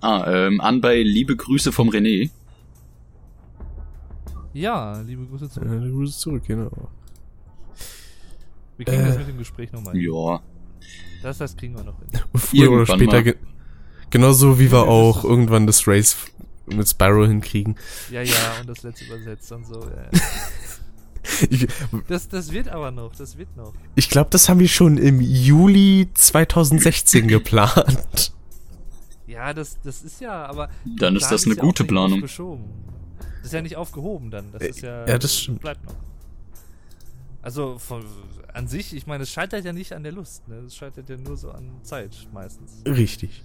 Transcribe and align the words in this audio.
Ah, 0.00 0.24
ähm, 0.46 0.60
an 0.60 0.80
bei 0.80 1.02
Liebe 1.02 1.34
Grüße 1.36 1.72
vom 1.72 1.88
René. 1.90 2.30
Ja, 4.52 5.00
liebe 5.02 5.24
Grüße 5.26 5.50
zurück. 5.50 5.68
Äh, 5.68 5.90
Grüße 5.90 6.18
zurück, 6.18 6.42
genau. 6.46 6.70
Wir 8.76 8.86
kriegen 8.86 9.04
das 9.04 9.16
Äh. 9.16 9.18
mit 9.18 9.28
dem 9.28 9.38
Gespräch 9.38 9.72
nochmal 9.72 9.94
hin. 9.94 10.10
Ja. 10.12 10.40
Das, 11.22 11.38
das 11.38 11.56
kriegen 11.56 11.76
wir 11.76 11.82
noch 11.84 11.98
hin. 11.98 12.08
Früher 12.34 12.70
oder 12.70 12.78
Irgendwann 12.80 12.96
später, 12.98 13.12
mal. 13.12 13.22
ge 13.24 13.34
genauso 14.10 14.58
wie 14.58 14.70
wir 14.70 14.78
Ja, 14.78 14.84
das 14.84 14.88
auch 14.88 15.24
irgendwann 15.24 15.66
das 15.66 15.86
Race 15.86 16.16
mit 16.66 16.88
Spyro 16.88 17.26
hinkriegen. 17.26 17.76
Ja, 18.10 18.22
ja, 18.22 18.34
und 18.60 18.68
das 18.68 18.82
letzte 18.82 19.04
übersetzt 19.06 19.50
und 19.52 19.66
so. 19.66 19.80
Ja. 19.80 20.10
Ich, 21.50 21.66
Das, 22.06 22.26
das 22.28 22.52
wird 22.52 22.68
aber 22.68 22.90
noch, 22.90 23.14
das 23.14 23.36
wird 23.36 23.54
noch. 23.54 23.74
ich 23.96 24.08
glaube, 24.08 24.30
das 24.30 24.48
haben 24.48 24.60
wir 24.60 24.68
schon 24.68 24.96
im 24.96 25.20
Juli 25.20 26.08
2016 26.14 27.28
geplant. 27.28 28.32
Ja, 29.28 29.52
das, 29.52 29.78
das 29.82 30.02
ist 30.02 30.20
ja, 30.20 30.46
aber. 30.46 30.70
Dann 30.84 31.14
ist 31.14 31.28
das 31.28 31.44
eine 31.44 31.54
ja 31.54 31.60
gute 31.60 31.82
nicht 31.82 31.90
Planung. 31.90 32.22
Das 32.22 32.32
ist 33.44 33.52
ja 33.52 33.60
nicht 33.60 33.76
aufgehoben 33.76 34.30
dann. 34.30 34.50
Das 34.52 34.62
ist 34.62 34.80
ja. 34.80 35.06
ja, 35.06 35.18
das 35.18 35.38
stimmt. 35.38 35.60
Bleibt 35.60 35.84
noch. 35.84 35.94
Also 37.42 37.78
von, 37.78 38.04
an 38.54 38.66
sich, 38.68 38.94
ich 38.94 39.06
meine, 39.06 39.22
es 39.22 39.30
scheitert 39.30 39.64
ja 39.64 39.72
nicht 39.72 39.92
an 39.92 40.02
der 40.02 40.12
Lust. 40.12 40.48
Ne? 40.48 40.56
Es 40.60 40.74
scheitert 40.74 41.08
ja 41.10 41.16
nur 41.16 41.36
so 41.36 41.50
an 41.50 41.70
Zeit 41.82 42.26
meistens. 42.32 42.82
Richtig. 42.86 43.44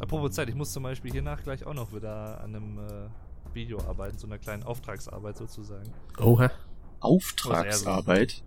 Apropos 0.00 0.32
Zeit, 0.32 0.48
ich 0.48 0.54
muss 0.54 0.72
zum 0.72 0.82
Beispiel 0.82 1.12
hiernach 1.12 1.42
gleich 1.42 1.64
auch 1.64 1.74
noch 1.74 1.92
wieder 1.92 2.40
an 2.40 2.54
einem 2.54 2.78
äh, 2.78 3.54
Video 3.54 3.80
arbeiten, 3.80 4.18
so 4.18 4.26
einer 4.26 4.38
kleinen 4.38 4.64
Auftragsarbeit 4.64 5.36
sozusagen. 5.36 5.90
Oha. 6.18 6.50
Auftragsarbeit. 7.00 8.42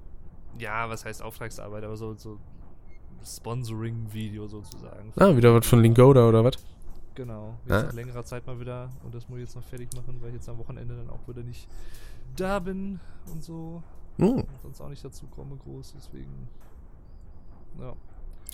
Ja, 0.59 0.89
was 0.89 1.05
heißt 1.05 1.21
Auftragsarbeit, 1.21 1.83
aber 1.83 1.95
so, 1.95 2.13
so 2.15 2.37
Sponsoring-Video 3.25 4.47
sozusagen. 4.47 5.13
Ah, 5.17 5.35
wieder 5.35 5.53
was 5.53 5.65
von 5.67 5.81
Lingoda 5.81 6.27
oder 6.27 6.43
was? 6.43 6.53
Genau. 7.15 7.55
Jetzt 7.65 7.71
Ah. 7.73 7.83
nach 7.83 7.93
längerer 7.93 8.23
Zeit 8.23 8.47
mal 8.47 8.59
wieder 8.59 8.89
und 9.03 9.13
das 9.13 9.27
muss 9.29 9.37
ich 9.39 9.43
jetzt 9.45 9.55
noch 9.55 9.63
fertig 9.63 9.89
machen, 9.95 10.17
weil 10.21 10.29
ich 10.29 10.35
jetzt 10.35 10.49
am 10.49 10.57
Wochenende 10.57 10.95
dann 10.95 11.09
auch 11.09 11.27
wieder 11.27 11.43
nicht 11.43 11.67
da 12.35 12.59
bin 12.59 12.99
und 13.31 13.43
so. 13.43 13.83
Hm. 14.17 14.27
Und 14.27 14.45
sonst 14.63 14.81
auch 14.81 14.89
nicht 14.89 15.03
dazu 15.03 15.25
komme 15.27 15.55
groß, 15.57 15.93
deswegen. 15.97 16.47
Ja. 17.79 17.93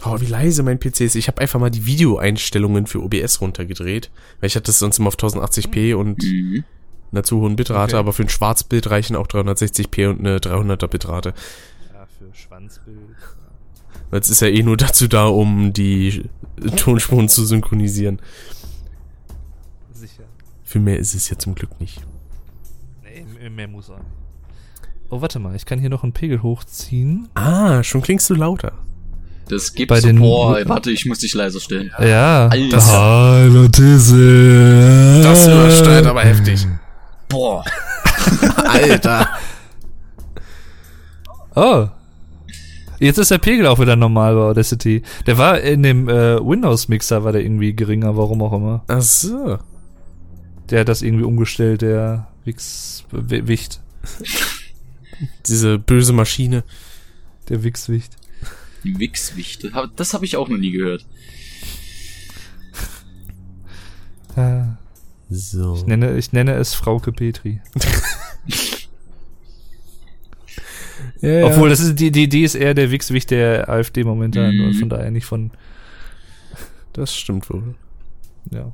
Oh, 0.05 0.19
wie 0.21 0.25
leise 0.25 0.61
mein 0.63 0.79
PC 0.79 1.01
ist. 1.01 1.15
Ich 1.15 1.27
habe 1.27 1.41
einfach 1.41 1.59
mal 1.59 1.71
die 1.71 1.85
Videoeinstellungen 1.85 2.85
für 2.85 3.01
OBS 3.03 3.41
runtergedreht. 3.41 4.11
Weil 4.39 4.47
ich 4.47 4.55
hatte 4.55 4.69
es 4.71 4.77
sonst 4.79 4.99
immer 4.99 5.07
auf 5.07 5.15
1080p 5.17 5.95
und 5.95 6.21
Mhm. 6.23 6.63
einer 7.11 7.23
zu 7.23 7.39
hohen 7.41 7.55
Bitrate, 7.55 7.95
Okay. 7.95 7.99
aber 7.99 8.13
für 8.13 8.23
ein 8.23 8.29
Schwarzbild 8.29 8.89
reichen 8.91 9.15
auch 9.15 9.25
360p 9.27 10.07
und 10.07 10.19
eine 10.19 10.39
300er 10.39 10.87
Bitrate. 10.87 11.33
Ja, 11.93 12.05
für 12.05 12.31
Schwanzbild. 12.33 12.97
Weil 14.09 14.19
es 14.21 14.29
ist 14.29 14.41
ja 14.41 14.47
eh 14.47 14.63
nur 14.63 14.77
dazu 14.77 15.07
da, 15.07 15.25
um 15.25 15.73
die 15.73 16.29
Tonspuren 16.75 17.27
zu 17.29 17.45
synchronisieren. 17.45 18.19
Sicher. 19.93 20.23
Für 20.63 20.79
mehr 20.79 20.97
ist 20.97 21.13
es 21.13 21.29
ja 21.29 21.37
zum 21.37 21.55
Glück 21.55 21.79
nicht. 21.79 22.01
Nee, 23.03 23.49
mehr 23.49 23.67
muss 23.67 23.89
nicht. 23.89 23.99
Oh, 25.09 25.21
warte 25.21 25.39
mal, 25.39 25.55
ich 25.55 25.65
kann 25.65 25.79
hier 25.79 25.89
noch 25.89 26.03
einen 26.03 26.11
Pegel 26.13 26.41
hochziehen. 26.43 27.29
Ah, 27.33 27.81
schon 27.83 28.01
klingst 28.01 28.29
du 28.29 28.35
lauter. 28.35 28.73
Das 29.47 29.73
gibt 29.73 29.87
Bei 29.89 30.01
den- 30.01 30.19
Boah, 30.19 30.59
warte, 30.65 30.91
ich 30.91 31.05
muss 31.05 31.19
dich 31.19 31.33
leiser 31.33 31.61
stellen. 31.61 31.91
Ja. 31.99 32.47
Alter. 32.49 32.85
Hallo. 32.85 33.67
Das 33.69 34.09
übersteuert 35.47 36.05
aber 36.05 36.23
heftig. 36.23 36.67
Boah. 37.29 37.63
Alter. 38.65 39.29
Oh. 41.55 41.87
Jetzt 42.99 43.17
ist 43.17 43.31
der 43.31 43.37
Pegel 43.37 43.67
auch 43.67 43.79
wieder 43.79 43.95
normal 43.95 44.35
bei 44.35 44.41
Audacity. 44.41 45.03
Der 45.25 45.37
war 45.37 45.59
in 45.61 45.83
dem 45.83 46.09
äh, 46.09 46.37
Windows-Mixer 46.43 47.23
war 47.23 47.31
der 47.31 47.41
irgendwie 47.43 47.75
geringer, 47.75 48.17
warum 48.17 48.41
auch 48.41 48.53
immer. 48.53 48.83
Ach 48.87 49.01
so. 49.01 49.59
Der 50.69 50.81
hat 50.81 50.89
das 50.89 51.01
irgendwie 51.01 51.23
umgestellt, 51.23 51.81
der 51.81 52.27
Wix 52.43 53.05
Wicht. 53.11 53.81
Diese 55.47 55.79
böse 55.79 56.13
Maschine. 56.13 56.63
Der 57.49 57.63
Wix-Wicht. 57.63 58.15
Die 58.83 58.99
Wix-Wichte. 58.99 59.71
Hab- 59.73 59.95
Das 59.95 60.13
habe 60.13 60.25
ich 60.25 60.35
auch 60.37 60.49
noch 60.49 60.57
nie 60.57 60.71
gehört. 60.71 61.05
Äh, 64.35 64.63
So. 65.29 65.75
ich, 65.75 65.85
nenne, 65.85 66.17
ich 66.17 66.31
nenne 66.33 66.53
es 66.53 66.73
Frauke 66.73 67.11
Petri. 67.11 67.61
Ja, 71.21 71.29
ja. 71.29 71.45
Obwohl, 71.47 71.69
das 71.69 71.79
ist 71.79 71.95
die, 71.99 72.11
die, 72.11 72.27
die 72.29 72.43
ist 72.43 72.55
eher 72.55 72.73
der 72.73 72.91
Wix-Wicht 72.91 73.31
der 73.31 73.69
AfD 73.69 74.03
momentan 74.03 74.55
Mhm. 74.55 74.65
und 74.65 74.73
von 74.75 74.89
daher 74.89 75.09
nicht 75.11 75.25
von, 75.25 75.51
das 76.93 77.15
stimmt 77.15 77.49
wohl. 77.49 77.75
ja. 78.51 78.71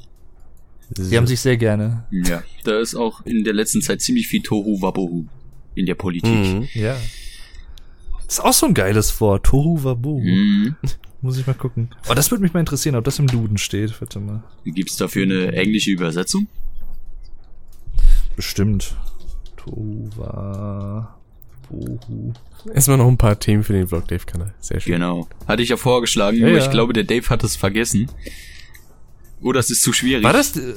So. 0.95 1.09
Die 1.09 1.17
haben 1.17 1.25
sich 1.27 1.39
sehr 1.39 1.57
gerne. 1.57 2.03
Ja. 2.11 2.43
Da 2.65 2.79
ist 2.79 2.93
auch 2.93 3.25
in 3.25 3.43
der 3.43 3.53
letzten 3.53 3.81
Zeit 3.81 4.01
ziemlich 4.01 4.27
viel 4.27 4.41
Tohu 4.43 4.79
Wabohu 4.81 5.25
in 5.73 5.85
der 5.87 5.95
Politik. 5.95 6.29
Mhm. 6.31 6.67
Ja. 6.73 6.95
Ist 8.27 8.43
auch 8.43 8.53
so 8.53 8.67
ein 8.67 8.73
geiles 8.75 9.19
Wort. 9.19 9.45
Tohu 9.45 9.83
Wabohu. 9.83 10.19
Mhm. 10.19 10.75
Muss 11.21 11.37
ich 11.37 11.47
mal 11.47 11.53
gucken. 11.53 11.89
Oh, 12.09 12.13
das 12.13 12.29
würde 12.29 12.43
mich 12.43 12.53
mal 12.53 12.59
interessieren, 12.59 12.95
ob 12.95 13.05
das 13.05 13.17
im 13.17 13.25
Duden 13.27 13.57
steht. 13.57 13.99
Warte 14.01 14.19
mal. 14.19 14.43
Gibt's 14.65 14.97
dafür 14.97 15.23
eine 15.23 15.53
englische 15.53 15.89
Übersetzung? 15.89 16.47
Bestimmt. 18.35 18.95
Tohu 19.57 20.09
Erstmal 22.73 22.97
noch 22.97 23.07
ein 23.07 23.17
paar 23.17 23.37
Themen 23.39 23.63
für 23.63 23.73
den 23.73 23.87
Vlog 23.87 24.07
Dave 24.07 24.25
Kanal. 24.25 24.53
Sehr 24.59 24.79
schön. 24.79 24.93
Genau. 24.93 25.27
Hatte 25.47 25.61
ich 25.63 25.69
ja 25.69 25.77
vorgeschlagen, 25.77 26.37
Ja, 26.37 26.47
nur 26.47 26.57
ja. 26.57 26.63
ich 26.63 26.69
glaube, 26.71 26.93
der 26.93 27.03
Dave 27.03 27.27
hat 27.29 27.43
es 27.43 27.55
vergessen. 27.55 28.09
Oder 29.41 29.59
es 29.59 29.69
ist 29.69 29.81
zu 29.83 29.91
schwierig. 29.91 30.23
War 30.23 30.33
das, 30.33 30.55
äh, 30.55 30.75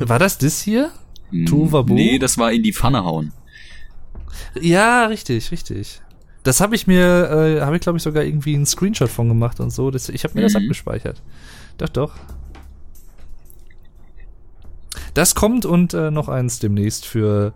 war 0.00 0.18
das 0.18 0.36
das 0.38 0.60
hier? 0.62 0.90
Hm, 1.30 1.46
Tohu 1.46 1.72
Wabohu? 1.72 1.94
Nee, 1.94 2.18
das 2.18 2.36
war 2.36 2.52
in 2.52 2.62
die 2.62 2.72
Pfanne 2.74 3.04
hauen. 3.04 3.32
Ja, 4.60 5.06
richtig, 5.06 5.50
richtig. 5.50 6.02
Das 6.42 6.60
habe 6.60 6.74
ich 6.74 6.86
mir, 6.86 6.98
äh, 7.30 7.60
habe 7.62 7.76
ich 7.76 7.82
glaube 7.82 7.96
ich 7.98 8.02
sogar 8.02 8.24
irgendwie 8.24 8.54
einen 8.54 8.66
Screenshot 8.66 9.08
von 9.08 9.28
gemacht 9.28 9.60
und 9.60 9.70
so. 9.70 9.90
Das, 9.90 10.08
ich 10.08 10.24
habe 10.24 10.34
mir 10.34 10.42
das 10.42 10.52
Mhm. 10.54 10.62
abgespeichert. 10.64 11.22
Doch, 11.78 11.88
doch. 11.88 12.14
Das 15.14 15.34
kommt 15.34 15.64
und 15.64 15.94
äh, 15.94 16.10
noch 16.10 16.28
eins 16.28 16.58
demnächst 16.58 17.06
für 17.06 17.52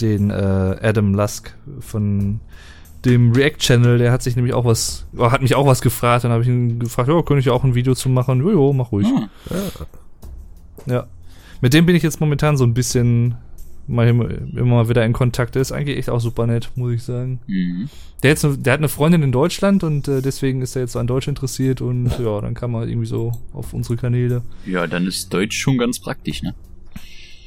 den 0.00 0.30
äh, 0.30 0.34
Adam 0.34 1.14
Lusk 1.14 1.54
von 1.80 2.40
dem 3.04 3.32
React-Channel. 3.32 3.98
Der 3.98 4.12
hat 4.12 4.22
sich 4.22 4.36
nämlich 4.36 4.54
auch 4.54 4.64
was, 4.64 5.06
oh, 5.16 5.30
hat 5.30 5.42
mich 5.42 5.54
auch 5.54 5.66
was 5.66 5.80
gefragt. 5.82 6.24
Dann 6.24 6.32
habe 6.32 6.42
ich 6.42 6.48
ihn 6.48 6.78
gefragt, 6.78 7.08
ja, 7.08 7.22
könnte 7.22 7.40
ich 7.40 7.50
auch 7.50 7.64
ein 7.64 7.74
Video 7.74 7.94
zu 7.94 8.08
machen? 8.08 8.40
Jojo, 8.40 8.72
mach 8.72 8.92
ruhig. 8.92 9.06
Ah, 9.50 9.56
Ja. 10.86 11.06
Mit 11.60 11.74
dem 11.74 11.86
bin 11.86 11.96
ich 11.96 12.02
jetzt 12.02 12.20
momentan 12.20 12.56
so 12.56 12.64
ein 12.64 12.74
bisschen 12.74 13.34
mal 13.88 14.06
immer 14.06 14.28
mal 14.64 14.88
wieder 14.88 15.04
in 15.04 15.12
Kontakt. 15.12 15.54
Der 15.54 15.62
ist 15.62 15.72
eigentlich 15.72 15.98
echt 15.98 16.10
auch 16.10 16.20
super 16.20 16.46
nett, 16.46 16.70
muss 16.76 16.92
ich 16.92 17.02
sagen. 17.02 17.40
mhm. 17.46 17.88
Der, 18.22 18.30
jetzt, 18.30 18.44
der 18.44 18.72
hat 18.72 18.80
eine 18.80 18.88
Freundin 18.88 19.22
in 19.22 19.30
Deutschland 19.32 19.84
und 19.84 20.08
äh, 20.08 20.20
deswegen 20.20 20.60
ist 20.60 20.74
er 20.74 20.82
jetzt 20.82 20.92
so 20.92 20.98
an 20.98 21.06
Deutsch 21.06 21.28
interessiert 21.28 21.80
und 21.80 22.10
ja, 22.18 22.40
dann 22.40 22.54
kam 22.54 22.74
er 22.74 22.86
irgendwie 22.86 23.06
so 23.06 23.32
auf 23.52 23.72
unsere 23.72 23.96
Kanäle. 23.96 24.42
Ja, 24.66 24.86
dann 24.88 25.06
ist 25.06 25.32
Deutsch 25.32 25.56
schon 25.56 25.78
ganz 25.78 26.00
praktisch, 26.00 26.42
ne? 26.42 26.52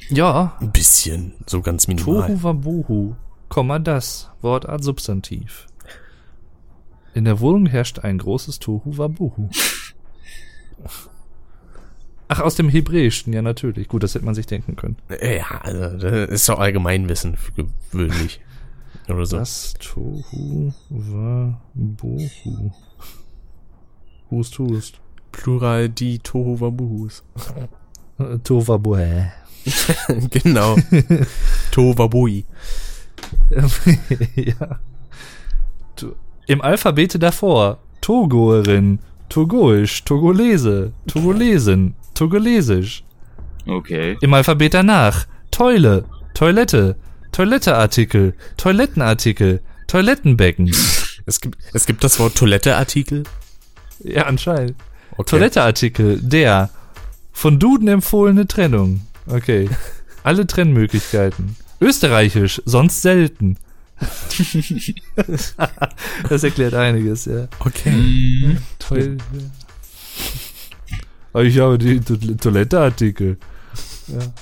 Ja, 0.08 0.56
Ein 0.60 0.72
bisschen. 0.72 1.32
So 1.46 1.60
ganz 1.60 1.88
minimal. 1.88 2.26
Tohu 2.28 2.42
Wabohu, 2.42 3.14
Komma 3.48 3.78
das, 3.78 4.30
Wortart 4.40 4.82
Substantiv. 4.82 5.66
In 7.14 7.24
der 7.24 7.40
Wohnung 7.40 7.66
herrscht 7.66 7.98
ein 7.98 8.18
großes 8.18 8.58
Tohu 8.58 8.96
Wabohu. 8.96 9.50
Ach, 12.28 12.40
aus 12.40 12.54
dem 12.54 12.68
Hebräischen, 12.70 13.32
ja 13.34 13.42
natürlich. 13.42 13.88
Gut, 13.88 14.02
das 14.02 14.14
hätte 14.14 14.24
man 14.24 14.34
sich 14.34 14.46
denken 14.46 14.76
können. 14.76 14.96
Ja, 15.22 15.60
also, 15.60 15.98
das 15.98 16.30
ist 16.30 16.48
doch 16.48 16.58
Allgemeinwissen 16.58 17.36
gewöhnlich. 17.90 18.40
Oder 19.08 19.26
so. 19.26 19.36
Das 19.36 19.74
Tohu 19.74 20.72
Wabohu. 20.88 22.72
Hust, 24.30 24.58
hust. 24.58 25.00
Plural 25.30 25.88
die 25.88 26.18
Tohu 26.18 26.60
Wabuhus. 26.60 27.22
Äh, 28.18 28.38
Tohuwabohu. 28.38 29.26
genau. 30.30 30.76
Tohu 31.70 31.96
Wabui. 31.96 32.44
ja. 34.36 34.80
Im 36.46 36.60
Alphabete 36.60 37.18
davor. 37.18 37.78
Togoerin, 38.00 38.98
Togoisch, 39.28 40.04
Togolese, 40.04 40.92
Togolesen, 41.06 41.94
Togolesisch. 42.14 43.04
Okay. 43.66 44.16
Im 44.20 44.34
Alphabet 44.34 44.74
danach. 44.74 45.26
Toile, 45.52 46.04
Toilette, 46.34 46.96
Toiletteartikel, 47.30 48.34
Toilettenartikel, 48.56 49.60
Toilettenbecken. 49.86 50.70
Es 51.24 51.40
gibt, 51.40 51.56
es 51.72 51.86
gibt 51.86 52.02
das 52.02 52.18
Wort 52.18 52.34
Toiletteartikel. 52.34 53.22
ja, 54.00 54.24
anscheinend. 54.24 54.74
Okay. 55.12 55.30
Toiletteartikel, 55.30 56.20
der. 56.20 56.70
Von 57.30 57.60
Duden 57.60 57.86
empfohlene 57.86 58.48
Trennung. 58.48 59.02
Okay. 59.26 59.68
Alle 60.22 60.46
Trennmöglichkeiten. 60.46 61.56
Österreichisch, 61.80 62.62
sonst 62.64 63.02
selten. 63.02 63.56
das 66.28 66.44
erklärt 66.44 66.74
einiges, 66.74 67.24
ja. 67.26 67.48
Okay. 67.58 67.90
Mhm. 67.90 68.58
Toll. 68.78 69.18
Aber 71.32 71.44
ich 71.44 71.58
habe 71.58 71.78
die 71.78 72.00
To 72.00 72.16
Toiletteartikel. 72.16 73.38
Ja. 74.08 74.32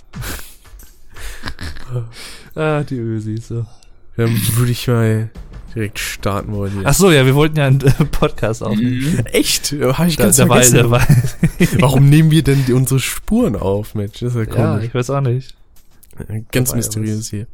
ah, 2.60 2.82
die 2.82 2.96
Ösis, 2.96 3.48
so. 3.48 3.66
Dann 4.16 4.30
würde 4.56 4.72
ich 4.72 4.86
mal 4.88 5.30
direkt 5.74 5.98
starten 5.98 6.52
wollen. 6.52 6.72
hier. 6.72 6.82
Ach 6.84 6.94
so, 6.94 7.10
ja, 7.10 7.24
wir 7.26 7.34
wollten 7.34 7.56
ja 7.56 7.66
einen 7.66 7.80
äh, 7.80 7.90
Podcast 8.10 8.62
aufnehmen. 8.62 9.24
echt? 9.26 9.72
Habe 9.72 10.08
ich 10.08 10.16
Da, 10.16 10.24
ganz 10.24 10.36
der 10.36 10.48
war, 10.48 10.62
vergessen. 10.62 10.90
war, 10.90 11.06
Warum 11.80 12.08
nehmen 12.08 12.30
wir 12.30 12.42
denn 12.42 12.64
die, 12.66 12.72
unsere 12.72 13.00
Spuren 13.00 13.56
auf, 13.56 13.94
Mensch? 13.94 14.20
Das 14.20 14.34
ist 14.34 14.36
ja 14.36 14.40
ja, 14.42 14.46
komisch. 14.72 14.84
ich 14.86 14.94
weiß 14.94 15.10
auch 15.10 15.20
nicht. 15.20 15.54
ganz 16.52 16.68
dabei 16.70 16.76
mysteriös 16.78 17.30
hier. 17.30 17.46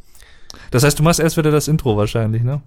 Das 0.71 0.83
heißt, 0.83 0.99
du 0.99 1.03
machst 1.03 1.21
erst 1.21 1.37
wieder 1.37 1.51
das 1.51 1.69
Intro 1.69 1.97
wahrscheinlich, 1.97 2.43
ne? 2.43 2.61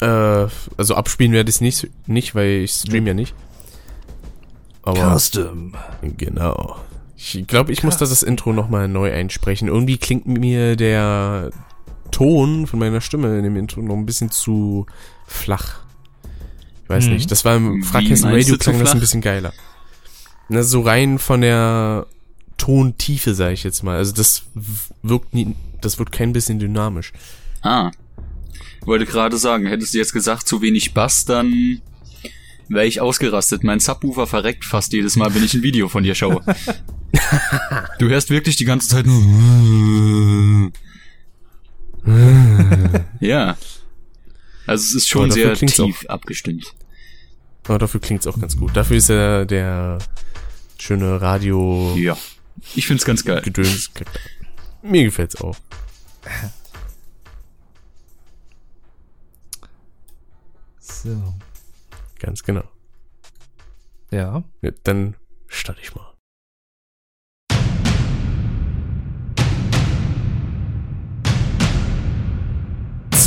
Äh, 0.00 0.46
also 0.76 0.94
abspielen 0.94 1.32
werde 1.32 1.50
ich 1.50 1.56
es 1.56 1.60
nicht, 1.60 1.88
nicht, 2.06 2.34
weil 2.34 2.62
ich 2.64 2.72
stream 2.72 3.06
ja 3.06 3.14
nicht. 3.14 3.34
Aber 4.82 5.14
Custom. 5.18 5.74
genau. 6.16 6.76
Ich 7.16 7.46
glaube, 7.46 7.70
ich 7.72 7.82
muss 7.82 7.98
da 7.98 8.06
das 8.06 8.22
Intro 8.22 8.52
nochmal 8.54 8.88
neu 8.88 9.12
einsprechen. 9.12 9.68
Irgendwie 9.68 9.98
klingt 9.98 10.26
mir 10.26 10.74
der 10.76 11.50
Ton 12.10 12.66
von 12.66 12.78
meiner 12.78 13.00
Stimme 13.00 13.36
in 13.38 13.44
dem 13.44 13.56
Intro 13.56 13.80
noch 13.82 13.96
ein 13.96 14.06
bisschen 14.06 14.30
zu 14.30 14.86
flach. 15.26 15.80
Ich 16.84 16.88
weiß 16.88 17.06
Mhm. 17.06 17.12
nicht. 17.12 17.30
Das 17.30 17.44
war 17.44 17.56
im 17.56 17.80
du 17.82 17.88
Radio 17.92 18.56
klang 18.58 18.78
das 18.80 18.92
ein 18.92 19.00
bisschen 19.00 19.20
geiler. 19.20 19.52
Na, 20.48 20.62
so 20.62 20.80
rein 20.80 21.18
von 21.18 21.40
der 21.42 22.06
Tontiefe, 22.56 23.34
sage 23.34 23.54
ich 23.54 23.62
jetzt 23.64 23.82
mal. 23.82 23.96
Also 23.96 24.12
das 24.12 24.42
wirkt 25.02 25.32
nie, 25.34 25.54
das 25.80 25.98
wirkt 25.98 26.12
kein 26.12 26.32
bisschen 26.32 26.58
dynamisch. 26.58 27.12
Ah. 27.62 27.90
Wollte 28.84 29.06
gerade 29.06 29.36
sagen, 29.36 29.66
hättest 29.66 29.94
du 29.94 29.98
jetzt 29.98 30.12
gesagt, 30.12 30.48
zu 30.48 30.60
wenig 30.62 30.92
Bass, 30.94 31.24
dann 31.24 31.80
wäre 32.68 32.86
ich 32.86 33.00
ausgerastet. 33.00 33.62
Mein 33.64 33.78
Subwoofer 33.80 34.26
verreckt 34.26 34.64
fast 34.64 34.92
jedes 34.92 35.16
Mal, 35.16 35.34
wenn 35.34 35.44
ich 35.44 35.54
ein 35.54 35.62
Video 35.62 35.88
von 35.88 36.02
dir 36.02 36.14
schaue. 36.14 36.42
du 37.98 38.08
hörst 38.08 38.30
wirklich 38.30 38.56
die 38.56 38.64
ganze 38.64 38.88
Zeit 38.88 39.06
nur. 39.06 40.72
ja. 43.20 43.56
Also 44.66 44.84
es 44.84 44.94
ist 44.94 45.08
schon 45.08 45.30
sehr 45.30 45.54
tief 45.54 46.04
abgestimmt. 46.08 46.74
Aber 47.66 47.78
dafür 47.78 48.00
klingt's 48.00 48.26
auch 48.26 48.40
ganz 48.40 48.56
gut. 48.56 48.76
Dafür 48.76 48.96
ist 48.96 49.08
ja 49.08 49.44
der 49.44 49.98
schöne 50.78 51.20
Radio 51.20 51.94
Ja. 51.96 52.16
Ich 52.74 52.86
find's 52.86 53.04
ganz 53.04 53.24
geil. 53.24 53.42
Gedöns. 53.42 53.90
Mir 54.82 55.04
gefällt's 55.04 55.40
auch. 55.40 55.56
So. 60.78 61.34
Ganz 62.18 62.42
genau. 62.42 62.64
Ja. 64.10 64.42
Ja, 64.62 64.70
dann 64.84 65.16
starte 65.48 65.80
ich 65.80 65.94
mal. 65.94 66.09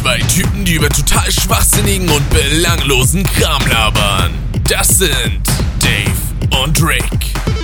Zwei 0.04 0.20
Typen, 0.20 0.66
die 0.66 0.74
über 0.74 0.90
total 0.90 1.32
schwachsinnigen 1.32 2.10
und 2.10 2.30
belanglosen 2.30 3.24
Kram 3.24 3.66
labern. 3.68 4.34
Das 4.68 4.90
sind 4.90 5.42
Dave 5.80 6.62
und 6.62 6.84
Rick. 6.84 7.63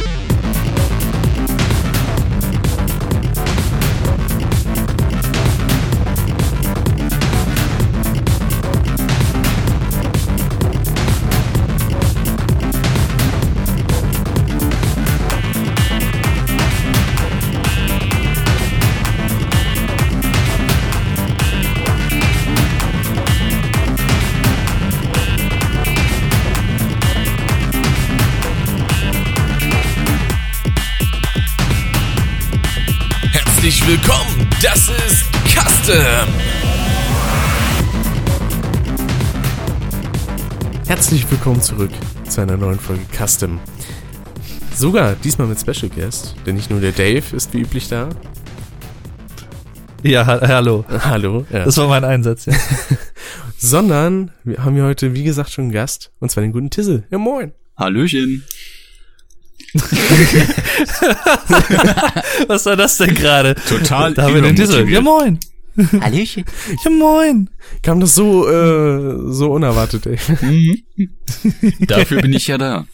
Willkommen, 33.89 34.47
das 34.61 34.87
ist 34.87 35.25
Custom. 35.47 36.27
Herzlich 40.85 41.31
willkommen 41.31 41.59
zurück 41.59 41.89
zu 42.29 42.41
einer 42.41 42.55
neuen 42.55 42.77
Folge 42.77 43.01
Custom. 43.17 43.59
Sogar 44.75 45.15
diesmal 45.15 45.47
mit 45.47 45.59
Special 45.59 45.89
Guest, 45.89 46.35
denn 46.45 46.53
nicht 46.53 46.69
nur 46.69 46.81
der 46.81 46.91
Dave 46.91 47.35
ist 47.35 47.51
wie 47.55 47.61
üblich 47.61 47.87
da. 47.87 48.09
Ja, 50.03 50.23
ha 50.23 50.39
hallo. 50.39 50.85
Hallo. 50.87 51.47
Ja. 51.51 51.65
Das 51.65 51.77
war 51.77 51.87
mein 51.87 52.03
Einsatz, 52.03 52.45
ja. 52.45 52.53
Sondern 53.57 54.29
wir 54.43 54.63
haben 54.63 54.75
hier 54.75 54.83
heute, 54.83 55.15
wie 55.15 55.23
gesagt, 55.23 55.49
schon 55.49 55.63
einen 55.63 55.71
Gast, 55.71 56.11
und 56.19 56.29
zwar 56.29 56.43
den 56.43 56.51
guten 56.51 56.69
Tissel. 56.69 57.05
Ja, 57.09 57.17
moin. 57.17 57.53
Hallöchen. 57.75 58.43
Was 62.47 62.65
war 62.65 62.75
das 62.75 62.97
denn 62.97 63.13
gerade? 63.13 63.55
Total 63.67 64.13
Da 64.13 64.23
haben 64.23 64.35
wir 64.35 64.41
den 64.41 64.55
Diesel. 64.55 64.89
Ja, 64.89 65.01
moin. 65.01 65.39
Hallöchen. 66.01 66.43
Ja, 66.83 66.91
moin. 66.91 67.49
Kam 67.83 67.99
das 67.99 68.15
so, 68.15 68.49
äh, 68.49 69.31
so 69.31 69.51
unerwartet, 69.51 70.07
ey. 70.07 70.17
Mhm. 70.41 70.81
Dafür 71.87 72.21
bin 72.21 72.33
ich 72.33 72.47
ja 72.47 72.57
da. 72.57 72.85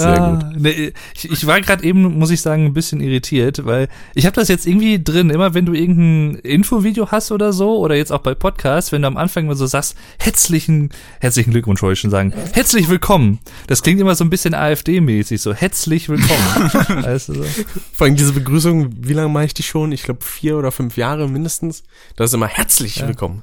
Sehr 0.00 0.20
ah, 0.20 0.30
gut. 0.30 0.60
Nee, 0.60 0.92
ich, 1.14 1.30
ich 1.30 1.46
war 1.46 1.60
gerade 1.60 1.84
eben, 1.84 2.18
muss 2.18 2.30
ich 2.30 2.40
sagen, 2.40 2.66
ein 2.66 2.74
bisschen 2.74 3.00
irritiert, 3.00 3.64
weil 3.64 3.88
ich 4.14 4.26
habe 4.26 4.34
das 4.34 4.48
jetzt 4.48 4.66
irgendwie 4.66 5.02
drin, 5.02 5.30
immer 5.30 5.54
wenn 5.54 5.66
du 5.66 5.72
irgendein 5.72 6.40
Infovideo 6.40 7.10
hast 7.10 7.32
oder 7.32 7.52
so, 7.52 7.78
oder 7.78 7.94
jetzt 7.94 8.12
auch 8.12 8.20
bei 8.20 8.34
Podcasts, 8.34 8.92
wenn 8.92 9.02
du 9.02 9.08
am 9.08 9.16
Anfang 9.16 9.46
mal 9.46 9.56
so 9.56 9.66
sagst, 9.66 9.96
herzlichen, 10.18 10.90
herzlichen 11.20 11.50
Glückwunsch 11.50 11.82
wollte 11.82 11.94
ich 11.94 12.00
schon 12.00 12.10
sagen, 12.10 12.32
herzlich 12.52 12.88
willkommen. 12.88 13.38
Das 13.66 13.82
klingt 13.82 14.00
immer 14.00 14.14
so 14.14 14.24
ein 14.24 14.30
bisschen 14.30 14.54
AfD-mäßig, 14.54 15.40
so 15.40 15.54
herzlich 15.54 16.08
willkommen. 16.08 16.70
weißt 17.04 17.28
du 17.28 17.34
so? 17.34 17.44
Vor 17.92 18.06
allem 18.06 18.16
diese 18.16 18.32
Begrüßung, 18.32 18.90
wie 19.00 19.12
lange 19.12 19.28
mache 19.28 19.46
ich 19.46 19.54
die 19.54 19.62
schon? 19.62 19.92
Ich 19.92 20.02
glaube 20.02 20.24
vier 20.24 20.56
oder 20.56 20.72
fünf 20.72 20.96
Jahre 20.96 21.28
mindestens. 21.28 21.82
Das 22.16 22.30
ist 22.30 22.34
immer 22.34 22.48
herzlich 22.48 23.06
willkommen. 23.06 23.42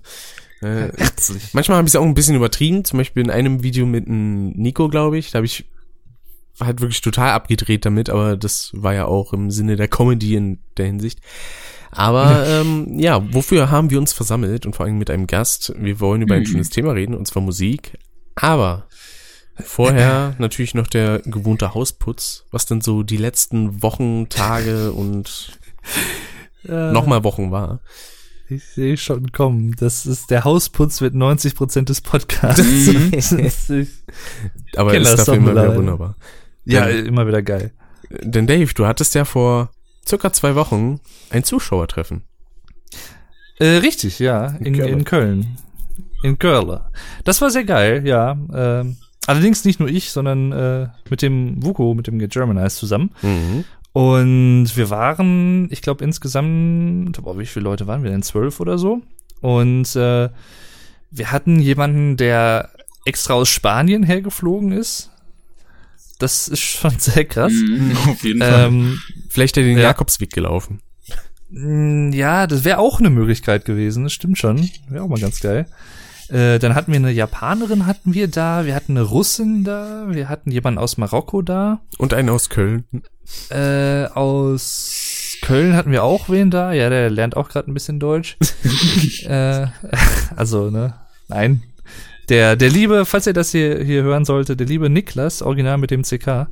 Äh, 0.62 0.92
Herzlich. 0.98 1.54
manchmal 1.54 1.78
habe 1.78 1.88
ich 1.88 1.92
es 1.92 1.96
auch 1.96 2.06
ein 2.06 2.16
bisschen 2.16 2.36
übertrieben. 2.36 2.84
Zum 2.84 2.98
Beispiel 2.98 3.24
in 3.24 3.30
einem 3.30 3.64
Video 3.64 3.86
mit 3.86 4.06
Nico, 4.08 4.90
glaube 4.90 5.18
ich. 5.18 5.32
Da 5.32 5.38
habe 5.38 5.46
ich 5.46 5.66
halt 6.60 6.82
wirklich 6.82 7.02
total 7.02 7.32
abgedreht 7.32 7.86
damit, 7.86 8.10
aber 8.10 8.36
das 8.38 8.72
war 8.74 8.94
ja 8.94 9.06
auch 9.06 9.34
im 9.34 9.52
Sinne 9.52 9.76
der 9.76 9.88
Comedy 9.88 10.36
in 10.36 10.60
der 10.78 10.88
Hinsicht. 10.88 11.20
Aber 11.92 12.46
ähm, 12.48 13.00
ja, 13.00 13.22
wofür 13.34 13.72
haben 13.72 13.90
wir 13.90 13.98
uns 14.00 14.12
versammelt 14.14 14.66
und 14.66 14.76
vor 14.76 14.86
allem 14.86 14.98
mit 14.98 15.10
einem 15.10 15.26
Gast? 15.28 15.74
Wir 15.78 16.00
wollen 16.00 16.22
über 16.22 16.36
ein 16.36 16.42
Mhm. 16.42 16.46
schönes 16.48 16.70
Thema 16.70 16.92
reden, 16.92 17.16
und 17.16 17.28
zwar 17.28 17.42
Musik. 17.42 17.98
Aber 18.36 18.88
vorher 19.64 20.36
natürlich 20.40 20.74
noch 20.76 20.88
der 20.88 21.20
gewohnte 21.20 21.74
Hausputz, 21.74 22.44
was 22.52 22.66
denn 22.66 22.82
so 22.82 23.04
die 23.04 23.18
letzten 23.18 23.82
Wochen, 23.82 24.28
Tage 24.30 24.92
und 24.92 25.58
Äh, 26.68 26.92
nochmal 26.92 27.24
Wochen 27.24 27.52
war. 27.52 27.80
Ich 28.50 28.64
sehe 28.66 28.98
schon 28.98 29.32
kommen. 29.32 29.76
Das 29.80 30.06
ist 30.06 30.30
der 30.32 30.44
Hausputz 30.44 31.02
mit 31.02 31.14
90 31.16 31.56
Prozent 31.56 31.90
des 31.90 32.02
Podcasts. 32.02 32.62
Das 33.12 33.32
ist- 33.32 33.70
ich- 33.70 33.90
Aber 34.76 34.94
ist 34.94 35.18
dafür 35.18 35.34
immer 35.36 35.52
wieder 35.52 35.76
wunderbar. 35.76 36.16
Ja, 36.68 36.86
Denn- 36.86 37.06
immer 37.06 37.28
wieder 37.28 37.42
geil. 37.42 37.72
Denn 38.10 38.48
Dave, 38.48 38.74
du 38.74 38.86
hattest 38.86 39.16
ja 39.16 39.26
vor 39.26 39.72
circa 40.08 40.32
zwei 40.32 40.56
Wochen 40.56 41.00
ein 41.30 41.44
Zuschauertreffen. 41.44 42.24
Äh, 43.60 43.78
richtig, 43.78 44.20
ja. 44.20 44.48
In, 44.60 44.78
Köln. 44.78 44.90
in 44.94 45.04
Köln. 45.04 45.58
In 46.24 46.40
Köln. 46.40 46.80
Das 47.24 47.42
war 47.42 47.50
sehr 47.50 47.64
geil, 47.66 48.08
ja. 48.08 48.38
Ähm, 48.54 48.98
allerdings 49.26 49.66
nicht 49.66 49.80
nur 49.80 49.90
ich, 49.90 50.12
sondern 50.12 50.52
äh, 50.52 50.88
mit 51.10 51.22
dem 51.22 51.62
Vuko, 51.64 51.94
mit 51.96 52.08
dem 52.08 52.20
Get 52.20 52.32
Germanized 52.32 52.78
zusammen. 52.78 53.12
Mhm. 53.22 53.64
Und 53.94 54.78
wir 54.78 54.90
waren, 54.90 55.68
ich 55.72 55.82
glaube 55.82 56.04
insgesamt, 56.04 57.22
boah, 57.22 57.40
wie 57.40 57.46
viele 57.48 57.64
Leute 57.64 57.88
waren 57.88 58.04
wir 58.04 58.12
denn? 58.12 58.22
Zwölf 58.22 58.60
oder 58.60 58.78
so. 58.78 59.02
Und 59.42 59.96
äh, 59.96 60.30
wir 61.10 61.32
hatten 61.32 61.60
jemanden, 61.60 62.16
der 62.16 62.70
extra 63.06 63.34
aus 63.34 63.50
Spanien 63.50 64.04
hergeflogen 64.04 64.72
ist. 64.72 65.10
Das 66.20 66.48
ist 66.48 66.60
schon 66.62 66.92
sehr 67.00 67.26
krass. 67.26 67.54
Mhm, 67.54 67.96
auf 68.08 68.24
jeden 68.24 68.42
Fall. 68.42 68.66
Ähm, 68.68 69.00
Vielleicht 69.30 69.58
er 69.58 69.64
den 69.64 69.78
Ja. 69.78 69.84
Jakobsweg 69.86 70.32
gelaufen. 70.34 70.82
Mm, 71.50 72.12
Ja, 72.12 72.48
das 72.48 72.64
wäre 72.64 72.80
auch 72.80 73.00
eine 73.00 73.10
Möglichkeit 73.10 73.66
gewesen, 73.66 74.04
das 74.04 74.14
stimmt 74.14 74.38
schon. 74.38 74.70
Wäre 74.90 75.04
auch 75.04 75.08
mal 75.10 75.20
ganz 75.20 75.40
geil. 75.40 75.68
Äh, 76.30 76.60
dann 76.60 76.76
hatten 76.76 76.92
wir 76.92 76.98
eine 76.98 77.12
Japanerin 77.12 77.86
hatten 77.86 78.14
wir 78.14 78.28
da, 78.28 78.66
wir 78.66 78.76
hatten 78.76 78.98
eine 78.98 79.04
Russin 79.04 79.64
da, 79.64 80.08
wir 80.10 80.28
hatten 80.28 80.52
jemanden 80.52 80.78
aus 80.78 80.98
Marokko 80.98 81.42
da. 81.42 81.80
Und 81.98 82.14
einen 82.14 82.30
aus 82.30 82.50
Köln. 82.50 82.84
Äh, 83.50 84.06
aus 84.08 85.38
Köln 85.42 85.74
hatten 85.76 85.92
wir 85.92 86.04
auch 86.04 86.28
wen 86.30 86.52
da. 86.52 86.74
Ja, 86.74 86.90
der 86.90 87.10
lernt 87.10 87.38
auch 87.38 87.48
gerade 87.48 87.72
ein 87.72 87.74
bisschen 87.74 88.00
Deutsch. 88.02 88.38
äh, 89.26 89.68
also, 90.36 90.70
ne? 90.70 90.96
Nein. 91.30 91.64
Der, 92.30 92.56
der 92.58 92.70
liebe, 92.70 93.06
falls 93.06 93.26
ihr 93.26 93.34
das 93.34 93.52
hier, 93.52 93.84
hier 93.84 94.04
hören 94.04 94.26
sollte, 94.26 94.58
der 94.58 94.68
liebe 94.68 94.90
Niklas, 94.90 95.42
original 95.42 95.78
mit 95.78 95.92
dem 95.92 96.04
CK. 96.04 96.48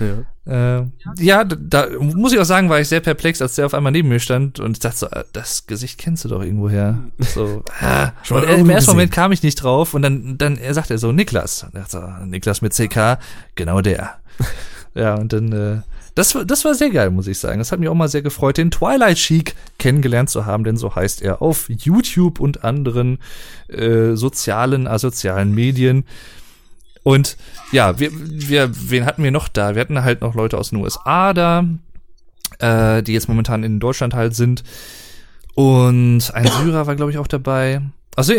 Ja. 0.00 0.80
Äh, 0.80 0.86
ja, 1.18 1.44
da, 1.44 1.56
da 1.56 1.86
muss 2.00 2.32
ich 2.32 2.40
auch 2.40 2.44
sagen, 2.44 2.68
war 2.68 2.80
ich 2.80 2.88
sehr 2.88 3.00
perplex, 3.00 3.40
als 3.40 3.54
der 3.54 3.66
auf 3.66 3.74
einmal 3.74 3.92
neben 3.92 4.08
mir 4.08 4.18
stand 4.18 4.58
und 4.58 4.72
ich 4.72 4.80
dachte 4.80 4.96
so, 4.96 5.06
äh, 5.06 5.24
das 5.32 5.66
Gesicht 5.66 5.98
kennst 5.98 6.24
du 6.24 6.28
doch 6.28 6.42
irgendwo 6.42 6.68
her. 6.68 6.98
So, 7.18 7.62
ah. 7.80 8.10
Und, 8.30 8.44
äh, 8.44 8.56
Im 8.56 8.70
ersten. 8.70 8.90
Moment 8.90 9.12
kam 9.12 9.30
ich 9.30 9.42
nicht 9.42 9.56
drauf 9.56 9.94
und 9.94 10.02
dann, 10.02 10.38
dann 10.38 10.56
er 10.56 10.74
sagt 10.74 10.90
er 10.90 10.98
so, 10.98 11.12
Niklas. 11.12 11.62
Und 11.62 11.74
ich 11.74 11.80
dachte 11.80 11.90
so, 11.90 12.26
Niklas 12.26 12.62
mit 12.62 12.72
CK, 12.72 13.18
genau 13.54 13.80
der. 13.80 14.14
ja, 14.94 15.14
und 15.14 15.32
dann, 15.32 15.52
äh, 15.52 15.80
das, 16.14 16.34
war- 16.34 16.44
das 16.44 16.64
war 16.64 16.74
sehr 16.74 16.90
geil, 16.90 17.10
muss 17.10 17.26
ich 17.26 17.38
sagen. 17.38 17.58
Das 17.58 17.72
hat 17.72 17.80
mich 17.80 17.88
auch 17.88 17.94
mal 17.94 18.08
sehr 18.08 18.22
gefreut, 18.22 18.56
den 18.58 18.70
Twilight 18.70 19.16
Chic 19.16 19.54
kennengelernt 19.78 20.30
zu 20.30 20.46
haben, 20.46 20.64
denn 20.64 20.76
so 20.76 20.94
heißt 20.94 21.22
er 21.22 21.42
auf 21.42 21.68
YouTube 21.68 22.40
und 22.40 22.64
anderen 22.64 23.18
äh, 23.68 24.14
sozialen, 24.14 24.86
asozialen 24.86 25.54
Medien. 25.54 26.04
Und 27.02 27.36
ja, 27.72 27.98
wir, 27.98 28.10
wir, 28.12 28.70
wen 28.90 29.06
hatten 29.06 29.22
wir 29.22 29.30
noch 29.30 29.48
da? 29.48 29.74
Wir 29.74 29.80
hatten 29.80 30.02
halt 30.02 30.20
noch 30.20 30.34
Leute 30.34 30.58
aus 30.58 30.70
den 30.70 30.80
USA 30.80 31.32
da, 31.32 31.64
äh, 32.58 33.02
die 33.02 33.12
jetzt 33.14 33.28
momentan 33.28 33.64
in 33.64 33.80
Deutschland 33.80 34.12
halt 34.14 34.34
sind. 34.34 34.62
Und 35.54 36.30
ein 36.34 36.46
Syrer 36.46 36.86
war, 36.86 36.96
glaube 36.96 37.10
ich, 37.10 37.18
auch 37.18 37.26
dabei. 37.26 37.80
Also 38.16 38.34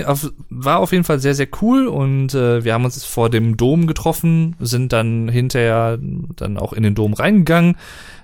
war 0.50 0.80
auf 0.80 0.92
jeden 0.92 1.06
Fall 1.06 1.20
sehr, 1.20 1.34
sehr 1.34 1.48
cool 1.62 1.88
und 1.88 2.34
äh, 2.36 2.63
wir 2.63 2.74
haben 2.74 2.84
uns 2.84 3.04
vor 3.06 3.30
dem 3.30 3.56
Dom 3.56 3.88
getroffen, 3.88 4.56
sind 4.60 4.92
dann 4.92 5.30
hinterher 5.30 5.98
dann 6.36 6.58
auch 6.58 6.74
in 6.74 6.84
den 6.84 6.94
Dom 6.94 7.13
reingegangen. 7.13 7.78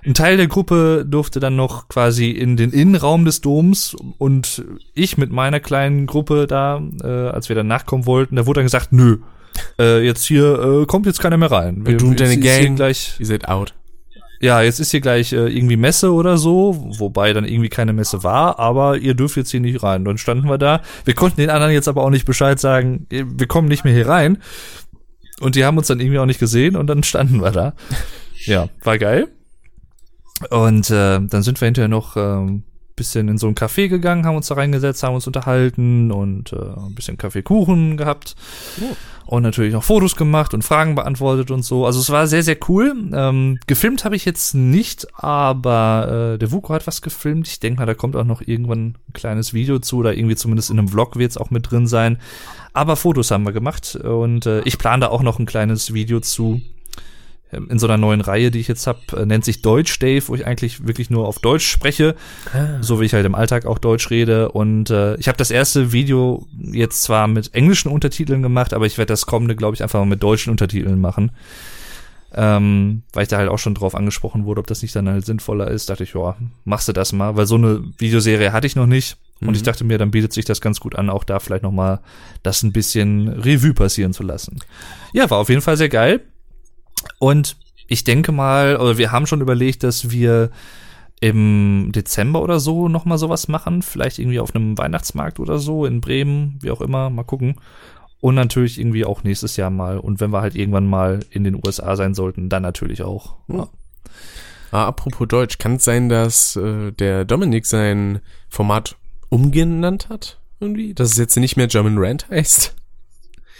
Ein 0.04 0.14
Teil 0.14 0.36
der 0.36 0.46
Gruppe 0.46 1.06
durfte 1.08 1.40
dann 1.40 1.56
noch 1.56 1.88
quasi 1.88 2.30
in 2.30 2.56
den 2.56 2.70
Innenraum 2.70 3.24
des 3.24 3.40
Doms 3.40 3.96
und 4.18 4.62
ich 4.94 5.16
mit 5.16 5.32
meiner 5.32 5.58
kleinen 5.58 6.06
Gruppe 6.06 6.46
da, 6.46 6.82
äh, 7.02 7.06
als 7.06 7.48
wir 7.48 7.56
dann 7.56 7.66
nachkommen 7.66 8.06
wollten, 8.06 8.36
da 8.36 8.46
wurde 8.46 8.60
dann 8.60 8.66
gesagt, 8.66 8.92
nö, 8.92 9.18
äh, 9.78 10.04
jetzt 10.04 10.24
hier 10.24 10.82
äh, 10.82 10.86
kommt 10.86 11.06
jetzt 11.06 11.20
keiner 11.20 11.38
mehr 11.38 11.50
rein. 11.50 11.82
Und 11.86 12.00
du 12.00 12.08
und 12.08 12.20
deine 12.20 12.38
Gang? 12.38 12.76
gleich 12.76 13.16
Ihr 13.18 13.26
seid 13.26 13.48
out. 13.48 13.74
Ja, 14.40 14.62
jetzt 14.62 14.78
ist 14.78 14.90
hier 14.90 15.00
gleich 15.00 15.32
äh, 15.32 15.48
irgendwie 15.48 15.76
Messe 15.76 16.12
oder 16.12 16.38
so, 16.38 16.76
wobei 16.98 17.32
dann 17.32 17.44
irgendwie 17.44 17.68
keine 17.68 17.92
Messe 17.92 18.22
war, 18.22 18.58
aber 18.58 18.96
ihr 18.98 19.14
dürft 19.14 19.36
jetzt 19.36 19.50
hier 19.50 19.60
nicht 19.60 19.82
rein. 19.82 20.04
Dann 20.04 20.18
standen 20.18 20.48
wir 20.48 20.58
da. 20.58 20.82
Wir 21.04 21.14
konnten 21.14 21.40
den 21.40 21.50
anderen 21.50 21.72
jetzt 21.72 21.88
aber 21.88 22.04
auch 22.04 22.10
nicht 22.10 22.26
Bescheid 22.26 22.60
sagen, 22.60 23.06
eh, 23.10 23.24
wir 23.26 23.46
kommen 23.46 23.68
nicht 23.68 23.84
mehr 23.84 23.94
hier 23.94 24.08
rein. 24.08 24.38
Und 25.40 25.54
die 25.54 25.64
haben 25.64 25.78
uns 25.78 25.88
dann 25.88 26.00
irgendwie 26.00 26.18
auch 26.18 26.26
nicht 26.26 26.40
gesehen 26.40 26.76
und 26.76 26.86
dann 26.86 27.02
standen 27.04 27.40
wir 27.40 27.50
da. 27.50 27.74
Ja, 28.44 28.68
war 28.82 28.98
geil. 28.98 29.28
Und 30.50 30.90
äh, 30.90 31.20
dann 31.20 31.42
sind 31.42 31.60
wir 31.60 31.66
hinterher 31.66 31.88
noch 31.88 32.16
ähm, 32.16 32.62
bisschen 32.98 33.28
in 33.28 33.38
so 33.38 33.46
ein 33.46 33.54
Café 33.54 33.88
gegangen, 33.88 34.26
haben 34.26 34.36
uns 34.36 34.48
da 34.48 34.54
reingesetzt, 34.54 35.02
haben 35.02 35.14
uns 35.14 35.26
unterhalten 35.26 36.12
und 36.12 36.52
äh, 36.52 36.56
ein 36.56 36.94
bisschen 36.94 37.16
Kaffeekuchen 37.16 37.96
gehabt. 37.96 38.34
Und 39.24 39.42
natürlich 39.42 39.74
noch 39.74 39.84
Fotos 39.84 40.16
gemacht 40.16 40.54
und 40.54 40.64
Fragen 40.64 40.94
beantwortet 40.94 41.50
und 41.50 41.62
so. 41.62 41.84
Also 41.84 42.00
es 42.00 42.08
war 42.08 42.26
sehr, 42.26 42.42
sehr 42.42 42.56
cool. 42.68 42.94
Ähm, 43.12 43.58
gefilmt 43.66 44.06
habe 44.06 44.16
ich 44.16 44.24
jetzt 44.24 44.54
nicht, 44.54 45.06
aber 45.22 46.34
äh, 46.34 46.38
der 46.38 46.50
Vuko 46.50 46.72
hat 46.72 46.86
was 46.86 47.02
gefilmt. 47.02 47.46
Ich 47.46 47.60
denke 47.60 47.80
mal, 47.80 47.86
da 47.86 47.92
kommt 47.92 48.16
auch 48.16 48.24
noch 48.24 48.40
irgendwann 48.40 48.96
ein 49.08 49.12
kleines 49.12 49.52
Video 49.52 49.80
zu 49.80 49.98
oder 49.98 50.14
irgendwie 50.14 50.36
zumindest 50.36 50.70
in 50.70 50.78
einem 50.78 50.88
Vlog 50.88 51.16
wird 51.16 51.30
es 51.30 51.36
auch 51.36 51.50
mit 51.50 51.70
drin 51.70 51.86
sein. 51.86 52.18
Aber 52.72 52.96
Fotos 52.96 53.30
haben 53.30 53.44
wir 53.44 53.52
gemacht 53.52 53.96
und 53.96 54.46
äh, 54.46 54.62
ich 54.62 54.78
plane 54.78 55.00
da 55.00 55.08
auch 55.08 55.22
noch 55.22 55.38
ein 55.38 55.46
kleines 55.46 55.92
Video 55.92 56.20
zu. 56.20 56.62
Ähm, 57.52 57.68
In 57.70 57.78
so 57.78 57.86
einer 57.86 57.96
neuen 57.96 58.20
Reihe, 58.20 58.50
die 58.50 58.60
ich 58.60 58.68
jetzt 58.68 58.86
habe, 58.86 59.00
äh, 59.16 59.26
nennt 59.26 59.44
sich 59.44 59.62
Deutsch 59.62 59.98
Dave, 59.98 60.26
wo 60.28 60.34
ich 60.34 60.46
eigentlich 60.46 60.86
wirklich 60.86 61.10
nur 61.10 61.26
auf 61.26 61.38
Deutsch 61.38 61.66
spreche 61.66 62.14
so 62.80 63.00
wie 63.00 63.04
ich 63.04 63.14
halt 63.14 63.26
im 63.26 63.34
Alltag 63.34 63.66
auch 63.66 63.78
Deutsch 63.78 64.10
rede. 64.10 64.50
Und 64.50 64.90
äh, 64.90 65.16
ich 65.16 65.28
habe 65.28 65.38
das 65.38 65.50
erste 65.50 65.92
Video 65.92 66.46
jetzt 66.60 67.02
zwar 67.02 67.28
mit 67.28 67.54
englischen 67.54 67.90
Untertiteln 67.90 68.42
gemacht, 68.42 68.72
aber 68.72 68.86
ich 68.86 68.98
werde 68.98 69.12
das 69.12 69.26
kommende, 69.26 69.56
glaube 69.56 69.74
ich, 69.74 69.82
einfach 69.82 69.98
mal 69.98 70.06
mit 70.06 70.22
deutschen 70.22 70.50
Untertiteln 70.50 71.00
machen. 71.00 71.32
Ähm, 72.34 73.02
weil 73.12 73.22
ich 73.22 73.28
da 73.28 73.38
halt 73.38 73.48
auch 73.48 73.58
schon 73.58 73.74
drauf 73.74 73.94
angesprochen 73.94 74.44
wurde, 74.44 74.60
ob 74.60 74.66
das 74.66 74.82
nicht 74.82 74.94
dann 74.94 75.08
halt 75.08 75.24
sinnvoller 75.24 75.68
ist, 75.68 75.88
dachte 75.88 76.04
ich, 76.04 76.12
ja, 76.12 76.36
machst 76.64 76.86
du 76.86 76.92
das 76.92 77.12
mal, 77.12 77.36
weil 77.36 77.46
so 77.46 77.54
eine 77.54 77.82
Videoserie 77.96 78.52
hatte 78.52 78.66
ich 78.66 78.76
noch 78.76 78.86
nicht. 78.86 79.16
Und 79.40 79.54
ich 79.56 79.62
dachte 79.62 79.84
mir, 79.84 79.98
dann 79.98 80.10
bietet 80.10 80.32
sich 80.32 80.44
das 80.44 80.60
ganz 80.60 80.80
gut 80.80 80.96
an, 80.96 81.10
auch 81.10 81.22
da 81.22 81.38
vielleicht 81.38 81.62
noch 81.62 81.70
mal 81.70 82.00
das 82.42 82.64
ein 82.64 82.72
bisschen 82.72 83.28
Revue 83.28 83.72
passieren 83.72 84.12
zu 84.12 84.24
lassen. 84.24 84.58
Ja, 85.12 85.30
war 85.30 85.38
auf 85.38 85.48
jeden 85.48 85.62
Fall 85.62 85.76
sehr 85.76 85.88
geil. 85.88 86.22
Und 87.18 87.56
ich 87.86 88.04
denke 88.04 88.32
mal, 88.32 88.76
oder 88.76 88.98
wir 88.98 89.12
haben 89.12 89.26
schon 89.26 89.40
überlegt, 89.40 89.82
dass 89.82 90.10
wir 90.10 90.50
im 91.20 91.90
Dezember 91.92 92.42
oder 92.42 92.60
so 92.60 92.88
noch 92.88 93.04
mal 93.04 93.18
sowas 93.18 93.48
machen, 93.48 93.82
vielleicht 93.82 94.18
irgendwie 94.18 94.40
auf 94.40 94.54
einem 94.54 94.78
Weihnachtsmarkt 94.78 95.40
oder 95.40 95.58
so 95.58 95.84
in 95.84 96.00
Bremen, 96.00 96.58
wie 96.60 96.70
auch 96.70 96.80
immer, 96.80 97.10
mal 97.10 97.24
gucken. 97.24 97.56
Und 98.20 98.34
natürlich 98.34 98.78
irgendwie 98.78 99.04
auch 99.04 99.22
nächstes 99.22 99.56
Jahr 99.56 99.70
mal. 99.70 99.98
Und 99.98 100.20
wenn 100.20 100.32
wir 100.32 100.40
halt 100.40 100.54
irgendwann 100.54 100.88
mal 100.88 101.20
in 101.30 101.44
den 101.44 101.54
USA 101.54 101.96
sein 101.96 102.14
sollten, 102.14 102.48
dann 102.48 102.62
natürlich 102.62 103.02
auch. 103.02 103.36
Ja. 103.48 103.68
Ah, 104.70 104.86
apropos 104.86 105.28
Deutsch, 105.28 105.58
kann 105.58 105.76
es 105.76 105.84
sein, 105.84 106.08
dass 106.08 106.56
äh, 106.56 106.92
der 106.92 107.24
Dominik 107.24 107.64
sein 107.64 108.20
Format 108.48 108.96
umgenannt 109.28 110.08
hat? 110.08 110.40
Irgendwie? 110.60 110.94
Dass 110.94 111.12
es 111.12 111.16
jetzt 111.16 111.36
nicht 111.36 111.56
mehr 111.56 111.68
German 111.68 111.96
Rant 111.98 112.28
heißt? 112.28 112.74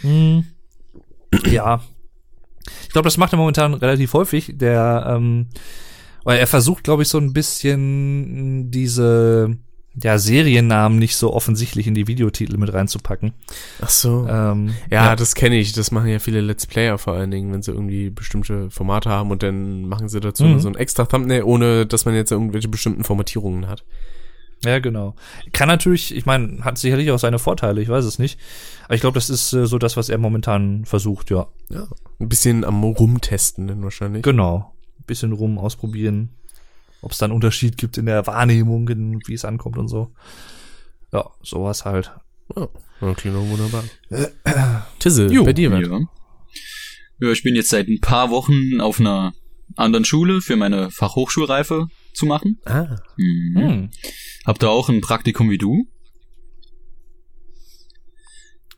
Hm. 0.01 0.45
Ja. 1.45 1.81
Ich 2.83 2.89
glaube, 2.89 3.07
das 3.07 3.17
macht 3.17 3.33
er 3.33 3.37
momentan 3.37 3.73
relativ 3.73 4.13
häufig. 4.13 4.53
Der, 4.55 5.05
ähm, 5.15 5.47
weil 6.23 6.39
er 6.39 6.47
versucht, 6.47 6.83
glaube 6.83 7.03
ich, 7.03 7.09
so 7.09 7.17
ein 7.17 7.33
bisschen 7.33 8.71
diese 8.71 9.57
ja, 10.01 10.17
Seriennamen 10.17 10.99
nicht 10.99 11.15
so 11.17 11.33
offensichtlich 11.33 11.87
in 11.87 11.93
die 11.93 12.07
Videotitel 12.07 12.57
mit 12.57 12.71
reinzupacken. 12.71 13.33
Ach 13.81 13.89
so. 13.89 14.27
Ähm, 14.29 14.73
ja, 14.89 15.15
das 15.15 15.35
kenne 15.35 15.57
ich. 15.57 15.73
Das 15.73 15.91
machen 15.91 16.07
ja 16.09 16.19
viele 16.19 16.41
Let's 16.41 16.67
Player 16.67 16.97
vor 16.97 17.13
allen 17.13 17.31
Dingen, 17.31 17.51
wenn 17.51 17.61
sie 17.61 17.71
irgendwie 17.71 18.09
bestimmte 18.09 18.69
Formate 18.69 19.09
haben 19.09 19.31
und 19.31 19.43
dann 19.43 19.85
machen 19.85 20.07
sie 20.07 20.19
dazu 20.19 20.43
Mhm. 20.45 20.59
so 20.59 20.69
ein 20.69 20.75
extra 20.75 21.05
Thumbnail, 21.05 21.43
ohne 21.43 21.85
dass 21.85 22.05
man 22.05 22.15
jetzt 22.15 22.31
irgendwelche 22.31 22.67
bestimmten 22.67 23.03
Formatierungen 23.03 23.67
hat. 23.67 23.83
Ja, 24.65 24.79
genau. 24.79 25.15
Kann 25.53 25.69
natürlich, 25.69 26.13
ich 26.13 26.25
meine, 26.25 26.63
hat 26.65 26.77
sicherlich 26.77 27.11
auch 27.11 27.19
seine 27.19 27.39
Vorteile, 27.39 27.81
ich 27.81 27.87
weiß 27.87 28.03
es 28.03 28.19
nicht. 28.19 28.39
Aber 28.85 28.95
ich 28.95 29.01
glaube, 29.01 29.15
das 29.15 29.29
ist 29.29 29.53
äh, 29.53 29.65
so 29.65 29.77
das, 29.77 29.95
was 29.95 30.09
er 30.09 30.17
momentan 30.17 30.85
versucht, 30.85 31.29
ja. 31.29 31.47
Ja. 31.69 31.87
Ein 32.19 32.29
bisschen 32.29 32.65
am 32.65 32.83
Rumtesten 32.83 33.67
dann 33.67 33.83
wahrscheinlich. 33.83 34.23
Genau. 34.23 34.73
Ein 34.99 35.05
bisschen 35.05 35.31
rum 35.31 35.57
ausprobieren. 35.57 36.29
Ob 37.01 37.11
es 37.11 37.17
da 37.17 37.25
einen 37.25 37.35
Unterschied 37.35 37.77
gibt 37.77 37.97
in 37.97 38.05
der 38.05 38.27
Wahrnehmung, 38.27 38.89
in, 38.89 39.21
wie 39.25 39.33
es 39.33 39.45
ankommt 39.45 39.77
und 39.77 39.87
so. 39.87 40.11
Ja, 41.13 41.29
sowas 41.41 41.85
halt. 41.85 42.11
Ja, 42.55 42.67
klingt 43.13 43.37
doch 43.37 43.47
wunderbar. 43.47 43.83
Tisse, 44.99 45.27
Jo, 45.27 45.45
bei 45.45 45.53
dir 45.53 45.71
was? 45.71 45.87
Ja. 45.87 45.99
ja, 47.21 47.31
ich 47.31 47.43
bin 47.43 47.55
jetzt 47.55 47.69
seit 47.69 47.87
ein 47.87 48.01
paar 48.01 48.29
Wochen 48.29 48.81
auf 48.81 48.99
einer 48.99 49.31
anderen 49.77 50.03
Schule 50.03 50.41
für 50.41 50.57
meine 50.57 50.91
Fachhochschulreife 50.91 51.87
zu 52.19 52.25
machen. 52.25 52.59
Ah, 52.65 52.97
Mhm. 53.17 53.57
Hm. 53.57 53.89
Hab 54.45 54.59
da 54.59 54.67
auch 54.67 54.89
ein 54.89 55.01
Praktikum 55.01 55.49
wie 55.49 55.57
du. 55.57 55.87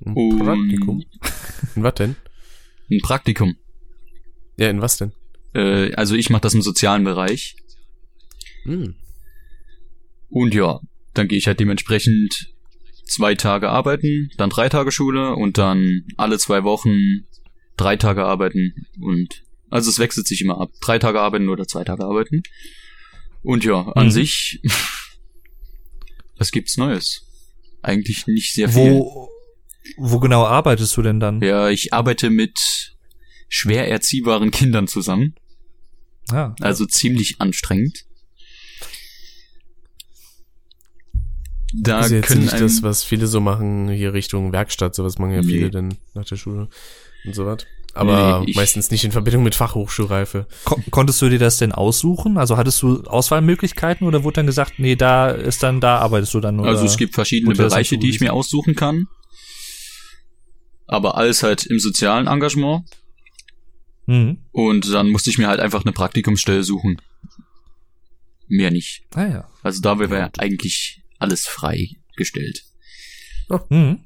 ein 0.06 0.14
Und- 0.14 0.40
Praktikum. 0.40 1.04
In 1.76 1.84
was 1.84 1.94
denn? 1.96 2.16
Ein 2.90 3.00
Praktikum. 3.02 3.56
Ja, 4.58 4.70
in 4.70 4.82
was 4.82 4.98
denn? 4.98 5.12
Äh, 5.54 5.94
also 5.94 6.16
ich 6.16 6.30
mache 6.30 6.42
das 6.42 6.54
im 6.54 6.62
sozialen 6.62 7.04
Bereich. 7.04 7.56
Hm. 8.64 8.96
Und 10.30 10.54
ja, 10.54 10.80
dann 11.14 11.28
gehe 11.28 11.38
ich 11.38 11.48
halt 11.48 11.60
dementsprechend 11.60 12.54
zwei 13.06 13.36
Tage 13.36 13.70
arbeiten, 13.70 14.30
dann 14.38 14.50
drei 14.50 14.70
Tage 14.70 14.92
Schule 14.92 15.36
und 15.36 15.58
dann 15.58 16.04
alle 16.18 16.38
zwei 16.40 16.64
Wochen 16.64 17.26
drei 17.76 17.98
Tage 17.98 18.24
arbeiten 18.24 18.74
und 19.00 19.44
also 19.70 19.90
es 19.90 20.00
wechselt 20.00 20.28
sich 20.28 20.42
immer 20.42 20.60
ab. 20.60 20.72
Drei 20.82 21.00
Tage 21.00 21.20
arbeiten 21.20 21.50
oder 21.50 21.66
zwei 21.68 21.84
Tage 21.84 22.04
arbeiten. 22.06 22.44
Und 23.44 23.64
ja, 23.64 23.82
an 23.94 24.08
Mhm. 24.08 24.12
sich, 24.12 24.62
was 26.38 26.52
gibt's 26.52 26.78
Neues? 26.78 27.24
Eigentlich 27.82 28.28
nicht 28.28 28.54
sehr 28.54 28.70
viel. 28.70 28.92
Wo, 28.94 29.30
wo 29.98 30.20
genau 30.20 30.46
arbeitest 30.46 30.96
du 30.98 31.02
denn 31.02 31.20
dann? 31.20 31.42
Ja, 31.42 31.70
ich 31.70 31.94
arbeite 31.94 32.30
mit 32.30 32.96
schwer 33.50 33.90
erziehbaren 33.90 34.52
Kindern 34.52 34.88
zusammen, 34.88 35.36
Ja. 36.32 36.56
also 36.62 36.86
ziemlich 36.86 37.36
anstrengend. 37.42 38.06
Da 41.74 41.98
Das 42.00 42.08
ist 42.08 42.12
jetzt 42.12 42.28
können 42.28 42.42
nicht 42.42 42.60
das, 42.60 42.84
was 42.84 43.04
viele 43.04 43.28
so 43.28 43.40
machen, 43.40 43.88
hier 43.90 44.14
Richtung 44.14 44.52
Werkstatt, 44.52 44.94
sowas 44.94 45.18
machen 45.20 45.32
ja 45.32 45.42
Nee. 45.42 45.48
viele 45.48 45.72
dann 45.72 45.98
nach 46.14 46.26
der 46.26 46.36
Schule 46.36 46.68
und 47.26 47.34
sowas. 47.34 47.66
Aber 47.94 48.44
Nee, 48.46 48.54
meistens 48.56 48.90
nicht 48.90 49.04
in 49.04 49.12
Verbindung 49.12 49.44
mit 49.44 49.56
Fachhochschulreife. 49.56 50.48
Kon 50.64 50.84
konntest 50.92 51.22
du 51.22 51.30
dir 51.30 51.40
das 51.40 51.58
denn 51.58 51.72
aussuchen? 51.72 52.38
Also 52.38 52.58
hattest 52.58 52.82
du 52.82 53.04
Auswahlmöglichkeiten 53.04 54.08
oder 54.08 54.24
wurde 54.24 54.36
dann 54.36 54.46
gesagt, 54.46 54.80
nee, 54.80 54.96
da 54.96 55.30
ist 55.30 55.62
dann, 55.64 55.82
da 55.82 55.98
arbeitest 55.98 56.34
du 56.34 56.40
dann? 56.40 56.60
Oder? 56.60 56.70
Also 56.70 56.86
es 56.86 56.98
gibt 56.98 57.16
verschiedene 57.16 57.54
Bereiche, 57.54 57.98
die 57.98 58.10
ich 58.10 58.22
mir 58.22 58.34
aussuchen 58.34 58.76
kann. 58.76 59.08
Aber 60.88 61.18
alles 61.18 61.44
halt 61.44 61.66
im 61.66 61.80
sozialen 61.80 62.28
Engagement. 62.28 62.86
Mhm. 64.06 64.38
Und 64.52 64.94
dann 64.94 65.10
musste 65.10 65.30
ich 65.30 65.38
mir 65.38 65.48
halt 65.48 65.60
einfach 65.60 65.84
eine 65.84 65.94
Praktikumsstelle 65.94 66.64
suchen. 66.64 67.02
Mehr 68.48 68.72
nicht. 68.72 69.04
Ah 69.14 69.26
ja. 69.26 69.50
Also 69.64 69.82
da 69.82 70.00
wäre 70.00 70.32
eigentlich 70.38 71.02
alles 71.20 71.48
freigestellt. 71.48 72.66
Mhm. 73.70 74.00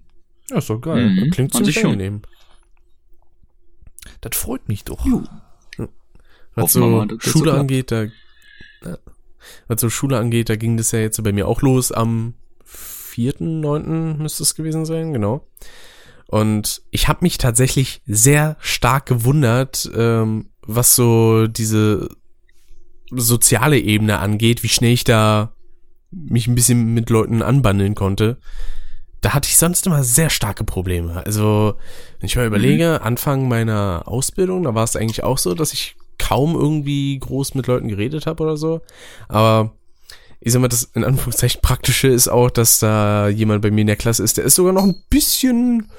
Ja, 0.50 0.58
ist 0.58 0.70
doch 0.70 0.80
geil. 0.80 1.10
Mhm. 1.10 1.30
Klingt 1.32 1.56
an 1.56 1.64
ziemlich 1.64 1.76
sich 1.76 1.82
schon. 1.82 2.22
Das 4.30 4.40
freut 4.40 4.68
mich 4.68 4.84
doch. 4.84 5.06
Was 6.56 6.64
Hoffen 6.64 6.82
wir 6.82 6.90
so 6.90 6.90
mal, 6.90 7.08
so 7.10 7.20
Schule 7.20 7.44
klappt. 7.44 7.60
angeht, 7.60 7.92
da 7.92 8.06
was 9.68 9.82
so 9.82 9.90
Schule 9.90 10.18
angeht, 10.18 10.50
da 10.50 10.56
ging 10.56 10.78
das 10.78 10.92
ja 10.92 11.00
jetzt 11.00 11.24
bei 11.24 11.32
mir 11.32 11.48
auch 11.48 11.62
los 11.62 11.92
am 11.92 12.34
4.9. 12.66 14.18
müsste 14.18 14.44
es 14.44 14.56
gewesen 14.56 14.86
sein, 14.86 15.14
genau. 15.14 15.48
Und 16.28 16.82
ich 16.90 17.08
habe 17.08 17.20
mich 17.22 17.38
tatsächlich 17.38 18.02
sehr 18.08 18.58
stark 18.60 19.06
gewundert, 19.06 19.90
ähm, 19.96 20.50
was 20.62 20.96
so 20.96 21.46
diese 21.46 22.10
soziale 23.12 23.78
Ebene 23.78 24.18
angeht, 24.18 24.64
wie 24.64 24.70
schnell 24.70 24.94
ich 24.94 25.04
da 25.04 25.54
mich 26.10 26.48
ein 26.48 26.56
bisschen 26.56 26.96
mit 26.96 27.12
Leuten 27.12 27.44
anbandeln 27.44 27.94
konnte. 27.94 28.40
Da 29.26 29.34
hatte 29.34 29.50
ich 29.50 29.58
sonst 29.58 29.88
immer 29.88 30.04
sehr 30.04 30.30
starke 30.30 30.64
Probleme. 30.64 31.26
Also, 31.26 31.74
wenn 32.20 32.28
ich 32.28 32.36
mal 32.36 32.46
überlege, 32.46 33.02
Anfang 33.02 33.48
meiner 33.48 34.04
Ausbildung, 34.06 34.62
da 34.62 34.76
war 34.76 34.84
es 34.84 34.96
eigentlich 34.96 35.24
auch 35.24 35.40
so, 35.40 35.56
dass 35.56 35.74
ich 35.74 35.96
kaum 36.20 36.54
irgendwie 36.54 37.18
groß 37.18 37.56
mit 37.56 37.66
Leuten 37.66 37.88
geredet 37.88 38.28
habe 38.28 38.44
oder 38.44 38.56
so. 38.56 38.82
Aber 39.28 39.74
ich 40.42 40.54
sag 40.54 40.62
mal, 40.62 40.68
das 40.68 40.84
in 40.94 41.04
Anführungszeichen 41.04 41.60
praktische 41.64 42.08
ist 42.08 42.28
auch, 42.28 42.52
dass 42.52 42.78
da 42.78 43.28
jemand 43.28 43.64
bei 43.64 43.72
mir 43.72 43.82
in 43.82 43.88
der 43.88 43.96
Klasse 43.96 44.22
ist, 44.22 44.38
der 44.38 44.46
ist 44.46 44.54
sogar 44.54 44.74
noch 44.74 44.84
ein 44.84 45.04
bisschen, 45.10 45.90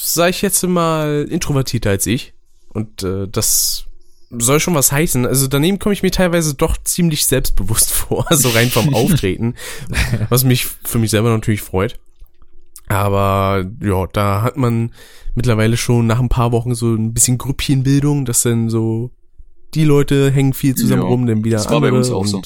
sag 0.00 0.30
ich 0.30 0.40
jetzt 0.40 0.62
mal, 0.62 1.26
introvertierter 1.28 1.90
als 1.90 2.06
ich. 2.06 2.32
Und 2.70 3.02
äh, 3.02 3.28
das 3.28 3.84
soll 4.30 4.60
schon 4.60 4.74
was 4.74 4.92
heißen. 4.92 5.26
Also 5.26 5.46
daneben 5.46 5.78
komme 5.78 5.92
ich 5.92 6.02
mir 6.02 6.10
teilweise 6.10 6.54
doch 6.54 6.76
ziemlich 6.76 7.26
selbstbewusst 7.26 7.90
vor, 7.92 8.26
so 8.30 8.50
rein 8.50 8.70
vom 8.70 8.94
Auftreten, 8.94 9.54
was 10.28 10.44
mich 10.44 10.66
für 10.66 10.98
mich 10.98 11.10
selber 11.10 11.30
natürlich 11.30 11.62
freut. 11.62 11.98
Aber 12.88 13.66
ja, 13.82 14.06
da 14.06 14.42
hat 14.42 14.56
man 14.56 14.92
mittlerweile 15.34 15.76
schon 15.76 16.06
nach 16.06 16.20
ein 16.20 16.30
paar 16.30 16.52
Wochen 16.52 16.74
so 16.74 16.94
ein 16.94 17.12
bisschen 17.12 17.36
Grüppchenbildung, 17.38 18.24
dass 18.24 18.42
dann 18.42 18.70
so 18.70 19.10
die 19.74 19.84
Leute 19.84 20.30
hängen 20.30 20.54
viel 20.54 20.74
zusammen 20.74 21.02
Ja, 21.02 21.08
rum, 21.08 21.26
dann 21.26 21.44
wieder 21.44 21.58
das 21.58 21.66
war 21.66 21.80
bei 21.80 21.88
andere 21.88 21.98
uns 21.98 22.10
auch 22.10 22.26
so. 22.26 22.42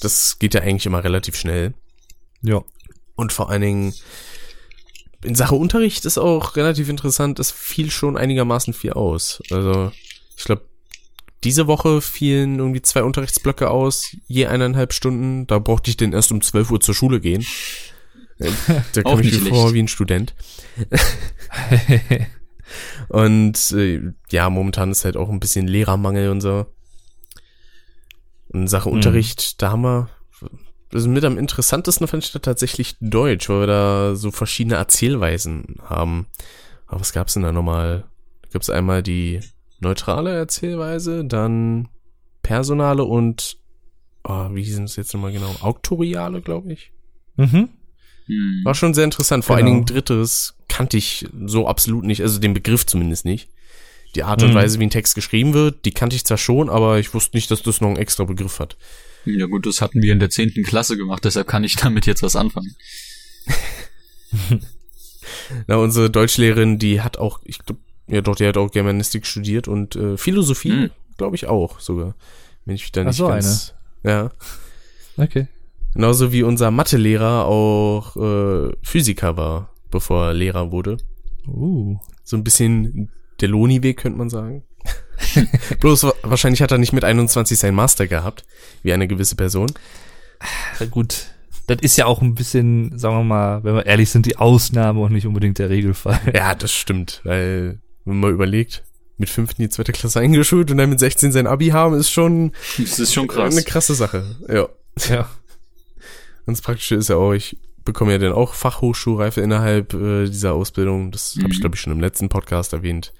Das 0.00 0.38
geht 0.38 0.54
ja 0.54 0.60
eigentlich 0.60 0.86
immer 0.86 1.02
relativ 1.02 1.36
schnell. 1.36 1.74
Ja. 2.42 2.62
Und 3.16 3.32
vor 3.32 3.50
allen 3.50 3.62
Dingen 3.62 3.94
in 5.24 5.34
Sache 5.34 5.56
Unterricht 5.56 6.04
ist 6.04 6.18
auch 6.18 6.54
relativ 6.54 6.88
interessant, 6.88 7.40
es 7.40 7.50
fiel 7.50 7.90
schon 7.90 8.16
einigermaßen 8.16 8.72
viel 8.72 8.92
aus. 8.92 9.42
Also 9.50 9.90
ich 10.36 10.44
glaube, 10.44 10.62
diese 11.44 11.66
Woche 11.66 12.00
fielen 12.00 12.58
irgendwie 12.58 12.82
zwei 12.82 13.02
Unterrichtsblöcke 13.02 13.70
aus, 13.70 14.16
je 14.26 14.46
eineinhalb 14.46 14.92
Stunden. 14.92 15.46
Da 15.46 15.58
brauchte 15.58 15.90
ich 15.90 15.96
denn 15.96 16.12
erst 16.12 16.32
um 16.32 16.40
12 16.40 16.70
Uhr 16.70 16.80
zur 16.80 16.94
Schule 16.94 17.20
gehen. 17.20 17.44
Äh, 18.38 18.50
Da 18.92 19.02
komme 19.02 19.22
ich 19.22 19.40
mir 19.40 19.50
vor 19.50 19.72
wie 19.74 19.82
ein 19.82 19.88
Student. 19.88 20.34
Und 23.08 23.70
äh, 23.72 24.12
ja, 24.30 24.50
momentan 24.50 24.90
ist 24.90 25.04
halt 25.04 25.16
auch 25.16 25.30
ein 25.30 25.40
bisschen 25.40 25.68
Lehrermangel 25.68 26.30
und 26.30 26.40
so. 26.40 26.66
Und 28.48 28.68
Sache 28.68 28.88
Mhm. 28.88 28.96
Unterricht, 28.96 29.62
da 29.62 29.70
haben 29.70 29.82
wir, 29.82 30.08
also 30.92 31.08
mit 31.08 31.24
am 31.24 31.38
interessantesten 31.38 32.08
fand 32.08 32.24
ich 32.24 32.32
da 32.32 32.38
tatsächlich 32.40 32.96
Deutsch, 33.00 33.48
weil 33.48 33.60
wir 33.60 33.66
da 33.66 34.14
so 34.16 34.30
verschiedene 34.30 34.76
Erzählweisen 34.76 35.76
haben. 35.84 36.26
Aber 36.86 37.00
was 37.00 37.12
gab's 37.12 37.34
denn 37.34 37.42
da 37.42 37.52
nochmal? 37.52 38.04
Da 38.42 38.48
gab's 38.52 38.70
einmal 38.70 39.02
die 39.02 39.40
neutrale 39.80 40.34
Erzählweise, 40.34 41.24
dann 41.24 41.88
personale 42.42 43.04
und, 43.04 43.58
oh, 44.24 44.48
wie 44.52 44.62
hießen 44.62 44.84
es 44.84 44.96
jetzt 44.96 45.12
nochmal 45.14 45.32
genau? 45.32 45.54
Auktoriale, 45.60 46.40
glaube 46.42 46.72
ich. 46.72 46.92
Mhm. 47.36 47.68
Hm. 48.26 48.60
War 48.64 48.74
schon 48.74 48.94
sehr 48.94 49.04
interessant. 49.04 49.44
Vor 49.44 49.56
Genau. 49.56 49.66
allen 49.68 49.74
Dingen 49.74 49.86
drittes 49.86 50.54
kannte 50.68 50.96
ich 50.96 51.26
so 51.46 51.66
absolut 51.68 52.04
nicht, 52.04 52.22
also 52.22 52.38
den 52.40 52.54
Begriff 52.54 52.86
zumindest 52.86 53.24
nicht. 53.24 53.48
Die 54.14 54.22
Art 54.22 54.42
und 54.42 54.50
Mhm. 54.50 54.54
Weise, 54.54 54.78
wie 54.80 54.84
ein 54.84 54.90
Text 54.90 55.14
geschrieben 55.14 55.52
wird, 55.54 55.84
die 55.84 55.90
kannte 55.92 56.16
ich 56.16 56.24
zwar 56.24 56.38
schon, 56.38 56.70
aber 56.70 56.98
ich 56.98 57.12
wusste 57.14 57.36
nicht, 57.36 57.50
dass 57.50 57.62
das 57.62 57.80
noch 57.80 57.88
einen 57.88 57.98
extra 57.98 58.24
Begriff 58.24 58.58
hat. 58.58 58.76
Ja 59.26 59.46
gut, 59.46 59.66
das 59.66 59.80
hatten 59.80 60.02
wir 60.02 60.12
in 60.12 60.20
der 60.20 60.30
zehnten 60.30 60.62
Klasse 60.62 60.96
gemacht, 60.96 61.24
deshalb 61.24 61.48
kann 61.48 61.64
ich 61.64 61.76
damit 61.76 62.06
jetzt 62.06 62.22
was 62.22 62.36
anfangen. 62.36 62.74
Na, 65.66 65.76
unsere 65.76 66.10
Deutschlehrerin, 66.10 66.78
die 66.78 67.00
hat 67.00 67.18
auch, 67.18 67.40
ich 67.44 67.58
glaube, 67.58 67.80
ja 68.08 68.20
doch, 68.20 68.36
die 68.36 68.46
hat 68.46 68.56
auch 68.56 68.70
Germanistik 68.70 69.26
studiert 69.26 69.68
und 69.68 69.96
äh, 69.96 70.16
Philosophie, 70.16 70.72
Mhm. 70.72 70.90
glaube 71.18 71.36
ich 71.36 71.46
auch 71.46 71.80
sogar. 71.80 72.14
Wenn 72.64 72.74
ich 72.74 72.90
da 72.92 73.02
Ach 73.02 73.06
nicht 73.06 73.16
so, 73.16 73.28
ganz, 73.28 73.74
Ja. 74.02 74.30
Okay. 75.16 75.46
Genauso 75.94 76.30
wie 76.32 76.42
unser 76.42 76.70
Mathelehrer 76.70 77.46
auch 77.46 78.16
äh, 78.16 78.72
Physiker 78.82 79.36
war, 79.36 79.70
bevor 79.90 80.26
er 80.26 80.34
Lehrer 80.34 80.70
wurde. 80.72 80.98
Uh. 81.46 81.96
So 82.22 82.36
ein 82.36 82.44
bisschen 82.44 83.10
der 83.40 83.48
Loni-Weg, 83.48 83.98
könnte 83.98 84.18
man 84.18 84.28
sagen. 84.28 84.62
Bloß 85.80 86.04
wa- 86.04 86.14
wahrscheinlich 86.22 86.60
hat 86.62 86.70
er 86.72 86.78
nicht 86.78 86.92
mit 86.92 87.04
21 87.04 87.58
sein 87.58 87.74
Master 87.74 88.06
gehabt, 88.06 88.44
wie 88.82 88.92
eine 88.92 89.08
gewisse 89.08 89.36
Person. 89.36 89.72
Na 90.80 90.86
gut. 90.86 91.28
Das 91.66 91.78
ist 91.80 91.96
ja 91.96 92.06
auch 92.06 92.20
ein 92.22 92.34
bisschen, 92.34 92.96
sagen 92.98 93.16
wir 93.16 93.24
mal, 93.24 93.64
wenn 93.64 93.74
wir 93.74 93.86
ehrlich 93.86 94.10
sind, 94.10 94.26
die 94.26 94.36
Ausnahme 94.36 95.00
und 95.00 95.12
nicht 95.12 95.26
unbedingt 95.26 95.58
der 95.58 95.68
Regelfall. 95.70 96.20
Ja, 96.34 96.54
das 96.54 96.72
stimmt, 96.72 97.20
weil, 97.24 97.80
wenn 98.06 98.14
man 98.14 98.30
mal 98.30 98.32
überlegt, 98.32 98.82
mit 99.18 99.28
5 99.28 99.50
in 99.58 99.64
die 99.64 99.68
zweite 99.68 99.92
Klasse 99.92 100.20
eingeschult 100.20 100.70
und 100.70 100.78
dann 100.78 100.88
mit 100.90 101.00
16 101.00 101.32
sein 101.32 101.46
Abi 101.46 101.68
haben, 101.68 101.94
ist 101.94 102.10
schon 102.10 102.52
Das 102.78 102.98
ist 102.98 103.12
schon 103.12 103.28
eine 103.30 103.50
krass. 103.50 103.64
krasse 103.64 103.94
Sache. 103.94 104.36
Ja. 104.48 104.68
Ja. 105.10 105.28
Und 106.46 106.56
das 106.56 106.62
Praktische 106.62 106.94
ist 106.94 107.08
ja 107.08 107.16
auch, 107.16 107.32
ich 107.32 107.58
bekomme 107.84 108.12
ja 108.12 108.18
dann 108.18 108.32
auch 108.32 108.54
Fachhochschulreife 108.54 109.40
innerhalb 109.42 109.92
äh, 109.94 110.26
dieser 110.26 110.54
Ausbildung. 110.54 111.12
Das 111.12 111.36
habe 111.42 111.50
ich, 111.52 111.58
Mhm. 111.58 111.60
glaube 111.60 111.76
ich, 111.76 111.80
schon 111.82 111.92
im 111.92 112.00
letzten 112.00 112.28
Podcast 112.28 112.72
erwähnt. 112.72 113.12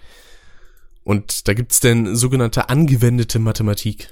Und 1.04 1.46
da 1.48 1.54
gibt's 1.54 1.80
dann 1.80 2.16
sogenannte 2.16 2.68
angewendete 2.68 3.38
Mathematik. 3.38 4.08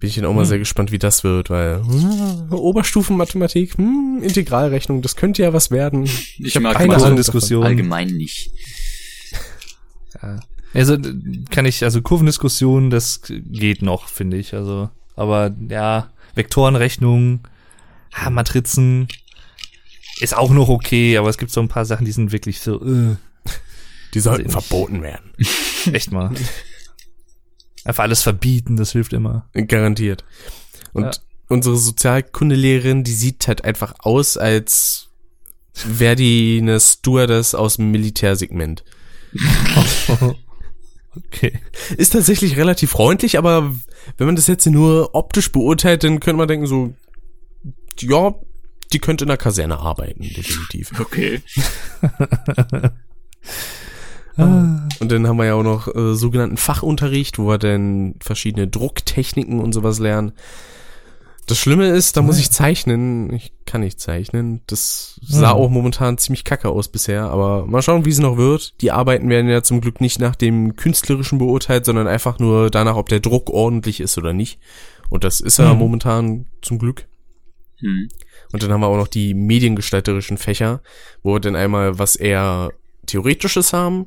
Bin 0.00 0.08
ich 0.10 0.16
dann 0.16 0.24
auch 0.26 0.34
mal 0.34 0.42
Hm. 0.42 0.48
sehr 0.48 0.58
gespannt, 0.58 0.92
wie 0.92 0.98
das 0.98 1.24
wird, 1.24 1.50
weil 1.50 1.82
hm, 1.82 2.52
Oberstufenmathematik, 2.52 3.78
hm, 3.78 4.20
Integralrechnung, 4.22 5.02
das 5.02 5.16
könnte 5.16 5.42
ja 5.42 5.52
was 5.52 5.70
werden. 5.70 6.04
Ich 6.38 6.54
hab 6.56 6.62
mag 6.62 6.76
keine 6.76 7.14
Diskussion. 7.16 7.64
allgemein 7.64 8.08
nicht. 8.08 8.50
Ja. 10.22 10.40
Also 10.74 10.98
kann 11.50 11.64
ich, 11.64 11.82
also 11.82 12.02
Kurvendiskussion, 12.02 12.90
das 12.90 13.22
geht 13.26 13.80
noch, 13.82 14.08
finde 14.08 14.36
ich. 14.36 14.54
Also, 14.54 14.90
aber 15.16 15.54
ja, 15.68 16.10
Vektorenrechnung, 16.34 17.48
ah, 18.12 18.28
Matrizen 18.30 19.08
ist 20.20 20.36
auch 20.36 20.50
noch 20.50 20.68
okay, 20.68 21.16
aber 21.16 21.28
es 21.30 21.38
gibt 21.38 21.50
so 21.52 21.60
ein 21.60 21.68
paar 21.68 21.84
Sachen, 21.84 22.04
die 22.04 22.12
sind 22.12 22.32
wirklich 22.32 22.60
so, 22.60 22.84
äh, 22.84 23.16
Die 24.14 24.20
sollten 24.20 24.46
Also 24.46 24.60
verboten 24.60 25.02
werden. 25.02 25.30
echt 25.92 26.12
mal. 26.12 26.32
Einfach 27.84 28.02
alles 28.02 28.22
verbieten, 28.22 28.76
das 28.76 28.92
hilft 28.92 29.12
immer. 29.14 29.48
Garantiert. 29.54 30.24
Und 30.92 31.04
Ja. 31.04 31.10
unsere 31.48 31.76
Sozialkundelehrerin, 31.76 33.04
die 33.04 33.14
sieht 33.14 33.48
halt 33.48 33.64
einfach 33.64 33.94
aus, 34.00 34.36
als 34.36 35.08
wäre 35.86 36.16
die 36.16 36.58
eine 36.60 36.78
Stewardess 36.80 37.54
aus 37.54 37.76
dem 37.76 37.90
Militärsegment. 37.90 38.84
Okay. 41.26 41.52
Ist 41.96 42.12
tatsächlich 42.12 42.56
relativ 42.56 42.90
freundlich, 42.90 43.38
aber 43.38 43.74
wenn 44.18 44.26
man 44.26 44.36
das 44.36 44.46
jetzt 44.46 44.66
nur 44.66 45.14
optisch 45.14 45.50
beurteilt, 45.50 46.04
dann 46.04 46.20
könnte 46.20 46.36
man 46.36 46.46
denken 46.46 46.66
so, 46.66 46.94
ja, 47.98 48.34
die 48.92 48.98
könnte 49.00 49.24
in 49.24 49.28
der 49.28 49.36
Kaserne 49.36 49.78
arbeiten, 49.78 50.22
definitiv. 50.22 50.92
Okay. 51.00 51.40
Und 54.36 54.88
dann 55.00 55.26
haben 55.26 55.36
wir 55.36 55.46
ja 55.46 55.54
auch 55.54 55.64
noch 55.64 55.92
äh, 55.92 56.14
sogenannten 56.14 56.56
Fachunterricht, 56.56 57.38
wo 57.38 57.48
wir 57.48 57.58
dann 57.58 58.14
verschiedene 58.20 58.68
Drucktechniken 58.68 59.58
und 59.58 59.72
sowas 59.72 59.98
lernen. 59.98 60.32
Das 61.48 61.58
Schlimme 61.58 61.88
ist, 61.88 62.16
da 62.16 62.22
muss 62.22 62.38
ich 62.38 62.50
zeichnen. 62.50 63.32
Ich 63.32 63.52
kann 63.64 63.80
nicht 63.80 63.98
zeichnen. 63.98 64.60
Das 64.66 65.18
sah 65.22 65.50
Hm. 65.52 65.56
auch 65.56 65.70
momentan 65.70 66.18
ziemlich 66.18 66.44
kacke 66.44 66.68
aus 66.68 66.88
bisher, 66.88 67.24
aber 67.30 67.66
mal 67.66 67.82
schauen, 67.82 68.04
wie 68.04 68.10
es 68.10 68.18
noch 68.18 68.36
wird. 68.36 68.80
Die 68.82 68.90
Arbeiten 68.92 69.28
werden 69.30 69.48
ja 69.48 69.62
zum 69.62 69.80
Glück 69.80 70.00
nicht 70.00 70.20
nach 70.20 70.36
dem 70.36 70.76
künstlerischen 70.76 71.38
beurteilt, 71.38 71.84
sondern 71.86 72.06
einfach 72.06 72.38
nur 72.38 72.70
danach, 72.70 72.96
ob 72.96 73.08
der 73.08 73.20
Druck 73.20 73.50
ordentlich 73.50 74.00
ist 74.00 74.18
oder 74.18 74.32
nicht. 74.32 74.60
Und 75.10 75.24
das 75.24 75.40
ist 75.40 75.58
er 75.58 75.70
Hm. 75.70 75.78
momentan 75.78 76.46
zum 76.60 76.78
Glück. 76.78 77.06
Hm. 77.78 78.08
Und 78.52 78.62
dann 78.62 78.70
haben 78.72 78.80
wir 78.80 78.88
auch 78.88 78.96
noch 78.96 79.08
die 79.08 79.32
mediengestalterischen 79.34 80.36
Fächer, 80.36 80.82
wo 81.22 81.34
wir 81.34 81.40
dann 81.40 81.56
einmal 81.56 81.98
was 81.98 82.14
eher 82.16 82.70
Theoretisches 83.06 83.72
haben 83.72 84.06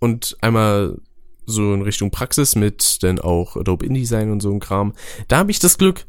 und 0.00 0.36
einmal 0.40 0.98
so 1.46 1.74
in 1.74 1.82
Richtung 1.82 2.10
Praxis 2.10 2.54
mit 2.56 3.02
dann 3.02 3.18
auch 3.18 3.56
Adobe 3.56 3.84
InDesign 3.86 4.30
und 4.30 4.40
so 4.40 4.52
ein 4.52 4.60
Kram. 4.60 4.94
Da 5.28 5.38
habe 5.38 5.50
ich 5.50 5.58
das 5.58 5.78
Glück, 5.78 6.06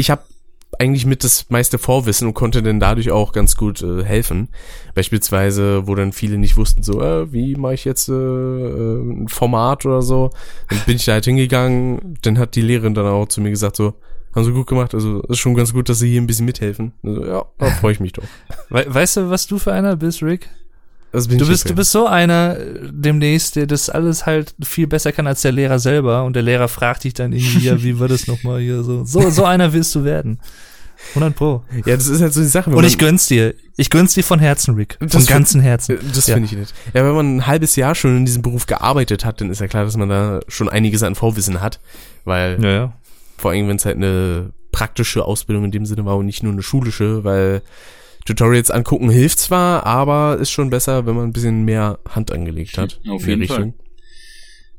ich 0.00 0.10
habe 0.10 0.22
eigentlich 0.78 1.04
mit 1.04 1.24
das 1.24 1.50
meiste 1.50 1.78
Vorwissen 1.78 2.28
und 2.28 2.34
konnte 2.34 2.62
dann 2.62 2.80
dadurch 2.80 3.10
auch 3.10 3.32
ganz 3.32 3.56
gut 3.56 3.82
äh, 3.82 4.04
helfen. 4.04 4.48
Beispielsweise, 4.94 5.86
wo 5.86 5.94
dann 5.94 6.12
viele 6.12 6.38
nicht 6.38 6.56
wussten, 6.56 6.82
so, 6.82 7.02
äh, 7.02 7.32
wie 7.32 7.56
mache 7.56 7.74
ich 7.74 7.84
jetzt 7.84 8.08
äh, 8.08 8.12
äh, 8.12 9.02
ein 9.02 9.28
Format 9.28 9.84
oder 9.84 10.00
so. 10.00 10.30
Dann 10.68 10.80
bin 10.86 10.96
ich 10.96 11.04
da 11.04 11.12
halt 11.12 11.24
hingegangen, 11.24 12.18
dann 12.22 12.38
hat 12.38 12.54
die 12.54 12.62
Lehrerin 12.62 12.94
dann 12.94 13.06
auch 13.06 13.28
zu 13.28 13.40
mir 13.40 13.50
gesagt, 13.50 13.76
so, 13.76 13.94
Haben 14.34 14.44
sie 14.44 14.52
gut 14.52 14.68
gemacht. 14.68 14.94
Also 14.94 15.22
ist 15.22 15.38
schon 15.38 15.54
ganz 15.54 15.72
gut, 15.72 15.88
dass 15.88 15.98
sie 15.98 16.08
hier 16.08 16.20
ein 16.20 16.26
bisschen 16.26 16.46
mithelfen. 16.46 16.92
Also, 17.02 17.24
ja, 17.24 17.44
da 17.58 17.70
freue 17.80 17.92
ich 17.92 18.00
mich 18.00 18.12
doch. 18.12 18.24
We 18.68 18.86
weißt 18.88 19.16
du, 19.16 19.30
was 19.30 19.46
du 19.46 19.58
für 19.58 19.72
einer 19.72 19.96
bist, 19.96 20.22
Rick? 20.22 20.48
Das 21.12 21.26
bin 21.28 21.38
Du 21.38 21.44
ich 21.44 21.50
bist, 21.50 21.68
du 21.68 21.74
bist 21.74 21.90
so 21.90 22.06
einer 22.06 22.56
demnächst, 22.90 23.56
der 23.56 23.66
das 23.66 23.90
alles 23.90 24.26
halt 24.26 24.54
viel 24.62 24.86
besser 24.86 25.10
kann 25.12 25.26
als 25.26 25.42
der 25.42 25.52
Lehrer 25.52 25.78
selber 25.78 26.24
und 26.24 26.34
der 26.36 26.42
Lehrer 26.42 26.68
fragt 26.68 27.04
dich 27.04 27.14
dann 27.14 27.32
irgendwie, 27.32 27.66
ja, 27.66 27.82
wie 27.82 27.98
war 27.98 28.06
das 28.08 28.26
nochmal 28.28 28.60
hier 28.60 28.82
so? 28.84 29.04
So, 29.04 29.28
so 29.30 29.44
einer 29.44 29.72
willst 29.72 29.94
du 29.94 30.04
werden. 30.04 30.38
100 31.14 31.34
Pro. 31.34 31.64
Ja, 31.86 31.96
das 31.96 32.06
ist 32.08 32.20
halt 32.20 32.32
so 32.34 32.40
die 32.42 32.46
Sache. 32.46 32.70
Und 32.70 32.84
ich 32.84 32.98
gönn's 32.98 33.26
dir. 33.26 33.54
Ich 33.76 33.88
gönn's 33.88 34.12
dir 34.12 34.22
von 34.22 34.38
Herzen, 34.38 34.74
Rick. 34.74 34.96
Von 34.98 35.08
Das 35.08 35.26
ganzem 35.26 35.60
Herzen. 35.62 35.96
Äh, 35.96 35.98
Das 36.14 36.26
Ja. 36.26 36.34
finde 36.34 36.46
ich 36.46 36.56
nicht. 36.58 36.74
Ja, 36.92 37.04
wenn 37.06 37.14
man 37.14 37.36
ein 37.38 37.46
halbes 37.46 37.74
Jahr 37.74 37.94
schon 37.94 38.18
in 38.18 38.26
diesem 38.26 38.42
Beruf 38.42 38.66
gearbeitet 38.66 39.24
hat, 39.24 39.40
dann 39.40 39.50
ist 39.50 39.60
ja 39.62 39.66
klar, 39.66 39.84
dass 39.86 39.96
man 39.96 40.10
da 40.10 40.40
schon 40.48 40.68
einiges 40.68 41.02
an 41.02 41.14
Vorwissen 41.14 41.62
hat. 41.62 41.80
Weil 42.26 42.62
Ja, 42.62 42.70
ja. 42.70 42.92
vor 43.38 43.50
allem, 43.52 43.66
wenn 43.68 43.76
es 43.76 43.86
halt 43.86 43.96
eine 43.96 44.50
praktische 44.72 45.24
Ausbildung 45.24 45.64
in 45.64 45.70
dem 45.70 45.86
Sinne 45.86 46.04
war 46.04 46.18
und 46.18 46.26
nicht 46.26 46.42
nur 46.42 46.52
eine 46.52 46.62
schulische, 46.62 47.24
weil 47.24 47.62
Tutorials 48.30 48.70
angucken 48.70 49.10
hilft 49.10 49.38
zwar, 49.38 49.84
aber 49.84 50.38
ist 50.38 50.50
schon 50.50 50.70
besser, 50.70 51.06
wenn 51.06 51.14
man 51.14 51.28
ein 51.28 51.32
bisschen 51.32 51.64
mehr 51.64 51.98
Hand 52.08 52.32
angelegt 52.32 52.78
hat. 52.78 53.00
Auf 53.08 53.26
in 53.26 53.40
die 53.40 53.46
jeden 53.46 53.74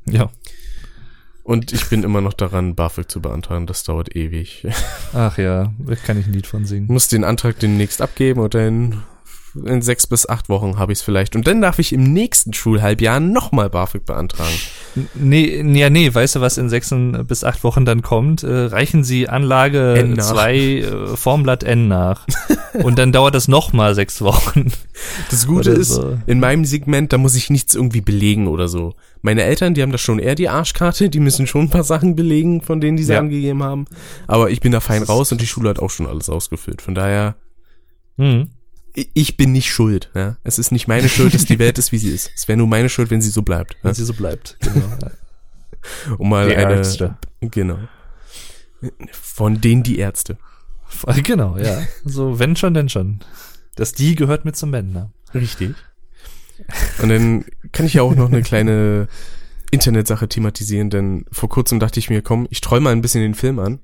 Ja. 0.08 0.30
Und 1.44 1.72
ich 1.72 1.88
bin 1.88 2.04
immer 2.04 2.20
noch 2.20 2.34
daran, 2.34 2.74
BAföG 2.76 3.10
zu 3.10 3.20
beantragen. 3.20 3.66
Das 3.66 3.82
dauert 3.82 4.14
ewig. 4.14 4.66
Ach 5.12 5.38
ja, 5.38 5.72
da 5.78 5.94
kann 5.96 6.18
ich 6.18 6.26
ein 6.26 6.32
Lied 6.32 6.46
von 6.46 6.64
singen. 6.64 6.86
muss 6.86 7.08
den 7.08 7.24
Antrag 7.24 7.58
demnächst 7.58 8.00
abgeben 8.00 8.40
und 8.40 8.54
dann 8.54 9.02
in 9.54 9.82
sechs 9.82 10.06
bis 10.06 10.28
acht 10.28 10.48
Wochen 10.48 10.78
habe 10.78 10.92
ich 10.92 10.98
es 10.98 11.02
vielleicht. 11.04 11.36
Und 11.36 11.46
dann 11.46 11.60
darf 11.60 11.78
ich 11.78 11.92
im 11.92 12.02
nächsten 12.12 12.52
Schulhalbjahr 12.52 13.20
nochmal 13.20 13.70
BAföG 13.70 14.04
beantragen. 14.04 14.54
Nee, 15.14 15.62
nee, 15.64 15.80
ja, 15.80 15.90
nee, 15.90 16.12
weißt 16.12 16.36
du, 16.36 16.40
was 16.40 16.58
in 16.58 16.68
sechs 16.68 16.92
bis 17.26 17.44
acht 17.44 17.64
Wochen 17.64 17.84
dann 17.84 18.02
kommt? 18.02 18.42
Äh, 18.42 18.52
reichen 18.66 19.04
Sie 19.04 19.28
Anlage 19.28 19.94
N 19.94 20.12
nach. 20.14 20.24
2 20.32 20.56
äh, 20.56 21.06
Formblatt 21.16 21.62
N 21.64 21.88
nach. 21.88 22.26
Und 22.82 22.98
dann 22.98 23.12
dauert 23.12 23.34
das 23.34 23.48
nochmal 23.48 23.94
sechs 23.94 24.22
Wochen. 24.22 24.72
Das 25.30 25.46
Gute 25.46 25.70
Oder 25.72 25.80
ist, 25.80 25.88
so. 25.90 26.18
in 26.26 26.40
meinem 26.40 26.64
Segment, 26.64 27.12
da 27.12 27.18
muss 27.18 27.34
ich 27.34 27.50
nichts 27.50 27.74
irgendwie 27.74 28.00
belegen 28.00 28.46
oder 28.48 28.68
so. 28.68 28.94
Meine 29.20 29.42
Eltern, 29.42 29.74
die 29.74 29.82
haben 29.82 29.92
da 29.92 29.98
schon 29.98 30.18
eher 30.18 30.34
die 30.34 30.48
Arschkarte, 30.48 31.10
die 31.10 31.20
müssen 31.20 31.46
schon 31.46 31.62
ein 31.62 31.70
paar 31.70 31.84
Sachen 31.84 32.16
belegen, 32.16 32.62
von 32.62 32.80
denen 32.80 32.96
die 32.96 33.04
sie 33.04 33.12
Ja. 33.12 33.18
angegeben 33.20 33.62
haben. 33.62 33.84
Aber 34.26 34.50
ich 34.50 34.60
bin 34.60 34.72
da 34.72 34.80
fein 34.80 35.02
raus 35.02 35.30
und 35.32 35.40
die 35.40 35.46
Schule 35.46 35.68
hat 35.68 35.78
auch 35.78 35.90
schon 35.90 36.06
alles 36.06 36.28
ausgefüllt. 36.28 36.82
Von 36.82 36.94
daher, 36.94 37.36
Hm. 38.18 38.50
Ich 38.94 39.36
bin 39.36 39.52
nicht 39.52 39.72
schuld. 39.72 40.10
Ja? 40.14 40.36
Es 40.44 40.58
ist 40.58 40.72
nicht 40.72 40.88
meine 40.88 41.08
Schuld, 41.08 41.34
dass 41.34 41.44
die 41.44 41.58
Welt 41.58 41.78
ist, 41.78 41.92
wie 41.92 41.98
sie 41.98 42.10
ist. 42.10 42.30
Es 42.36 42.48
wäre 42.48 42.56
nur 42.56 42.66
meine 42.66 42.88
Schuld, 42.88 43.10
wenn 43.10 43.22
sie 43.22 43.30
so 43.30 43.42
bleibt. 43.42 43.74
Ja? 43.74 43.84
Wenn 43.84 43.94
sie 43.94 44.04
so 44.04 44.14
bleibt. 44.14 44.56
Genau. 44.60 44.86
Um 46.18 46.28
mal 46.28 46.48
Die 46.48 46.54
eine, 46.54 46.74
Ärzte. 46.74 47.16
genau. 47.40 47.76
Von 49.10 49.60
denen 49.60 49.82
die 49.82 49.98
Ärzte. 49.98 50.38
genau, 51.24 51.56
ja. 51.58 51.82
So, 52.04 52.38
wenn 52.38 52.54
schon, 52.54 52.72
denn 52.74 52.88
schon. 52.88 53.18
Das 53.74 53.92
Die 53.92 54.14
gehört 54.14 54.44
mit 54.44 54.54
zum 54.56 54.70
Bänder. 54.70 55.10
Richtig. 55.34 55.74
Und 57.02 57.08
dann 57.08 57.44
kann 57.72 57.86
ich 57.86 57.94
ja 57.94 58.02
auch 58.02 58.14
noch 58.14 58.28
eine 58.28 58.42
kleine 58.42 59.08
Internetsache 59.72 60.28
thematisieren, 60.28 60.90
denn 60.90 61.24
vor 61.32 61.48
kurzem 61.48 61.80
dachte 61.80 61.98
ich 61.98 62.10
mir, 62.10 62.22
komm, 62.22 62.46
ich 62.50 62.60
träume 62.60 62.84
mal 62.84 62.90
ein 62.92 63.02
bisschen 63.02 63.22
den 63.22 63.34
Film 63.34 63.58
an. 63.58 63.80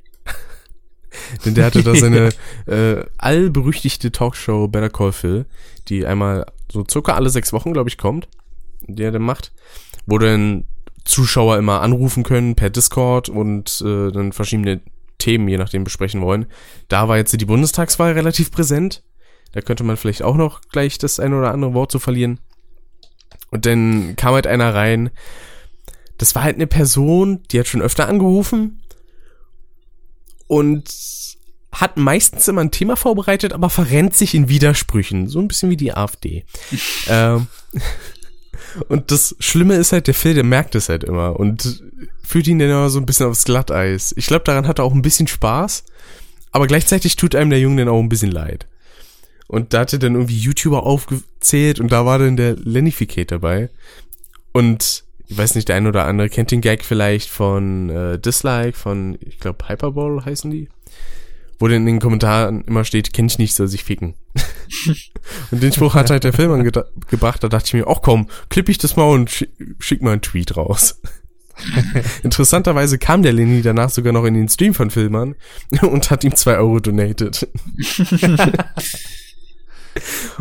Denn 1.44 1.54
der 1.54 1.66
hatte 1.66 1.82
da 1.82 1.94
seine 1.96 2.30
äh, 2.66 3.04
allberüchtigte 3.18 4.12
Talkshow 4.12 4.68
Better 4.68 4.90
Call 4.90 5.12
Phil, 5.12 5.46
die 5.88 6.06
einmal 6.06 6.46
so 6.70 6.84
circa 6.88 7.14
alle 7.14 7.30
sechs 7.30 7.52
Wochen, 7.52 7.72
glaube 7.72 7.88
ich, 7.88 7.98
kommt, 7.98 8.28
die 8.86 9.02
er 9.02 9.12
dann 9.12 9.22
macht, 9.22 9.52
wo 10.06 10.18
dann 10.18 10.64
Zuschauer 11.04 11.56
immer 11.56 11.80
anrufen 11.80 12.22
können 12.22 12.54
per 12.54 12.70
Discord 12.70 13.28
und 13.28 13.82
äh, 13.84 14.12
dann 14.12 14.32
verschiedene 14.32 14.80
Themen 15.18 15.48
je 15.48 15.56
nachdem 15.56 15.84
besprechen 15.84 16.20
wollen. 16.20 16.46
Da 16.88 17.08
war 17.08 17.16
jetzt 17.16 17.38
die 17.38 17.44
Bundestagswahl 17.44 18.12
relativ 18.12 18.52
präsent. 18.52 19.02
Da 19.52 19.62
könnte 19.62 19.82
man 19.82 19.96
vielleicht 19.96 20.22
auch 20.22 20.36
noch 20.36 20.60
gleich 20.70 20.98
das 20.98 21.18
ein 21.18 21.32
oder 21.32 21.52
andere 21.52 21.74
Wort 21.74 21.90
zu 21.90 21.98
verlieren. 21.98 22.38
Und 23.50 23.64
dann 23.64 24.14
kam 24.16 24.34
halt 24.34 24.46
einer 24.46 24.74
rein. 24.74 25.10
Das 26.18 26.34
war 26.34 26.42
halt 26.42 26.56
eine 26.56 26.66
Person, 26.66 27.42
die 27.50 27.58
hat 27.58 27.66
schon 27.66 27.82
öfter 27.82 28.08
angerufen 28.08 28.80
und 30.48 30.90
hat 31.70 31.96
meistens 31.96 32.48
immer 32.48 32.62
ein 32.62 32.70
Thema 32.70 32.96
vorbereitet, 32.96 33.52
aber 33.52 33.70
verrennt 33.70 34.16
sich 34.16 34.34
in 34.34 34.48
Widersprüchen. 34.48 35.28
So 35.28 35.38
ein 35.38 35.48
bisschen 35.48 35.70
wie 35.70 35.76
die 35.76 35.94
AfD. 35.94 36.44
ähm, 37.08 37.46
und 38.88 39.10
das 39.10 39.36
Schlimme 39.38 39.76
ist 39.76 39.92
halt, 39.92 40.06
der 40.06 40.14
Phil, 40.14 40.34
der 40.34 40.44
merkt 40.44 40.74
es 40.74 40.88
halt 40.88 41.04
immer 41.04 41.38
und 41.38 41.82
führt 42.24 42.46
ihn 42.46 42.58
dann 42.58 42.70
immer 42.70 42.90
so 42.90 42.98
ein 42.98 43.06
bisschen 43.06 43.26
aufs 43.26 43.44
Glatteis. 43.44 44.14
Ich 44.16 44.26
glaube, 44.26 44.44
daran 44.44 44.66
hat 44.66 44.78
er 44.78 44.84
auch 44.84 44.94
ein 44.94 45.02
bisschen 45.02 45.28
Spaß, 45.28 45.84
aber 46.50 46.66
gleichzeitig 46.66 47.16
tut 47.16 47.34
einem 47.34 47.50
der 47.50 47.60
Junge 47.60 47.84
dann 47.84 47.94
auch 47.94 48.00
ein 48.00 48.08
bisschen 48.08 48.32
leid. 48.32 48.66
Und 49.46 49.72
da 49.72 49.80
hat 49.80 49.92
er 49.92 49.98
dann 49.98 50.14
irgendwie 50.14 50.38
YouTuber 50.38 50.84
aufgezählt 50.84 51.80
und 51.80 51.90
da 51.90 52.04
war 52.04 52.18
dann 52.18 52.36
der 52.36 52.56
Lenificate 52.56 53.30
dabei. 53.30 53.70
Und 54.52 55.04
ich 55.28 55.36
weiß 55.36 55.54
nicht, 55.54 55.68
der 55.68 55.76
ein 55.76 55.86
oder 55.86 56.06
andere 56.06 56.30
kennt 56.30 56.50
den 56.50 56.62
Gag 56.62 56.84
vielleicht 56.84 57.28
von 57.28 57.90
äh, 57.90 58.18
Dislike, 58.18 58.76
von, 58.76 59.18
ich 59.20 59.38
glaube, 59.38 59.68
Hyperball 59.68 60.24
heißen 60.24 60.50
die. 60.50 60.68
Wo 61.58 61.68
dann 61.68 61.78
in 61.78 61.86
den 61.86 62.00
Kommentaren 62.00 62.62
immer 62.62 62.84
steht, 62.84 63.12
kenn 63.12 63.26
ich 63.26 63.38
nicht, 63.38 63.54
soll 63.54 63.68
sich 63.68 63.84
ficken. 63.84 64.14
und 65.50 65.62
den 65.62 65.72
Spruch 65.72 65.94
hat 65.94 66.08
halt 66.08 66.24
der 66.24 66.32
Film 66.32 66.52
angebracht, 66.52 67.42
da 67.42 67.48
dachte 67.48 67.66
ich 67.66 67.74
mir, 67.74 67.88
ach 67.88 68.00
komm, 68.00 68.28
klipp 68.48 68.68
ich 68.70 68.78
das 68.78 68.96
mal 68.96 69.04
und 69.04 69.30
schick, 69.30 69.50
schick 69.78 70.00
mal 70.02 70.12
einen 70.12 70.22
Tweet 70.22 70.56
raus. 70.56 71.00
Interessanterweise 72.22 72.96
kam 72.98 73.22
der 73.22 73.32
Lenny 73.32 73.60
danach 73.60 73.90
sogar 73.90 74.12
noch 74.12 74.24
in 74.24 74.34
den 74.34 74.48
Stream 74.48 74.72
von 74.72 74.90
Filmern 74.90 75.34
und 75.82 76.10
hat 76.10 76.24
ihm 76.24 76.36
zwei 76.36 76.56
Euro 76.56 76.80
donated. 76.80 77.48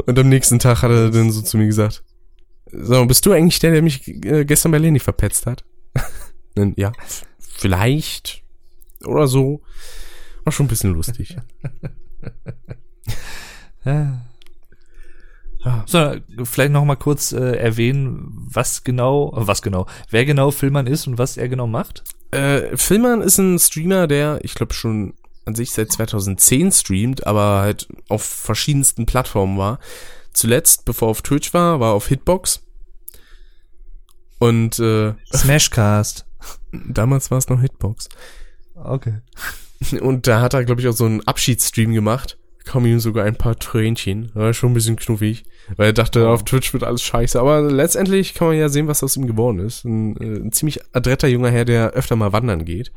und 0.05 0.19
am 0.19 0.29
nächsten 0.29 0.59
Tag 0.59 0.81
hat 0.83 0.91
er 0.91 1.09
dann 1.09 1.31
so 1.31 1.41
zu 1.41 1.57
mir 1.57 1.65
gesagt, 1.65 2.03
so, 2.71 3.05
bist 3.05 3.25
du 3.25 3.31
eigentlich 3.31 3.59
der, 3.59 3.71
der 3.71 3.81
mich 3.81 4.07
äh, 4.07 4.45
gestern 4.45 4.71
bei 4.71 4.77
Lenny 4.77 4.99
verpetzt 4.99 5.45
hat? 5.45 5.63
ja, 6.75 6.91
vielleicht 7.39 8.43
oder 9.05 9.27
so. 9.27 9.61
War 10.43 10.51
schon 10.51 10.65
ein 10.65 10.69
bisschen 10.69 10.93
lustig. 10.93 11.37
So, 15.85 16.15
vielleicht 16.43 16.71
noch 16.71 16.85
mal 16.85 16.95
kurz 16.95 17.31
äh, 17.31 17.55
erwähnen, 17.57 18.31
was 18.31 18.83
genau, 18.83 19.31
was 19.33 19.61
genau, 19.61 19.85
wer 20.09 20.25
genau 20.25 20.51
Filmern 20.51 20.87
ist 20.87 21.07
und 21.07 21.17
was 21.17 21.37
er 21.37 21.49
genau 21.49 21.67
macht. 21.67 22.03
Äh, 22.31 22.75
Filmern 22.75 23.21
ist 23.21 23.37
ein 23.37 23.59
Streamer, 23.59 24.07
der, 24.07 24.39
ich 24.43 24.53
glaube, 24.53 24.73
schon 24.73 25.13
an 25.45 25.55
sich 25.55 25.71
seit 25.71 25.91
2010 25.91 26.71
streamt, 26.71 27.25
aber 27.25 27.61
halt 27.61 27.87
auf 28.09 28.23
verschiedensten 28.23 29.05
Plattformen 29.05 29.57
war. 29.57 29.79
Zuletzt, 30.37 30.85
bevor 30.85 31.07
er 31.07 31.11
auf 31.11 31.23
Twitch 31.23 31.51
war, 31.55 31.79
war 31.79 31.89
er 31.91 31.95
auf 31.95 32.07
Hitbox. 32.09 32.61
Und 34.37 34.77
äh, 34.77 35.13
Smashcast. 35.33 36.27
damals 36.71 37.31
war 37.31 37.39
es 37.39 37.49
noch 37.49 37.59
Hitbox. 37.59 38.07
Okay. 38.75 39.15
Und 39.99 40.27
da 40.27 40.41
hat 40.41 40.53
er, 40.53 40.63
glaube 40.63 40.79
ich, 40.79 40.87
auch 40.87 40.93
so 40.93 41.05
einen 41.05 41.21
Abschiedsstream 41.25 41.91
gemacht. 41.91 42.37
Kam 42.65 42.85
ihm 42.85 42.99
sogar 42.99 43.25
ein 43.25 43.35
paar 43.35 43.57
Tränchen. 43.57 44.29
War 44.35 44.53
schon 44.53 44.71
ein 44.71 44.73
bisschen 44.75 44.95
knuffig. 44.95 45.45
Weil 45.75 45.87
er 45.87 45.93
dachte, 45.93 46.27
Oh. 46.27 46.33
auf 46.33 46.43
Twitch 46.43 46.71
wird 46.71 46.83
alles 46.83 47.01
scheiße. 47.01 47.39
Aber 47.39 47.61
letztendlich 47.61 48.35
kann 48.35 48.49
man 48.49 48.57
ja 48.57 48.69
sehen, 48.69 48.87
was 48.87 49.01
aus 49.01 49.17
ihm 49.17 49.25
geworden 49.25 49.57
ist. 49.57 49.85
Ein, 49.85 50.17
äh, 50.17 50.37
ein 50.39 50.51
ziemlich 50.51 50.81
adretter 50.93 51.27
junger 51.27 51.49
Herr, 51.49 51.65
der 51.65 51.91
öfter 51.93 52.15
mal 52.15 52.31
wandern 52.31 52.63
geht. 52.63 52.91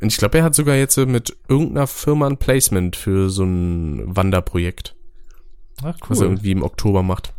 Und 0.00 0.08
ich 0.08 0.16
glaube, 0.16 0.38
er 0.38 0.44
hat 0.44 0.56
sogar 0.56 0.74
jetzt 0.74 0.96
mit 0.96 1.36
irgendeiner 1.46 1.86
Firma 1.86 2.26
ein 2.26 2.38
Placement 2.38 2.96
für 2.96 3.30
so 3.30 3.44
ein 3.44 4.16
Wanderprojekt, 4.16 4.96
Ach, 5.82 5.96
was 6.08 6.18
er 6.18 6.26
cool. 6.26 6.32
irgendwie 6.32 6.52
im 6.52 6.62
Oktober 6.62 7.02
macht. 7.02 7.32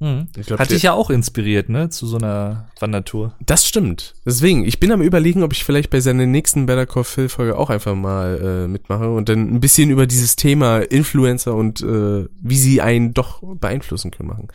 Mhm. 0.00 0.26
Ich 0.36 0.46
glaub, 0.48 0.58
Hat 0.58 0.70
dich 0.72 0.82
ja 0.82 0.94
auch 0.94 1.10
inspiriert, 1.10 1.68
ne, 1.68 1.88
zu 1.88 2.06
so 2.08 2.16
einer 2.16 2.68
Wandertour. 2.80 3.36
Das 3.46 3.64
stimmt. 3.66 4.14
Deswegen, 4.26 4.64
ich 4.64 4.80
bin 4.80 4.90
am 4.90 5.00
überlegen, 5.00 5.44
ob 5.44 5.52
ich 5.52 5.64
vielleicht 5.64 5.90
bei 5.90 6.00
seiner 6.00 6.26
nächsten 6.26 6.66
Better 6.66 6.86
Call 6.86 7.04
Phil 7.04 7.28
Folge 7.28 7.56
auch 7.56 7.70
einfach 7.70 7.94
mal 7.94 8.64
äh, 8.64 8.68
mitmache 8.68 9.08
und 9.10 9.28
dann 9.28 9.54
ein 9.54 9.60
bisschen 9.60 9.90
über 9.90 10.08
dieses 10.08 10.34
Thema 10.34 10.78
Influencer 10.80 11.54
und 11.54 11.82
äh, 11.82 12.26
wie 12.40 12.56
sie 12.56 12.80
einen 12.80 13.14
doch 13.14 13.42
beeinflussen 13.56 14.10
können 14.10 14.28
machen. 14.28 14.48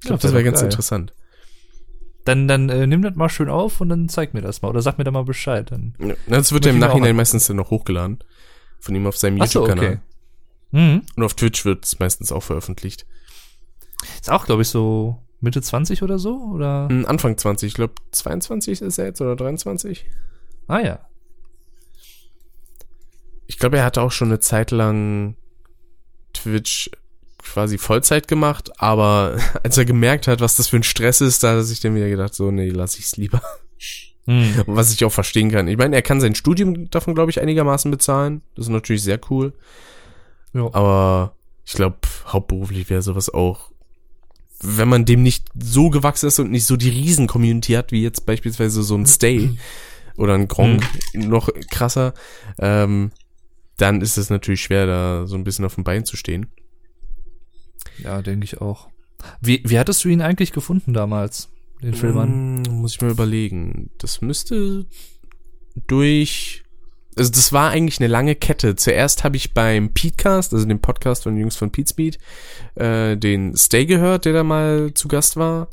Ich 0.00 0.06
glaube, 0.06 0.16
Ja, 0.16 0.22
das 0.22 0.24
wär 0.24 0.32
wäre 0.34 0.44
ganz 0.44 0.58
geil. 0.58 0.66
interessant. 0.66 1.14
Dann, 2.26 2.48
dann 2.48 2.68
äh, 2.68 2.86
nimm 2.86 3.00
das 3.02 3.14
mal 3.16 3.28
schön 3.30 3.48
auf 3.48 3.80
und 3.80 3.88
dann 3.90 4.08
zeig 4.10 4.32
mir 4.34 4.40
das 4.42 4.60
mal. 4.62 4.68
Oder 4.68 4.82
sag 4.82 4.98
mir 4.98 5.04
da 5.04 5.10
mal 5.10 5.24
Bescheid. 5.24 5.70
Dann. 5.70 5.94
Ja, 5.98 6.14
Das 6.26 6.52
wird 6.52 6.64
ja 6.66 6.72
im 6.72 6.78
Nachhinein 6.78 7.16
meistens 7.16 7.46
dann 7.46 7.56
noch 7.56 7.70
hochgeladen. 7.70 8.18
Von 8.80 8.94
ihm 8.94 9.06
auf 9.06 9.16
seinem 9.16 9.38
so, 9.46 9.60
YouTube-Kanal. 9.60 9.84
okay. 9.84 9.98
Mhm. 10.74 11.02
Und 11.14 11.22
auf 11.22 11.34
Twitch 11.34 11.64
wird 11.64 11.84
es 11.84 12.00
meistens 12.00 12.32
auch 12.32 12.42
veröffentlicht. 12.42 13.06
Ist 14.20 14.28
auch, 14.28 14.44
glaube 14.44 14.62
ich, 14.62 14.68
so 14.68 15.22
Mitte 15.40 15.62
20 15.62 16.02
oder 16.02 16.18
so? 16.18 16.36
Oder? 16.52 16.88
Mm, 16.90 17.06
Anfang 17.06 17.38
20, 17.38 17.68
ich 17.68 17.74
glaube 17.74 17.94
22 18.10 18.82
ist 18.82 18.98
er 18.98 19.06
jetzt 19.06 19.20
oder 19.20 19.36
23. 19.36 20.04
Ah 20.66 20.80
ja. 20.80 20.98
Ich 23.46 23.58
glaube, 23.58 23.78
er 23.78 23.84
hatte 23.84 24.02
auch 24.02 24.10
schon 24.10 24.28
eine 24.28 24.40
Zeit 24.40 24.72
lang 24.72 25.36
Twitch 26.32 26.90
quasi 27.38 27.78
Vollzeit 27.78 28.26
gemacht, 28.26 28.72
aber 28.80 29.38
als 29.62 29.78
er 29.78 29.84
gemerkt 29.84 30.26
hat, 30.26 30.40
was 30.40 30.56
das 30.56 30.68
für 30.68 30.76
ein 30.76 30.82
Stress 30.82 31.20
ist, 31.20 31.44
da 31.44 31.50
hat 31.50 31.56
er 31.58 31.62
sich 31.62 31.78
dann 31.78 31.94
wieder 31.94 32.08
gedacht, 32.08 32.34
so, 32.34 32.50
nee, 32.50 32.70
lass 32.70 32.98
ich's 32.98 33.16
lieber. 33.16 33.40
Hm. 34.26 34.62
Was 34.66 34.90
ich 34.90 35.04
auch 35.04 35.12
verstehen 35.12 35.50
kann. 35.50 35.68
Ich 35.68 35.76
meine, 35.76 35.94
er 35.94 36.00
kann 36.00 36.18
sein 36.18 36.34
Studium 36.34 36.88
davon, 36.88 37.14
glaube 37.14 37.30
ich, 37.30 37.42
einigermaßen 37.42 37.90
bezahlen. 37.90 38.40
Das 38.54 38.64
ist 38.64 38.70
natürlich 38.70 39.02
sehr 39.02 39.20
cool. 39.28 39.52
Ja. 40.54 40.72
Aber 40.72 41.36
ich 41.66 41.72
glaube, 41.72 41.98
hauptberuflich 42.26 42.88
wäre 42.90 43.02
sowas 43.02 43.32
auch, 43.32 43.70
wenn 44.60 44.88
man 44.88 45.04
dem 45.04 45.22
nicht 45.22 45.48
so 45.60 45.90
gewachsen 45.90 46.26
ist 46.26 46.38
und 46.38 46.50
nicht 46.50 46.64
so 46.64 46.76
die 46.76 46.88
Riesen-Community 46.88 47.72
hat, 47.72 47.92
wie 47.92 48.02
jetzt 48.02 48.24
beispielsweise 48.24 48.82
so 48.82 48.96
ein 48.96 49.06
Stay 49.06 49.56
oder 50.16 50.34
ein 50.34 50.48
Gronk, 50.48 50.82
noch 51.14 51.50
krasser, 51.70 52.14
ähm, 52.58 53.10
dann 53.76 54.00
ist 54.00 54.16
es 54.16 54.30
natürlich 54.30 54.62
schwer, 54.62 54.86
da 54.86 55.26
so 55.26 55.34
ein 55.36 55.44
bisschen 55.44 55.64
auf 55.64 55.74
dem 55.74 55.84
Bein 55.84 56.04
zu 56.04 56.16
stehen. 56.16 56.46
Ja, 57.98 58.22
denke 58.22 58.44
ich 58.44 58.60
auch. 58.60 58.88
Wie, 59.40 59.62
wie 59.66 59.78
hattest 59.78 60.04
du 60.04 60.08
ihn 60.08 60.22
eigentlich 60.22 60.52
gefunden 60.52 60.92
damals, 60.94 61.50
den 61.82 61.94
Filmern? 61.94 62.62
Mm, 62.62 62.80
Muss 62.80 62.94
ich 62.94 63.00
mal 63.00 63.10
überlegen. 63.10 63.90
Das 63.98 64.20
müsste 64.20 64.86
durch. 65.86 66.63
Also 67.16 67.30
das 67.30 67.52
war 67.52 67.70
eigentlich 67.70 68.00
eine 68.00 68.08
lange 68.08 68.34
Kette. 68.34 68.76
Zuerst 68.76 69.24
habe 69.24 69.36
ich 69.36 69.54
beim 69.54 69.92
Petecast, 69.92 70.52
also 70.52 70.66
dem 70.66 70.80
Podcast 70.80 71.24
von 71.24 71.34
den 71.34 71.42
Jungs 71.42 71.56
von 71.56 71.70
Pete 71.70 72.18
äh, 72.74 73.16
den 73.16 73.56
Stay 73.56 73.86
gehört, 73.86 74.24
der 74.24 74.32
da 74.32 74.44
mal 74.44 74.92
zu 74.94 75.08
Gast 75.08 75.36
war. 75.36 75.68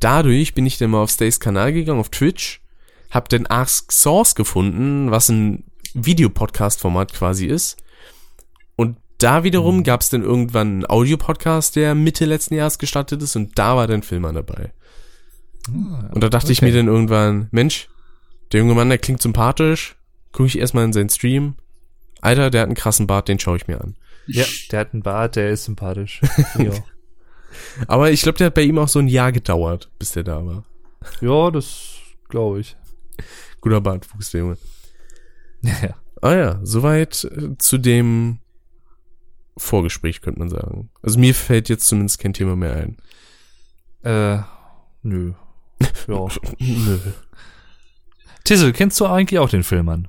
Dadurch 0.00 0.54
bin 0.54 0.66
ich 0.66 0.78
dann 0.78 0.90
mal 0.90 1.02
auf 1.02 1.10
Stays 1.10 1.40
Kanal 1.40 1.72
gegangen, 1.72 1.98
auf 1.98 2.10
Twitch, 2.10 2.60
hab 3.10 3.28
den 3.28 3.50
Ask 3.50 3.90
Source 3.90 4.34
gefunden, 4.34 5.10
was 5.10 5.28
ein 5.28 5.64
Videopodcast-Format 5.94 7.12
quasi 7.12 7.46
ist. 7.46 7.82
Und 8.76 8.96
da 9.18 9.42
wiederum 9.42 9.82
gab 9.82 10.02
es 10.02 10.10
dann 10.10 10.22
irgendwann 10.22 10.68
einen 10.68 10.86
Audiopodcast, 10.86 11.74
der 11.74 11.96
Mitte 11.96 12.24
letzten 12.24 12.54
Jahres 12.54 12.78
gestartet 12.78 13.20
ist 13.22 13.34
und 13.34 13.58
da 13.58 13.74
war 13.74 13.88
dann 13.88 14.02
Filmer 14.02 14.32
dabei. 14.32 14.72
Und 15.68 16.22
da 16.22 16.28
dachte 16.28 16.52
ich 16.52 16.58
okay. 16.58 16.70
mir 16.70 16.76
dann 16.76 16.86
irgendwann, 16.86 17.48
Mensch, 17.50 17.88
der 18.52 18.60
junge 18.60 18.74
Mann, 18.74 18.88
der 18.88 18.98
klingt 18.98 19.20
sympathisch. 19.20 19.96
Gucke 20.32 20.46
ich 20.46 20.58
erstmal 20.58 20.84
in 20.84 20.92
seinen 20.92 21.08
Stream. 21.08 21.54
Alter, 22.20 22.50
der 22.50 22.62
hat 22.62 22.68
einen 22.68 22.76
krassen 22.76 23.06
Bart, 23.06 23.28
den 23.28 23.38
schaue 23.38 23.56
ich 23.56 23.68
mir 23.68 23.80
an. 23.80 23.96
Ja, 24.26 24.44
der 24.70 24.80
hat 24.80 24.92
einen 24.92 25.02
Bart, 25.02 25.36
der 25.36 25.50
ist 25.50 25.64
sympathisch. 25.64 26.20
ja. 26.58 26.72
Aber 27.86 28.10
ich 28.10 28.22
glaube, 28.22 28.38
der 28.38 28.48
hat 28.48 28.54
bei 28.54 28.62
ihm 28.62 28.78
auch 28.78 28.88
so 28.88 28.98
ein 28.98 29.08
Jahr 29.08 29.32
gedauert, 29.32 29.90
bis 29.98 30.12
der 30.12 30.24
da 30.24 30.44
war. 30.44 30.64
ja, 31.20 31.50
das 31.50 31.94
glaube 32.28 32.60
ich. 32.60 32.76
Guter 33.60 33.80
Bartwuchs, 33.80 34.30
der 34.30 34.40
Junge. 34.40 34.58
Ja. 35.62 35.96
Ah 36.20 36.34
ja, 36.34 36.60
soweit 36.62 37.24
äh, 37.24 37.56
zu 37.58 37.78
dem 37.78 38.38
Vorgespräch, 39.56 40.20
könnte 40.20 40.38
man 40.38 40.48
sagen. 40.48 40.90
Also 41.02 41.18
mir 41.18 41.34
fällt 41.34 41.68
jetzt 41.68 41.88
zumindest 41.88 42.20
kein 42.20 42.32
Thema 42.32 42.54
mehr 42.56 42.74
ein. 42.74 42.96
Äh, 44.02 44.42
nö. 45.02 45.32
Ja. 46.06 46.26
Nö. 46.58 46.98
Tissel, 48.48 48.72
kennst 48.72 48.98
du 49.00 49.06
eigentlich 49.06 49.38
auch 49.38 49.50
den 49.50 49.62
Filmern? 49.62 50.08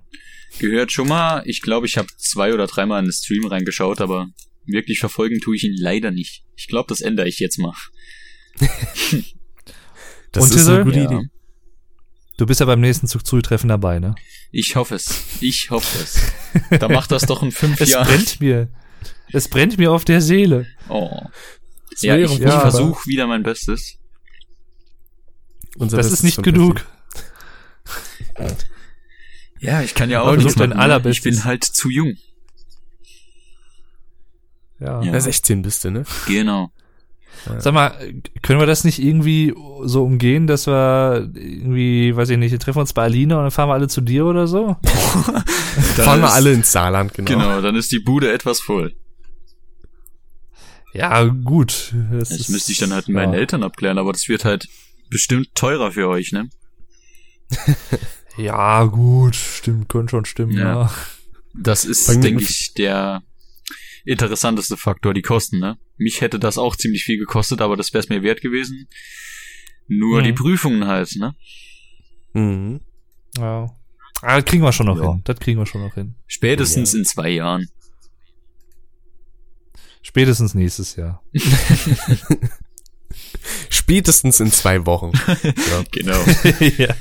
Gehört 0.59 0.91
schon 0.91 1.07
mal. 1.07 1.43
Ich 1.45 1.61
glaube, 1.61 1.85
ich 1.85 1.97
habe 1.97 2.07
zwei 2.17 2.53
oder 2.53 2.67
dreimal 2.67 2.99
in 2.99 3.05
den 3.05 3.13
Stream 3.13 3.45
reingeschaut, 3.45 4.01
aber 4.01 4.27
wirklich 4.65 4.99
verfolgen 4.99 5.39
tue 5.41 5.55
ich 5.55 5.63
ihn 5.63 5.75
leider 5.77 6.11
nicht. 6.11 6.43
Ich 6.55 6.67
glaube, 6.67 6.87
das 6.89 7.01
ändere 7.01 7.27
ich 7.27 7.39
jetzt 7.39 7.57
mal. 7.59 7.73
Das 10.31 10.43
Und 10.43 10.49
ist 10.51 10.57
Tissel? 10.57 10.75
eine 10.75 10.83
gute 10.85 10.99
Ja. 10.99 11.05
Idee. 11.05 11.27
Du 12.37 12.45
bist 12.45 12.59
ja 12.59 12.65
beim 12.67 12.79
nächsten 12.81 13.07
Zugzui-Treffen 13.07 13.67
dabei, 13.67 13.97
ne? 13.99 14.13
Ich 14.51 14.75
hoffe 14.75 14.93
es. 14.95 15.23
Ich 15.41 15.71
hoffe 15.71 15.97
es. 16.03 16.79
Da 16.79 16.87
macht 16.89 17.11
das 17.11 17.23
doch 17.23 17.41
in 17.41 17.51
fünf 17.51 17.81
Es 17.81 17.89
Jahren. 17.89 18.05
brennt 18.07 18.39
mir. 18.39 18.69
Es 19.33 19.47
brennt 19.47 19.77
mir 19.79 19.91
auf 19.91 20.05
der 20.05 20.21
Seele. 20.21 20.67
Oh. 20.87 21.09
Das 21.91 22.03
Ja, 22.03 22.15
ich, 22.15 22.37
ja, 22.37 22.59
versuche 22.59 23.07
wieder 23.07 23.25
mein 23.27 23.41
Bestes. 23.43 23.97
unser 25.77 25.97
das 25.97 26.05
Bestes 26.07 26.19
ist 26.19 26.23
nicht 26.23 26.43
genug. 26.43 26.85
Ja, 29.59 29.81
ich 29.81 29.93
kann 29.93 30.09
ja 30.09 30.21
auch 30.21 30.27
Aber 30.27 30.37
du 30.37 30.43
nichts 30.43 30.53
bist 30.53 30.59
dein 30.61 30.69
machen, 30.69 30.77
ne? 30.77 30.83
allerbestes. 30.83 31.17
Ich 31.17 31.23
bin 31.31 31.43
halt 31.43 31.63
zu 31.63 31.89
jung. 31.89 32.15
Ja. 34.79 35.01
Ja. 35.03 35.13
Ja, 35.13 35.19
16 35.19 35.61
bist 35.61 35.83
du, 35.83 35.91
ne? 35.91 36.05
Genau. 36.27 36.71
Sag 37.59 37.73
mal, 37.73 37.97
können 38.41 38.59
wir 38.59 38.65
das 38.65 38.83
nicht 38.83 38.99
irgendwie 38.99 39.53
so 39.83 40.03
umgehen, 40.03 40.45
dass 40.45 40.67
wir 40.67 41.29
irgendwie, 41.33 42.13
weiß 42.15 42.29
ich 42.31 42.37
nicht, 42.37 42.51
wir 42.51 42.59
treffen 42.59 42.79
uns 42.79 42.91
bei 42.91 43.03
Alina 43.03 43.37
und 43.37 43.43
dann 43.43 43.51
fahren 43.51 43.69
wir 43.69 43.73
alle 43.75 43.87
zu 43.87 44.01
dir 44.01 44.25
oder 44.25 44.45
so? 44.47 44.75
Dann 45.95 46.05
Fahren 46.05 46.19
wir 46.21 46.33
alle 46.33 46.51
ins 46.51 46.71
Saarland, 46.71 47.13
genau. 47.13 47.29
Genau, 47.31 47.61
dann 47.61 47.75
ist 47.75 47.91
die 47.93 47.99
Bude 47.99 48.31
etwas 48.33 48.59
voll. 48.59 48.93
Ja, 50.93 51.23
gut. 51.23 51.93
Das, 52.11 52.29
Das 52.29 52.39
ist- 52.39 52.49
müsste 52.49 52.71
ich 52.73 52.79
dann 52.79 52.91
halt 52.93 53.07
mit 53.07 53.15
meinen 53.15 53.33
ja. 53.33 53.39
Eltern 53.39 53.63
abklären, 53.63 53.97
aber 53.97 54.11
das 54.11 54.27
wird 54.27 54.43
halt 54.43 54.67
bestimmt 55.09 55.49
teurer 55.55 55.91
für 55.93 56.09
euch, 56.09 56.31
ne? 56.33 56.49
Ja, 58.39 58.83
gut, 58.85 59.35
stimmt, 59.35 59.89
könnte 59.89 60.11
schon 60.11 60.25
stimmen, 60.25 60.53
Ja. 60.53 60.83
ja. 60.83 60.93
Das 61.53 61.83
ist, 61.85 62.07
denke 62.23 62.43
ich, 62.43 62.73
der 62.75 63.21
interessanteste 64.05 64.77
Faktor, 64.77 65.13
die 65.13 65.21
Kosten, 65.21 65.59
ne? 65.59 65.77
Mich 65.97 66.21
hätte 66.21 66.39
das 66.39 66.57
auch 66.57 66.75
ziemlich 66.75 67.03
viel 67.03 67.17
gekostet, 67.17 67.59
aber 67.61 67.75
das 67.75 67.91
wäre 67.93 67.99
es 68.03 68.09
mir 68.09 68.23
wert 68.23 68.41
gewesen. 68.41 68.87
Nur 69.87 70.19
Mhm. 70.21 70.23
die 70.25 70.33
Prüfungen 70.33 70.85
halt, 70.87 71.15
ne? 71.17 71.35
Mhm. 72.33 72.81
ja. 73.37 73.75
Ah, 74.21 74.35
das 74.35 74.45
kriegen 74.45 74.63
wir 74.63 74.71
schon 74.71 74.85
noch 74.85 75.01
Ja. 75.01 75.11
hin. 75.13 75.21
Das 75.25 75.39
kriegen 75.39 75.59
wir 75.59 75.65
schon 75.65 75.81
noch 75.81 75.93
hin. 75.95 76.15
Spätestens 76.27 76.93
in 76.93 77.05
zwei 77.05 77.29
Jahren. 77.29 77.67
Spätestens 80.01 80.53
nächstes 80.55 80.95
Jahr. 80.95 81.23
Spätestens 83.69 84.39
in 84.39 84.51
zwei 84.51 84.85
Wochen. 84.85 85.11
ja. 85.43 85.83
Genau. 85.91 86.23
ja. 86.77 86.95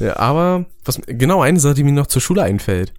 Ja, 0.00 0.16
aber 0.16 0.66
was 0.84 1.00
genau 1.06 1.42
eine 1.42 1.60
Sache, 1.60 1.74
die 1.74 1.84
mir 1.84 1.92
noch 1.92 2.06
zur 2.06 2.22
Schule 2.22 2.42
einfällt. 2.42 2.92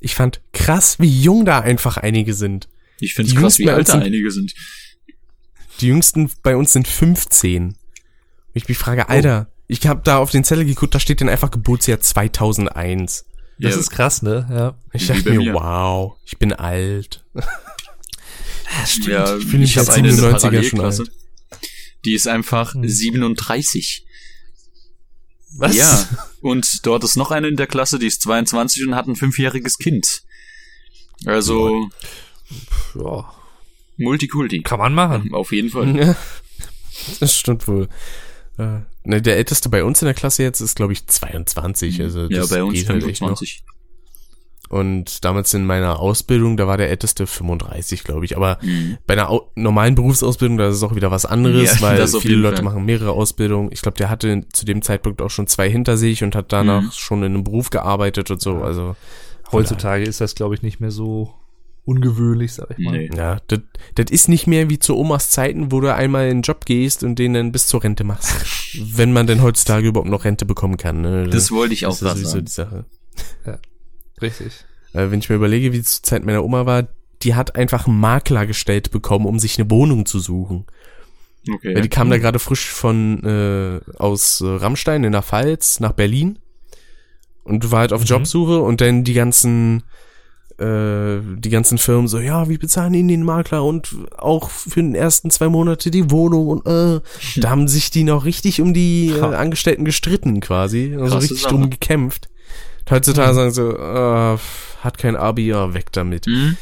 Ich 0.00 0.14
fand 0.14 0.40
krass, 0.52 0.98
wie 0.98 1.20
jung 1.22 1.44
da 1.44 1.60
einfach 1.60 1.96
einige 1.96 2.34
sind. 2.34 2.68
Ich 3.00 3.14
find's 3.14 3.32
Die 3.32 3.36
krass, 3.38 3.58
wie 3.58 3.70
alt 3.70 3.88
da 3.88 3.92
sind- 3.92 4.02
einige 4.04 4.30
sind. 4.30 4.54
Die 5.80 5.86
jüngsten 5.88 6.30
bei 6.42 6.56
uns 6.56 6.72
sind 6.72 6.86
15. 6.88 7.64
Und 7.68 7.76
ich 8.54 8.68
mich 8.68 8.76
frage, 8.78 9.08
Alter, 9.08 9.50
ich 9.66 9.86
habe 9.86 10.02
da 10.04 10.18
auf 10.18 10.30
den 10.30 10.44
Zettel 10.44 10.64
geguckt, 10.66 10.94
da 10.94 11.00
steht 11.00 11.20
dann 11.20 11.28
einfach 11.28 11.50
Geburtsjahr 11.50 12.00
2001. 12.00 13.24
Das 13.58 13.74
Ja. 13.74 13.80
ist 13.80 13.90
krass, 13.90 14.22
ne? 14.22 14.46
Ja. 14.50 14.74
Ich 14.92 15.02
Wie 15.04 15.12
dachte 15.14 15.30
mir, 15.30 15.38
mir. 15.38 15.54
wow, 15.54 16.16
ich 16.24 16.38
bin 16.38 16.52
alt. 16.52 17.24
Ja, 19.06 19.36
Ich 19.36 19.44
fühle 19.46 19.58
mich 19.58 19.70
ich 19.72 19.78
als 19.78 19.90
eine 19.90 20.08
in 20.10 20.16
der 20.16 20.24
97er 20.36 20.62
schon 20.62 20.78
Parallelklasse. 20.78 21.04
Die 22.04 22.14
ist 22.14 22.28
einfach 22.28 22.74
Hm. 22.74 22.86
37. 22.88 24.06
Was? 25.56 25.76
Ja. 25.76 26.08
Und 26.40 26.86
dort 26.86 27.04
ist 27.04 27.16
noch 27.16 27.30
eine 27.30 27.48
in 27.48 27.56
der 27.56 27.66
Klasse, 27.66 27.98
die 27.98 28.06
ist 28.06 28.22
22 28.22 28.86
und 28.86 28.94
hat 28.94 29.06
ein 29.08 29.16
fünfjähriges 29.16 29.78
Kind. 29.78 30.22
Also 31.26 31.88
Ja. 32.94 33.32
Multikulti. 33.96 34.62
Kann 34.62 34.78
man 34.78 34.94
machen. 34.94 35.32
Auf 35.34 35.52
jeden 35.52 35.70
Fall. 35.70 35.96
Ja, 35.96 36.16
das 37.20 37.36
stimmt 37.36 37.68
wohl. 37.68 37.88
Äh, 38.58 38.80
ne, 39.04 39.22
der 39.22 39.36
älteste 39.36 39.68
bei 39.68 39.84
uns 39.84 40.00
in 40.02 40.06
der 40.06 40.14
Klasse 40.14 40.42
jetzt 40.42 40.60
ist, 40.60 40.76
glaube 40.76 40.92
ich, 40.92 41.06
22. 41.06 42.00
Also 42.02 42.22
Ja, 42.22 42.40
das 42.40 42.50
bei 42.50 42.62
uns 42.62 42.74
geht 42.74 42.88
halt 42.88 43.04
echt 43.06 43.22
noch. 43.22 43.40
25. 44.70 44.76
Und 44.78 45.24
damals 45.24 45.52
in 45.54 45.66
meiner 45.66 45.98
Ausbildung, 45.98 46.56
da 46.56 46.66
war 46.66 46.76
der 46.76 46.90
älteste 46.90 47.26
35, 47.26 48.04
glaube 48.04 48.24
ich. 48.24 48.36
Aber 48.36 48.58
Mhm. 48.62 48.98
bei 49.06 49.14
einer 49.14 49.28
au 49.30 49.50
normalen 49.56 49.94
Berufsausbildung, 49.96 50.56
da 50.58 50.68
ist 50.68 50.76
es 50.76 50.82
auch 50.82 50.94
wieder 50.94 51.10
was 51.10 51.26
anderes, 51.26 51.80
Ja, 51.80 51.80
weil 51.82 52.06
viele 52.06 52.36
Leute 52.36 52.56
Fall. 52.56 52.64
machen 52.64 52.84
mehrere 52.84 53.10
Ausbildungen. 53.12 53.70
Ich 53.72 53.82
glaube, 53.82 53.98
der 53.98 54.08
hatte 54.10 54.44
zu 54.52 54.64
dem 54.64 54.82
Zeitpunkt 54.82 55.20
auch 55.22 55.30
schon 55.30 55.46
zwei 55.48 55.68
hinter 55.68 55.96
sich 55.96 56.22
und 56.22 56.34
hat 56.36 56.52
danach 56.52 56.82
Mhm. 56.82 56.90
schon 56.92 57.18
in 57.24 57.34
einem 57.34 57.44
Beruf 57.44 57.70
gearbeitet 57.70 58.30
und 58.30 58.40
so. 58.40 58.56
Also 58.62 58.96
Heutzutage 59.52 60.04
ist 60.04 60.20
das, 60.20 60.36
glaube 60.36 60.54
ich, 60.54 60.62
nicht 60.62 60.78
mehr 60.80 60.92
so 60.92 61.34
ungewöhnlich, 61.84 62.52
sag 62.52 62.68
ich 62.70 62.78
mal. 62.78 62.92
Nee. 62.96 63.10
ja, 63.16 63.38
das 63.48 63.58
das 63.96 64.10
ist 64.12 64.28
nicht 64.28 64.46
mehr 64.46 64.70
wie 64.70 64.78
zu 64.78 64.96
Omas 64.96 65.30
Zeiten, 65.30 65.72
wo 65.72 65.80
du 65.80 65.92
einmal 65.92 66.28
in 66.28 66.38
den 66.38 66.42
Job 66.42 66.66
gehst 66.66 67.02
und 67.02 67.18
den 67.18 67.34
dann 67.34 67.50
bis 67.50 67.66
zur 67.66 67.82
Rente 67.82 68.04
machst. 68.04 68.30
Wenn 68.96 69.12
man 69.12 69.26
denn 69.26 69.42
heutzutage 69.42 69.88
überhaupt 69.88 70.08
noch 70.08 70.24
Rente 70.24 70.44
bekommen 70.46 70.76
kann. 70.76 71.00
Ne? 71.00 71.26
Das 71.28 71.50
wollte 71.50 71.74
ich 71.74 71.86
auch 71.86 71.90
das 71.90 71.96
ist 71.96 72.02
gerade 72.02 72.18
sowieso 72.20 72.30
sagen. 72.30 72.44
die 72.44 72.52
Sache. 72.52 72.84
Richtig. 74.20 74.64
Äh, 74.92 75.10
wenn 75.10 75.20
ich 75.20 75.28
mir 75.28 75.36
überlege, 75.36 75.72
wie 75.72 75.78
es 75.78 75.96
zur 75.96 76.02
Zeit 76.02 76.24
meiner 76.24 76.44
Oma 76.44 76.66
war, 76.66 76.88
die 77.22 77.34
hat 77.34 77.56
einfach 77.56 77.86
einen 77.86 78.00
Makler 78.00 78.46
gestellt 78.46 78.90
bekommen, 78.90 79.26
um 79.26 79.38
sich 79.38 79.58
eine 79.58 79.70
Wohnung 79.70 80.06
zu 80.06 80.18
suchen. 80.20 80.66
Okay. 81.50 81.74
Ja, 81.74 81.80
die 81.80 81.88
kam 81.88 82.10
da 82.10 82.18
gerade 82.18 82.38
frisch 82.38 82.68
von 82.70 83.22
äh, 83.24 83.80
aus 83.98 84.40
äh, 84.40 84.46
Rammstein 84.46 85.04
in 85.04 85.12
der 85.12 85.22
Pfalz 85.22 85.80
nach 85.80 85.92
Berlin 85.92 86.38
und 87.44 87.70
war 87.70 87.80
halt 87.80 87.92
auf 87.92 88.02
Mhm. 88.02 88.06
Jobsuche 88.06 88.60
und 88.60 88.80
dann 88.80 89.04
die 89.04 89.14
ganzen 89.14 89.82
äh, 90.58 91.20
die 91.38 91.48
ganzen 91.48 91.78
Firmen 91.78 92.08
so, 92.08 92.18
ja, 92.18 92.50
wir 92.50 92.58
bezahlen 92.58 92.92
Ihnen 92.92 93.08
den 93.08 93.22
Makler 93.22 93.64
und 93.64 93.96
auch 94.18 94.50
für 94.50 94.82
den 94.82 94.94
ersten 94.94 95.30
zwei 95.30 95.48
Monate 95.48 95.90
die 95.90 96.10
Wohnung 96.10 96.48
und 96.48 96.66
äh, 96.66 97.00
da 97.40 97.50
haben 97.50 97.68
sich 97.68 97.90
die 97.90 98.04
noch 98.04 98.26
richtig 98.26 98.60
um 98.60 98.74
die 98.74 99.08
äh. 99.08 99.20
Angestellten 99.20 99.86
gestritten 99.86 100.40
quasi, 100.40 100.94
also 100.98 101.14
Krasse 101.16 101.30
richtig 101.30 101.42
drum 101.46 101.70
gekämpft. 101.70 102.28
Heutzutage 102.90 103.34
sagen 103.34 103.50
so, 103.52 103.76
äh, 103.76 104.38
hat 104.80 104.98
kein 104.98 105.16
Abi, 105.16 105.46
ja, 105.46 105.74
weg 105.74 105.92
damit. 105.92 106.26
Mhm. 106.26 106.56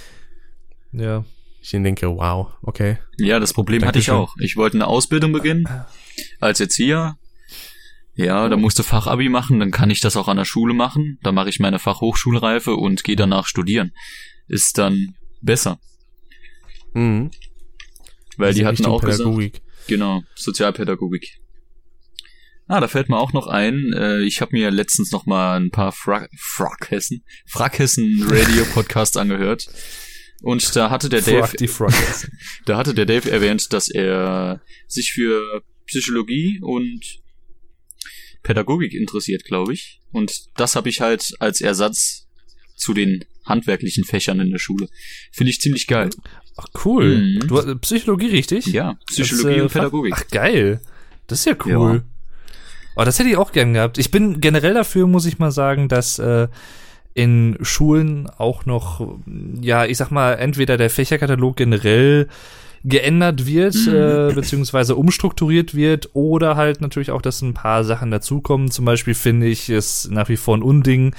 Ja. 0.92 1.24
Ich 1.60 1.70
denke, 1.70 2.08
wow, 2.08 2.52
okay. 2.62 2.98
Ja, 3.18 3.40
das 3.40 3.52
Problem 3.52 3.84
hatte 3.84 3.98
ich 3.98 4.06
Dankeschön. 4.06 4.24
auch. 4.24 4.36
Ich 4.38 4.56
wollte 4.56 4.76
eine 4.76 4.86
Ausbildung 4.86 5.32
beginnen 5.32 5.68
als 6.40 6.60
Erzieher. 6.60 7.18
Ja, 8.14 8.48
da 8.48 8.56
musst 8.56 8.78
du 8.78 8.82
Fachabi 8.82 9.28
machen, 9.28 9.60
dann 9.60 9.70
kann 9.70 9.90
ich 9.90 10.00
das 10.00 10.16
auch 10.16 10.28
an 10.28 10.38
der 10.38 10.44
Schule 10.44 10.74
machen. 10.74 11.18
Da 11.22 11.30
mache 11.30 11.50
ich 11.50 11.60
meine 11.60 11.78
Fachhochschulreife 11.78 12.74
und 12.74 13.04
gehe 13.04 13.16
danach 13.16 13.46
studieren. 13.46 13.92
Ist 14.46 14.78
dann 14.78 15.14
besser. 15.40 15.78
Mhm. 16.94 17.30
Weil 18.36 18.54
die 18.54 18.64
hatten 18.64 18.76
Richtung 18.76 18.92
auch 18.92 19.00
gesagt, 19.00 19.18
Pädagogik. 19.18 19.60
Genau, 19.88 20.22
Sozialpädagogik. 20.34 21.38
Ah, 22.68 22.80
da 22.80 22.88
fällt 22.88 23.08
mir 23.08 23.16
auch 23.16 23.32
noch 23.32 23.46
ein, 23.46 23.94
äh, 23.94 24.20
ich 24.20 24.42
habe 24.42 24.54
mir 24.54 24.70
letztens 24.70 25.10
noch 25.10 25.24
mal 25.24 25.58
ein 25.58 25.70
paar 25.70 25.90
Fra 25.90 26.28
Frackhessen, 26.36 27.24
Frackhessen 27.46 28.26
Radio 28.28 28.64
Podcasts 28.66 29.16
angehört. 29.16 29.66
Und 30.42 30.76
da 30.76 30.90
hatte 30.90 31.08
der 31.08 31.22
Dave, 31.22 31.50
da 32.66 32.76
hatte 32.76 32.92
der 32.92 33.06
Dave 33.06 33.30
erwähnt, 33.30 33.72
dass 33.72 33.88
er 33.88 34.60
sich 34.86 35.12
für 35.12 35.62
Psychologie 35.86 36.60
und 36.62 37.00
Pädagogik 38.42 38.92
interessiert, 38.92 39.44
glaube 39.44 39.72
ich. 39.72 40.02
Und 40.12 40.30
das 40.56 40.76
habe 40.76 40.90
ich 40.90 41.00
halt 41.00 41.34
als 41.40 41.62
Ersatz 41.62 42.28
zu 42.76 42.92
den 42.92 43.24
handwerklichen 43.46 44.04
Fächern 44.04 44.40
in 44.40 44.50
der 44.50 44.58
Schule. 44.58 44.88
Finde 45.32 45.50
ich 45.50 45.60
ziemlich 45.60 45.86
geil. 45.86 46.10
Ach, 46.58 46.66
cool. 46.84 47.16
Mhm. 47.16 47.48
Du 47.48 47.56
hast 47.56 47.80
Psychologie, 47.80 48.26
richtig? 48.26 48.66
Ja, 48.66 48.98
Psychologie 49.06 49.44
Das, 49.44 49.56
äh, 49.56 49.62
und 49.62 49.72
Pädagogik. 49.72 50.14
Ach, 50.14 50.28
geil. 50.28 50.82
Das 51.26 51.40
ist 51.40 51.44
ja 51.46 51.56
Ja. 51.66 52.04
Oh, 52.98 53.04
das 53.04 53.20
hätte 53.20 53.28
ich 53.28 53.36
auch 53.36 53.52
gern 53.52 53.74
gehabt. 53.74 53.96
Ich 53.96 54.10
bin 54.10 54.40
generell 54.40 54.74
dafür, 54.74 55.06
muss 55.06 55.24
ich 55.24 55.38
mal 55.38 55.52
sagen, 55.52 55.86
dass 55.86 56.18
äh, 56.18 56.48
in 57.14 57.56
Schulen 57.62 58.28
auch 58.38 58.66
noch, 58.66 59.18
ja, 59.60 59.84
ich 59.84 59.96
sag 59.96 60.10
mal, 60.10 60.32
entweder 60.32 60.76
der 60.76 60.90
Fächerkatalog 60.90 61.56
generell 61.56 62.26
geändert 62.82 63.46
wird, 63.46 63.76
äh, 63.86 64.32
beziehungsweise 64.34 64.96
umstrukturiert 64.96 65.76
wird, 65.76 66.10
oder 66.14 66.56
halt 66.56 66.80
natürlich 66.80 67.12
auch, 67.12 67.22
dass 67.22 67.40
ein 67.40 67.54
paar 67.54 67.84
Sachen 67.84 68.10
dazukommen. 68.10 68.68
Zum 68.72 68.84
Beispiel 68.84 69.14
finde 69.14 69.46
ich 69.46 69.68
es 69.70 70.08
nach 70.10 70.28
wie 70.28 70.36
vor 70.36 70.56
ein 70.56 70.62
Unding, 70.62 71.14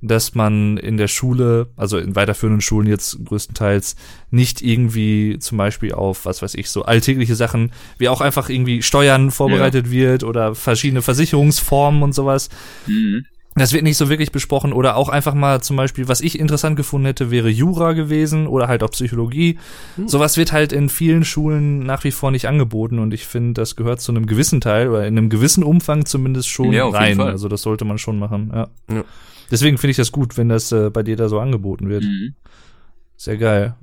dass 0.00 0.34
man 0.34 0.76
in 0.76 0.96
der 0.96 1.08
Schule, 1.08 1.68
also 1.76 1.98
in 1.98 2.14
weiterführenden 2.14 2.60
Schulen 2.60 2.86
jetzt 2.86 3.24
größtenteils, 3.24 3.96
nicht 4.30 4.62
irgendwie 4.62 5.38
zum 5.38 5.58
Beispiel 5.58 5.92
auf, 5.92 6.24
was 6.26 6.42
weiß 6.42 6.54
ich, 6.54 6.70
so 6.70 6.84
alltägliche 6.84 7.34
Sachen, 7.34 7.72
wie 7.98 8.08
auch 8.08 8.20
einfach 8.20 8.48
irgendwie 8.48 8.82
Steuern 8.82 9.30
vorbereitet 9.30 9.90
wird 9.90 10.24
oder 10.24 10.54
verschiedene 10.54 11.02
Versicherungsformen 11.02 12.02
und 12.02 12.14
sowas. 12.14 12.48
Mhm. 12.86 13.24
Das 13.58 13.72
wird 13.72 13.82
nicht 13.82 13.96
so 13.96 14.08
wirklich 14.08 14.30
besprochen 14.30 14.72
oder 14.72 14.96
auch 14.96 15.08
einfach 15.08 15.34
mal 15.34 15.60
zum 15.60 15.76
Beispiel, 15.76 16.06
was 16.06 16.20
ich 16.20 16.38
interessant 16.38 16.76
gefunden 16.76 17.06
hätte, 17.06 17.30
wäre 17.30 17.48
Jura 17.48 17.92
gewesen 17.92 18.46
oder 18.46 18.68
halt 18.68 18.82
auch 18.82 18.90
Psychologie. 18.90 19.58
Sowas 20.06 20.36
wird 20.36 20.52
halt 20.52 20.72
in 20.72 20.88
vielen 20.88 21.24
Schulen 21.24 21.80
nach 21.80 22.04
wie 22.04 22.12
vor 22.12 22.30
nicht 22.30 22.46
angeboten 22.46 22.98
und 23.00 23.12
ich 23.12 23.26
finde, 23.26 23.60
das 23.60 23.74
gehört 23.74 24.00
zu 24.00 24.12
einem 24.12 24.26
gewissen 24.26 24.60
Teil 24.60 24.88
oder 24.88 25.06
in 25.06 25.18
einem 25.18 25.28
gewissen 25.28 25.64
Umfang 25.64 26.06
zumindest 26.06 26.48
schon 26.48 26.72
Ja, 26.72 26.86
rein. 26.88 27.20
Also 27.20 27.48
das 27.48 27.62
sollte 27.62 27.84
man 27.84 27.98
schon 27.98 28.18
machen, 28.18 28.52
ja. 28.54 28.68
Ja. 28.90 29.04
Deswegen 29.50 29.78
finde 29.78 29.92
ich 29.92 29.96
das 29.96 30.12
gut, 30.12 30.36
wenn 30.36 30.48
das 30.48 30.72
äh, 30.72 30.90
bei 30.90 31.02
dir 31.02 31.16
da 31.16 31.28
so 31.28 31.38
angeboten 31.40 31.88
wird. 31.88 32.04
Mhm. 32.04 32.34
Sehr 33.16 33.36
geil. 33.36 33.74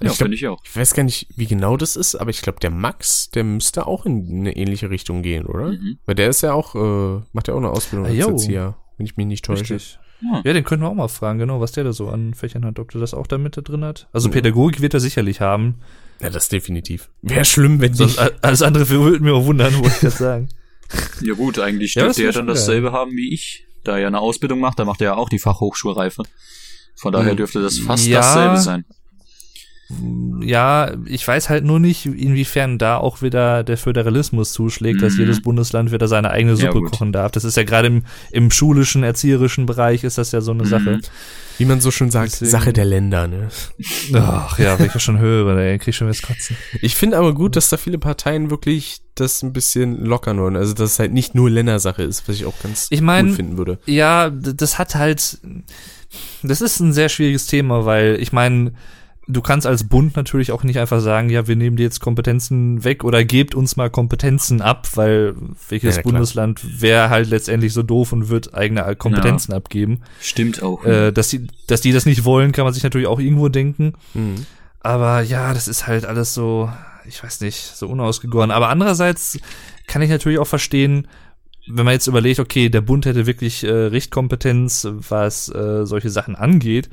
Ja, 0.00 0.10
Ich 0.10 0.16
glaub- 0.16 0.16
finde 0.16 0.34
ich 0.36 0.48
auch. 0.48 0.60
Ich 0.64 0.76
weiß 0.76 0.94
gar 0.94 1.02
nicht, 1.04 1.28
wie 1.36 1.46
genau 1.46 1.76
das 1.76 1.96
ist, 1.96 2.14
aber 2.16 2.30
ich 2.30 2.42
glaube, 2.42 2.58
der 2.60 2.70
Max, 2.70 3.30
der 3.30 3.44
müsste 3.44 3.86
auch 3.86 4.06
in 4.06 4.28
eine 4.40 4.56
ähnliche 4.56 4.90
Richtung 4.90 5.22
gehen, 5.22 5.46
oder? 5.46 5.68
Mhm. 5.72 5.98
Weil 6.06 6.14
der 6.14 6.28
ist 6.28 6.40
ja 6.42 6.52
auch, 6.54 6.74
äh, 6.74 7.22
macht 7.32 7.48
ja 7.48 7.54
auch 7.54 7.58
eine 7.58 7.70
Ausbildung 7.70 8.06
Ah, 8.06 8.10
als. 8.10 8.18
Erzieher, 8.26 8.76
wenn 8.96 9.06
ich 9.06 9.16
mich 9.16 9.26
nicht 9.26 9.44
täusche. 9.44 9.74
Richtig. 9.74 9.98
Ja. 10.22 10.40
Ja, 10.44 10.52
den 10.52 10.64
könnten 10.64 10.84
wir 10.84 10.88
auch 10.88 10.94
mal 10.94 11.08
fragen, 11.08 11.38
genau, 11.40 11.60
was 11.60 11.72
der 11.72 11.82
da 11.84 11.92
so 11.92 12.08
an 12.08 12.34
Fächern 12.34 12.64
hat, 12.64 12.78
ob 12.78 12.90
der 12.92 13.00
das 13.00 13.12
auch 13.12 13.26
da 13.26 13.38
mit 13.38 13.56
da 13.56 13.60
drin 13.60 13.84
hat. 13.84 14.08
Also 14.12 14.28
Ja. 14.28 14.32
Pädagogik 14.34 14.80
wird 14.80 14.94
er 14.94 15.00
sicherlich 15.00 15.40
haben. 15.40 15.80
Ja, 16.20 16.30
das 16.30 16.48
definitiv. 16.48 17.10
Wäre 17.22 17.44
schlimm, 17.44 17.80
wenn 17.80 17.94
Sonst, 17.94 18.18
nicht. 18.20 18.44
alles 18.44 18.62
andere 18.62 18.88
würde 18.88 19.20
mir 19.20 19.34
auch 19.34 19.44
wundern, 19.46 19.74
wollte 19.74 19.96
ich 19.96 20.02
jetzt 20.02 20.18
sagen. 20.18 20.48
Ja 21.22 21.34
gut, 21.34 21.58
eigentlich 21.58 21.94
Ja, 21.96 22.04
das 22.06 22.16
dürfte 22.16 22.30
er 22.38 22.40
dann 22.40 22.46
dasselbe 22.46 22.92
haben 22.92 23.12
wie 23.12 23.32
ich. 23.34 23.66
Da 23.84 23.98
er 23.98 24.06
eine 24.06 24.20
Ausbildung 24.20 24.60
macht, 24.60 24.78
da 24.78 24.84
macht 24.84 25.00
er 25.00 25.06
ja 25.08 25.14
auch 25.16 25.28
die 25.28 25.38
Fachhochschulreife. 25.38 26.22
Von 26.94 27.12
daher 27.12 27.32
Mhm. 27.32 27.38
dürfte 27.38 27.62
das 27.62 27.78
fast 27.78 28.06
Ja. 28.06 28.18
dasselbe 28.20 28.58
sein. 28.58 28.84
Ja, 30.40 30.92
ich 31.06 31.26
weiß 31.26 31.48
halt 31.48 31.64
nur 31.64 31.78
nicht, 31.78 32.06
inwiefern 32.06 32.78
da 32.78 32.96
auch 32.96 33.22
wieder 33.22 33.62
der 33.62 33.76
Föderalismus 33.76 34.52
zuschlägt, 34.52 35.00
dass 35.02 35.14
Mhm. 35.14 35.20
jedes 35.20 35.42
Bundesland 35.42 35.92
wieder 35.92 36.08
seine 36.08 36.30
eigene 36.30 36.54
Ja, 36.54 36.66
Suppe 36.66 36.80
gut. 36.80 36.90
kochen 36.92 37.12
darf. 37.12 37.30
Das 37.32 37.44
ist 37.44 37.56
ja 37.56 37.62
gerade 37.62 37.86
im, 37.88 38.02
im 38.32 38.50
schulischen, 38.50 39.02
erzieherischen 39.04 39.66
Bereich 39.66 40.02
ist 40.04 40.18
das 40.18 40.32
ja 40.32 40.40
so 40.40 40.50
eine 40.52 40.64
Mhm. 40.64 40.68
Sache. 40.68 41.00
Wie 41.58 41.64
man 41.66 41.80
so 41.80 41.90
schön 41.90 42.10
sagt, 42.10 42.32
Deswegen- 42.32 42.50
Sache 42.50 42.72
der 42.72 42.86
Länder, 42.86 43.28
ne? 43.28 43.48
Ach 44.14 44.58
ja, 44.58 44.78
wenn 44.78 44.86
ich 44.86 44.92
das 44.92 45.02
schon 45.02 45.18
höre, 45.18 45.56
ey, 45.58 45.78
krieg 45.78 45.88
ich 45.88 45.96
schon 45.96 46.08
was 46.08 46.22
kotzen. 46.22 46.56
Ich 46.80 46.96
finde 46.96 47.18
aber 47.18 47.34
gut, 47.34 47.54
dass 47.54 47.68
da 47.68 47.76
viele 47.76 47.98
Parteien 47.98 48.50
wirklich 48.50 49.00
das 49.14 49.42
ein 49.42 49.52
bisschen 49.52 50.04
lockern 50.04 50.40
wollen. 50.40 50.56
Also, 50.56 50.72
dass 50.74 50.92
es 50.92 50.98
halt 50.98 51.12
nicht 51.12 51.34
nur 51.34 51.50
Ländersache 51.50 52.02
ist, 52.02 52.26
was 52.26 52.36
ich 52.36 52.46
auch 52.46 52.54
ganz 52.62 52.86
Ich 52.90 53.02
mein- 53.02 53.28
cool 53.28 53.34
finden 53.34 53.58
würde. 53.58 53.78
Ja, 53.86 54.30
das 54.30 54.78
hat 54.78 54.94
halt, 54.96 55.38
das 56.42 56.60
ist 56.62 56.80
ein 56.80 56.92
sehr 56.92 57.08
schwieriges 57.10 57.46
Thema, 57.46 57.84
weil 57.84 58.16
ich 58.20 58.32
meine, 58.32 58.72
du 59.28 59.40
kannst 59.40 59.66
als 59.66 59.88
Bund 59.88 60.16
natürlich 60.16 60.52
auch 60.52 60.64
nicht 60.64 60.78
einfach 60.78 61.00
sagen, 61.00 61.30
ja, 61.30 61.46
wir 61.46 61.56
nehmen 61.56 61.76
dir 61.76 61.84
jetzt 61.84 62.00
Kompetenzen 62.00 62.84
weg 62.84 63.04
oder 63.04 63.24
gebt 63.24 63.54
uns 63.54 63.76
mal 63.76 63.90
Kompetenzen 63.90 64.60
ab, 64.60 64.88
weil 64.94 65.34
welches 65.68 65.96
Ja. 65.96 66.02
Bundesland 66.02 66.80
wäre 66.80 67.08
halt 67.10 67.28
letztendlich 67.28 67.72
so 67.72 67.82
doof 67.82 68.12
und 68.12 68.28
wird 68.28 68.54
eigene 68.54 68.96
Kompetenzen 68.96 69.52
abgeben. 69.52 70.00
Stimmt 70.20 70.62
auch. 70.62 70.84
Äh, 70.84 71.12
dass 71.12 71.28
die, 71.28 71.46
dass 71.66 71.80
die 71.80 71.92
das 71.92 72.06
nicht 72.06 72.24
wollen, 72.24 72.52
kann 72.52 72.64
man 72.64 72.74
sich 72.74 72.82
natürlich 72.82 73.06
auch 73.06 73.20
irgendwo 73.20 73.48
denken. 73.48 73.94
Mhm. 74.14 74.46
Aber 74.80 75.20
ja, 75.22 75.54
das 75.54 75.68
ist 75.68 75.86
halt 75.86 76.04
alles 76.04 76.34
so, 76.34 76.70
ich 77.06 77.22
weiß 77.22 77.40
nicht, 77.42 77.76
so 77.76 77.88
unausgegoren. 77.88 78.50
Aber 78.50 78.68
andererseits 78.68 79.38
kann 79.86 80.02
ich 80.02 80.10
natürlich 80.10 80.38
auch 80.38 80.46
verstehen, 80.46 81.06
wenn 81.68 81.84
man 81.84 81.94
jetzt 81.94 82.08
überlegt, 82.08 82.40
okay, 82.40 82.68
der 82.68 82.80
Bund 82.80 83.06
hätte 83.06 83.26
wirklich 83.26 83.62
äh, 83.62 83.70
Richtkompetenz, 83.70 84.88
was 84.90 85.48
äh, 85.48 85.86
solche 85.86 86.10
Sachen 86.10 86.34
angeht. 86.34 86.90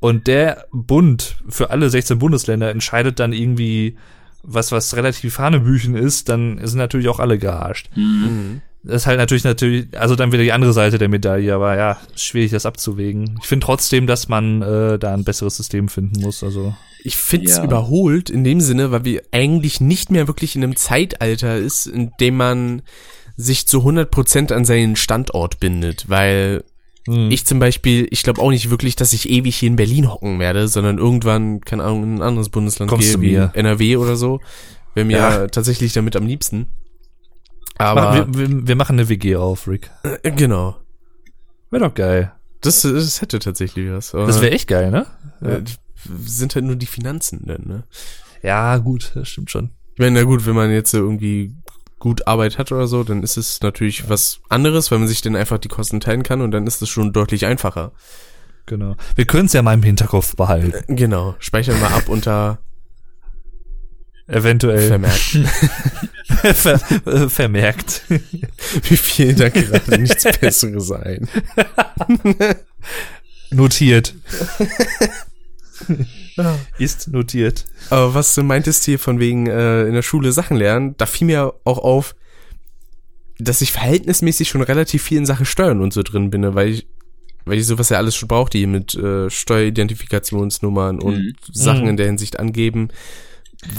Und 0.00 0.26
der 0.26 0.66
Bund 0.72 1.36
für 1.48 1.70
alle 1.70 1.90
16 1.90 2.18
Bundesländer 2.18 2.70
entscheidet 2.70 3.18
dann 3.18 3.32
irgendwie 3.32 3.96
was, 4.42 4.70
was 4.72 4.94
relativ 4.96 5.38
Hanebüchen 5.38 5.96
ist, 5.96 6.28
dann 6.28 6.60
sind 6.64 6.78
natürlich 6.78 7.08
auch 7.08 7.18
alle 7.18 7.38
gearscht. 7.38 7.90
Mhm. 7.96 8.62
Das 8.84 9.02
ist 9.02 9.06
halt 9.06 9.18
natürlich, 9.18 9.42
natürlich, 9.42 9.86
also 9.98 10.14
dann 10.14 10.30
wieder 10.30 10.44
die 10.44 10.52
andere 10.52 10.72
Seite 10.72 10.98
der 10.98 11.08
Medaille, 11.08 11.52
aber 11.52 11.76
ja, 11.76 11.98
schwierig 12.14 12.52
das 12.52 12.64
abzuwägen. 12.64 13.38
Ich 13.42 13.48
finde 13.48 13.66
trotzdem, 13.66 14.06
dass 14.06 14.28
man 14.28 14.62
äh, 14.62 14.98
da 15.00 15.12
ein 15.12 15.24
besseres 15.24 15.56
System 15.56 15.88
finden 15.88 16.20
muss. 16.20 16.44
Also 16.44 16.74
Ich 17.02 17.16
find's 17.16 17.56
Ja. 17.56 17.64
überholt 17.64 18.30
in 18.30 18.44
dem 18.44 18.60
Sinne, 18.60 18.92
weil 18.92 19.04
wir 19.04 19.22
eigentlich 19.32 19.80
nicht 19.80 20.12
mehr 20.12 20.28
wirklich 20.28 20.54
in 20.54 20.62
einem 20.62 20.76
Zeitalter 20.76 21.56
ist, 21.56 21.86
in 21.86 22.12
dem 22.20 22.36
man 22.36 22.82
sich 23.36 23.66
zu 23.66 23.80
100% 23.84 24.52
an 24.52 24.64
seinen 24.64 24.94
Standort 24.96 25.58
bindet, 25.60 26.08
weil 26.08 26.62
hm. 27.08 27.30
ich 27.30 27.44
zum 27.46 27.58
Beispiel, 27.58 28.06
ich 28.10 28.22
glaube 28.22 28.40
auch 28.40 28.50
nicht 28.50 28.70
wirklich, 28.70 28.96
dass 28.96 29.12
ich 29.12 29.28
ewig 29.28 29.56
hier 29.56 29.68
in 29.68 29.76
Berlin 29.76 30.10
hocken 30.10 30.38
werde, 30.38 30.68
sondern 30.68 30.98
irgendwann, 30.98 31.60
keine 31.60 31.84
Ahnung, 31.84 32.02
in 32.04 32.14
ein 32.16 32.22
anderes 32.22 32.48
Bundesland 32.48 32.90
Kommst 32.90 33.20
gehe, 33.20 33.50
wie. 33.52 33.58
NRW 33.58 33.96
oder 33.96 34.16
so. 34.16 34.40
Wäre 34.94 35.06
mir 35.06 35.18
Ja. 35.18 35.46
tatsächlich 35.48 35.92
damit 35.92 36.16
am 36.16 36.26
liebsten. 36.26 36.66
Aber, 37.76 38.26
wir, 38.28 38.48
wir, 38.48 38.66
wir 38.68 38.76
machen 38.76 38.98
eine 38.98 39.08
WG 39.08 39.36
auf, 39.36 39.68
Rick. 39.68 39.90
äh, 40.22 40.30
genau. 40.32 40.76
Wäre 41.70 41.88
doch 41.88 41.94
geil. 41.94 42.32
Das, 42.60 42.82
das 42.82 43.20
hätte 43.20 43.38
tatsächlich 43.38 43.90
was. 43.90 44.10
Das 44.10 44.40
wäre 44.40 44.52
echt 44.52 44.66
geil, 44.68 44.90
ne? 44.90 45.06
äh, 45.40 45.60
sind 46.24 46.54
halt 46.54 46.64
nur 46.64 46.76
die 46.76 46.86
Finanzen 46.86 47.44
dann, 47.46 47.62
ne? 47.66 47.84
Ja, 48.42 48.78
gut, 48.78 49.12
das 49.14 49.28
stimmt 49.28 49.50
schon. 49.50 49.70
Ich 49.94 49.98
meine, 50.00 50.20
na 50.20 50.24
gut, 50.24 50.46
wenn 50.46 50.54
man 50.54 50.70
jetzt 50.70 50.94
irgendwie 50.94 51.54
gut 51.98 52.26
Arbeit 52.26 52.58
hat 52.58 52.72
oder 52.72 52.86
so, 52.86 53.02
dann 53.04 53.22
ist 53.22 53.36
es 53.36 53.60
natürlich 53.60 54.08
was 54.08 54.40
anderes, 54.48 54.90
weil 54.90 54.98
man 54.98 55.08
sich 55.08 55.20
dann 55.20 55.36
einfach 55.36 55.58
die 55.58 55.68
Kosten 55.68 56.00
teilen 56.00 56.22
kann 56.22 56.40
und 56.40 56.50
dann 56.50 56.66
ist 56.66 56.82
es 56.82 56.88
schon 56.88 57.12
deutlich 57.12 57.46
einfacher. 57.46 57.92
Genau. 58.66 58.96
Wir 59.14 59.26
können 59.26 59.46
es 59.46 59.52
ja 59.52 59.62
mal 59.62 59.74
im 59.74 59.82
Hinterkopf 59.82 60.36
behalten. 60.36 60.94
Genau. 60.94 61.34
Speichern 61.38 61.80
wir 61.80 61.90
ab 61.90 62.08
unter 62.08 62.58
Eventuell 64.28 64.88
vermerkt, 64.88 65.20
ver 66.54 66.78
äh, 67.06 67.30
vermerkt. 67.30 68.02
wie 68.08 68.96
viel 68.98 69.34
da 69.34 69.48
gerade 69.48 69.98
nichts 69.98 70.24
Besseres 70.40 70.92
ein. 70.92 71.26
Notiert. 73.50 74.14
Ist 76.78 77.08
notiert. 77.08 77.64
Aber 77.90 78.14
was 78.14 78.34
du 78.34 78.42
meintest 78.42 78.84
hier 78.84 78.98
von 78.98 79.18
wegen 79.20 79.46
äh, 79.46 79.84
in 79.86 79.94
der 79.94 80.02
Schule 80.02 80.32
Sachen 80.32 80.56
lernen, 80.56 80.94
da 80.98 81.06
fiel 81.06 81.26
mir 81.26 81.54
auch 81.64 81.78
auf, 81.78 82.14
dass 83.38 83.60
ich 83.60 83.72
verhältnismäßig 83.72 84.48
schon 84.48 84.62
relativ 84.62 85.02
viel 85.02 85.18
in 85.18 85.26
Sachen 85.26 85.46
Steuern 85.46 85.80
und 85.80 85.92
so 85.92 86.02
drin 86.02 86.30
bin, 86.30 86.40
ne, 86.42 86.54
weil 86.54 86.68
ich 86.68 86.86
weil 87.44 87.58
ich 87.58 87.66
sowas 87.66 87.88
ja 87.88 87.96
alles 87.96 88.14
schon 88.14 88.28
brauchte 88.28 88.58
hier 88.58 88.66
mit 88.68 88.94
äh, 88.94 89.30
Steueridentifikationsnummern 89.30 91.00
und 91.00 91.16
Mhm. 91.18 91.32
Sachen 91.52 91.82
Mhm. 91.84 91.88
in 91.90 91.96
der 91.96 92.06
Hinsicht 92.06 92.38
angeben, 92.38 92.88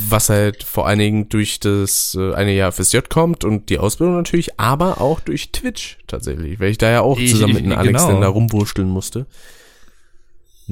was 0.10 0.30
halt 0.30 0.64
vor 0.64 0.88
allen 0.88 0.98
Dingen 1.00 1.30
durch 1.30 1.60
das 1.60 2.18
äh, 2.20 2.34
eine 2.34 2.54
Jahr 2.56 2.72
FSJ 2.72 3.00
kommt 3.10 3.44
und 3.46 3.70
die 3.70 3.78
Ausbildung 3.78 4.16
natürlich, 4.16 4.60
aber 4.60 5.00
auch 5.02 5.20
durch 5.20 5.52
Twitch 5.52 6.00
tatsächlich, 6.08 6.60
weil 6.60 6.72
ich 6.72 6.78
da 6.80 6.90
ja 6.90 7.02
auch 7.02 7.18
zusammen 7.20 7.58
ich- 7.58 7.62
mit 7.62 7.72
einem 7.72 7.78
Alex 7.80 8.02
genau. 8.02 8.12
dann 8.14 8.22
da 8.22 8.28
rumwurschteln 8.30 8.90
musste. 8.90 9.28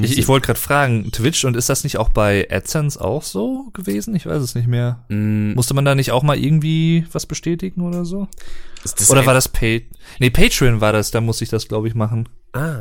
Ich, 0.04 0.18
ich 0.18 0.28
wollte 0.28 0.46
gerade 0.48 0.60
fragen, 0.60 1.12
Twitch, 1.12 1.44
und 1.46 1.56
ist 1.58 1.70
das 1.70 1.84
nicht 1.84 1.98
auch 1.98 2.10
bei 2.10 2.48
AdSense 2.52 3.00
auch 3.00 3.24
so 3.24 3.70
gewesen? 3.74 4.16
Ich 4.16 4.26
weiß 4.26 4.42
es 4.42 4.56
nicht 4.56 4.68
mehr. 4.68 5.04
Mm, 5.10 5.54
Musste 5.54 5.74
man 5.74 5.86
da 5.86 5.96
nicht 5.96 6.12
auch 6.12 6.24
mal 6.24 6.38
irgendwie 6.38 7.06
was 7.12 7.26
bestätigen 7.26 7.82
oder 7.82 8.06
so? 8.06 8.28
ist 8.84 9.02
das 9.02 9.10
oder 9.10 9.26
war 9.26 9.34
das 9.34 9.50
Pay? 9.50 9.88
Nee, 10.20 10.30
Patreon 10.30 10.82
war 10.82 10.94
das, 10.94 11.12
da 11.12 11.20
musste 11.22 11.44
ich 11.44 11.50
das, 11.50 11.68
glaube 11.68 11.88
ich, 11.88 11.96
machen. 11.96 12.30
Ah. 12.54 12.80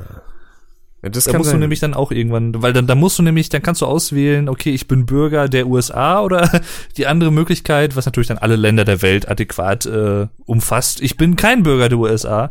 Ja, 1.02 1.10
das 1.10 1.24
Da 1.24 1.32
musst 1.34 1.48
du 1.48 1.50
sein. 1.52 1.60
nämlich 1.60 1.80
dann 1.80 1.94
auch 1.94 2.10
irgendwann, 2.10 2.62
weil 2.62 2.72
dann 2.72 2.86
da 2.86 2.94
musst 2.94 3.18
du 3.18 3.22
nämlich, 3.22 3.48
dann 3.48 3.62
kannst 3.62 3.80
du 3.82 3.86
auswählen, 3.86 4.48
okay, 4.48 4.70
ich 4.70 4.88
bin 4.88 5.06
Bürger 5.06 5.48
der 5.48 5.66
USA 5.66 6.20
oder 6.22 6.62
die 6.96 7.06
andere 7.06 7.30
Möglichkeit, 7.32 7.96
was 7.96 8.06
natürlich 8.06 8.28
dann 8.28 8.38
alle 8.38 8.56
Länder 8.56 8.84
der 8.84 9.02
Welt 9.02 9.28
adäquat 9.28 9.86
äh, 9.86 10.26
umfasst. 10.46 11.00
Ich 11.00 11.16
bin 11.16 11.36
kein 11.36 11.62
Bürger 11.62 11.88
der 11.88 11.98
USA. 11.98 12.50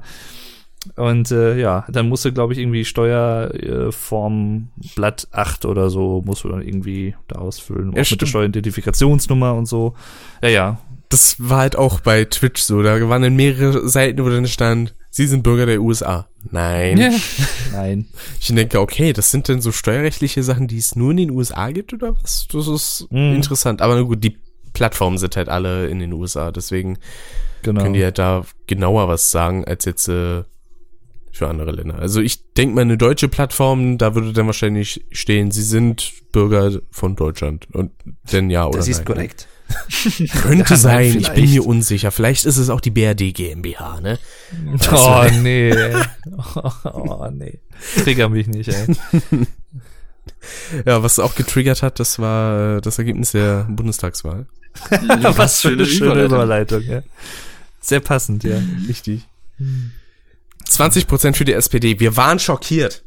Und 0.95 1.31
äh, 1.31 1.57
ja, 1.59 1.86
dann 1.89 2.09
musst 2.09 2.25
du, 2.25 2.31
glaube 2.33 2.53
ich, 2.53 2.59
irgendwie 2.59 2.86
Steuerform 2.86 3.88
äh, 3.88 3.91
Form 3.91 4.69
Blatt 4.95 5.27
8 5.31 5.65
oder 5.65 5.89
so, 5.89 6.21
musst 6.25 6.43
du 6.43 6.49
dann 6.49 6.61
irgendwie 6.61 7.15
da 7.27 7.39
ausfüllen. 7.39 7.91
auch 7.91 7.95
mit 7.95 8.05
stimmt. 8.05 8.21
der 8.21 8.27
Steueridentifikationsnummer 8.27 9.53
und 9.53 9.65
so. 9.67 9.93
Ja, 10.41 10.49
ja. 10.49 10.77
Das 11.09 11.36
war 11.38 11.59
halt 11.59 11.75
auch 11.75 11.99
bei 11.99 12.25
Twitch 12.25 12.61
so. 12.63 12.81
Da 12.81 13.07
waren 13.09 13.21
dann 13.21 13.36
mehrere 13.36 13.88
Seiten, 13.88 14.23
wo 14.23 14.29
dann 14.29 14.47
stand, 14.47 14.95
Sie 15.11 15.27
sind 15.27 15.43
Bürger 15.43 15.65
der 15.65 15.81
USA. 15.81 16.27
Nein. 16.51 17.13
Nein. 17.71 18.07
Ich 18.41 18.47
denke, 18.53 18.79
okay, 18.81 19.13
das 19.13 19.31
sind 19.31 19.47
denn 19.47 19.61
so 19.61 19.71
steuerrechtliche 19.71 20.43
Sachen, 20.43 20.67
die 20.67 20.77
es 20.77 20.95
nur 20.95 21.11
in 21.11 21.17
den 21.17 21.31
USA 21.31 21.71
gibt 21.71 21.93
oder 21.93 22.15
was? 22.21 22.47
Das 22.51 22.67
ist 22.67 23.07
Mhm. 23.11 23.36
interessant. 23.36 23.81
Aber 23.81 24.03
gut, 24.03 24.23
die 24.23 24.38
Plattformen 24.73 25.17
sind 25.17 25.38
halt 25.38 25.47
alle 25.47 25.88
in 25.88 25.99
den 25.99 26.11
USA, 26.11 26.51
deswegen 26.51 26.97
Genau. 27.61 27.81
können 27.81 27.93
die 27.93 28.03
halt 28.03 28.17
da 28.19 28.43
genauer 28.67 29.07
was 29.07 29.31
sagen 29.31 29.63
als 29.63 29.86
jetzt 29.86 30.09
äh, 30.09 30.43
für 31.36 31.49
andere 31.49 31.71
Länder. 31.71 31.99
Also 31.99 32.21
ich 32.21 32.53
denke 32.53 32.75
mal, 32.75 32.81
eine 32.81 32.97
deutsche 32.97 33.27
Plattform, 33.27 33.97
da 33.97 34.15
würde 34.15 34.31
dann 34.31 34.45
wahrscheinlich 34.45 35.05
stehen, 35.11 35.51
sie 35.51 35.63
sind 35.63 36.13
Bürger 36.31 36.79
von 36.91 37.17
Deutschland. 37.17 37.67
Und 37.73 37.91
denn 38.31 38.49
ja 38.49 38.65
oder 38.65 38.77
das 38.77 38.88
nein. 38.88 38.91
ist 38.93 39.05
korrekt. 39.05 39.47
Könnte 40.41 40.75
Ja, 40.75 40.79
nein, 40.79 40.79
sein, 40.79 41.05
ich 41.07 41.13
bin 41.13 41.23
vielleicht. 41.23 41.53
mir 41.53 41.65
unsicher. 41.65 42.11
Vielleicht 42.11 42.45
ist 42.45 42.55
es 42.55 42.69
auch 42.69 42.79
die 42.79 42.91
BRD 42.91 43.33
GmbH, 43.33 43.99
ne? 43.99 44.17
Oh, 44.91 45.25
nee. 45.41 45.71
ey. 45.71 45.95
Oh, 46.86 47.27
nee. 47.31 47.59
Trigger 48.03 48.29
mich 48.29 48.47
nicht, 48.47 48.69
ey. 48.69 48.95
Ja, 50.86 51.03
was 51.03 51.19
auch 51.19 51.36
getriggert 51.36 51.81
hat, 51.81 51.99
das 51.99 52.19
war 52.19 52.77
äh, 52.77 52.81
das 52.81 52.97
Ergebnis 52.97 53.31
der 53.31 53.65
Bundestagswahl. 53.69 54.45
Was 55.36 55.61
für 55.61 55.69
eine 55.69 55.86
schöne 55.86 56.25
Überleitung. 56.25 56.81
Überleitung, 56.81 56.81
ja. 56.83 57.01
Sehr 57.81 57.99
passend, 57.99 58.43
ja. 58.43 58.61
Richtig. 58.88 59.27
20% 60.70 61.36
für 61.36 61.45
die 61.45 61.53
SPD. 61.53 61.99
Wir 61.99 62.18
waren 62.18 62.39
schockiert. 62.39 63.03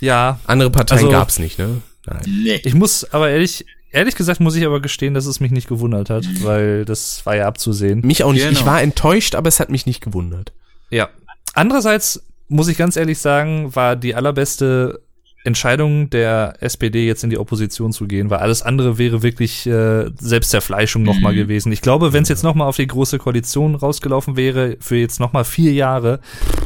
Ja, 0.00 0.38
Andere 0.46 0.70
Parteien 0.70 0.98
Also- 1.00 1.10
gab's 1.10 1.38
nicht, 1.38 1.58
ne? 1.58 1.82
Nein. 2.06 2.22
Nee. 2.26 2.60
ich 2.64 2.74
muss 2.74 3.04
aber 3.12 3.28
ehrlich, 3.28 3.66
ehrlich 3.90 4.14
gesagt 4.14 4.40
muss 4.40 4.54
ich 4.54 4.64
aber 4.64 4.80
gestehen, 4.80 5.12
dass 5.14 5.26
es 5.26 5.40
mich 5.40 5.50
nicht 5.50 5.68
gewundert 5.68 6.08
hat, 6.08 6.24
weil 6.42 6.84
das 6.84 7.26
war 7.26 7.36
ja 7.36 7.46
abzusehen. 7.46 8.00
Mich 8.00 8.22
auch 8.24 8.32
nicht. 8.32 8.46
Genau. 8.46 8.58
Ich 8.58 8.64
war 8.64 8.80
enttäuscht, 8.80 9.34
aber 9.34 9.48
es 9.48 9.60
hat 9.60 9.68
mich 9.70 9.84
nicht 9.86 10.00
gewundert. 10.00 10.52
Ja. 10.90 11.10
Andererseits 11.54 12.22
muss 12.48 12.68
ich 12.68 12.78
ganz 12.78 12.96
ehrlich 12.96 13.18
sagen, 13.18 13.74
war 13.74 13.94
die 13.96 14.14
allerbeste 14.14 15.00
Entscheidung 15.44 16.10
der 16.10 16.54
SPD 16.60 17.06
jetzt 17.06 17.24
in 17.24 17.30
die 17.30 17.38
Opposition 17.38 17.92
zu 17.92 18.06
gehen, 18.06 18.28
weil 18.28 18.38
alles 18.40 18.62
andere 18.62 18.98
wäre 18.98 19.22
wirklich 19.22 19.66
äh, 19.66 20.10
Selbstzerfleischung 20.18 21.02
nochmal 21.04 21.32
Mhm. 21.32 21.36
gewesen. 21.38 21.72
Ich 21.72 21.80
glaube, 21.80 22.12
wenn 22.12 22.24
es 22.24 22.28
jetzt 22.28 22.42
nochmal 22.42 22.68
auf 22.68 22.76
die 22.76 22.86
große 22.86 23.18
Koalition 23.18 23.74
rausgelaufen 23.76 24.36
wäre, 24.36 24.76
für 24.80 24.96
jetzt 24.96 25.20
nochmal 25.20 25.44
vier 25.44 25.72
Jahre, 25.72 26.20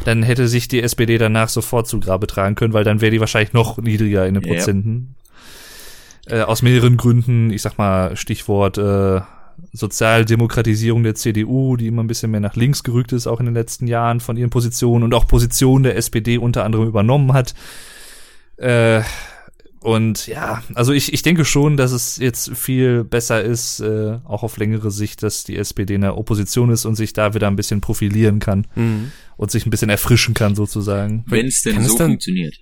dann 0.05 0.23
hätte 0.23 0.47
sich 0.47 0.67
die 0.67 0.81
SPD 0.81 1.17
danach 1.17 1.49
sofort 1.49 1.87
zu 1.87 1.99
Grabe 1.99 2.27
tragen 2.27 2.55
können, 2.55 2.73
weil 2.73 2.83
dann 2.83 2.99
wäre 2.99 3.11
die 3.11 3.19
wahrscheinlich 3.19 3.53
noch 3.53 3.77
niedriger 3.77 4.27
in 4.27 4.33
den 4.33 4.43
Ja. 4.43 4.53
Prozenten. 4.53 5.15
Äh, 6.25 6.41
aus 6.41 6.61
mehreren 6.61 6.97
Gründen, 6.97 7.51
ich 7.51 7.61
sag 7.61 7.77
mal, 7.77 8.15
Stichwort 8.17 8.77
äh, 8.77 9.21
Sozialdemokratisierung 9.73 11.03
der 11.03 11.15
CDU, 11.15 11.77
die 11.77 11.87
immer 11.87 12.03
ein 12.03 12.07
bisschen 12.07 12.31
mehr 12.31 12.39
nach 12.39 12.55
links 12.55 12.83
gerückt 12.83 13.11
ist, 13.11 13.27
auch 13.27 13.39
in 13.39 13.45
den 13.45 13.55
letzten 13.55 13.87
Jahren 13.87 14.19
von 14.19 14.35
ihren 14.37 14.49
Positionen 14.49 15.03
und 15.03 15.13
auch 15.13 15.27
Positionen 15.27 15.83
der 15.83 15.95
SPD 15.97 16.37
unter 16.37 16.63
anderem 16.65 16.87
übernommen 16.87 17.33
hat. 17.33 17.53
Äh, 18.57 19.01
und 19.79 20.27
ja, 20.27 20.63
also 20.75 20.93
ich, 20.93 21.11
ich 21.11 21.23
denke 21.23 21.43
schon, 21.43 21.75
dass 21.75 21.91
es 21.91 22.17
jetzt 22.17 22.55
viel 22.55 23.03
besser 23.03 23.43
ist, 23.43 23.81
äh, 23.81 24.17
auch 24.23 24.43
auf 24.43 24.57
längere 24.57 24.91
Sicht, 24.91 25.23
dass 25.23 25.43
die 25.43 25.57
SPD 25.57 25.95
in 25.95 26.01
der 26.01 26.17
Opposition 26.17 26.69
ist 26.69 26.85
und 26.85 26.95
sich 26.95 27.11
da 27.11 27.33
wieder 27.33 27.47
ein 27.47 27.57
bisschen 27.57 27.81
profilieren 27.81 28.39
kann 28.39 28.65
und 29.35 29.51
sich 29.51 29.65
ein 29.65 29.71
bisschen 29.71 29.89
erfrischen 29.89 30.33
kann 30.35 30.55
sozusagen. 30.55 31.25
Wenn 31.27 31.47
es 31.47 31.63
denn 31.63 31.75
Kann 31.75 31.83
so 31.83 31.97
funktioniert. 31.97 32.55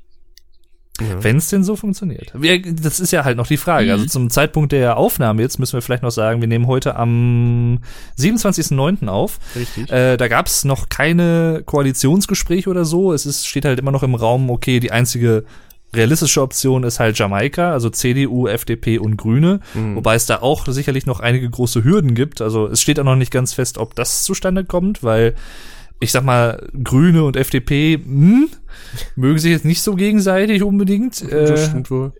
Ja. 1.00 1.24
Wenn 1.24 1.38
es 1.38 1.50
denn 1.50 1.64
so 1.64 1.76
funktioniert. 1.76 2.32
Wir, 2.36 2.62
das 2.62 3.00
ist 3.00 3.12
ja 3.12 3.24
halt 3.24 3.38
noch 3.38 3.48
die 3.48 3.58
Frage. 3.58 3.86
Mhm. 3.86 3.92
Also 3.92 4.06
zum 4.06 4.30
Zeitpunkt 4.30 4.72
der 4.72 4.98
Aufnahme 4.98 5.42
jetzt 5.42 5.58
müssen 5.58 5.74
wir 5.74 5.82
vielleicht 5.82 6.04
noch 6.04 6.12
sagen, 6.12 6.42
wir 6.42 6.48
nehmen 6.48 6.68
heute 6.68 6.96
am 6.96 7.80
27.09. 8.20 9.08
auf. 9.08 9.39
Richtig. 9.56 9.92
Äh, 9.92 10.18
da 10.18 10.28
gab 10.28 10.48
es 10.48 10.64
noch 10.64 10.89
keine 10.89 11.64
Koalitionsgespräche 11.66 12.70
oder 12.70 12.86
so. 12.86 13.14
Es 13.14 13.26
ist, 13.26 13.48
steht 13.48 13.66
halt 13.66 13.80
immer 13.80 13.92
noch 13.92 14.04
im 14.04 14.16
Raum, 14.16 14.50
okay, 14.50 14.80
die 14.80 14.92
einzige 14.92 15.46
realistische 15.94 16.42
Option 16.42 16.84
ist 16.84 17.00
halt 17.00 17.18
Jamaika, 17.18 17.72
also 17.74 17.89
CDU, 17.89 18.48
FDP 18.48 18.98
und 19.00 19.18
Grüne, 19.18 19.60
Mhm. 19.74 19.96
wobei 19.98 20.16
es 20.16 20.26
da 20.26 20.38
auch 20.42 20.66
sicherlich 20.68 21.06
noch 21.06 21.20
einige 21.20 21.50
große 21.50 21.84
Hürden 21.84 22.16
gibt. 22.16 22.42
Also 22.42 22.68
es 22.68 22.82
steht 22.82 23.00
auch 23.00 23.04
noch 23.04 23.16
nicht 23.16 23.32
ganz 23.32 23.54
fest, 23.54 23.78
ob 23.78 23.96
das 23.96 24.24
zustande 24.24 24.64
kommt, 24.66 25.04
weil 25.04 25.36
ich 26.00 26.12
sag 26.12 26.24
mal, 26.24 26.68
Grüne 26.84 27.24
und 27.24 27.36
FDP 27.36 27.94
hm, 28.04 28.50
mögen 29.16 29.38
sich 29.38 29.52
jetzt 29.52 29.66
nicht 29.66 29.82
so 29.84 29.96
gegenseitig 29.96 30.64
unbedingt. 30.64 31.22
das 31.22 31.32
Äh, 31.32 31.68
stimmt 31.70 31.92
wohl. 31.92 32.14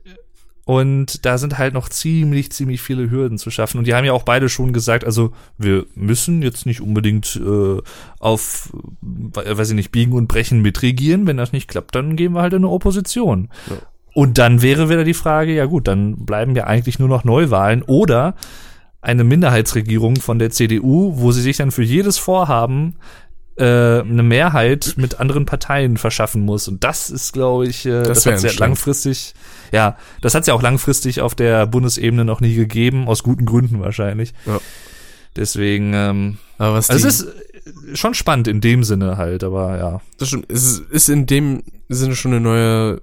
Und 0.66 1.26
da 1.26 1.38
sind 1.38 1.58
halt 1.58 1.74
noch 1.74 1.90
ziemlich, 1.90 2.52
ziemlich 2.52 2.82
viele 2.82 3.10
Hürden 3.10 3.38
zu 3.38 3.50
schaffen. 3.50 3.80
Und 3.80 3.88
die 3.88 3.96
haben 3.96 4.06
ja 4.06 4.14
auch 4.14 4.24
beide 4.24 4.48
schon 4.48 4.74
gesagt, 4.74 5.04
also 5.04 5.32
wir 5.58 5.86
müssen 5.96 6.44
jetzt 6.44 6.66
nicht 6.66 6.82
unbedingt 6.82 7.40
äh, 7.44 7.82
auf, 8.20 8.72
äh, 9.44 9.58
weiß 9.58 9.70
ich 9.70 9.76
nicht, 9.76 9.92
biegen 9.92 10.14
und 10.14 10.28
brechen 10.28 10.62
mitregieren. 10.62 11.26
Wenn 11.26 11.38
das 11.38 11.52
nicht 11.52 11.68
klappt, 11.68 11.96
dann 11.96 12.16
gehen 12.16 12.34
wir 12.34 12.42
halt 12.42 12.54
in 12.54 12.60
eine 12.60 12.70
Opposition. 12.70 13.50
Ja. 13.70 13.78
Und 14.14 14.38
dann 14.38 14.62
wäre 14.62 14.90
wieder 14.90 15.04
die 15.04 15.14
Frage, 15.14 15.54
ja 15.54 15.66
gut, 15.66 15.88
dann 15.88 16.26
bleiben 16.26 16.56
ja 16.56 16.66
eigentlich 16.66 17.00
nur 17.00 17.10
noch 17.10 17.24
Neuwahlen 17.24 17.82
oder 17.82 18.36
eine 19.02 19.24
Minderheitsregierung 19.24 20.18
von 20.18 20.38
der 20.38 20.52
CDU, 20.52 21.14
wo 21.16 21.32
sie 21.32 21.42
sich 21.42 21.58
dann 21.58 21.72
für 21.72 21.84
jedes 21.84 22.20
Vorhaben 22.20 22.98
äh, 23.62 24.02
eine 24.02 24.24
Mehrheit 24.24 24.96
mit 24.98 25.20
anderen 25.20 25.46
Parteien 25.46 25.98
verschaffen 25.98 26.42
muss. 26.42 26.68
Und 26.68 26.84
das 26.84 27.12
ist, 27.12 27.32
glaube 27.32 27.68
ich, 27.68 27.86
äh, 27.86 28.02
das, 28.02 28.26
wär 28.26 28.34
hat 28.34 28.40
schlimm. 28.42 28.58
langfristig, 28.58 29.36
ja, 29.72 29.98
das 30.22 30.34
hat 30.34 30.42
es 30.42 30.48
ja 30.48 30.56
auch 30.56 30.64
langfristig 30.64 31.22
auf 31.22 31.36
der 31.36 31.68
Bundesebene 31.68 32.26
noch 32.26 32.42
nie 32.42 32.56
gegeben, 32.56 33.08
aus 33.08 33.22
guten 33.22 33.46
Gründen 33.46 33.80
wahrscheinlich. 33.80 34.34
Ja. 34.48 34.60
Deswegen, 35.36 35.94
ähm, 35.94 36.38
Aber 36.58 36.74
was 36.74 36.90
also 36.90 37.08
es 37.08 37.22
ist 37.22 37.28
äh, 37.28 37.96
schon 37.96 38.16
spannend 38.16 38.48
in 38.48 38.62
dem 38.62 38.84
Sinne 38.84 39.18
halt, 39.18 39.44
aber 39.44 39.78
ja. 39.78 40.02
das 40.18 40.30
stimmt, 40.30 40.52
es 40.52 40.80
ist, 40.80 41.08
in 41.08 41.28
dem 41.28 41.62
Sinne 41.88 42.16
schon 42.16 42.32
eine 42.32 42.42
neue 42.42 43.02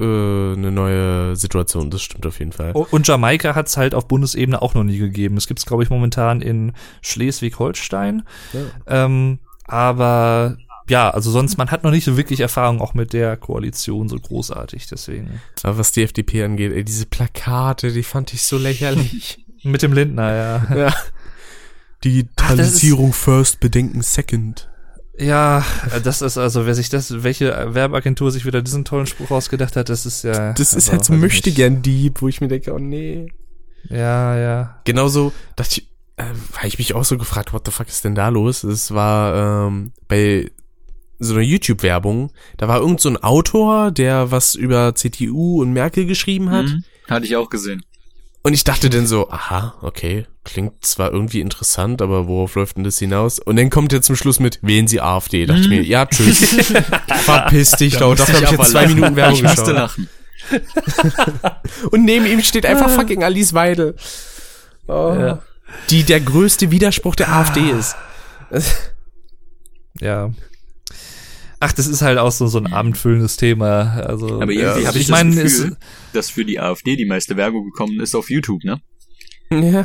äh, 0.00 0.04
eine 0.04 0.72
neue 0.72 1.36
Situation, 1.36 1.90
das 1.90 2.02
stimmt 2.02 2.26
auf 2.26 2.40
jeden 2.40 2.52
Fall. 2.52 2.72
Und 2.72 3.06
Jamaika 3.06 3.54
hat 3.54 3.68
es 3.68 3.76
halt 3.76 3.94
auf 3.94 4.08
Bundesebene 4.08 4.60
auch 4.60 4.74
noch 4.74 4.84
nie 4.84 4.98
gegeben. 4.98 5.36
Es 5.36 5.46
gibt 5.46 5.60
es, 5.60 5.66
glaube 5.66 5.84
ich, 5.84 5.90
momentan 5.90 6.42
in 6.42 6.72
Schleswig-Holstein. 7.02 8.24
Ja. 8.52 9.04
Ähm, 9.04 9.38
aber 9.70 10.56
ja, 10.88 11.08
also 11.10 11.30
sonst, 11.30 11.56
man 11.56 11.70
hat 11.70 11.84
noch 11.84 11.92
nicht 11.92 12.04
so 12.04 12.16
wirklich 12.16 12.40
Erfahrung 12.40 12.80
auch 12.80 12.94
mit 12.94 13.12
der 13.12 13.36
Koalition 13.36 14.08
so 14.08 14.16
großartig, 14.16 14.88
deswegen. 14.88 15.40
Aber 15.62 15.78
was 15.78 15.92
die 15.92 16.02
FDP 16.02 16.42
angeht, 16.42 16.72
ey, 16.72 16.82
diese 16.84 17.06
Plakate, 17.06 17.92
die 17.92 18.02
fand 18.02 18.34
ich 18.34 18.42
so 18.42 18.58
lächerlich. 18.58 19.44
Mit 19.62 19.82
dem 19.82 19.92
Lindner, 19.92 20.34
ja. 20.34 20.74
ja. 20.74 20.94
Digitalisierung 22.02 23.12
first, 23.12 23.60
Bedenken 23.60 24.00
second. 24.00 24.70
Ja, 25.18 25.64
das 26.02 26.22
ist 26.22 26.38
also, 26.38 26.64
wer 26.64 26.74
sich 26.74 26.88
das, 26.88 27.22
welche 27.22 27.74
Werbeagentur 27.74 28.32
sich 28.32 28.46
wieder 28.46 28.62
diesen 28.62 28.86
tollen 28.86 29.06
Spruch 29.06 29.30
ausgedacht 29.30 29.76
hat, 29.76 29.90
das 29.90 30.06
ist 30.06 30.24
ja. 30.24 30.54
Das 30.54 30.72
ist 30.72 30.88
also, 30.88 30.92
halt 30.92 31.04
so 31.04 31.12
weiß 31.12 31.18
ich 31.18 31.22
möchte 31.22 31.52
gern 31.52 31.82
Dieb, 31.82 32.22
wo 32.22 32.28
ich 32.28 32.40
mir 32.40 32.48
denke, 32.48 32.72
oh 32.72 32.78
nee. 32.78 33.30
Ja, 33.90 34.36
ja. 34.38 34.80
Genauso, 34.84 35.34
dachte 35.56 35.80
ich, 35.80 35.89
äh, 36.20 36.56
habe 36.56 36.66
ich 36.68 36.78
mich 36.78 36.94
auch 36.94 37.04
so 37.04 37.18
gefragt, 37.18 37.52
what 37.52 37.62
the 37.66 37.72
fuck 37.72 37.88
ist 37.88 38.04
denn 38.04 38.14
da 38.14 38.28
los? 38.28 38.64
Es 38.64 38.92
war 38.92 39.66
ähm, 39.68 39.92
bei 40.08 40.50
so 41.18 41.34
einer 41.34 41.42
YouTube-Werbung, 41.42 42.32
da 42.56 42.66
war 42.68 42.80
irgend 42.80 43.00
so 43.00 43.08
ein 43.10 43.22
Autor, 43.22 43.90
der 43.90 44.30
was 44.30 44.54
über 44.54 44.94
CTU 44.94 45.60
und 45.60 45.72
Merkel 45.72 46.06
geschrieben 46.06 46.50
hat. 46.50 46.66
Mhm. 46.66 46.84
Hatte 47.08 47.26
ich 47.26 47.36
auch 47.36 47.50
gesehen. 47.50 47.82
Und 48.42 48.54
ich 48.54 48.64
dachte 48.64 48.88
dann 48.88 49.06
so, 49.06 49.28
aha, 49.30 49.74
okay, 49.82 50.26
klingt 50.44 50.82
zwar 50.82 51.12
irgendwie 51.12 51.40
interessant, 51.42 52.00
aber 52.00 52.26
worauf 52.26 52.54
läuft 52.54 52.78
denn 52.78 52.84
das 52.84 52.98
hinaus? 52.98 53.38
Und 53.38 53.56
dann 53.56 53.68
kommt 53.68 53.92
er 53.92 54.00
zum 54.00 54.16
Schluss 54.16 54.40
mit, 54.40 54.60
wählen 54.62 54.88
Sie 54.88 55.02
AfD. 55.02 55.44
Dachte 55.44 55.60
ich 55.60 55.68
mir, 55.68 55.82
ja, 55.82 56.06
tschüss. 56.06 56.38
Verpiss 57.24 57.72
dich, 57.72 57.98
da 57.98 58.08
musste 58.08 58.32
habe 58.32 58.44
ich 58.44 58.50
jetzt 58.50 58.70
zwei 58.70 58.82
lachen. 58.84 58.94
Minuten 58.94 59.16
Werbung 59.16 59.34
Ich 59.34 59.42
geschaut. 59.42 59.74
lachen. 59.74 60.08
Und 61.90 62.04
neben 62.06 62.24
ihm 62.24 62.40
steht 62.40 62.64
einfach 62.64 62.88
fucking 62.96 63.22
Alice 63.22 63.52
Weidel. 63.52 63.94
Oh. 64.86 65.14
Ja. 65.18 65.42
Die 65.90 66.04
der 66.04 66.20
größte 66.20 66.70
Widerspruch 66.70 67.14
der 67.16 67.32
AfD 67.32 67.70
ist. 67.70 67.96
Ja. 70.00 70.30
Ach, 71.62 71.72
das 71.72 71.86
ist 71.86 72.00
halt 72.00 72.18
auch 72.18 72.32
so, 72.32 72.46
so 72.46 72.58
ein 72.58 72.72
abendfüllendes 72.72 73.36
Thema. 73.36 74.02
Also, 74.06 74.40
Aber 74.40 74.52
ja, 74.52 74.70
irgendwie 74.70 74.86
habe 74.86 74.96
ich, 74.98 75.04
ich 75.04 75.10
meine, 75.10 75.34
das 75.34 75.44
es- 75.52 75.58
Gefühl, 75.58 75.76
dass 76.14 76.30
für 76.30 76.44
die 76.44 76.58
AfD 76.58 76.96
die 76.96 77.04
meiste 77.04 77.36
Werbung 77.36 77.64
gekommen 77.66 78.00
ist 78.00 78.14
auf 78.14 78.30
YouTube, 78.30 78.64
ne? 78.64 78.80
Ja. 79.50 79.84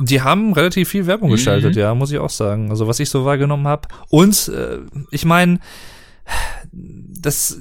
Die 0.00 0.20
haben 0.22 0.52
relativ 0.52 0.88
viel 0.90 1.06
Werbung 1.06 1.28
Mhm. 1.30 1.34
geschaltet, 1.34 1.76
ja, 1.76 1.94
muss 1.94 2.10
ich 2.10 2.18
auch 2.18 2.30
sagen. 2.30 2.70
Also 2.70 2.86
was 2.86 3.00
ich 3.00 3.08
so 3.10 3.24
wahrgenommen 3.24 3.66
habe. 3.66 3.88
Und 4.08 4.48
äh, 4.48 4.78
ich 5.10 5.24
meine, 5.24 5.58
das, 6.72 7.56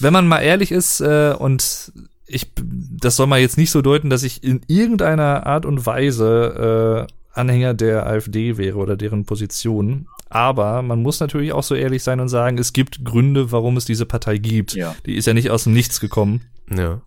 wenn 0.00 0.12
man 0.12 0.26
mal 0.28 0.40
ehrlich 0.40 0.70
ist 0.72 1.00
äh, 1.00 1.34
und 1.38 1.92
ich, 2.26 2.52
das 3.04 3.16
soll 3.16 3.26
man 3.26 3.40
jetzt 3.40 3.58
nicht 3.58 3.70
so 3.70 3.82
deuten, 3.82 4.10
dass 4.10 4.22
ich 4.22 4.42
in 4.42 4.62
irgendeiner 4.66 5.46
Art 5.46 5.66
und 5.66 5.84
Weise 5.86 7.06
äh, 7.08 7.38
Anhänger 7.38 7.74
der 7.74 8.06
AfD 8.06 8.56
wäre 8.56 8.78
oder 8.78 8.96
deren 8.96 9.24
Position. 9.24 10.06
Aber 10.30 10.82
man 10.82 11.02
muss 11.02 11.20
natürlich 11.20 11.52
auch 11.52 11.62
so 11.62 11.74
ehrlich 11.74 12.02
sein 12.02 12.20
und 12.20 12.28
sagen, 12.28 12.58
es 12.58 12.72
gibt 12.72 13.04
Gründe, 13.04 13.52
warum 13.52 13.76
es 13.76 13.84
diese 13.84 14.06
Partei 14.06 14.38
gibt. 14.38 14.74
Ja. 14.74 14.94
Die 15.06 15.14
ist 15.14 15.26
ja 15.26 15.34
nicht 15.34 15.50
aus 15.50 15.64
dem 15.64 15.74
Nichts 15.74 16.00
gekommen. 16.00 16.42
Ja. 16.74 17.00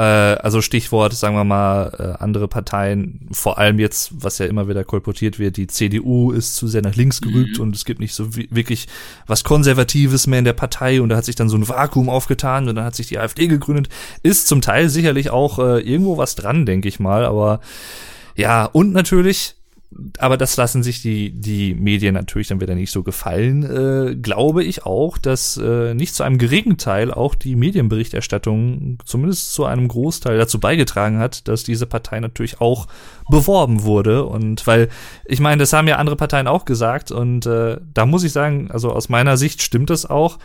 Äh, 0.00 0.38
also 0.40 0.62
Stichwort, 0.62 1.12
sagen 1.12 1.34
wir 1.36 1.44
mal, 1.44 1.92
äh, 2.18 2.22
andere 2.22 2.48
Parteien, 2.48 3.28
vor 3.32 3.58
allem 3.58 3.78
jetzt, 3.78 4.12
was 4.22 4.38
ja 4.38 4.46
immer 4.46 4.66
wieder 4.66 4.82
kolportiert 4.82 5.38
wird, 5.38 5.58
die 5.58 5.66
CDU 5.66 6.32
ist 6.32 6.56
zu 6.56 6.68
sehr 6.68 6.80
nach 6.80 6.96
links 6.96 7.20
gerückt 7.20 7.58
und 7.58 7.76
es 7.76 7.84
gibt 7.84 8.00
nicht 8.00 8.14
so 8.14 8.34
wi- 8.34 8.48
wirklich 8.50 8.88
was 9.26 9.44
Konservatives 9.44 10.26
mehr 10.26 10.38
in 10.38 10.46
der 10.46 10.54
Partei 10.54 11.02
und 11.02 11.10
da 11.10 11.16
hat 11.16 11.26
sich 11.26 11.34
dann 11.36 11.50
so 11.50 11.56
ein 11.58 11.68
Vakuum 11.68 12.08
aufgetan 12.08 12.66
und 12.66 12.76
dann 12.76 12.84
hat 12.86 12.94
sich 12.96 13.08
die 13.08 13.18
AfD 13.18 13.46
gegründet. 13.46 13.90
Ist 14.22 14.48
zum 14.48 14.62
Teil 14.62 14.88
sicherlich 14.88 15.28
auch 15.28 15.58
äh, 15.58 15.80
irgendwo 15.80 16.16
was 16.16 16.34
dran, 16.34 16.64
denke 16.64 16.88
ich 16.88 16.98
mal, 16.98 17.26
aber 17.26 17.60
ja, 18.36 18.64
und 18.64 18.92
natürlich, 18.94 19.56
aber 20.18 20.36
das 20.36 20.56
lassen 20.56 20.84
sich 20.84 21.02
die, 21.02 21.30
die 21.32 21.74
Medien 21.74 22.14
natürlich 22.14 22.48
dann 22.48 22.60
wieder 22.60 22.76
nicht 22.76 22.92
so 22.92 23.02
gefallen, 23.02 23.64
äh, 23.64 24.14
glaube 24.14 24.62
ich 24.62 24.86
auch, 24.86 25.18
dass 25.18 25.56
äh, 25.56 25.94
nicht 25.94 26.14
zu 26.14 26.22
einem 26.22 26.38
geringen 26.38 26.78
Teil 26.78 27.10
auch 27.10 27.34
die 27.34 27.56
Medienberichterstattung 27.56 28.98
zumindest 29.04 29.52
zu 29.52 29.64
einem 29.64 29.88
Großteil 29.88 30.38
dazu 30.38 30.60
beigetragen 30.60 31.18
hat, 31.18 31.48
dass 31.48 31.64
diese 31.64 31.86
Partei 31.86 32.20
natürlich 32.20 32.60
auch 32.60 32.86
beworben 33.28 33.82
wurde. 33.82 34.24
Und 34.24 34.64
weil, 34.66 34.88
ich 35.24 35.40
meine, 35.40 35.58
das 35.58 35.72
haben 35.72 35.88
ja 35.88 35.96
andere 35.96 36.16
Parteien 36.16 36.46
auch 36.46 36.64
gesagt 36.64 37.10
und 37.10 37.46
äh, 37.46 37.78
da 37.92 38.06
muss 38.06 38.22
ich 38.22 38.32
sagen, 38.32 38.70
also 38.70 38.92
aus 38.92 39.08
meiner 39.08 39.36
Sicht 39.36 39.60
stimmt 39.60 39.90
das 39.90 40.06
auch 40.06 40.38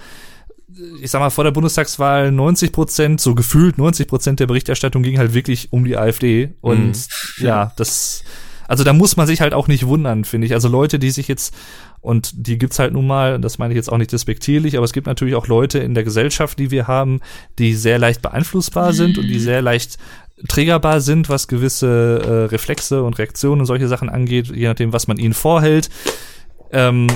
ich 1.01 1.09
sag 1.09 1.19
mal, 1.19 1.29
vor 1.29 1.43
der 1.45 1.51
Bundestagswahl 1.51 2.31
90 2.33 2.73
Prozent, 2.73 3.21
so 3.21 3.33
gefühlt 3.33 3.77
90 3.77 4.07
Prozent 4.07 4.39
der 4.41 4.47
Berichterstattung 4.47 5.03
ging 5.03 5.17
halt 5.17 5.33
wirklich 5.33 5.71
um 5.71 5.85
die 5.85 5.95
AfD. 5.95 6.55
Und 6.59 6.87
Mhm. 6.87 7.45
ja, 7.45 7.71
das, 7.77 8.23
also 8.67 8.83
da 8.83 8.93
muss 8.93 9.17
man 9.17 9.27
sich 9.27 9.41
halt 9.41 9.53
auch 9.53 9.67
nicht 9.67 9.85
wundern, 9.85 10.25
finde 10.25 10.47
ich. 10.47 10.53
Also 10.53 10.67
Leute, 10.67 10.99
die 10.99 11.11
sich 11.11 11.27
jetzt, 11.27 11.53
und 12.01 12.47
die 12.47 12.57
gibt's 12.57 12.79
halt 12.79 12.93
nun 12.93 13.07
mal, 13.07 13.39
das 13.39 13.57
meine 13.57 13.73
ich 13.73 13.77
jetzt 13.77 13.91
auch 13.91 13.97
nicht 13.97 14.11
despektierlich, 14.11 14.77
aber 14.77 14.85
es 14.85 14.93
gibt 14.93 15.07
natürlich 15.07 15.35
auch 15.35 15.47
Leute 15.47 15.79
in 15.79 15.93
der 15.93 16.03
Gesellschaft, 16.03 16.59
die 16.59 16.71
wir 16.71 16.87
haben, 16.87 17.21
die 17.59 17.73
sehr 17.73 17.99
leicht 17.99 18.21
beeinflussbar 18.21 18.93
sind 18.93 19.17
und 19.17 19.27
die 19.27 19.39
sehr 19.39 19.61
leicht 19.61 19.97
triggerbar 20.47 21.01
sind, 21.01 21.29
was 21.29 21.47
gewisse 21.47 22.21
äh, 22.23 22.51
Reflexe 22.51 23.03
und 23.03 23.17
Reaktionen 23.17 23.61
und 23.61 23.67
solche 23.67 23.87
Sachen 23.87 24.09
angeht, 24.09 24.51
je 24.53 24.67
nachdem, 24.67 24.93
was 24.93 25.07
man 25.07 25.17
ihnen 25.17 25.33
vorhält. 25.33 25.89
Ähm, 26.71 27.07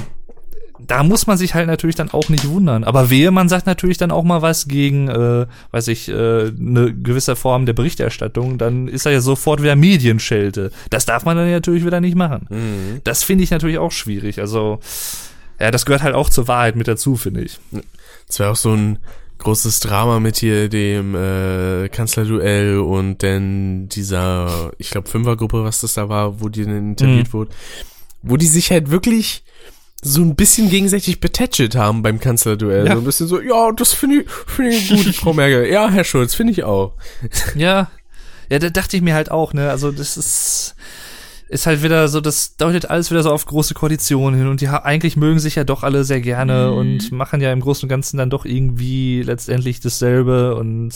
da 0.87 1.03
muss 1.03 1.27
man 1.27 1.37
sich 1.37 1.53
halt 1.53 1.67
natürlich 1.67 1.95
dann 1.95 2.09
auch 2.09 2.29
nicht 2.29 2.47
wundern. 2.47 2.83
Aber 2.83 3.09
wehe, 3.09 3.31
man 3.31 3.49
sagt 3.49 3.67
natürlich 3.67 3.97
dann 3.97 4.11
auch 4.11 4.23
mal 4.23 4.41
was 4.41 4.67
gegen, 4.67 5.07
äh, 5.07 5.45
weiß 5.71 5.87
ich, 5.89 6.09
äh, 6.09 6.13
eine 6.13 6.93
gewisse 6.93 7.35
Form 7.35 7.65
der 7.65 7.73
Berichterstattung, 7.73 8.57
dann 8.57 8.87
ist 8.87 9.05
er 9.05 9.11
ja 9.11 9.21
sofort 9.21 9.61
wieder 9.61 9.75
Medienschelte. 9.75 10.71
Das 10.89 11.05
darf 11.05 11.25
man 11.25 11.37
dann 11.37 11.51
natürlich 11.51 11.85
wieder 11.85 12.01
nicht 12.01 12.15
machen. 12.15 12.47
Mhm. 12.49 13.01
Das 13.03 13.23
finde 13.23 13.43
ich 13.43 13.51
natürlich 13.51 13.77
auch 13.77 13.91
schwierig. 13.91 14.39
Also, 14.39 14.79
ja, 15.59 15.71
das 15.71 15.85
gehört 15.85 16.03
halt 16.03 16.15
auch 16.15 16.29
zur 16.29 16.47
Wahrheit 16.47 16.75
mit 16.75 16.87
dazu, 16.87 17.17
finde 17.17 17.41
ich. 17.41 17.59
Das 18.27 18.39
wäre 18.39 18.51
auch 18.51 18.55
so 18.55 18.73
ein 18.73 18.99
großes 19.39 19.79
Drama 19.79 20.19
mit 20.19 20.37
hier 20.37 20.69
dem 20.69 21.15
äh, 21.15 21.87
Kanzlerduell 21.89 22.79
und 22.79 23.23
dann 23.23 23.87
dieser, 23.89 24.71
ich 24.77 24.89
glaube, 24.89 25.09
Fünfergruppe, 25.09 25.63
was 25.63 25.81
das 25.81 25.93
da 25.93 26.09
war, 26.09 26.41
wo 26.41 26.49
die 26.49 26.65
dann 26.65 26.89
interviewt 26.89 27.27
Mhm. 27.27 27.33
wurde, 27.33 27.51
wo 28.21 28.37
die 28.37 28.47
sich 28.47 28.71
halt 28.71 28.91
wirklich 28.91 29.43
so 30.01 30.21
ein 30.21 30.35
bisschen 30.35 30.69
gegenseitig 30.69 31.19
betätschelt 31.19 31.75
haben 31.75 32.01
beim 32.01 32.19
Kanzlerduell. 32.19 32.85
Ja. 32.85 32.93
So 32.93 32.99
ein 32.99 33.05
bisschen 33.05 33.27
so, 33.27 33.41
ja, 33.41 33.71
das 33.71 33.93
finde 33.93 34.21
ich, 34.21 34.29
finde 34.47 34.71
ich 34.71 34.89
gut, 34.89 35.15
Frau 35.15 35.33
Merkel. 35.33 35.67
Ja, 35.67 35.89
Herr 35.89 36.03
Schulz, 36.03 36.35
finde 36.35 36.53
ich 36.53 36.63
auch. 36.63 36.93
Ja, 37.55 37.89
ja, 38.49 38.59
da 38.59 38.69
dachte 38.69 38.97
ich 38.97 39.03
mir 39.03 39.13
halt 39.13 39.29
auch, 39.29 39.53
ne, 39.53 39.69
also 39.69 39.91
das 39.91 40.17
ist, 40.17 40.75
ist 41.49 41.65
halt 41.65 41.83
wieder 41.83 42.07
so, 42.07 42.21
das 42.21 42.55
deutet 42.55 42.89
alles 42.89 43.11
wieder 43.11 43.23
so 43.23 43.31
auf 43.31 43.45
große 43.45 43.73
Koalitionen 43.73 44.39
hin 44.39 44.47
und 44.47 44.61
die 44.61 44.69
eigentlich 44.69 45.17
mögen 45.17 45.39
sich 45.39 45.55
ja 45.55 45.63
doch 45.63 45.83
alle 45.83 46.03
sehr 46.03 46.21
gerne 46.21 46.71
und 46.71 47.11
machen 47.11 47.41
ja 47.41 47.51
im 47.51 47.59
Großen 47.59 47.83
und 47.83 47.89
Ganzen 47.89 48.17
dann 48.17 48.29
doch 48.29 48.45
irgendwie 48.45 49.21
letztendlich 49.21 49.79
dasselbe 49.79 50.55
und 50.55 50.93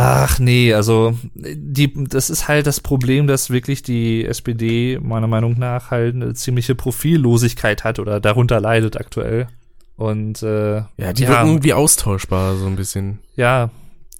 ach 0.00 0.38
nee, 0.38 0.72
also 0.74 1.18
die, 1.34 1.92
das 2.08 2.30
ist 2.30 2.46
halt 2.46 2.68
das 2.68 2.80
Problem, 2.80 3.26
dass 3.26 3.50
wirklich 3.50 3.82
die 3.82 4.24
SPD 4.24 4.98
meiner 5.02 5.26
Meinung 5.26 5.58
nach 5.58 5.90
halt 5.90 6.14
eine 6.14 6.34
ziemliche 6.34 6.76
Profillosigkeit 6.76 7.82
hat 7.82 7.98
oder 7.98 8.20
darunter 8.20 8.60
leidet 8.60 8.96
aktuell. 8.96 9.48
Und 9.96 10.40
äh, 10.44 10.76
Ja, 10.96 11.12
die 11.12 11.26
wirken 11.26 11.48
irgendwie 11.48 11.72
austauschbar, 11.72 12.54
so 12.56 12.66
ein 12.66 12.76
bisschen. 12.76 13.18
ja, 13.34 13.70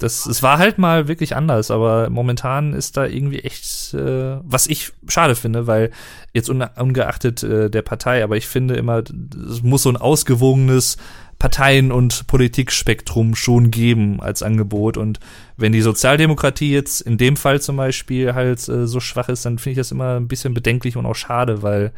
das, 0.01 0.27
es 0.27 0.45
war 0.45 0.59
halt 0.59 0.79
mal 0.79 1.09
wirklich 1.09 1.35
anders, 1.35 1.73
aber 1.73 2.09
momentan 2.09 2.73
ist 2.73 2.97
da 2.97 3.05
irgendwie 3.05 3.41
echt, 3.41 3.95
äh, 3.95 4.37
was 4.43 4.69
ich 4.69 4.93
schade 5.09 5.35
finde, 5.35 5.67
weil 5.67 5.91
jetzt 6.33 6.49
unge 6.49 6.71
ungeachtet 6.77 7.43
äh, 7.43 7.69
der 7.69 7.83
Partei, 7.83 8.23
aber 8.23 8.37
ich 8.37 8.47
finde 8.47 8.77
immer, 8.77 9.03
es 9.51 9.63
muss 9.63 9.83
so 9.83 9.89
ein 9.89 9.97
ausgewogenes 9.97 10.99
Parteien- 11.39 11.93
und 11.93 12.27
Politikspektrum 12.27 13.35
schon 13.37 13.71
geben 13.71 14.21
als 14.21 14.43
Angebot. 14.43 14.97
Und 14.97 15.21
wenn 15.57 15.73
die 15.73 15.83
Sozialdemokratie 15.83 16.73
jetzt 16.73 17.01
in 17.01 17.17
dem 17.17 17.37
Fall 17.37 17.61
zum 17.61 17.77
Beispiel 17.77 18.35
halt 18.35 18.69
äh, 18.69 18.87
so 18.87 18.99
schwach 19.01 19.29
ist, 19.29 19.45
dann 19.45 19.59
finde 19.59 19.73
ich 19.73 19.79
das 19.79 19.93
immer 19.93 20.17
ein 20.17 20.27
bisschen 20.29 20.55
bedenklich 20.55 20.97
und 20.97 21.07
auch 21.07 21.15
schade, 21.15 21.63
weil, 21.63 21.93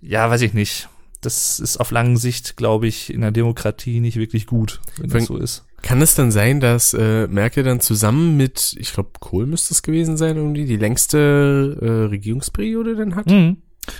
ja, 0.00 0.30
weiß 0.30 0.40
ich 0.42 0.54
nicht. 0.54 0.88
Das 1.20 1.58
ist 1.60 1.78
auf 1.78 1.90
langen 1.90 2.16
Sicht, 2.18 2.56
glaube 2.56 2.86
ich, 2.86 3.12
in 3.12 3.22
der 3.22 3.30
Demokratie 3.32 4.00
nicht 4.00 4.16
wirklich 4.16 4.46
gut, 4.46 4.80
wenn 4.98 5.10
das 5.10 5.14
Wenn- 5.14 5.24
so 5.26 5.36
ist. 5.36 5.64
Kann 5.82 6.02
es 6.02 6.14
dann 6.16 6.32
sein, 6.32 6.58
dass 6.58 6.94
äh, 6.94 7.28
Merkel 7.28 7.62
dann 7.62 7.80
zusammen 7.80 8.36
mit, 8.36 8.74
ich 8.78 8.92
glaube, 8.92 9.10
Kohl 9.20 9.46
müsste 9.46 9.72
es 9.72 9.82
gewesen 9.82 10.16
sein, 10.16 10.36
irgendwie 10.36 10.64
die 10.64 10.78
längste 10.78 11.78
äh, 11.80 12.08
Regierungsperiode 12.08 12.96
dann 12.96 13.14
hat? 13.14 13.26
Mhm. 13.30 13.58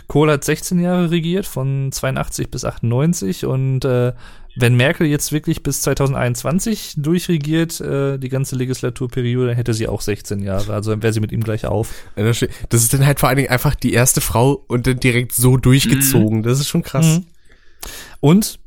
Kohl 0.09 0.31
hat 0.33 0.43
16 0.43 0.81
Jahre 0.81 1.11
regiert, 1.13 1.47
von 1.47 1.93
82 1.93 2.51
bis 2.51 2.65
98 2.65 3.45
und 3.47 3.85
äh, 3.85 4.15
wenn 4.57 4.75
Merkel 4.75 5.07
jetzt 5.07 5.33
wirklich 5.33 5.63
bis 5.63 5.83
2021 5.83 6.95
durchregiert, 6.97 7.81
äh, 7.81 8.19
die 8.19 8.31
ganze 8.31 8.57
Legislaturperiode, 8.57 9.55
hätte 9.55 9.75
sie 9.75 9.87
auch 9.87 10.01
16 10.01 10.41
Jahre, 10.41 10.73
also 10.73 10.91
dann 10.91 11.03
wäre 11.03 11.13
sie 11.13 11.21
mit 11.21 11.31
ihm 11.31 11.45
gleich 11.45 11.67
auf. 11.67 11.93
Das 12.71 12.83
ist 12.83 12.95
dann 12.95 13.05
halt 13.05 13.21
vor 13.21 13.29
allen 13.29 13.37
Dingen 13.37 13.51
einfach 13.51 13.75
die 13.75 13.93
erste 13.93 14.23
Frau 14.23 14.65
und 14.67 14.87
dann 14.87 14.99
direkt 14.99 15.33
so 15.33 15.59
durchgezogen. 15.59 16.43
Das 16.43 16.59
ist 16.59 16.69
schon 16.69 16.83
krass. 16.83 17.19
Mhm. 17.19 17.27
Und 18.21 18.59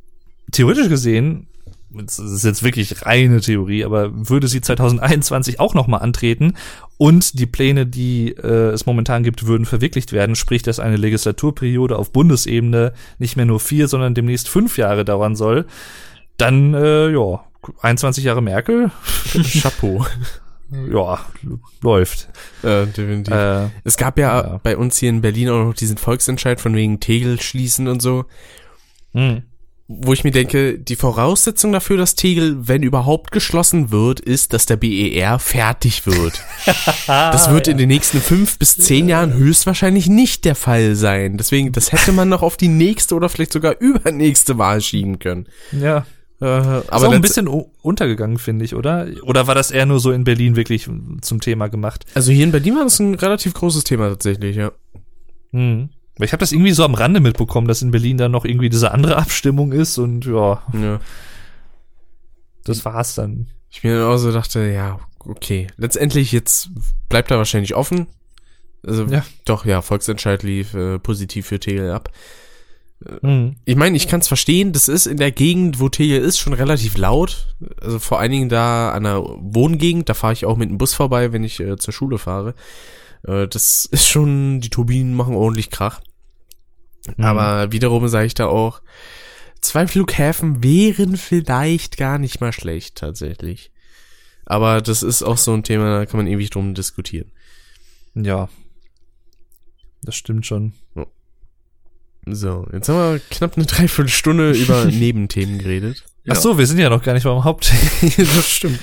theoretisch 0.52 0.90
gesehen, 0.90 1.48
das 1.92 2.20
ist 2.20 2.44
jetzt 2.44 2.64
wirklich 2.64 3.06
reine 3.06 3.42
Theorie, 3.42 3.84
aber 3.84 4.12
würde 4.14 4.48
sie 4.48 4.62
2021 4.62 5.60
auch 5.60 5.74
nochmal 5.74 6.02
antreten 6.02 6.54
und 6.98 7.40
die 7.40 7.46
Pläne, 7.46 7.88
die 7.88 8.32
äh, 8.32 8.70
es 8.72 8.86
momentan 8.86 9.24
gibt, 9.24 9.46
würden 9.46 9.66
verwirklicht 9.66 10.12
werden, 10.12 10.36
sprich, 10.36 10.62
dass 10.62 10.80
eine 10.80 10.98
Legislaturperiode 10.98 11.98
auf 11.98 12.12
Bundesebene 12.12 12.94
nicht 13.18 13.36
mehr 13.36 13.46
nur 13.46 13.60
vier, 13.60 13.88
sondern 13.88 14.14
demnächst 14.14 14.50
fünf 14.50 14.78
Jahre 14.78 15.06
dauern 15.06 15.36
soll, 15.36 15.66
dann, 16.38 16.74
äh, 16.74 17.10
ja, 17.10 17.44
21 17.82 18.24
Jahre 18.24 18.42
Merkel, 18.42 18.92
Chapeau. 19.62 20.06
ja, 20.92 21.20
läuft. 21.82 22.30
äh, 22.64 22.86
definitiv. 22.86 23.34
Äh, 23.34 23.70
es 23.84 23.98
gab 23.98 24.20
ja, 24.20 24.42
ja. 24.42 24.60
bei 24.62 24.78
uns 24.78 24.98
hier 24.98 25.10
in 25.10 25.22
Berlin 25.22 25.50
auch 25.50 25.64
noch 25.66 25.74
diesen 25.74 25.98
Volksentscheid 25.98 26.62
von 26.62 26.76
wegen 26.76 27.00
Tegel 27.00 27.42
schließen 27.42 27.88
und 27.88 28.02
so, 28.02 28.26
mh. 29.14 29.42
Wo 29.92 30.14
ich 30.14 30.24
mir 30.24 30.30
denke, 30.30 30.78
die 30.78 30.96
Voraussetzung 30.96 31.72
dafür, 31.72 31.98
dass 31.98 32.14
Tegel, 32.14 32.68
wenn 32.68 32.84
überhaupt 32.84 33.32
geschlossen 33.32 33.90
wird, 33.90 34.20
ist, 34.20 34.54
dass 34.54 34.68
der 34.68 34.78
BER 34.78 35.40
fertig 35.40 36.06
wird. 36.06 36.44
das 37.08 37.50
wird 37.50 37.68
in 37.68 37.80
den 37.80 37.88
nächsten 37.88 38.22
fünf 38.22 38.60
bis 38.60 38.78
zehn 38.78 39.10
Jahren 39.10 39.34
höchstwahrscheinlich 39.34 40.08
nicht 40.08 40.46
der 40.46 40.54
Fall 40.54 40.94
sein. 40.94 41.38
Deswegen, 41.38 41.72
das 41.72 41.92
hätte 41.92 42.12
man 42.12 42.30
noch 42.30 42.44
auf 42.44 42.56
die 42.56 42.68
nächste 42.68 43.16
oder 43.16 43.30
vielleicht 43.30 43.52
sogar 43.52 43.78
übernächste 43.80 44.60
Wahl 44.60 44.80
schieben 44.80 45.18
können. 45.18 45.48
ja, 45.72 46.06
Äh, 46.40 46.46
Aber 46.46 46.84
ist 46.84 46.92
auch 46.92 47.12
ein 47.12 47.22
bisschen 47.22 47.48
untergegangen, 47.48 48.38
finde 48.38 48.66
ich, 48.66 48.76
oder? 48.76 49.08
Oder 49.24 49.48
war 49.48 49.56
das 49.56 49.72
eher 49.72 49.88
nur 49.88 50.00
so 50.00 50.12
in 50.12 50.24
Berlin 50.24 50.56
wirklich 50.56 50.88
zum 51.22 51.42
Thema 51.42 51.68
gemacht? 51.68 52.06
also 52.14 52.32
hier 52.32 52.44
in 52.44 52.52
Berlin 52.52 52.76
war 52.76 52.84
das 52.84 53.00
ein 53.00 53.16
relativ 53.16 53.56
großes 53.56 53.86
Thema 53.86 54.08
tatsächlich, 54.10 54.56
ja. 54.56 54.72
Hm. 55.52 55.90
Weil 56.20 56.26
Ich 56.26 56.34
habe 56.34 56.41
das 56.41 56.51
irgendwie 56.51 56.74
so 56.74 56.84
am 56.84 56.93
Rande 56.93 57.22
mitbekommen, 57.22 57.67
dass 57.67 57.82
in 57.82 57.91
Berlin 57.91 58.17
dann 58.17 58.32
noch 58.32 58.43
irgendwie 58.43 58.70
diese 58.70 58.91
andere 58.91 59.15
Abstimmung 59.17 59.72
ist 59.72 59.97
und 59.97 60.26
ja, 60.26 60.61
ja. 60.74 60.99
das 62.65 62.84
war's 62.84 63.15
dann. 63.15 63.47
Ich 63.72 63.84
mir 63.84 64.05
auch 64.05 64.17
so 64.17 64.32
dachte, 64.32 64.59
ja, 64.70 64.99
okay. 65.20 65.67
Letztendlich 65.78 66.34
jetzt 66.34 66.72
bleibt 67.07 67.32
er 67.32 67.38
wahrscheinlich 67.38 67.74
offen. 67.74 68.07
Also 68.86 69.05
Ja. 69.05 69.24
doch, 69.45 69.65
ja, 69.65 69.82
Volksentscheid 69.82 70.43
lief 70.43 70.74
äh, 70.74 70.99
positiv 70.99 71.47
für 71.47 71.59
Tegel 71.59 71.91
ab. 71.91 72.09
Mhm. 73.22 73.55
Ich 73.63 73.78
meine, 73.78 73.95
ich 73.95 74.09
kann 74.09 74.20
es 74.20 74.28
verstehen, 74.28 74.74
das 74.74 74.89
ist 74.89 75.05
in 75.05 75.15
der 75.15 75.32
Gegend, 75.32 75.80
wo 75.80 75.88
Tegel 75.88 76.20
ist, 76.20 76.38
schon 76.38 76.51
relativ 76.51 76.97
laut. 76.97 77.55
Also 77.82 77.97
vor 77.97 78.20
allen 78.20 78.32
Dingen 78.32 78.49
da 78.49 78.91
an 78.91 79.03
der 79.03 79.24
Wohngegend, 79.24 80.09
da 80.09 80.13
fahre 80.13 80.34
ich 80.34 80.45
auch 80.45 80.57
mit 80.57 80.70
dem 80.70 80.78
Bus 80.78 80.93
vorbei, 80.93 81.32
wenn 81.32 81.45
ich 81.45 81.61
äh, 81.61 81.78
zur 81.78 81.93
Schule 81.93 82.17
fahre. 82.17 82.55
Äh, 83.26 83.47
das 83.47 83.86
ist 83.86 84.09
schon, 84.09 84.59
die 84.59 84.70
Turbinen 84.70 85.13
machen 85.13 85.36
ordentlich 85.36 85.70
Krach. 85.70 86.01
Mhm. 87.18 87.24
Aber 87.24 87.72
wiederum 87.72 88.07
sage 88.07 88.26
ich 88.28 88.34
da 88.34 88.47
auch, 88.47 88.82
zwei 89.62 89.88
Flughäfen 89.88 90.64
wären 90.64 91.18
vielleicht 91.18 91.97
gar 91.97 92.18
nicht 92.18 92.41
mal 92.41 92.53
schlecht, 92.53 92.95
tatsächlich. 92.95 93.72
Aber 94.45 94.82
das 94.82 95.03
ist 95.03 95.22
auch 95.22 95.38
so 95.38 95.53
ein 95.53 95.64
Thema, 95.64 95.99
da 95.99 96.05
kann 96.05 96.18
man 96.18 96.28
ewig 96.28 96.49
drum 96.49 96.74
diskutieren. 96.74 97.32
Ja. 98.16 98.49
Das 100.01 100.16
stimmt 100.16 100.45
schon. 100.45 100.74
So, 102.26 102.68
jetzt 102.72 102.89
haben 102.89 103.14
wir 103.14 103.22
knapp 103.30 103.57
eine 103.57 103.66
Dreiviertelstunde 103.66 104.51
über 104.53 104.86
Nebenthemen 104.86 105.60
geredet. 105.60 106.03
Ach 106.28 106.36
so, 106.36 106.57
wir 106.57 106.68
sind 106.68 106.80
ja 106.80 106.89
noch 106.89 107.03
gar 107.03 107.14
nicht 107.14 107.24
beim 107.24 107.43
Haupt. 107.43 107.72
das 108.18 108.49
stimmt. 108.49 108.80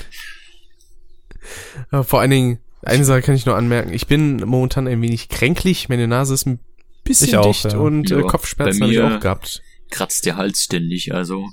Aber 1.91 2.05
vor 2.05 2.21
allen 2.21 2.31
Dingen, 2.31 2.59
eine 2.83 3.05
Sache 3.05 3.23
kann 3.23 3.35
ich 3.35 3.47
nur 3.47 3.57
anmerken. 3.57 3.93
Ich 3.93 4.07
bin 4.07 4.37
momentan 4.39 4.89
ein 4.89 5.01
wenig 5.01 5.29
kränklich. 5.29 5.89
Meine 5.89 6.09
Nase 6.09 6.35
ist 6.35 6.47
ein 6.47 6.59
bisschen 7.07 7.29
Ich 7.29 7.37
auch, 7.37 7.47
dicht 7.53 7.65
ja. 7.73 7.79
und 7.79 8.11
äh, 8.11 8.17
Ja, 8.21 8.23
Kopfschmerzen 8.27 8.83
habe 8.83 8.93
ich 8.93 9.01
auch 9.01 9.19
gehabt. 9.21 9.63
Kratzt 9.91 10.27
der 10.27 10.37
Hals 10.37 10.63
ständig, 10.65 11.15
also 11.15 11.49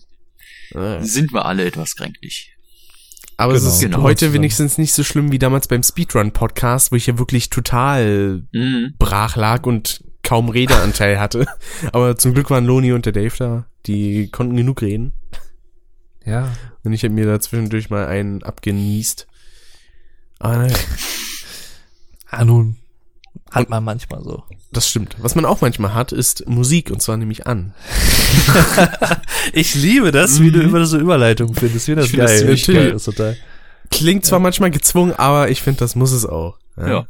Äh, 0.73 1.01
sind 1.03 1.31
wir 1.33 1.45
alle 1.45 1.65
etwas 1.65 1.95
kränklich. 1.95 2.49
Aber 3.37 3.53
es 3.53 3.61
Genau. 3.63 3.73
ist 3.73 3.81
Genau. 3.81 4.01
heute 4.03 4.19
Zusammen. 4.19 4.33
wenigstens 4.35 4.77
nicht 4.77 4.93
so 4.93 5.03
schlimm 5.03 5.31
wie 5.31 5.39
damals 5.39 5.67
beim 5.67 5.83
Speedrun-Podcast, 5.83 6.91
wo 6.91 6.95
ich 6.95 7.07
ja 7.07 7.17
wirklich 7.17 7.49
total 7.49 8.43
Mhm. 8.51 8.93
brach 8.99 9.35
lag 9.35 9.65
und 9.65 10.03
kaum 10.23 10.49
Redeanteil 10.49 11.19
hatte. 11.19 11.45
Aber 11.93 12.17
zum 12.17 12.33
Glück 12.33 12.49
waren 12.49 12.65
Loni 12.65 12.91
und 12.93 13.05
der 13.05 13.13
Dave 13.13 13.35
da. 13.37 13.67
Die 13.85 14.29
konnten 14.29 14.55
genug 14.55 14.81
reden. 14.81 15.13
ja. 16.25 16.51
Und 16.85 16.93
ich 16.93 17.03
habe 17.03 17.13
mir 17.13 17.25
da 17.25 17.39
zwischendurch 17.39 17.89
mal 17.89 18.07
einen 18.07 18.43
abgenießt. 18.43 19.27
Aber 20.39 20.57
naja, 20.57 20.75
Ah, 22.27 22.43
nun. 22.45 22.77
Hat 23.51 23.69
man 23.69 23.83
manchmal 23.83 24.23
so. 24.23 24.43
das 24.71 24.89
stimmt. 24.89 25.15
Was 25.19 25.35
man 25.35 25.45
auch 25.45 25.61
manchmal 25.61 25.93
hat, 25.93 26.11
ist 26.11 26.47
Musik 26.47 26.89
und 26.89 27.01
zwar 27.01 27.17
nämlich 27.17 27.45
an. 27.47 27.73
Ich 29.51 29.75
liebe 29.75 30.11
das, 30.11 30.39
wie 30.41 30.51
du 30.51 30.61
über 30.61 30.85
so 30.85 30.97
Überleitung 30.97 31.53
findest. 31.53 31.87
Ich 31.87 31.95
finde 31.95 32.01
das 32.01 32.05
Ich 32.09 32.11
find 32.11 32.23
das 32.23 32.39
geil. 32.39 32.53
Ich 32.53 32.67
geil. 32.67 32.91
Das 32.93 33.07
ist 33.07 33.15
total. 33.15 33.37
Klingt 33.91 34.25
zwar 34.25 34.39
manchmal 34.39 34.71
gezwungen, 34.71 35.13
aber 35.13 35.49
ich 35.49 35.61
finde, 35.61 35.79
das 35.79 35.95
muss 35.95 36.11
es 36.13 36.25
auch. 36.25 36.57
Ja. 36.77 37.05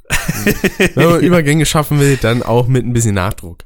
Wenn 0.95 1.09
man 1.09 1.19
Übergänge 1.21 1.65
schaffen 1.65 1.99
will, 1.99 2.17
dann 2.17 2.43
auch 2.43 2.67
mit 2.67 2.85
ein 2.85 2.93
bisschen 2.93 3.15
Nachdruck. 3.15 3.63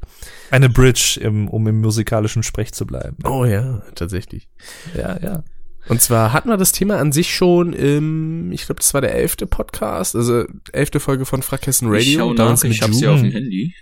Eine 0.52 0.70
Bridge, 0.70 1.20
im, 1.22 1.48
um 1.48 1.66
im 1.68 1.82
musikalischen 1.82 2.44
Sprech 2.44 2.74
zu 2.74 2.86
bleiben. 2.86 3.18
Oh 3.24 3.46
ja, 3.46 3.82
tatsächlich. 3.96 4.48
Ja, 4.96 5.18
ja. 5.22 5.44
Und 5.90 6.02
zwar 6.02 6.34
hatten 6.34 6.50
wir 6.50 6.58
das 6.58 6.72
Thema 6.74 6.98
an 6.98 7.12
sich 7.12 7.34
schon 7.34 7.74
im, 7.74 8.52
ich 8.52 8.66
glaube, 8.66 8.80
das 8.80 8.94
war 8.94 9.02
der 9.02 9.16
elfte 9.16 9.48
Podcast, 9.48 10.16
also 10.16 10.46
elfte 10.74 11.00
Folge 11.00 11.26
von 11.26 11.42
Frackhessen 11.42 11.88
Radio. 11.88 12.00
ich 12.02 12.14
schau 12.16 12.34
nach, 12.34 12.64
ich 12.64 12.82
hab 12.82 12.90
Ju. 12.90 12.96
sie 12.96 13.08
auf 13.08 13.22
dem. 13.22 13.32
Handy. 13.32 13.74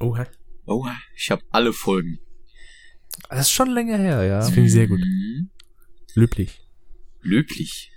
Oha, 0.00 0.26
Oh, 0.66 0.84
ich 1.16 1.30
habe 1.30 1.42
alle 1.52 1.72
Folgen. 1.72 2.18
Das 3.30 3.42
ist 3.42 3.52
schon 3.52 3.70
länger 3.70 3.96
her, 3.98 4.24
ja. 4.24 4.38
das 4.38 4.50
finde 4.50 4.66
ich 4.66 4.72
sehr 4.72 4.88
gut. 4.88 4.98
Mhm. 5.00 5.48
Löblich. 6.14 6.60
Löblich. 7.22 7.92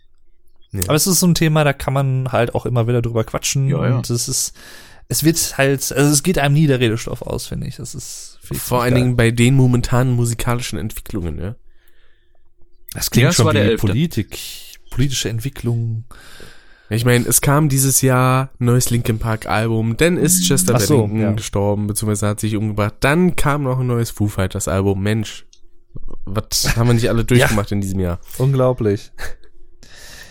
Aber 0.85 0.93
es 0.93 1.07
ist 1.07 1.19
so 1.19 1.27
ein 1.27 1.33
Thema, 1.33 1.63
da 1.63 1.73
kann 1.73 1.93
man 1.93 2.31
halt 2.31 2.53
auch 2.53 2.67
immer 2.67 2.87
wieder 2.87 3.01
drüber 3.01 3.23
quatschen. 3.23 3.67
Ja, 3.69 3.87
ja. 3.89 3.97
Und 3.97 4.09
es 4.09 4.27
ist, 4.27 4.53
es 5.07 5.23
wird 5.23 5.57
halt, 5.57 5.91
also 5.91 6.11
es 6.11 6.21
geht 6.21 6.37
einem 6.37 6.53
nie 6.53 6.67
der 6.67 6.79
Redestoff 6.79 7.23
aus, 7.23 7.47
finde 7.47 7.67
ich. 7.67 7.77
Das 7.77 7.95
ist 7.95 8.37
Vor 8.43 8.83
allen 8.83 8.93
geil. 8.93 9.03
Dingen 9.03 9.15
bei 9.15 9.31
den 9.31 9.55
momentanen 9.55 10.13
musikalischen 10.15 10.77
Entwicklungen, 10.77 11.39
ja. 11.39 11.55
Das 12.93 13.11
klingt 13.11 13.23
Ja, 13.23 13.29
es 13.29 13.35
schon 13.35 13.53
wie. 13.53 13.77
Politik, 13.77 14.37
politische 14.89 15.29
Entwicklung. 15.29 16.05
Ich 16.91 17.05
meine, 17.05 17.27
es 17.27 17.41
kam 17.41 17.69
dieses 17.69 18.01
Jahr 18.01 18.49
ein 18.59 18.65
neues 18.65 18.89
Linkin 18.89 19.19
Park 19.19 19.45
Album, 19.45 19.95
dann 19.97 20.17
ist 20.17 20.47
Chester 20.47 20.73
Ach 20.75 20.79
so, 20.79 20.97
Bennington 21.03 21.21
ja. 21.21 21.31
gestorben, 21.33 21.85
beziehungsweise 21.85 22.27
hat 22.27 22.39
sich 22.39 22.55
umgebracht. 22.55 22.95
Dann 23.01 23.35
kam 23.35 23.63
noch 23.63 23.79
ein 23.79 23.85
neues 23.87 24.09
Foo 24.09 24.27
Fighters 24.27 24.67
Album. 24.67 25.03
Mensch, 25.03 25.45
was 26.25 26.75
haben 26.75 26.87
wir 26.87 26.95
nicht 26.95 27.09
alle 27.09 27.25
durchgemacht 27.25 27.71
in 27.71 27.81
diesem 27.81 27.99
Jahr? 27.99 28.19
Unglaublich. 28.39 29.11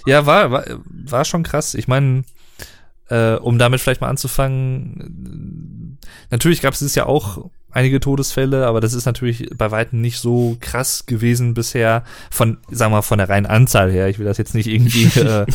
Ja, 0.06 0.26
war, 0.26 0.50
war, 0.50 0.64
war 0.88 1.24
schon 1.24 1.44
krass. 1.44 1.74
Ich 1.74 1.86
meine, 1.86 2.24
äh, 3.09 3.34
um 3.34 3.59
damit 3.59 3.80
vielleicht 3.80 4.00
mal 4.00 4.09
anzufangen, 4.09 5.98
natürlich 6.30 6.61
gab 6.61 6.72
es 6.72 6.80
dieses 6.80 6.96
Jahr 6.96 7.06
auch 7.06 7.50
einige 7.70 8.00
Todesfälle, 8.00 8.66
aber 8.66 8.80
das 8.80 8.94
ist 8.94 9.04
natürlich 9.04 9.50
bei 9.56 9.70
weitem 9.70 10.00
nicht 10.00 10.18
so 10.18 10.56
krass 10.60 11.06
gewesen 11.06 11.54
bisher 11.54 12.04
von, 12.30 12.58
sagen 12.70 12.92
wir 12.92 12.96
mal, 12.96 13.02
von 13.02 13.18
der 13.18 13.28
reinen 13.28 13.46
Anzahl 13.46 13.90
her. 13.90 14.08
Ich 14.08 14.18
will 14.18 14.26
das 14.26 14.38
jetzt 14.38 14.54
nicht 14.54 14.66
irgendwie, 14.66 15.04
äh, 15.20 15.46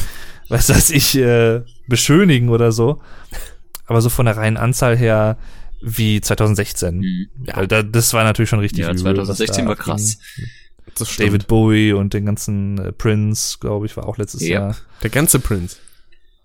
was 0.49 0.70
weiß 0.70 0.91
ich, 0.91 1.16
äh, 1.18 1.61
beschönigen 1.88 2.49
oder 2.49 2.72
so. 2.72 3.01
Aber 3.86 4.01
so 4.01 4.09
von 4.09 4.26
der 4.26 4.38
reinen 4.38 4.57
Anzahl 4.57 4.97
her 4.97 5.38
wie 5.82 6.22
2016. 6.22 6.97
Mhm. 6.99 7.28
Weil 7.53 7.68
da, 7.68 7.84
das 7.84 8.14
war 8.14 8.24
natürlich 8.24 8.49
schon 8.49 8.59
richtig 8.59 8.80
Ja, 8.86 8.91
übel, 8.91 9.18
was 9.18 9.38
2016 9.38 9.66
da 9.66 9.70
war 9.70 9.76
krass. 9.76 10.18
David 11.18 11.47
Bowie 11.47 11.93
und 11.93 12.14
den 12.14 12.26
ganzen 12.26 12.78
äh, 12.78 12.91
Prince, 12.91 13.57
glaube 13.59 13.86
ich, 13.86 13.97
war 13.97 14.07
auch 14.07 14.18
letztes 14.18 14.41
Ja. 14.41 14.59
Jahr. 14.68 14.78
Der 15.01 15.09
ganze 15.09 15.39
Prince. 15.39 15.78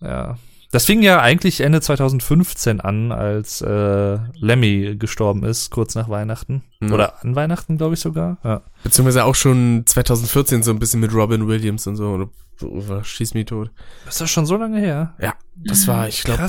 Ja. 0.00 0.38
Das 0.70 0.84
fing 0.84 1.02
ja 1.02 1.20
eigentlich 1.20 1.60
Ende 1.60 1.80
2015 1.80 2.80
an, 2.80 3.10
als 3.10 3.62
äh, 3.62 4.18
Lemmy 4.34 4.96
gestorben 4.98 5.42
ist, 5.44 5.70
kurz 5.70 5.94
nach 5.94 6.10
Weihnachten. 6.10 6.62
Ja. 6.82 6.92
Oder 6.92 7.24
an 7.24 7.34
Weihnachten, 7.34 7.78
glaube 7.78 7.94
ich 7.94 8.00
sogar. 8.00 8.36
Ja. 8.44 8.62
Beziehungsweise 8.82 9.24
auch 9.24 9.34
schon 9.34 9.84
2014 9.86 10.62
so 10.62 10.70
ein 10.70 10.78
bisschen 10.78 11.00
mit 11.00 11.14
Robin 11.14 11.46
Williams 11.48 11.86
und 11.86 11.96
so. 11.96 12.28
Oder, 12.60 13.04
Schieß 13.04 13.32
mich 13.34 13.46
tot. 13.46 13.70
Ist 14.06 14.20
das 14.20 14.30
schon 14.30 14.44
so 14.44 14.56
lange 14.56 14.78
her? 14.78 15.14
Ja, 15.20 15.34
das 15.56 15.86
war, 15.86 16.06
ich 16.06 16.22
glaube. 16.22 16.48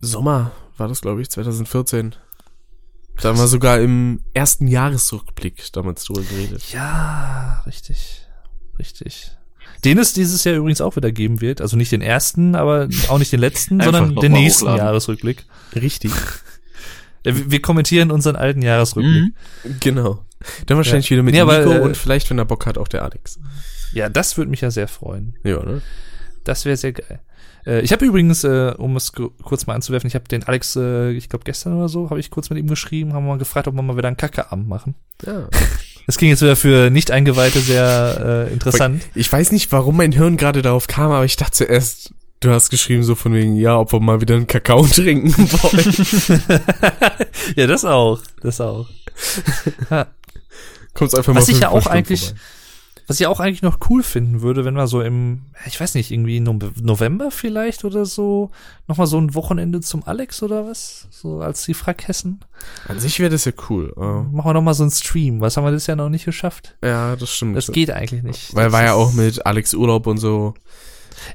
Sommer 0.00 0.52
war 0.76 0.86
das, 0.86 1.00
glaube 1.00 1.20
ich, 1.20 1.30
2014. 1.30 2.14
Da 3.20 3.30
haben 3.30 3.38
wir 3.38 3.48
sogar 3.48 3.80
im 3.80 4.22
ersten 4.32 4.68
Jahresrückblick 4.68 5.72
damals 5.72 6.04
drüber 6.04 6.22
geredet. 6.22 6.72
Ja, 6.72 7.62
richtig. 7.66 8.26
Richtig. 8.78 9.32
Den 9.84 9.98
es 9.98 10.12
dieses 10.12 10.44
Jahr 10.44 10.56
übrigens 10.56 10.80
auch 10.80 10.96
wieder 10.96 11.10
geben 11.12 11.40
wird. 11.40 11.60
Also 11.60 11.76
nicht 11.76 11.90
den 11.92 12.02
ersten, 12.02 12.54
aber 12.54 12.88
auch 13.08 13.18
nicht 13.18 13.32
den 13.32 13.40
letzten, 13.40 13.80
sondern 13.82 14.14
den 14.16 14.32
nächsten 14.32 14.64
hochladen. 14.66 14.84
Jahresrückblick. 14.86 15.44
Richtig. 15.74 16.12
Äh, 17.22 17.34
Wir 17.34 17.50
wir 17.50 17.60
kommentieren 17.60 18.10
unseren 18.10 18.34
alten 18.34 18.62
Jahresrückblick. 18.62 19.24
Mhm. 19.64 19.76
genau. 19.80 20.24
Dann 20.64 20.78
wahrscheinlich 20.78 21.10
wieder 21.10 21.22
mit 21.22 21.34
Nee, 21.34 21.40
aber, 21.42 21.58
Nico 21.58 21.72
äh, 21.72 21.80
und 21.80 21.94
vielleicht, 21.94 22.30
wenn 22.30 22.38
er 22.38 22.46
Bock 22.46 22.64
hat, 22.64 22.78
auch 22.78 22.88
der 22.88 23.02
Alex. 23.04 23.38
Ja, 23.92 24.08
das 24.08 24.38
würde 24.38 24.50
mich 24.50 24.62
ja 24.62 24.70
sehr 24.70 24.88
freuen. 24.88 25.34
Ja, 25.44 25.62
ne? 25.62 25.82
Das 26.44 26.64
wäre 26.64 26.78
sehr 26.78 26.92
geil. 26.94 27.20
Äh, 27.66 27.80
ich 27.82 27.92
habe 27.92 28.06
übrigens, 28.06 28.42
äh, 28.44 28.72
um 28.78 28.96
es 28.96 29.12
ku- 29.12 29.32
kurz 29.42 29.66
mal 29.66 29.74
anzuwerfen, 29.74 30.08
ich 30.08 30.14
habe 30.14 30.24
den 30.28 30.44
Alex, 30.44 30.76
ich 30.76 31.28
glaube 31.28 31.44
gestern 31.44 31.74
oder 31.76 31.90
so, 31.90 32.08
habe 32.08 32.20
ich 32.20 32.30
kurz 32.30 32.48
mit 32.48 32.58
ihm 32.58 32.68
geschrieben, 32.68 33.12
haben 33.12 33.26
mal 33.26 33.36
gefragt, 33.36 33.68
ob 33.68 33.74
wir 33.74 33.82
mal 33.82 33.98
wieder 33.98 34.08
einen 34.08 34.16
Kackeabend 34.16 34.66
machen. 34.66 34.94
Ja. 35.26 35.46
Das 36.06 36.18
ging 36.18 36.28
jetzt 36.28 36.42
wieder 36.42 36.56
für 36.56 36.90
Nicht-Eingeweihte 36.90 37.60
sehr 37.60 38.46
äh, 38.48 38.52
interessant. 38.52 39.02
Ich 39.14 39.30
weiß 39.32 39.52
nicht, 39.52 39.70
warum 39.72 39.96
mein 39.96 40.12
Hirn 40.12 40.36
gerade 40.36 40.60
darauf 40.62 40.86
kam, 40.86 41.12
aber 41.12 41.24
ich 41.24 41.36
dachte 41.36 41.52
zuerst, 41.52 42.12
du 42.40 42.50
hast 42.50 42.70
geschrieben 42.70 43.02
so 43.02 43.14
von 43.14 43.32
wegen, 43.34 43.56
ja, 43.56 43.78
ob 43.78 43.92
wir 43.92 44.00
mal 44.00 44.20
wieder 44.20 44.34
einen 44.34 44.46
Kakao 44.46 44.86
trinken 44.86 45.34
wollen. 45.52 46.40
ja, 47.56 47.66
das 47.66 47.84
auch. 47.84 48.20
Das 48.42 48.60
auch. 48.60 48.88
Ja. 49.90 50.06
Einfach 50.98 51.18
Was 51.18 51.26
mal 51.28 51.40
ich 51.40 51.46
fünf 51.46 51.60
ja 51.60 51.68
auch 51.70 51.80
Stunden 51.80 51.98
eigentlich- 51.98 52.20
vorbei. 52.26 52.40
Was 53.10 53.18
ich 53.18 53.26
auch 53.26 53.40
eigentlich 53.40 53.62
noch 53.62 53.80
cool 53.90 54.04
finden 54.04 54.40
würde, 54.40 54.64
wenn 54.64 54.74
wir 54.74 54.86
so 54.86 55.02
im, 55.02 55.40
ich 55.66 55.80
weiß 55.80 55.96
nicht, 55.96 56.12
irgendwie 56.12 56.38
no 56.38 56.56
November 56.80 57.32
vielleicht 57.32 57.84
oder 57.84 58.06
so, 58.06 58.52
nochmal 58.86 59.08
so 59.08 59.18
ein 59.20 59.34
Wochenende 59.34 59.80
zum 59.80 60.04
Alex 60.04 60.44
oder 60.44 60.64
was? 60.64 61.08
So 61.10 61.40
als 61.40 61.64
die 61.64 61.74
Frackhessen. 61.74 62.38
An 62.86 63.00
sich 63.00 63.18
wäre 63.18 63.30
das 63.30 63.46
ja 63.46 63.52
cool. 63.68 63.92
äh, 63.96 64.00
Machen 64.00 64.44
wir 64.44 64.52
nochmal 64.52 64.74
so 64.74 64.84
einen 64.84 64.92
Stream. 64.92 65.40
Was 65.40 65.56
haben 65.56 65.64
wir 65.64 65.72
das 65.72 65.88
ja 65.88 65.96
noch 65.96 66.08
nicht 66.08 66.24
geschafft? 66.24 66.76
ja, 66.84 67.16
das 67.16 67.34
stimmt. 67.34 67.56
Das 67.56 67.72
geht 67.72 67.90
eigentlich 67.90 68.22
nicht. 68.22 68.54
Weil 68.54 68.66
Das 68.66 68.72
war 68.74 68.84
ja 68.84 68.92
auch 68.92 69.12
mit 69.12 69.44
Alex 69.44 69.74
Urlaub 69.74 70.06
und 70.06 70.18
so. 70.18 70.54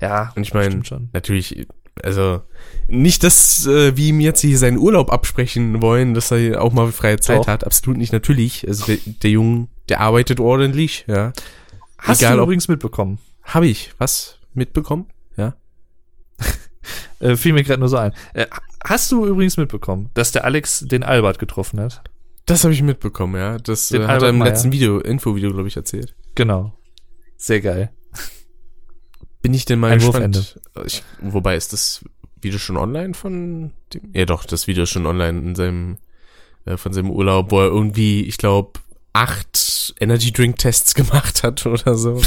Ja, 0.01 0.31
Und 0.33 0.43
ich 0.43 0.53
meine, 0.53 0.81
natürlich, 1.11 1.67
also 2.01 2.39
nicht, 2.87 3.21
dass 3.25 3.67
äh, 3.67 3.97
wir 3.97 4.05
ihm 4.05 4.21
jetzt 4.21 4.39
hier 4.39 4.57
seinen 4.57 4.77
Urlaub 4.77 5.11
absprechen 5.11 5.81
wollen, 5.81 6.13
dass 6.13 6.31
er 6.31 6.61
auch 6.61 6.71
mal 6.71 6.89
freie 6.93 7.19
Zeit 7.19 7.39
Doch. 7.39 7.47
hat. 7.47 7.65
Absolut 7.65 7.97
nicht, 7.97 8.13
natürlich. 8.13 8.65
Also 8.65 8.85
der, 8.85 8.97
der 9.05 9.29
Junge, 9.29 9.67
der 9.89 9.99
arbeitet 9.99 10.39
ordentlich, 10.39 11.03
ja. 11.09 11.33
Hast 12.05 12.21
Egal, 12.21 12.37
du 12.37 12.43
übrigens 12.43 12.67
mitbekommen? 12.67 13.19
Habe 13.43 13.67
ich 13.67 13.93
was 13.97 14.39
mitbekommen? 14.53 15.07
Ja. 15.37 15.55
Äh, 17.21 17.37
fiel 17.37 17.53
mir 17.53 17.63
gerade 17.63 17.79
nur 17.79 17.87
so 17.87 17.95
ein. 17.95 18.11
Äh, 18.33 18.45
hast 18.83 19.09
du 19.11 19.25
übrigens 19.25 19.55
mitbekommen, 19.55 20.09
dass 20.15 20.33
der 20.33 20.43
Alex 20.43 20.81
den 20.81 21.01
Albert 21.01 21.39
getroffen 21.39 21.79
hat? 21.79 22.03
Das 22.45 22.63
habe 22.65 22.73
ich 22.73 22.83
mitbekommen, 22.83 23.35
ja. 23.35 23.57
Das 23.57 23.87
Den 23.87 24.01
äh, 24.01 24.03
hat 24.03 24.09
er 24.09 24.13
Albert 24.15 24.29
im 24.29 24.37
Meyer. 24.39 24.49
letzten 24.49 24.71
Video, 24.73 24.99
Infovideo, 24.99 25.51
glaube 25.53 25.67
ich, 25.69 25.77
erzählt. 25.77 26.13
Genau. 26.35 26.77
Sehr 27.37 27.61
geil. 27.61 27.89
Bin 29.41 29.53
ich 29.53 29.63
denn 29.65 29.79
mal 29.79 29.93
Ein 29.93 29.99
gespannt. 29.99 30.59
Ich, 30.85 31.03
wobei 31.21 31.55
ist 31.55 31.71
das 31.71 32.03
Video 32.41 32.59
schon 32.59 32.77
online 32.77 33.13
von 33.13 33.71
dem? 33.93 34.11
Ja 34.13 34.25
doch, 34.25 34.43
das 34.43 34.67
Video 34.67 34.83
ist 34.83 34.89
schon 34.89 35.05
online 35.07 35.39
in 35.39 35.55
seinem 35.55 35.97
äh, 36.65 36.77
von 36.77 36.93
seinem 36.93 37.11
Urlaub, 37.11 37.51
wo 37.51 37.61
er 37.61 37.67
irgendwie, 37.67 38.23
ich 38.23 38.37
glaube, 38.37 38.79
acht 39.15 39.95
Energy 39.99 40.31
Drink 40.31 40.57
Tests 40.57 40.93
gemacht 40.93 41.43
hat 41.43 41.65
oder 41.65 41.95
so. 41.95 42.21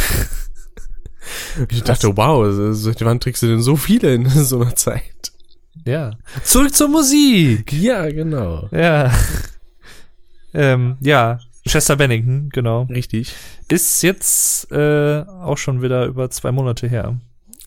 ich 1.70 1.82
dachte, 1.82 2.16
wow, 2.16 2.46
seit 2.74 3.04
wann 3.04 3.20
trinkst 3.20 3.42
du 3.42 3.46
denn 3.46 3.60
so 3.60 3.76
viele 3.76 4.14
in 4.14 4.28
so 4.28 4.60
einer 4.60 4.74
Zeit? 4.74 5.32
Ja. 5.84 6.12
Zurück 6.42 6.74
zur 6.74 6.88
Musik. 6.88 7.72
Ja, 7.72 8.10
genau. 8.10 8.68
Ja. 8.72 9.12
ähm, 10.54 10.96
ja. 11.00 11.40
Chester 11.66 11.96
Bennington, 11.96 12.48
genau. 12.50 12.82
Richtig. 12.84 13.34
Ist 13.68 14.02
jetzt 14.02 14.72
äh, 14.72 15.20
auch 15.26 15.58
schon 15.58 15.82
wieder 15.82 16.06
über 16.06 16.30
zwei 16.30 16.52
Monate 16.52 16.88
her. 16.88 17.20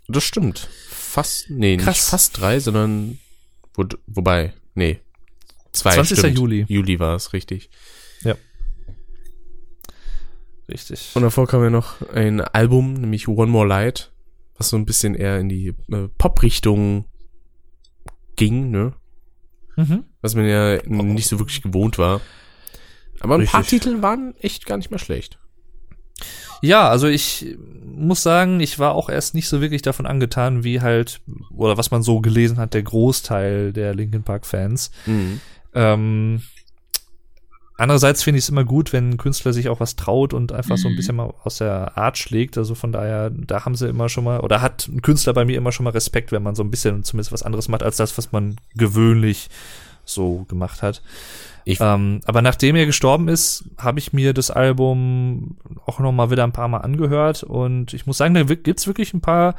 Das 0.08 0.24
stimmt. 0.24 0.68
Fast, 0.90 1.50
nee, 1.52 1.78
Krass. 1.78 1.88
nicht 1.88 2.02
fast 2.02 2.40
drei, 2.40 2.60
sondern, 2.60 3.20
wo, 3.76 3.86
wobei, 4.08 4.54
nee, 4.74 5.00
zwei, 5.74 5.94
20. 5.94 6.18
stimmt. 6.18 6.38
Juli. 6.40 6.66
Juli 6.68 7.00
war 7.00 7.16
es, 7.16 7.34
richtig. 7.34 7.70
Richtig. 10.72 11.12
Und 11.14 11.22
davor 11.22 11.48
kam 11.48 11.64
ja 11.64 11.70
noch 11.70 12.02
ein 12.10 12.42
Album, 12.42 12.94
nämlich 12.94 13.28
One 13.28 13.52
More 13.52 13.68
Light, 13.68 14.12
was 14.58 14.70
so 14.70 14.78
ein 14.78 14.86
bisschen 14.86 15.16
eher 15.16 15.40
in 15.40 15.50
die 15.50 15.76
äh, 15.92 16.08
Pop-Richtung 16.18 17.06
ging, 18.36 18.72
ne? 18.72 18.94
Mhm. 19.76 20.06
Was 20.22 20.36
man 20.36 20.46
ja 20.46 20.78
nicht 20.86 21.28
so 21.28 21.40
wirklich 21.40 21.62
gewohnt 21.62 21.98
war. 21.98 22.22
Aber 23.20 23.36
ein 23.36 23.46
paar 23.46 23.62
Richtig. 23.62 23.82
Titel 23.82 24.02
waren 24.02 24.36
echt 24.38 24.66
gar 24.66 24.78
nicht 24.78 24.90
mehr 24.90 25.00
schlecht. 25.00 25.40
Ja, 26.62 26.90
also 26.90 27.08
ich 27.08 27.58
muss 27.84 28.22
sagen, 28.22 28.60
ich 28.60 28.78
war 28.80 28.94
auch 28.94 29.10
erst 29.10 29.34
nicht 29.34 29.48
so 29.48 29.62
wirklich 29.62 29.82
davon 29.82 30.06
angetan, 30.06 30.64
wie 30.64 30.82
halt, 30.82 31.22
oder 31.52 31.78
was 31.78 31.92
man 31.92 32.04
so 32.04 32.22
gelesen 32.22 32.58
hat, 32.58 32.74
der 32.74 32.84
Großteil 32.84 33.74
der 33.74 33.96
Linkin 33.96 34.24
Park 34.24 34.46
Fans. 34.46 34.92
Ähm, 35.74 36.42
andererseits 37.82 38.24
finde 38.24 38.38
ich 38.40 38.46
es 38.46 38.50
immer 38.50 38.64
gut, 38.64 38.94
wenn 38.94 39.10
ein 39.12 39.18
Künstler 39.18 39.52
sich 39.54 39.68
auch 39.70 39.80
was 39.80 39.96
traut 39.96 40.34
und 40.34 40.52
einfach 40.52 40.78
so 40.78 40.88
ein 40.88 40.94
Mhm. 40.94 40.96
bisschen 40.98 41.16
mal 41.18 41.34
aus 41.44 41.58
der 41.58 41.98
Art 41.98 42.18
schlägt. 42.18 42.58
Also 42.58 42.76
von 42.76 42.92
daher, 42.92 43.30
da 43.30 43.66
haben 43.66 43.76
sie 43.76 43.88
immer 43.90 44.08
schon 44.10 44.24
mal, 44.24 44.40
oder 44.40 44.62
hat 44.62 44.88
ein 44.88 45.02
Künstler 45.02 45.34
bei 45.34 45.46
mir 45.46 45.58
immer 45.58 45.72
schon 45.72 45.84
mal 45.84 45.90
Respekt, 45.92 46.32
wenn 46.32 46.44
man 46.44 46.56
so 46.56 46.64
ein 46.64 46.72
bisschen 46.72 47.04
zumindest 47.04 47.32
was 47.32 47.44
anderes 47.44 47.68
macht, 47.68 47.84
als 47.84 47.98
das, 47.98 48.18
was 48.18 48.32
man 48.32 48.56
gewöhnlich 48.76 49.50
so 50.06 50.46
gemacht 50.50 50.82
hat. 50.82 51.02
Ähm, 51.66 52.22
aber 52.26 52.42
nachdem 52.42 52.76
er 52.76 52.88
gestorben 52.88 53.28
ist, 53.28 53.66
habe 53.78 54.00
ich 54.00 54.14
mir 54.14 54.34
das 54.34 54.50
Album 54.50 55.58
auch 55.86 56.00
noch 56.00 56.12
mal 56.12 56.32
wieder 56.32 56.44
ein 56.44 56.52
paar 56.52 56.68
Mal 56.68 56.80
angehört 56.80 57.44
und 57.44 57.94
ich 57.94 58.08
muss 58.08 58.18
sagen, 58.18 58.34
da 58.34 58.50
wi- 58.50 58.56
gibt's 58.56 58.88
wirklich 58.88 59.14
ein 59.14 59.22
paar, 59.22 59.54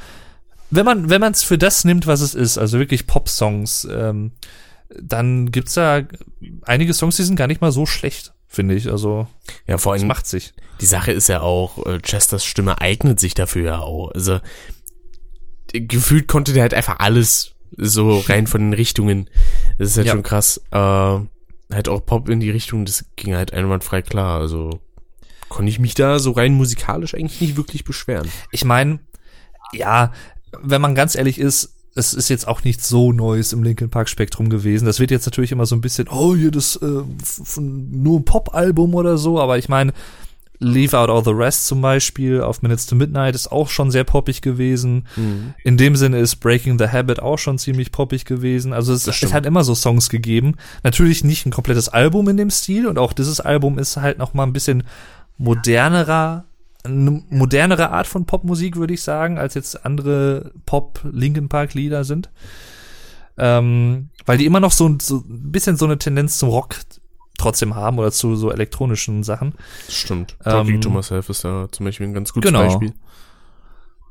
wenn 0.71 0.85
man 0.85 1.11
wenn 1.11 1.21
man 1.21 1.33
es 1.33 1.45
für 1.45 1.59
das 1.59 1.85
nimmt, 1.85 2.09
was 2.09 2.21
es 2.21 2.35
ist, 2.35 2.59
also 2.59 2.79
wirklich 2.81 3.07
Pop-Songs, 3.07 3.87
ähm, 3.91 4.33
dann 5.01 5.51
gibt's 5.51 5.75
da 5.75 6.03
einige 6.63 6.93
Songs, 6.95 7.17
die 7.17 7.23
sind 7.23 7.37
gar 7.37 7.47
nicht 7.47 7.61
mal 7.61 7.73
so 7.73 7.87
schlecht, 7.87 8.33
finde 8.49 8.75
ich. 8.75 8.91
Also 8.91 9.27
Ja, 9.67 9.79
vor 9.79 9.93
allem, 9.93 10.07
macht 10.07 10.27
sich. 10.27 10.53
die 10.81 10.87
Sache 10.87 11.13
ist 11.13 11.29
ja 11.29 11.41
auch, 11.41 11.85
äh, 11.87 12.01
Chesters 12.01 12.45
Stimme 12.45 12.81
eignet 12.81 13.21
sich 13.21 13.35
dafür 13.35 13.63
ja 13.65 13.79
auch. 13.81 14.11
Also, 14.13 14.41
gefühlt 15.73 16.29
konnte 16.29 16.53
der 16.53 16.63
halt 16.63 16.75
einfach 16.75 16.99
alles 16.99 17.53
so 17.77 18.19
rein 18.29 18.47
von 18.47 18.61
den 18.61 18.73
Richtungen. 18.75 19.29
Das 19.79 19.89
ist 19.91 19.97
halt 19.97 20.07
Ja. 20.09 20.13
schon 20.13 20.23
krass. 20.23 20.61
Äh, 20.71 20.77
halt 20.77 21.89
auch 21.89 22.05
Pop 22.05 22.29
in 22.29 22.41
die 22.41 22.51
Richtung, 22.51 22.85
das 22.85 23.07
ging 23.17 23.35
halt 23.35 23.53
einwandfrei 23.53 24.03
klar. 24.03 24.41
Also, 24.41 24.81
konnte 25.49 25.71
ich 25.71 25.79
mich 25.79 25.95
da 25.95 26.19
so 26.19 26.33
rein 26.33 26.55
musikalisch 26.55 27.15
eigentlich 27.15 27.41
nicht 27.41 27.57
wirklich 27.57 27.85
beschweren. 27.85 28.29
Ich 28.51 28.65
meine, 28.65 29.01
ja, 29.73 30.13
wenn 30.61 30.81
man 30.83 30.95
ganz 30.95 31.15
ehrlich 31.15 31.39
ist, 31.39 31.75
es 31.95 32.15
ist 32.15 32.29
jetzt 32.29 32.49
auch 32.49 32.65
nichts 32.65 32.89
so 32.89 33.13
Neues 33.13 33.53
im 33.53 33.63
Linkin 33.63 33.91
Park 33.91 34.09
Spektrum 34.09 34.49
gewesen. 34.49 34.87
Das 34.87 35.01
wird 35.01 35.11
jetzt 35.11 35.27
natürlich 35.27 35.53
immer 35.53 35.67
so 35.67 35.77
ein 35.77 35.81
bisschen, 35.81 36.09
oh, 36.09 36.35
hier 36.35 36.51
das 36.51 36.77
äh, 36.77 37.03
nur 37.61 38.21
ein 38.21 38.25
Pop-Album 38.25 38.95
oder 38.95 39.19
so, 39.19 39.41
aber 39.41 39.59
ich 39.59 39.69
meine, 39.69 39.93
Leave 40.63 40.97
Out 40.97 41.11
All 41.11 41.25
the 41.25 41.33
Rest 41.33 41.67
zum 41.67 41.83
Beispiel 41.83 42.41
auf 42.41 42.63
Minutes 42.63 42.87
to 42.87 42.95
Midnight 42.95 43.35
ist 43.35 43.51
auch 43.51 43.69
schon 43.69 43.91
sehr 43.91 44.05
poppig 44.05 44.43
gewesen. 44.43 45.09
In 45.65 45.77
dem 45.77 45.97
Sinne 45.97 46.21
ist 46.21 46.37
Breaking 46.37 46.79
the 46.79 46.87
Habit 46.87 47.21
auch 47.21 47.39
schon 47.39 47.59
ziemlich 47.59 47.91
poppig 47.91 48.25
gewesen. 48.25 48.73
Also 48.73 48.93
es, 48.93 49.09
es 49.09 49.33
hat 49.33 49.45
immer 49.45 49.65
so 49.65 49.75
Songs 49.75 50.09
gegeben. 50.09 50.55
Natürlich 50.85 51.25
nicht 51.25 51.47
ein 51.47 51.53
komplettes 51.53 51.89
Album 51.89 52.29
in 52.29 52.37
dem 52.37 52.51
Stil 52.51 52.87
und 52.87 52.97
auch 52.97 53.13
dieses 53.13 53.41
Album 53.41 53.79
ist 53.79 53.97
halt 53.97 54.19
noch 54.19 54.35
mal 54.35 54.45
ein 54.45 54.53
bisschen 54.53 54.85
modernerer, 55.37 56.45
eine 56.85 57.23
modernere 57.31 57.91
Art 57.91 58.07
von 58.07 58.27
Popmusik, 58.27 58.77
würde 58.77 58.95
ich 58.95 59.03
sagen, 59.03 59.39
als 59.39 59.55
jetzt 59.55 59.85
andere 59.85 60.53
Pop-Linkin 60.67 61.49
Park-Lieder 61.49 62.05
sind. 62.05 62.31
Ähm, 63.39 64.11
weil 64.27 64.39
die 64.39 64.47
immer 64.47 64.61
noch 64.61 64.73
so, 64.73 64.97
so 65.01 65.19
ein 65.19 65.53
bisschen 65.53 65.77
so 65.77 65.85
eine 65.85 65.99
Tendenz 65.99 66.39
zum 66.39 66.49
Rock 66.49 66.77
trotzdem 67.39 67.75
haben 67.75 67.99
oder 67.99 68.13
zu 68.13 68.37
so 68.37 68.51
elektronischen 68.51 69.23
Sachen. 69.23 69.55
Das 69.87 69.95
stimmt. 69.95 70.37
Ähm, 70.45 70.53
Talking 70.53 70.81
to 70.81 70.91
Myself 70.91 71.29
ist 71.29 71.45
da 71.45 71.69
zum 71.71 71.87
Beispiel 71.87 72.07
ein 72.07 72.15
ganz 72.15 72.33
gutes 72.33 72.51
Genau. 72.51 72.65
Beispiel. 72.65 72.93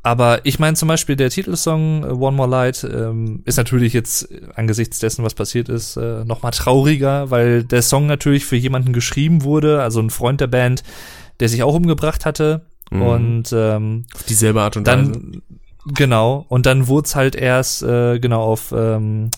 Aber 0.04 0.46
ich 0.46 0.58
meine 0.58 0.76
zum 0.76 0.88
Beispiel 0.88 1.16
der 1.16 1.30
Titelsong 1.30 2.04
äh, 2.04 2.08
One 2.08 2.36
More 2.36 2.50
Light 2.50 2.84
ähm, 2.84 3.44
ist 3.46 3.58
natürlich 3.58 3.94
jetzt 3.94 4.32
äh, 4.32 4.42
angesichts 4.56 4.98
dessen, 5.00 5.24
was 5.24 5.36
passiert 5.36 5.70
ist, 5.70 5.96
äh, 5.96 6.26
noch 6.26 6.42
mal 6.42 6.52
trauriger, 6.52 7.30
weil 7.30 7.64
der 7.64 7.84
Song 7.84 8.08
natürlich 8.08 8.46
für 8.46 8.56
jemanden 8.56 8.94
geschrieben 8.94 9.44
wurde, 9.44 9.82
also 9.82 10.00
ein 10.00 10.10
Freund 10.10 10.42
der 10.42 10.48
Band, 10.48 10.84
der 11.42 11.50
sich 11.50 11.64
auch 11.64 11.74
umgebracht 11.76 12.26
hatte 12.26 12.66
Mhm. 12.92 13.02
und 13.02 13.54
ähm, 13.54 14.06
Auf 14.14 14.24
dieselbe 14.24 14.62
Art 14.62 14.76
und 14.78 14.86
Weise. 14.86 15.12
dann 15.12 15.42
genau 15.96 16.46
und 16.50 16.66
dann 16.66 16.88
wurde 16.88 17.06
es 17.08 17.16
halt 17.16 17.36
erst 17.36 17.84
äh, 17.84 18.20
genau 18.20 18.42
auf 18.44 18.74
ähm, 18.76 19.32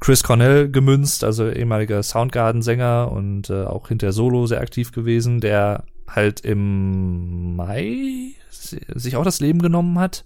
Chris 0.00 0.22
Cornell 0.22 0.68
gemünzt, 0.70 1.22
also 1.24 1.48
ehemaliger 1.48 2.02
Soundgarden-Sänger 2.02 3.10
und 3.12 3.50
äh, 3.50 3.64
auch 3.64 3.88
hinter 3.88 4.12
Solo 4.12 4.46
sehr 4.46 4.60
aktiv 4.60 4.92
gewesen, 4.92 5.40
der 5.40 5.84
halt 6.08 6.40
im 6.40 7.56
Mai 7.56 8.34
si- 8.50 8.80
sich 8.94 9.16
auch 9.16 9.24
das 9.24 9.40
Leben 9.40 9.60
genommen 9.62 9.98
hat. 9.98 10.24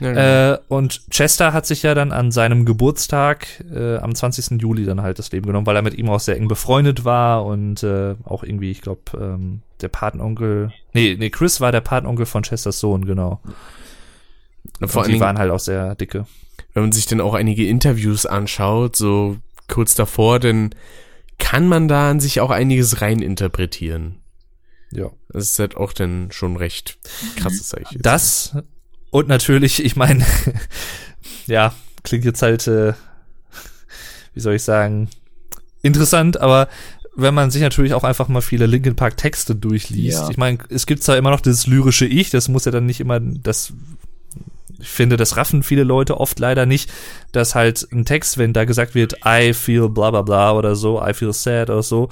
Ja, 0.00 0.12
genau. 0.12 0.54
Äh, 0.54 0.58
und 0.68 1.02
Chester 1.10 1.52
hat 1.52 1.66
sich 1.66 1.82
ja 1.82 1.94
dann 1.94 2.12
an 2.12 2.30
seinem 2.30 2.64
Geburtstag 2.64 3.46
äh, 3.72 3.96
am 3.96 4.14
20. 4.14 4.60
Juli 4.60 4.84
dann 4.84 5.02
halt 5.02 5.18
das 5.18 5.32
Leben 5.32 5.46
genommen, 5.46 5.66
weil 5.66 5.76
er 5.76 5.82
mit 5.82 5.94
ihm 5.94 6.08
auch 6.08 6.20
sehr 6.20 6.36
eng 6.36 6.48
befreundet 6.48 7.04
war 7.04 7.44
und 7.44 7.82
äh, 7.82 8.14
auch 8.24 8.42
irgendwie, 8.44 8.70
ich 8.70 8.80
glaube, 8.80 9.02
ähm, 9.20 9.62
der 9.80 9.88
Patenonkel, 9.88 10.72
nee, 10.92 11.16
nee, 11.18 11.30
Chris 11.30 11.60
war 11.60 11.72
der 11.72 11.80
Patenonkel 11.80 12.26
von 12.26 12.42
Chesters 12.42 12.80
Sohn, 12.80 13.04
genau. 13.04 13.40
Vor 14.80 14.80
und 14.80 14.96
allen 14.96 15.04
die 15.04 15.12
Dingen, 15.12 15.20
waren 15.20 15.38
halt 15.38 15.50
auch 15.50 15.60
sehr 15.60 15.94
dicke. 15.94 16.26
wenn 16.74 16.82
man 16.84 16.92
sich 16.92 17.06
dann 17.06 17.20
auch 17.20 17.34
einige 17.34 17.66
Interviews 17.66 18.26
anschaut, 18.26 18.96
so 18.96 19.36
kurz 19.68 19.94
davor, 19.94 20.38
dann 20.40 20.70
kann 21.38 21.68
man 21.68 21.88
da 21.88 22.10
an 22.10 22.20
sich 22.20 22.40
auch 22.40 22.50
einiges 22.50 23.00
reininterpretieren. 23.00 24.16
Ja. 24.90 25.10
Das 25.28 25.44
ist 25.44 25.58
halt 25.58 25.76
auch 25.76 25.92
dann 25.92 26.30
schon 26.32 26.56
recht 26.56 26.98
krasses 27.36 27.68
Zeichen. 27.68 28.00
Das 28.02 28.56
und 29.10 29.28
natürlich, 29.28 29.84
ich 29.84 29.96
meine, 29.96 30.24
ja, 31.46 31.72
klingt 32.02 32.24
jetzt 32.24 32.42
halt, 32.42 32.66
äh, 32.66 32.92
wie 34.34 34.40
soll 34.40 34.54
ich 34.54 34.62
sagen, 34.62 35.08
interessant, 35.82 36.40
aber 36.40 36.68
wenn 37.14 37.34
man 37.34 37.50
sich 37.50 37.62
natürlich 37.62 37.94
auch 37.94 38.04
einfach 38.04 38.28
mal 38.28 38.42
viele 38.42 38.66
Linkin 38.66 38.94
Park 38.94 39.16
Texte 39.16 39.56
durchliest. 39.56 40.22
Ja. 40.22 40.30
Ich 40.30 40.36
meine, 40.36 40.58
es 40.68 40.86
gibt 40.86 41.02
zwar 41.02 41.16
immer 41.16 41.30
noch 41.30 41.40
dieses 41.40 41.66
lyrische 41.66 42.06
Ich, 42.06 42.30
das 42.30 42.46
muss 42.46 42.64
ja 42.64 42.70
dann 42.70 42.86
nicht 42.86 43.00
immer 43.00 43.18
das 43.18 43.72
ich 44.80 44.88
finde, 44.88 45.16
das 45.16 45.36
raffen 45.36 45.62
viele 45.62 45.82
Leute 45.82 46.20
oft 46.20 46.38
leider 46.38 46.66
nicht, 46.66 46.90
dass 47.32 47.54
halt 47.54 47.88
ein 47.92 48.04
Text, 48.04 48.38
wenn 48.38 48.52
da 48.52 48.64
gesagt 48.64 48.94
wird, 48.94 49.16
I 49.26 49.52
feel 49.52 49.88
bla 49.88 50.10
bla 50.10 50.22
bla 50.22 50.52
oder 50.52 50.76
so, 50.76 51.02
I 51.04 51.14
feel 51.14 51.32
sad 51.32 51.70
oder 51.70 51.82
so, 51.82 52.08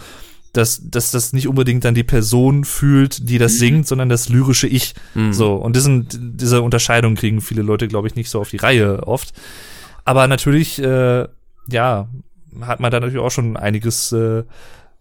dass, 0.57 0.81
dass 0.91 1.11
das 1.11 1.33
nicht 1.33 1.49
unbedingt 1.49 1.85
dann 1.85 1.95
die 1.95 2.05
Person 2.05 2.65
fühlt, 2.65 3.29
die 3.29 3.39
das 3.39 3.59
singt, 3.59 3.87
sondern 3.87 4.09
das 4.09 4.29
lyrische 4.29 4.67
Ich. 4.67 4.95
Mhm. 5.15 5.33
So, 5.33 5.55
und 5.55 5.77
diesen, 5.77 6.07
diese 6.37 6.63
Unterscheidung 6.63 7.15
kriegen 7.15 7.41
viele 7.41 7.63
Leute, 7.63 7.89
glaube 7.89 8.09
ich, 8.09 8.15
nicht 8.15 8.31
so 8.31 8.41
auf 8.41 8.51
die 8.51 8.57
Reihe 8.57 9.07
oft. 9.07 9.33
Aber 10.05 10.27
natürlich, 10.29 10.79
äh, 10.79 11.27
ja, 11.71 12.09
hat 12.61 12.81
man 12.81 12.91
da 12.91 13.01
natürlich 13.01 13.19
auch 13.19 13.31
schon 13.31 13.57
einiges 13.57 14.13
äh, 14.13 14.45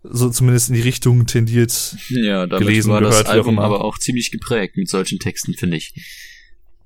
so 0.03 0.29
zumindest 0.29 0.69
in 0.69 0.75
die 0.75 0.81
Richtung 0.81 1.25
tendiert. 1.25 1.95
Ja, 2.09 2.45
damit 2.45 2.67
Gelesen, 2.67 2.91
war 2.91 2.99
gehört, 2.99 3.21
das 3.21 3.25
auch 3.27 3.33
Album 3.33 3.59
aber 3.59 3.83
auch 3.83 3.97
ziemlich 3.97 4.31
geprägt 4.31 4.77
mit 4.77 4.89
solchen 4.89 5.19
Texten, 5.19 5.53
finde 5.53 5.77
ich. 5.77 5.93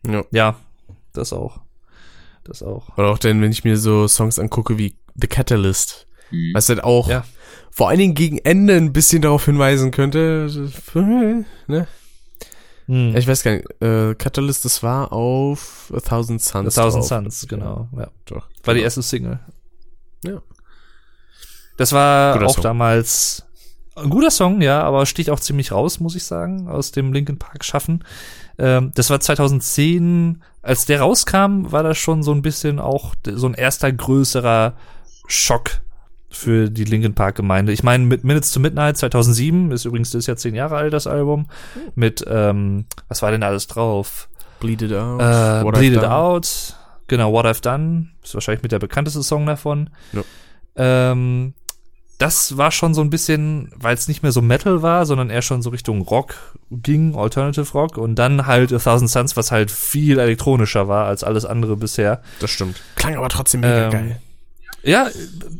Ja. 0.07 0.23
Ja, 0.31 0.59
das 1.13 1.33
auch. 1.33 1.59
Das 2.43 2.63
auch. 2.63 2.97
Oder 2.97 3.09
auch 3.09 3.17
dann, 3.17 3.41
wenn 3.41 3.51
ich 3.51 3.63
mir 3.63 3.77
so 3.77 4.07
Songs 4.07 4.39
angucke 4.39 4.77
wie 4.77 4.95
The 5.15 5.27
Catalyst, 5.27 6.07
Hm. 6.29 6.51
was 6.53 6.69
halt 6.69 6.83
auch 6.83 7.09
Ja. 7.09 7.25
Vor 7.71 7.89
allen 7.89 7.99
Dingen 7.99 8.15
gegen 8.15 8.37
Ende 8.39 8.75
ein 8.75 8.93
bisschen 8.93 9.21
darauf 9.21 9.45
hinweisen 9.45 9.91
könnte, 9.91 10.49
ne? 11.67 11.87
Hm. 12.87 13.15
Ich 13.15 13.27
weiß 13.27 13.43
gar 13.43 13.51
nicht, 13.51 13.81
äh, 13.81 14.15
Catalyst, 14.15 14.65
das 14.65 14.81
war 14.81 15.13
auf 15.13 15.93
A 15.95 15.99
Thousand 15.99 16.41
Suns. 16.41 16.73
The 16.73 16.81
Thousand 16.81 17.01
drauf. 17.01 17.07
Suns, 17.07 17.47
genau. 17.47 17.87
Ja. 17.95 18.07
Doch. 18.25 18.47
War 18.63 18.73
die 18.73 18.79
genau. 18.79 18.85
erste 18.85 19.03
Single. 19.03 19.39
Ja. 20.23 20.41
Das 21.77 21.93
war 21.93 22.33
Guter 22.33 22.47
auch 22.47 22.55
Song. 22.55 22.63
damals 22.63 23.45
ein 23.95 24.09
guter 24.09 24.31
Song, 24.31 24.61
ja, 24.61 24.81
aber 24.81 25.05
sticht 25.05 25.29
auch 25.29 25.39
ziemlich 25.39 25.71
raus, 25.71 25.99
muss 25.99 26.15
ich 26.15 26.23
sagen, 26.23 26.67
aus 26.67 26.91
dem 26.91 27.13
Linkin 27.13 27.37
Park 27.37 27.63
Schaffen. 27.63 28.03
Ähm, 28.57 28.91
das 28.95 29.09
war 29.09 29.19
2010, 29.19 30.41
als 30.61 30.85
der 30.85 31.01
rauskam, 31.01 31.71
war 31.71 31.83
das 31.83 31.97
schon 31.97 32.23
so 32.23 32.31
ein 32.31 32.41
bisschen 32.41 32.79
auch 32.79 33.13
so 33.23 33.47
ein 33.47 33.53
erster 33.53 33.91
größerer 33.91 34.73
Schock 35.27 35.81
für 36.29 36.69
die 36.69 36.83
Linkin 36.83 37.15
Park 37.15 37.35
Gemeinde. 37.35 37.71
Ich 37.71 37.83
meine, 37.83 38.05
mit 38.05 38.23
Minutes 38.23 38.51
to 38.51 38.59
Midnight 38.59 38.97
2007 38.97 39.71
ist 39.71 39.85
übrigens 39.85 40.11
das 40.11 40.19
ist 40.19 40.27
ja 40.27 40.35
zehn 40.35 40.55
Jahre 40.55 40.75
alt 40.77 40.93
das 40.93 41.07
Album. 41.07 41.47
Mit 41.95 42.23
ähm, 42.27 42.85
was 43.07 43.21
war 43.21 43.31
denn 43.31 43.43
alles 43.43 43.67
drauf? 43.67 44.29
Bleed 44.59 44.81
It 44.81 44.93
Out. 44.93 45.21
Äh, 45.21 45.23
What 45.63 45.75
I've 45.75 45.79
Bleed 45.79 45.93
It 45.93 46.03
Done. 46.03 46.13
Out. 46.13 46.75
Genau, 47.07 47.31
What 47.33 47.45
I've 47.45 47.61
Done. 47.63 48.09
Ist 48.23 48.33
wahrscheinlich 48.35 48.61
mit 48.61 48.71
der 48.71 48.79
bekannteste 48.79 49.23
Song 49.23 49.45
davon. 49.45 49.89
Ja. 50.13 50.21
Ähm, 50.75 51.53
das 52.19 52.57
war 52.57 52.71
schon 52.71 52.93
so 52.93 52.99
ein 53.01 53.09
bisschen, 53.09 53.71
weil 53.75 53.93
es 53.95 54.09
nicht 54.09 54.23
mehr 54.23 54.33
so 54.33 54.41
Metal 54.41 54.81
war, 54.81 55.05
sondern 55.05 55.29
eher 55.29 55.41
schon 55.41 55.61
so 55.61 55.69
Richtung 55.69 56.01
Rock 56.01 56.35
ging, 56.69 57.15
Alternative 57.15 57.71
Rock. 57.71 57.97
Und 57.97 58.15
dann 58.15 58.45
halt 58.45 58.73
A 58.73 58.77
Thousand 58.77 59.09
Suns, 59.09 59.37
was 59.37 59.51
halt 59.51 59.71
viel 59.71 60.19
elektronischer 60.19 60.87
war 60.89 61.05
als 61.07 61.23
alles 61.23 61.45
andere 61.45 61.77
bisher. 61.77 62.21
Das 62.41 62.51
stimmt. 62.51 62.81
Klang 62.95 63.15
aber 63.15 63.29
trotzdem 63.29 63.61
mega 63.61 63.85
Ähm, 63.85 63.91
geil. 63.91 64.21
Ja, 64.83 65.09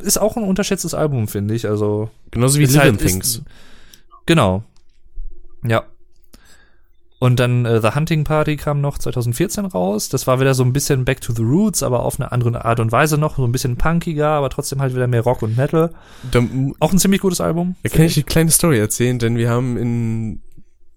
ist 0.02 0.20
auch 0.20 0.38
ein 0.38 0.44
unterschätztes 0.44 0.94
Album, 0.94 1.28
finde 1.28 1.54
ich. 1.56 1.68
Also 1.68 2.10
Genauso 2.32 2.60
wie 2.60 2.64
ist 2.64 2.72
Living 2.74 2.82
halt- 2.84 3.02
ist- 3.02 3.08
Things. 3.12 3.42
Genau. 4.26 4.64
Ja. 5.66 5.84
Und 7.22 7.38
dann 7.42 7.66
äh, 7.66 7.82
The 7.82 7.90
Hunting 7.96 8.24
Party 8.24 8.56
kam 8.56 8.80
noch 8.80 8.98
2014 8.98 9.66
raus. 9.66 10.08
Das 10.08 10.26
war 10.26 10.40
wieder 10.40 10.54
so 10.54 10.64
ein 10.64 10.72
bisschen 10.72 11.04
Back 11.04 11.20
to 11.20 11.34
the 11.34 11.42
Roots, 11.42 11.84
aber 11.84 12.04
auf 12.04 12.18
eine 12.18 12.32
andere 12.32 12.64
Art 12.64 12.80
und 12.80 12.94
Weise 12.94 13.18
noch. 13.18 13.36
So 13.36 13.44
ein 13.44 13.52
bisschen 13.52 13.76
punkiger, 13.76 14.30
aber 14.30 14.50
trotzdem 14.50 14.80
halt 14.80 14.96
wieder 14.96 15.08
mehr 15.08 15.22
Rock 15.22 15.42
und 15.42 15.58
Metal. 15.58 15.94
Da, 16.32 16.42
Auch 16.80 16.94
ein 16.94 17.00
ziemlich 17.00 17.20
gutes 17.20 17.42
Album. 17.42 17.76
da 17.84 17.90
kann 17.90 18.04
ich 18.06 18.16
eine 18.16 18.24
kleine 18.24 18.52
Story 18.52 18.80
erzählen, 18.80 19.20
denn 19.20 19.36
wir 19.36 19.50
haben 19.50 19.76
in 19.76 20.42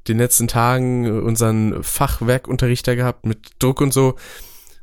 den 0.07 0.19
letzten 0.19 0.47
Tagen 0.47 1.23
unseren 1.23 1.83
Fachwerkunterrichter 1.83 2.95
gehabt 2.95 3.27
mit 3.27 3.51
Druck 3.59 3.81
und 3.81 3.93
so. 3.93 4.15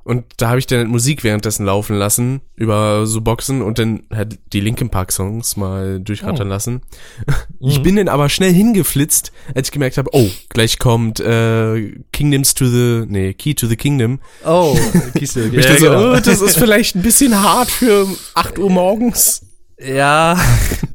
Und 0.09 0.25
da 0.37 0.49
habe 0.49 0.57
ich 0.59 0.65
dann 0.65 0.87
Musik 0.87 1.23
währenddessen 1.23 1.65
laufen 1.67 1.95
lassen 1.95 2.41
über 2.55 3.05
so 3.05 3.21
Boxen 3.21 3.61
und 3.61 3.77
dann 3.77 4.03
halt 4.11 4.39
die 4.53 4.59
Linkin 4.59 4.89
Park 4.89 5.11
Songs 5.11 5.55
mal 5.55 5.99
durchrattern 5.99 6.47
Oh. 6.47 6.49
lassen. 6.49 6.81
Ich 7.61 7.83
bin 7.83 7.97
dann 7.97 8.07
aber 8.07 8.29
schnell 8.29 8.53
hingeflitzt, 8.53 9.31
als 9.53 9.67
ich 9.67 9.71
gemerkt 9.73 9.97
habe, 9.97 10.09
oh, 10.13 10.29
gleich 10.49 10.79
kommt 10.79 11.19
äh, 11.19 11.91
Kingdoms 12.13 12.53
to 12.55 12.65
the, 12.67 13.03
nee, 13.07 13.33
Key 13.33 13.53
to 13.53 13.67
the 13.67 13.75
Kingdom. 13.75 14.19
Oh, 14.45 14.75
Kiste. 15.15 15.43
Und 15.43 15.53
ich 15.53 15.65
dann 15.65 15.77
so, 15.77 15.91
oh, 15.91 16.19
das 16.19 16.41
ist 16.41 16.57
vielleicht 16.57 16.95
ein 16.95 17.01
bisschen 17.01 17.39
hart 17.43 17.69
für 17.69 18.07
8 18.33 18.57
Uhr 18.59 18.69
morgens. 18.69 19.41
ja, 19.77 20.39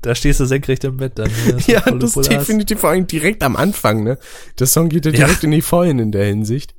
da 0.03 0.15
stehst 0.15 0.41
du 0.41 0.47
senkrecht 0.47 0.85
im 0.85 0.97
Bett 0.97 1.19
dann. 1.19 1.31
ne? 1.47 1.59
Ja, 1.67 1.81
das 1.83 2.15
definitiv 2.15 2.81
vor 2.81 2.91
allem 2.91 3.07
direkt 3.07 3.43
am 3.43 3.57
Anfang, 3.57 4.03
ne? 4.03 4.19
Der 4.59 4.67
Song 4.67 4.89
geht 4.89 5.05
ja 5.07 5.13
Ja. 5.13 5.27
direkt 5.27 5.45
in 5.45 5.51
die 5.53 5.63
Vollen 5.63 5.99
in 5.99 6.11
der 6.13 6.25
Hinsicht. 6.27 6.75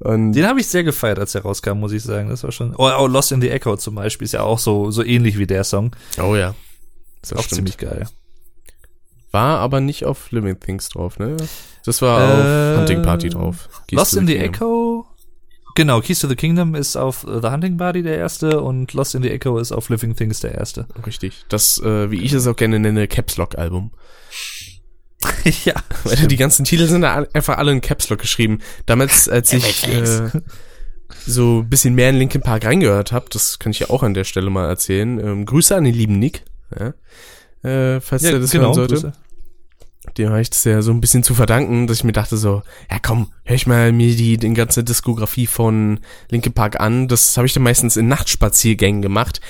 Und 0.00 0.32
Den 0.32 0.46
habe 0.46 0.60
ich 0.60 0.66
sehr 0.66 0.82
gefeiert, 0.82 1.18
als 1.18 1.34
er 1.34 1.42
rauskam, 1.42 1.78
muss 1.78 1.92
ich 1.92 2.02
sagen. 2.02 2.28
Das 2.30 2.42
war 2.42 2.52
schon. 2.52 2.74
Oh, 2.76 2.90
oh 2.98 3.06
Lost 3.06 3.32
in 3.32 3.40
the 3.40 3.50
Echo 3.50 3.76
zum 3.76 3.94
Beispiel 3.94 4.24
ist 4.24 4.32
ja 4.32 4.42
auch 4.42 4.58
so, 4.58 4.90
so 4.90 5.04
ähnlich 5.04 5.36
wie 5.38 5.46
der 5.46 5.62
Song. 5.64 5.94
oh 6.22 6.34
ja. 6.36 6.54
Ist 7.22 7.32
Das 7.32 7.38
auch 7.38 7.42
stimmt. 7.44 7.56
ziemlich 7.56 7.76
geil. 7.76 8.08
War 9.30 9.58
aber 9.58 9.80
nicht 9.80 10.04
auf 10.06 10.30
Living 10.32 10.58
Things 10.58 10.88
drauf, 10.88 11.18
ne? 11.18 11.36
Das 11.84 12.02
war 12.02 12.20
Äh, 12.20 12.72
auf 12.74 12.80
Hunting 12.80 13.02
Party 13.02 13.28
drauf. 13.28 13.68
Keys 13.86 13.96
Lost 13.98 14.14
in 14.16 14.26
the 14.26 14.32
Kingdom. 14.34 14.54
Echo. 14.54 15.06
Genau, 15.76 16.00
Keys 16.00 16.18
to 16.18 16.26
the 16.28 16.34
Kingdom 16.34 16.74
ist 16.74 16.96
auf 16.96 17.20
The 17.20 17.48
Hunting 17.48 17.76
Party 17.76 18.02
der 18.02 18.16
erste 18.18 18.60
und 18.60 18.92
Lost 18.92 19.14
in 19.14 19.22
the 19.22 19.30
Echo 19.30 19.58
ist 19.58 19.70
auf 19.70 19.88
Living 19.88 20.16
Things 20.16 20.40
der 20.40 20.54
erste. 20.56 20.86
Richtig. 21.06 21.44
Das, 21.48 21.78
äh, 21.78 22.10
wie 22.10 22.22
ich 22.22 22.32
es 22.32 22.46
auch 22.48 22.56
gerne 22.56 22.80
nenne, 22.80 23.06
Caps 23.06 23.36
Lock 23.36 23.56
Album. 23.56 23.92
ja. 25.64 25.74
Weil 26.04 26.16
die 26.26 26.36
ganzen 26.36 26.64
Titel 26.64 26.86
sind 26.86 27.02
da 27.02 27.26
einfach 27.32 27.58
alle 27.58 27.72
in 27.72 27.80
Caps 27.80 28.08
Lock 28.08 28.20
geschrieben. 28.20 28.60
Damals, 28.86 29.28
als 29.28 29.52
ich 29.52 29.88
äh, 29.88 30.30
so 31.26 31.60
ein 31.60 31.68
bisschen 31.68 31.94
mehr 31.94 32.10
in 32.10 32.16
Linkin 32.16 32.40
Park 32.40 32.64
reingehört 32.64 33.12
habe, 33.12 33.26
das 33.30 33.58
kann 33.58 33.72
ich 33.72 33.80
ja 33.80 33.90
auch 33.90 34.02
an 34.02 34.14
der 34.14 34.24
Stelle 34.24 34.50
mal 34.50 34.68
erzählen. 34.68 35.18
Ähm, 35.18 35.46
Grüße 35.46 35.74
an 35.74 35.84
den 35.84 35.94
lieben 35.94 36.18
Nick, 36.18 36.44
ja, 36.78 36.94
äh, 37.68 38.00
falls 38.00 38.22
ja 38.22 38.30
er 38.30 38.40
das 38.40 38.54
hören 38.54 38.74
sollte. 38.74 38.94
Grüße. 38.94 39.12
Dem 40.16 40.30
habe 40.30 40.40
ich 40.40 40.50
das 40.50 40.64
ja 40.64 40.80
so 40.80 40.92
ein 40.92 41.00
bisschen 41.00 41.22
zu 41.22 41.34
verdanken, 41.34 41.86
dass 41.86 41.98
ich 41.98 42.04
mir 42.04 42.12
dachte 42.12 42.36
so, 42.36 42.62
ja 42.90 42.98
komm, 43.00 43.32
hör 43.44 43.54
ich 43.54 43.66
mal 43.66 43.92
mir 43.92 44.14
die, 44.16 44.38
die 44.38 44.54
ganze 44.54 44.82
Diskografie 44.82 45.46
von 45.46 46.00
Linkin 46.30 46.54
Park 46.54 46.80
an. 46.80 47.06
Das 47.06 47.36
habe 47.36 47.46
ich 47.46 47.52
dann 47.52 47.62
meistens 47.62 47.96
in 47.96 48.08
Nachtspaziergängen 48.08 49.02
gemacht. 49.02 49.40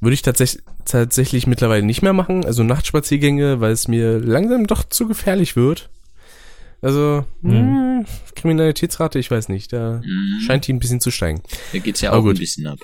Würde 0.00 0.14
ich 0.14 0.22
tatsächlich 0.22 0.62
tatsächlich 0.84 1.46
mittlerweile 1.46 1.82
nicht 1.82 2.02
mehr 2.02 2.12
machen, 2.12 2.44
also 2.44 2.62
Nachtspaziergänge, 2.62 3.60
weil 3.60 3.72
es 3.72 3.88
mir 3.88 4.18
langsam 4.18 4.66
doch 4.66 4.84
zu 4.84 5.08
gefährlich 5.08 5.56
wird. 5.56 5.88
Also, 6.82 7.24
Mhm. 7.40 8.00
mh, 8.00 8.04
Kriminalitätsrate, 8.36 9.18
ich 9.18 9.30
weiß 9.30 9.48
nicht, 9.48 9.72
da 9.72 10.02
Mhm. 10.04 10.40
scheint 10.46 10.66
die 10.66 10.74
ein 10.74 10.78
bisschen 10.80 11.00
zu 11.00 11.10
steigen. 11.10 11.42
Da 11.72 11.78
geht's 11.78 12.02
ja 12.02 12.10
Aber 12.10 12.18
auch 12.18 12.22
gut. 12.24 12.36
ein 12.36 12.40
bisschen 12.40 12.66
ab. 12.66 12.78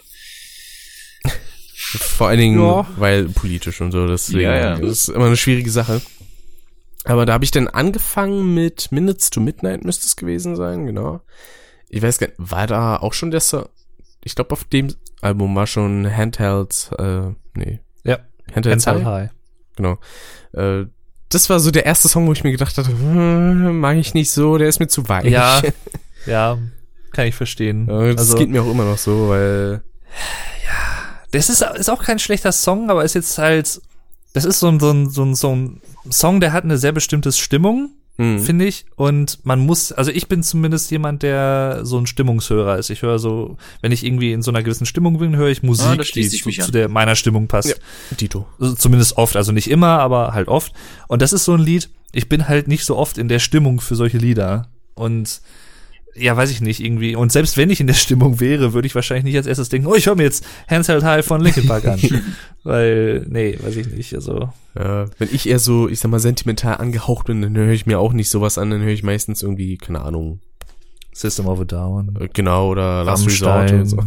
Vor 1.92 2.28
allen 2.28 2.38
Dingen, 2.38 2.60
Ja. 2.60 2.86
weil 2.96 3.24
politisch 3.28 3.80
und 3.80 3.92
so, 3.92 4.06
deswegen 4.06 4.40
Ja, 4.42 4.54
ja. 4.56 4.76
das 4.78 4.90
ist 4.90 5.08
immer 5.08 5.26
eine 5.26 5.36
schwierige 5.36 5.70
Sache. 5.70 6.00
Aber 7.04 7.26
da 7.26 7.32
habe 7.32 7.44
ich 7.44 7.50
dann 7.50 7.68
angefangen 7.68 8.54
mit 8.54 8.92
Minutes 8.92 9.30
to 9.30 9.40
Midnight 9.40 9.84
müsste 9.84 10.06
es 10.06 10.16
gewesen 10.16 10.56
sein, 10.56 10.86
genau. 10.86 11.20
Ich 11.88 12.00
weiß 12.02 12.18
gar 12.18 12.28
nicht, 12.28 12.36
war 12.38 12.66
da 12.66 12.96
auch 12.96 13.12
schon 13.14 13.30
der 13.30 13.40
Song? 13.40 13.68
Ich 14.22 14.34
glaube, 14.34 14.52
auf 14.52 14.64
dem 14.64 14.94
Album 15.20 15.54
war 15.54 15.66
schon 15.66 16.08
Handheld, 16.14 16.90
äh, 16.98 17.30
nee, 17.54 17.80
Ja. 18.04 18.18
Handheld 18.54 18.86
Handheld 18.86 19.04
High, 19.04 19.04
High. 19.04 19.30
genau. 19.76 19.98
Äh, 20.52 20.86
das 21.28 21.48
war 21.48 21.60
so 21.60 21.70
der 21.70 21.86
erste 21.86 22.08
Song, 22.08 22.26
wo 22.26 22.32
ich 22.32 22.42
mir 22.42 22.50
gedacht 22.50 22.76
hatte, 22.76 22.90
hm, 22.90 23.78
mag 23.78 23.96
ich 23.96 24.14
nicht 24.14 24.30
so, 24.32 24.58
der 24.58 24.68
ist 24.68 24.80
mir 24.80 24.88
zu 24.88 25.08
weich. 25.08 25.26
Ja, 25.26 25.62
ja, 26.26 26.58
kann 27.12 27.26
ich 27.26 27.34
verstehen. 27.34 27.88
Äh, 27.88 28.14
das 28.14 28.26
also, 28.26 28.38
geht 28.38 28.50
mir 28.50 28.62
auch 28.62 28.70
immer 28.70 28.84
noch 28.84 28.98
so, 28.98 29.28
weil 29.28 29.82
das 31.30 31.48
ist, 31.48 31.62
ist 31.62 31.88
auch 31.88 32.02
kein 32.02 32.18
schlechter 32.18 32.52
Song, 32.52 32.90
aber 32.90 33.04
ist 33.04 33.14
jetzt 33.14 33.38
halt, 33.38 33.80
das 34.32 34.44
ist 34.44 34.58
so 34.58 34.68
ein, 34.68 34.80
so 34.80 34.90
ein, 34.90 35.10
so 35.10 35.24
ein, 35.24 35.34
so 35.34 35.54
ein 35.54 35.80
Song, 36.10 36.40
der 36.40 36.52
hat 36.52 36.64
eine 36.64 36.78
sehr 36.78 36.92
bestimmte 36.92 37.30
Stimmung, 37.32 37.90
hm, 38.20 38.38
finde 38.38 38.66
ich. 38.66 38.84
Und 38.96 39.38
man 39.44 39.60
muss, 39.60 39.92
also 39.92 40.10
ich 40.10 40.28
bin 40.28 40.42
zumindest 40.42 40.90
jemand, 40.90 41.22
der 41.22 41.80
so 41.84 41.98
ein 41.98 42.06
Stimmungshörer 42.06 42.76
ist. 42.78 42.90
Ich 42.90 43.00
höre 43.00 43.18
so, 43.18 43.56
wenn 43.80 43.92
ich 43.92 44.04
irgendwie 44.04 44.32
in 44.32 44.42
so 44.42 44.50
einer 44.50 44.62
gewissen 44.62 44.84
Stimmung 44.84 45.18
bin, 45.18 45.36
höre 45.36 45.48
ich 45.48 45.62
Musik, 45.62 45.86
Ah, 45.86 45.96
die 45.96 46.28
zu, 46.28 46.46
mich 46.46 46.60
zu 46.60 46.70
der 46.70 46.88
meiner 46.88 47.16
Stimmung 47.16 47.48
passt. 47.48 47.68
Ja. 47.68 48.16
Dito. 48.20 48.46
Also 48.60 48.74
zumindest 48.74 49.16
oft, 49.16 49.36
also 49.36 49.52
nicht 49.52 49.70
immer, 49.70 50.00
aber 50.00 50.34
halt 50.34 50.48
oft. 50.48 50.72
Und 51.08 51.22
das 51.22 51.32
ist 51.32 51.46
so 51.46 51.54
ein 51.54 51.60
Lied, 51.60 51.88
ich 52.12 52.28
bin 52.28 52.46
halt 52.46 52.68
nicht 52.68 52.84
so 52.84 52.96
oft 52.96 53.16
in 53.16 53.28
der 53.28 53.38
Stimmung 53.38 53.80
für 53.80 53.96
solche 53.96 54.18
Lieder. 54.18 54.68
Und 54.94 55.40
ja, 56.14 56.36
weiß 56.36 56.50
ich 56.50 56.60
nicht, 56.60 56.80
irgendwie. 56.80 57.14
Und 57.14 57.32
selbst 57.32 57.56
wenn 57.56 57.70
ich 57.70 57.80
in 57.80 57.86
der 57.86 57.94
Stimmung 57.94 58.40
wäre, 58.40 58.72
würde 58.72 58.86
ich 58.86 58.94
wahrscheinlich 58.94 59.24
nicht 59.24 59.36
als 59.36 59.46
erstes 59.46 59.68
denken, 59.68 59.86
oh, 59.86 59.94
ich 59.94 60.06
höre 60.06 60.16
mir 60.16 60.24
jetzt 60.24 60.44
Hands 60.68 60.86
Held 60.86 61.04
High 61.04 61.24
von 61.24 61.40
Linkin 61.40 61.66
Park 61.66 61.86
an. 61.86 62.00
Weil, 62.64 63.26
nee, 63.28 63.58
weiß 63.60 63.76
ich 63.76 63.88
nicht. 63.88 64.14
Also, 64.14 64.50
Ja, 64.76 65.06
wenn 65.18 65.28
ich 65.32 65.48
eher 65.48 65.58
so, 65.58 65.88
ich 65.88 66.00
sag 66.00 66.10
mal, 66.10 66.20
sentimental 66.20 66.76
angehaucht 66.76 67.26
bin, 67.26 67.42
dann 67.42 67.56
höre 67.56 67.72
ich 67.72 67.86
mir 67.86 67.98
auch 67.98 68.12
nicht 68.12 68.28
sowas 68.30 68.58
an, 68.58 68.70
dann 68.70 68.82
höre 68.82 68.92
ich 68.92 69.02
meistens 69.02 69.42
irgendwie, 69.42 69.76
keine 69.76 70.02
Ahnung, 70.02 70.40
System 71.12 71.46
of 71.46 71.60
a 71.60 71.64
Down. 71.64 72.16
äh, 72.20 72.28
genau, 72.32 72.70
oder 72.70 73.04
Last 73.04 73.26
Resort 73.26 73.72
und 73.72 73.86
so. 73.86 73.98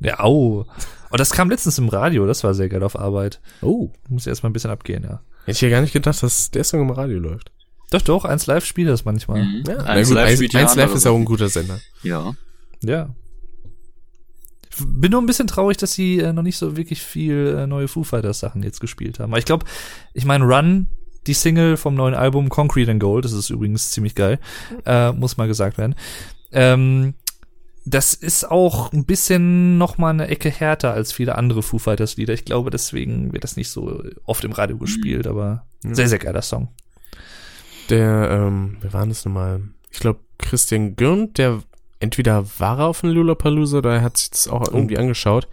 Ja, 0.00 0.20
au. 0.20 0.66
Und 1.10 1.20
das 1.20 1.30
kam 1.30 1.50
letztens 1.50 1.78
im 1.78 1.88
Radio, 1.88 2.26
das 2.26 2.44
war 2.44 2.52
sehr 2.52 2.68
geil 2.68 2.82
auf 2.82 2.98
Arbeit. 2.98 3.40
Oh. 3.62 3.90
Muss 4.08 4.26
erst 4.26 4.42
mal 4.42 4.50
ein 4.50 4.52
bisschen 4.52 4.70
abgehen, 4.70 5.04
ja. 5.04 5.20
Hätte 5.44 5.52
ich 5.52 5.60
ja 5.60 5.70
gar 5.70 5.80
nicht 5.80 5.92
gedacht, 5.92 6.22
dass 6.22 6.50
der 6.50 6.64
Song 6.64 6.80
im 6.82 6.90
Radio 6.90 7.18
läuft. 7.18 7.52
Doch, 7.90 8.02
doch, 8.02 8.24
eins 8.24 8.46
live 8.46 8.64
spielt 8.64 8.88
das 8.88 9.04
manchmal. 9.04 9.44
Mhm. 9.44 9.64
Ja, 9.66 9.76
Eins 9.78 10.08
na 10.08 10.14
gut, 10.14 10.14
Live 10.14 10.28
eins, 10.28 10.36
spielt 10.36 10.52
ja 10.52 10.60
eins 10.60 10.74
Live 10.74 10.94
ist 10.94 11.06
auch 11.06 11.16
ein 11.16 11.24
guter 11.24 11.48
Sender. 11.48 11.80
Ja. 12.02 12.34
Ja. 12.82 13.14
Ich 14.70 14.84
bin 14.84 15.12
nur 15.12 15.22
ein 15.22 15.26
bisschen 15.26 15.46
traurig, 15.46 15.76
dass 15.78 15.94
sie 15.94 16.18
äh, 16.18 16.32
noch 16.32 16.42
nicht 16.42 16.58
so 16.58 16.76
wirklich 16.76 17.00
viel 17.00 17.56
äh, 17.58 17.66
neue 17.66 17.88
Foo 17.88 18.04
Fighters 18.04 18.40
Sachen 18.40 18.62
jetzt 18.62 18.80
gespielt 18.80 19.20
haben. 19.20 19.30
Aber 19.30 19.38
ich 19.38 19.44
glaube, 19.44 19.64
ich 20.12 20.24
meine 20.24 20.44
Run, 20.44 20.88
die 21.26 21.34
Single 21.34 21.76
vom 21.76 21.94
neuen 21.94 22.14
Album 22.14 22.48
Concrete 22.48 22.90
and 22.90 23.00
Gold, 23.00 23.24
das 23.24 23.32
ist 23.32 23.50
übrigens 23.50 23.90
ziemlich 23.90 24.14
geil, 24.14 24.38
äh, 24.84 25.12
muss 25.12 25.36
mal 25.36 25.48
gesagt 25.48 25.78
werden. 25.78 25.94
Ähm, 26.52 27.14
das 27.84 28.14
ist 28.14 28.50
auch 28.50 28.92
ein 28.92 29.04
bisschen 29.06 29.78
noch 29.78 29.96
mal 29.96 30.10
eine 30.10 30.26
Ecke 30.26 30.50
härter 30.50 30.92
als 30.92 31.12
viele 31.12 31.36
andere 31.36 31.62
Foo 31.62 31.78
Fighters 31.78 32.16
Lieder. 32.16 32.34
Ich 32.34 32.44
glaube, 32.44 32.70
deswegen 32.70 33.32
wird 33.32 33.44
das 33.44 33.56
nicht 33.56 33.70
so 33.70 34.02
oft 34.24 34.44
im 34.44 34.52
Radio 34.52 34.76
gespielt, 34.76 35.26
aber 35.28 35.66
sehr, 35.82 36.08
sehr 36.08 36.18
geiler 36.18 36.42
Song. 36.42 36.68
Der, 37.90 38.30
ähm, 38.30 38.76
wer 38.80 38.92
war 38.92 39.06
das 39.06 39.24
nochmal? 39.24 39.60
Ich 39.90 40.00
glaube, 40.00 40.20
Christian 40.38 40.96
Gürnt, 40.96 41.38
der 41.38 41.62
entweder 42.00 42.44
war 42.58 42.78
er 42.78 42.86
auf 42.86 43.00
dem 43.00 43.10
Lollapalooza 43.10 43.78
oder 43.78 43.94
er 43.94 44.02
hat 44.02 44.16
sich 44.16 44.30
das 44.30 44.48
auch 44.48 44.66
irgendwie 44.68 44.98
angeschaut. 44.98 45.48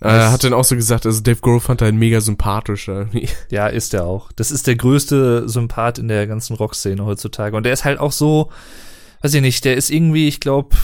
Äh, 0.00 0.08
hat 0.08 0.44
dann 0.44 0.54
auch 0.54 0.64
so 0.64 0.76
gesagt, 0.76 1.04
also 1.04 1.22
Dave 1.22 1.40
Grohl 1.40 1.60
fand 1.60 1.82
er 1.82 1.92
mega 1.92 2.20
sympathisch 2.20 2.88
irgendwie. 2.88 3.28
Ja, 3.50 3.66
ist 3.66 3.92
er 3.92 4.06
auch. 4.06 4.32
Das 4.32 4.50
ist 4.50 4.66
der 4.66 4.76
größte 4.76 5.48
Sympath 5.48 5.98
in 5.98 6.08
der 6.08 6.26
ganzen 6.26 6.56
Rockszene 6.56 7.04
heutzutage. 7.04 7.56
Und 7.56 7.64
der 7.64 7.74
ist 7.74 7.84
halt 7.84 8.00
auch 8.00 8.12
so, 8.12 8.50
weiß 9.22 9.34
ich 9.34 9.42
nicht, 9.42 9.64
der 9.64 9.76
ist 9.76 9.90
irgendwie, 9.90 10.26
ich 10.26 10.40
glaube, 10.40 10.74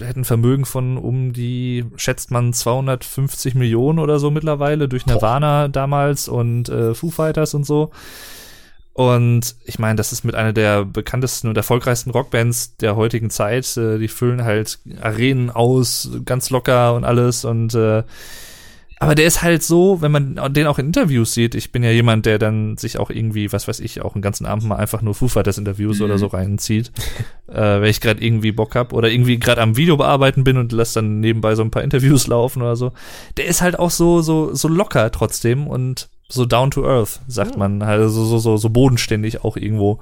er 0.00 0.08
hat 0.08 0.16
ein 0.16 0.24
Vermögen 0.24 0.64
von 0.64 0.96
um 0.96 1.34
die, 1.34 1.84
schätzt 1.96 2.30
man 2.30 2.54
250 2.54 3.54
Millionen 3.54 3.98
oder 3.98 4.18
so 4.18 4.30
mittlerweile 4.30 4.88
durch 4.88 5.04
Nirvana 5.04 5.68
damals 5.68 6.28
und 6.28 6.70
äh, 6.70 6.94
Foo 6.94 7.10
Fighters 7.10 7.52
und 7.52 7.66
so. 7.66 7.90
Und 8.96 9.56
ich 9.66 9.78
meine, 9.78 9.96
das 9.96 10.12
ist 10.12 10.24
mit 10.24 10.34
einer 10.34 10.54
der 10.54 10.86
bekanntesten 10.86 11.48
und 11.48 11.56
erfolgreichsten 11.58 12.08
Rockbands 12.08 12.78
der 12.78 12.96
heutigen 12.96 13.28
Zeit. 13.28 13.76
Äh, 13.76 13.98
die 13.98 14.08
füllen 14.08 14.42
halt 14.42 14.78
Arenen 15.02 15.50
aus, 15.50 16.10
ganz 16.24 16.48
locker 16.48 16.94
und 16.94 17.04
alles. 17.04 17.44
Und 17.44 17.74
äh, 17.74 18.04
aber 18.98 19.14
der 19.14 19.26
ist 19.26 19.42
halt 19.42 19.62
so, 19.62 20.00
wenn 20.00 20.12
man 20.12 20.40
den 20.54 20.66
auch 20.66 20.78
in 20.78 20.86
Interviews 20.86 21.34
sieht, 21.34 21.54
ich 21.54 21.72
bin 21.72 21.82
ja 21.82 21.90
jemand, 21.90 22.24
der 22.24 22.38
dann 22.38 22.78
sich 22.78 22.98
auch 22.98 23.10
irgendwie, 23.10 23.52
was 23.52 23.68
weiß 23.68 23.80
ich, 23.80 24.00
auch 24.00 24.14
einen 24.14 24.22
ganzen 24.22 24.46
Abend 24.46 24.64
mal 24.64 24.76
einfach 24.76 25.02
nur 25.02 25.14
Foo 25.14 25.28
Fighters 25.28 25.58
Interviews 25.58 26.00
oder 26.00 26.16
so 26.16 26.28
reinzieht, 26.28 26.90
äh, 27.48 27.54
wenn 27.54 27.90
ich 27.90 28.00
gerade 28.00 28.24
irgendwie 28.24 28.52
Bock 28.52 28.74
hab 28.76 28.94
oder 28.94 29.10
irgendwie 29.10 29.38
gerade 29.38 29.60
am 29.60 29.76
Video 29.76 29.98
bearbeiten 29.98 30.42
bin 30.42 30.56
und 30.56 30.72
lass 30.72 30.94
dann 30.94 31.20
nebenbei 31.20 31.54
so 31.54 31.62
ein 31.62 31.70
paar 31.70 31.84
Interviews 31.84 32.26
laufen 32.28 32.62
oder 32.62 32.76
so. 32.76 32.92
Der 33.36 33.44
ist 33.44 33.60
halt 33.60 33.78
auch 33.78 33.90
so 33.90 34.22
so 34.22 34.54
so 34.54 34.68
locker 34.68 35.12
trotzdem 35.12 35.66
und 35.66 36.08
so 36.28 36.44
down 36.44 36.70
to 36.70 36.84
earth, 36.84 37.20
sagt 37.28 37.56
man, 37.56 37.84
halt 37.84 38.10
so 38.10 38.38
so 38.38 38.56
so, 38.56 38.70
bodenständig 38.70 39.44
auch 39.44 39.56
irgendwo 39.56 40.00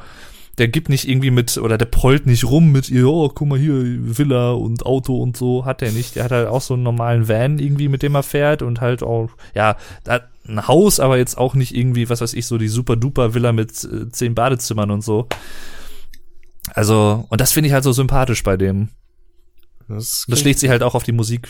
der 0.58 0.68
gibt 0.68 0.88
nicht 0.88 1.08
irgendwie 1.08 1.30
mit, 1.30 1.58
oder 1.58 1.78
der 1.78 1.86
prollt 1.86 2.26
nicht 2.26 2.44
rum 2.44 2.70
mit 2.70 2.88
ihr, 2.88 3.08
oh, 3.08 3.28
guck 3.28 3.48
mal 3.48 3.58
hier, 3.58 3.74
Villa 4.16 4.52
und 4.52 4.86
Auto 4.86 5.20
und 5.20 5.36
so, 5.36 5.64
hat 5.64 5.82
er 5.82 5.90
nicht. 5.90 6.16
Der 6.16 6.24
hat 6.24 6.30
halt 6.30 6.48
auch 6.48 6.60
so 6.60 6.74
einen 6.74 6.84
normalen 6.84 7.28
Van 7.28 7.58
irgendwie, 7.58 7.88
mit 7.88 8.02
dem 8.02 8.14
er 8.14 8.22
fährt 8.22 8.62
und 8.62 8.80
halt 8.80 9.02
auch, 9.02 9.30
ja, 9.54 9.76
hat 10.06 10.28
ein 10.46 10.66
Haus, 10.68 11.00
aber 11.00 11.18
jetzt 11.18 11.38
auch 11.38 11.54
nicht 11.54 11.74
irgendwie, 11.74 12.08
was 12.08 12.20
weiß 12.20 12.34
ich, 12.34 12.46
so 12.46 12.58
die 12.58 12.68
super 12.68 12.96
duper 12.96 13.34
Villa 13.34 13.52
mit 13.52 13.70
äh, 13.84 14.08
zehn 14.10 14.34
Badezimmern 14.34 14.90
und 14.90 15.02
so. 15.02 15.26
Also, 16.72 17.26
und 17.28 17.40
das 17.40 17.52
finde 17.52 17.68
ich 17.68 17.72
halt 17.72 17.84
so 17.84 17.92
sympathisch 17.92 18.42
bei 18.42 18.56
dem. 18.56 18.90
Das, 19.88 20.24
Das 20.28 20.40
schlägt 20.40 20.60
sich 20.60 20.70
halt 20.70 20.82
auch 20.82 20.94
auf 20.94 21.02
die 21.02 21.12
Musik 21.12 21.48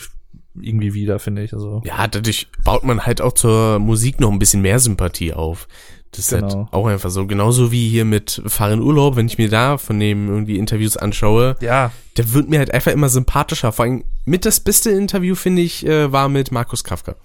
irgendwie 0.59 0.93
wieder, 0.93 1.19
finde 1.19 1.43
ich. 1.43 1.53
Also, 1.53 1.81
ja, 1.85 2.07
dadurch 2.07 2.47
baut 2.63 2.83
man 2.83 3.05
halt 3.05 3.21
auch 3.21 3.33
zur 3.33 3.79
Musik 3.79 4.19
noch 4.19 4.31
ein 4.31 4.39
bisschen 4.39 4.61
mehr 4.61 4.79
Sympathie 4.79 5.33
auf. 5.33 5.67
Das 6.11 6.19
ist 6.19 6.29
Genau. 6.29 6.55
halt 6.55 6.67
auch 6.73 6.87
einfach 6.87 7.09
so. 7.09 7.25
Genauso 7.27 7.71
wie 7.73 7.89
hier 7.89 8.05
mit 8.05 8.41
Fahren 8.45 8.81
Urlaub, 8.81 9.17
wenn 9.17 9.25
ich 9.27 9.37
mir 9.37 9.49
da 9.49 9.77
von 9.77 9.99
dem 9.99 10.29
irgendwie 10.29 10.57
Interviews 10.57 10.95
anschaue, 10.95 11.57
ja, 11.59 11.91
der 12.15 12.33
wird 12.33 12.49
mir 12.49 12.59
halt 12.59 12.73
einfach 12.73 12.93
immer 12.93 13.09
sympathischer. 13.09 13.73
Vor 13.73 13.83
allem 13.83 14.05
mit 14.23 14.45
das 14.45 14.61
beste 14.61 14.91
Interview, 14.91 15.35
finde 15.35 15.61
ich, 15.61 15.85
äh, 15.85 16.11
war 16.13 16.29
mit 16.29 16.51
Markus 16.53 16.85
Kafka. 16.85 17.15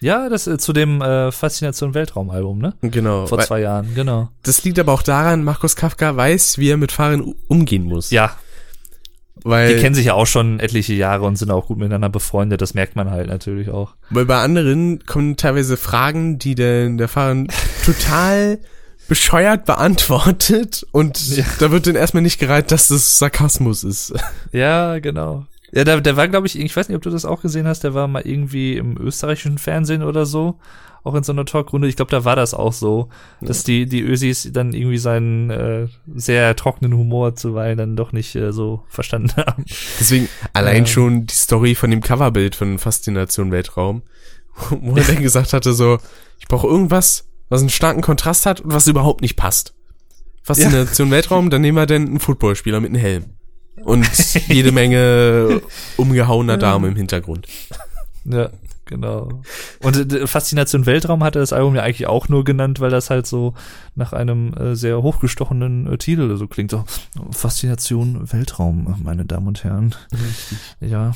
ja, 0.00 0.28
das 0.28 0.46
äh, 0.46 0.56
zu 0.58 0.72
dem 0.72 1.02
äh, 1.02 1.32
Faszination 1.32 1.94
Weltraum-Album, 1.94 2.58
ne? 2.60 2.74
Genau. 2.82 3.26
Vor 3.26 3.40
zwei 3.40 3.60
Jahren, 3.62 3.92
genau. 3.96 4.28
Das 4.44 4.62
liegt 4.62 4.78
aber 4.78 4.92
auch 4.92 5.02
daran, 5.02 5.42
Markus 5.42 5.74
Kafka 5.74 6.14
weiß, 6.14 6.58
wie 6.58 6.68
er 6.70 6.76
mit 6.76 6.92
Fahren 6.92 7.34
umgehen 7.48 7.82
muss. 7.86 8.12
Ja, 8.12 8.36
weil, 9.44 9.74
Die 9.74 9.80
kennen 9.80 9.94
sich 9.94 10.06
ja 10.06 10.14
auch 10.14 10.26
schon 10.26 10.60
etliche 10.60 10.94
Jahre 10.94 11.24
und 11.26 11.36
sind 11.36 11.50
auch 11.50 11.66
gut 11.66 11.78
miteinander 11.78 12.08
befreundet. 12.08 12.60
Das 12.60 12.74
merkt 12.74 12.96
man 12.96 13.10
halt 13.10 13.28
natürlich 13.28 13.70
auch. 13.70 13.94
weil 14.10 14.24
bei 14.26 14.38
anderen 14.42 15.04
kommen 15.06 15.36
teilweise 15.36 15.76
Fragen, 15.76 16.38
die 16.38 16.54
der, 16.54 16.88
der 16.90 17.08
Fahrer 17.08 17.44
total 17.84 18.58
bescheuert 19.08 19.64
beantwortet 19.64 20.86
und 20.92 21.36
Ja. 21.36 21.44
da 21.60 21.70
wird 21.70 21.86
dann 21.86 21.94
erstmal 21.96 22.22
nicht 22.22 22.38
gereiht, 22.38 22.70
dass 22.70 22.88
das 22.88 23.18
Sarkasmus 23.18 23.84
ist. 23.84 24.12
Ja, 24.52 24.98
genau. 24.98 25.46
Ja, 25.72 25.84
der, 25.84 26.00
der 26.00 26.16
war, 26.16 26.28
glaube 26.28 26.46
ich, 26.46 26.58
ich 26.58 26.74
weiß 26.76 26.88
nicht, 26.88 26.96
ob 26.96 27.02
du 27.02 27.10
das 27.10 27.24
auch 27.24 27.42
gesehen 27.42 27.66
hast, 27.66 27.84
der 27.84 27.94
war 27.94 28.08
mal 28.08 28.22
irgendwie 28.26 28.76
im 28.76 28.96
österreichischen 28.98 29.58
Fernsehen 29.58 30.02
oder 30.02 30.24
so, 30.26 30.58
auch 31.08 31.14
in 31.14 31.22
so 31.24 31.32
einer 31.32 31.44
Talkrunde. 31.44 31.88
Ich 31.88 31.96
glaube, 31.96 32.10
da 32.10 32.24
war 32.24 32.36
das 32.36 32.54
auch 32.54 32.72
so, 32.72 33.08
dass 33.40 33.64
die, 33.64 33.86
die 33.86 34.02
Ösis 34.02 34.48
dann 34.52 34.72
irgendwie 34.72 34.98
seinen 34.98 35.50
äh, 35.50 35.88
sehr 36.14 36.54
trockenen 36.54 36.96
Humor 36.96 37.34
zuweilen 37.34 37.78
dann 37.78 37.96
doch 37.96 38.12
nicht 38.12 38.34
äh, 38.36 38.52
so 38.52 38.84
verstanden 38.88 39.32
haben. 39.36 39.64
Deswegen 39.98 40.28
allein 40.52 40.84
Ja. 40.84 40.86
schon 40.86 41.26
die 41.26 41.34
Story 41.34 41.74
von 41.74 41.90
dem 41.90 42.00
Coverbild 42.02 42.54
von 42.54 42.78
Faszination 42.78 43.50
Weltraum, 43.50 44.02
wo 44.70 44.96
er 44.96 45.04
dann 45.04 45.22
gesagt 45.22 45.52
hatte 45.52 45.72
so, 45.72 45.98
ich 46.38 46.46
brauche 46.48 46.66
irgendwas, 46.66 47.28
was 47.48 47.60
einen 47.60 47.70
starken 47.70 48.02
Kontrast 48.02 48.46
hat 48.46 48.60
und 48.60 48.72
was 48.72 48.86
überhaupt 48.86 49.22
nicht 49.22 49.36
passt. 49.36 49.74
Faszination 50.42 51.10
Weltraum, 51.10 51.50
dann 51.50 51.62
nehmen 51.62 51.76
wir 51.76 51.86
denn 51.86 52.06
einen 52.06 52.20
Footballspieler 52.20 52.80
mit 52.80 52.90
einem 52.90 53.00
Helm. 53.00 53.24
Und 53.84 54.06
jede 54.48 54.72
Menge 54.72 55.62
umgehauener 55.96 56.56
Dame 56.56 56.88
im 56.88 56.96
Hintergrund. 56.96 57.46
Ja, 58.24 58.50
genau. 58.88 59.42
Und 59.82 60.12
äh, 60.12 60.26
Faszination 60.26 60.86
Weltraum 60.86 61.22
hatte 61.22 61.38
das 61.38 61.52
Album 61.52 61.76
ja 61.76 61.82
eigentlich 61.82 62.08
auch 62.08 62.28
nur 62.28 62.44
genannt, 62.44 62.80
weil 62.80 62.90
das 62.90 63.10
halt 63.10 63.26
so 63.26 63.54
nach 63.94 64.12
einem 64.12 64.52
äh, 64.54 64.74
sehr 64.74 65.00
hochgestochenen 65.02 65.86
äh, 65.92 65.98
Titel 65.98 66.36
so 66.36 66.48
klingt. 66.48 66.72
So, 66.72 66.84
Faszination 67.30 68.32
Weltraum, 68.32 68.96
meine 69.04 69.24
Damen 69.24 69.46
und 69.46 69.62
Herren. 69.62 69.94
Ja. 70.80 71.12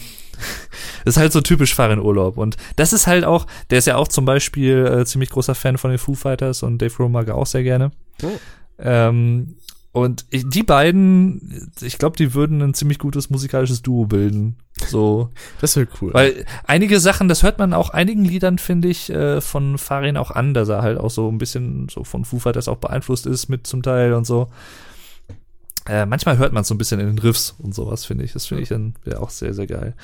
Das 1.04 1.16
ist 1.16 1.20
halt 1.20 1.32
so 1.32 1.40
typisch 1.40 1.74
Fahr 1.74 1.90
in 1.90 1.98
Urlaub. 1.98 2.36
Und 2.38 2.56
das 2.76 2.92
ist 2.92 3.06
halt 3.06 3.24
auch, 3.24 3.46
der 3.70 3.78
ist 3.78 3.86
ja 3.86 3.96
auch 3.96 4.08
zum 4.08 4.24
Beispiel 4.24 4.86
äh, 4.86 5.04
ziemlich 5.04 5.30
großer 5.30 5.54
Fan 5.54 5.78
von 5.78 5.90
den 5.90 5.98
Foo 5.98 6.14
Fighters 6.14 6.62
und 6.62 6.78
Dave 6.78 6.94
Grohl 6.94 7.08
mag 7.08 7.28
er 7.28 7.36
auch 7.36 7.46
sehr 7.46 7.62
gerne. 7.62 7.90
Oh. 8.22 8.30
Ähm, 8.78 9.56
und 9.92 10.24
ich, 10.30 10.48
die 10.48 10.62
beiden, 10.62 11.70
ich 11.82 11.98
glaube, 11.98 12.16
die 12.16 12.32
würden 12.32 12.62
ein 12.62 12.72
ziemlich 12.72 12.98
gutes 12.98 13.28
musikalisches 13.28 13.82
Duo 13.82 14.06
bilden. 14.06 14.56
So. 14.88 15.28
Das 15.60 15.76
wäre 15.76 15.86
cool. 16.00 16.14
Weil 16.14 16.46
einige 16.64 16.98
Sachen, 16.98 17.28
das 17.28 17.42
hört 17.42 17.58
man 17.58 17.74
auch 17.74 17.90
einigen 17.90 18.24
Liedern, 18.24 18.58
finde 18.58 18.88
ich, 18.88 19.10
äh, 19.10 19.40
von 19.40 19.78
Farin 19.78 20.16
auch 20.16 20.30
an, 20.30 20.54
dass 20.54 20.70
er 20.70 20.82
halt 20.82 20.98
auch 20.98 21.10
so 21.10 21.28
ein 21.28 21.38
bisschen 21.38 21.88
so 21.88 22.04
von 22.04 22.24
Foo 22.24 22.38
Fighters 22.38 22.68
auch 22.68 22.78
beeinflusst 22.78 23.26
ist 23.26 23.48
mit 23.48 23.66
zum 23.66 23.82
Teil 23.82 24.14
und 24.14 24.26
so. 24.26 24.48
Äh, 25.88 26.06
manchmal 26.06 26.38
hört 26.38 26.52
man 26.52 26.62
so 26.62 26.74
ein 26.74 26.78
bisschen 26.78 27.00
in 27.00 27.06
den 27.06 27.18
Riffs 27.18 27.56
und 27.58 27.74
sowas, 27.74 28.04
finde 28.04 28.24
ich. 28.24 28.32
Das 28.32 28.46
finde 28.46 28.62
ich 28.62 28.68
dann 28.68 28.94
wäre 29.04 29.20
auch 29.20 29.30
sehr, 29.30 29.52
sehr 29.52 29.66
geil. 29.66 29.94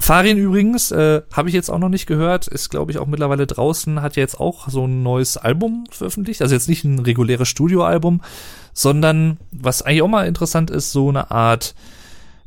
Farin 0.00 0.38
übrigens, 0.38 0.90
äh, 0.90 1.22
habe 1.32 1.48
ich 1.48 1.54
jetzt 1.54 1.70
auch 1.70 1.78
noch 1.78 1.88
nicht 1.88 2.06
gehört, 2.06 2.48
ist 2.48 2.68
glaube 2.68 2.90
ich 2.90 2.98
auch 2.98 3.06
mittlerweile 3.06 3.46
draußen, 3.46 4.02
hat 4.02 4.16
ja 4.16 4.22
jetzt 4.22 4.40
auch 4.40 4.68
so 4.68 4.86
ein 4.86 5.02
neues 5.02 5.36
Album 5.36 5.84
veröffentlicht. 5.90 6.42
Also 6.42 6.54
jetzt 6.54 6.68
nicht 6.68 6.84
ein 6.84 6.98
reguläres 6.98 7.48
Studioalbum, 7.48 8.22
sondern 8.72 9.38
was 9.50 9.82
eigentlich 9.82 10.02
auch 10.02 10.08
mal 10.08 10.26
interessant 10.26 10.70
ist, 10.70 10.92
so 10.92 11.08
eine 11.08 11.30
Art 11.30 11.74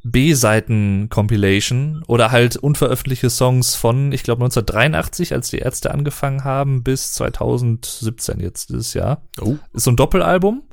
B-Seiten-Compilation 0.04 2.04
oder 2.08 2.32
halt 2.32 2.58
unveröffentlichte 2.58 3.30
Songs 3.30 3.76
von, 3.76 4.12
ich 4.12 4.24
glaube 4.24 4.44
1983, 4.44 5.34
als 5.34 5.50
die 5.50 5.60
Ärzte 5.60 5.92
angefangen 5.92 6.44
haben, 6.44 6.84
bis 6.84 7.14
2017 7.14 8.42
jetzt 8.42 8.70
dieses 8.70 8.94
Jahr. 8.94 9.22
oh. 9.42 9.56
Ist 9.72 9.86
so 9.86 9.92
ein 9.92 9.96
Doppelalbum 9.96 10.64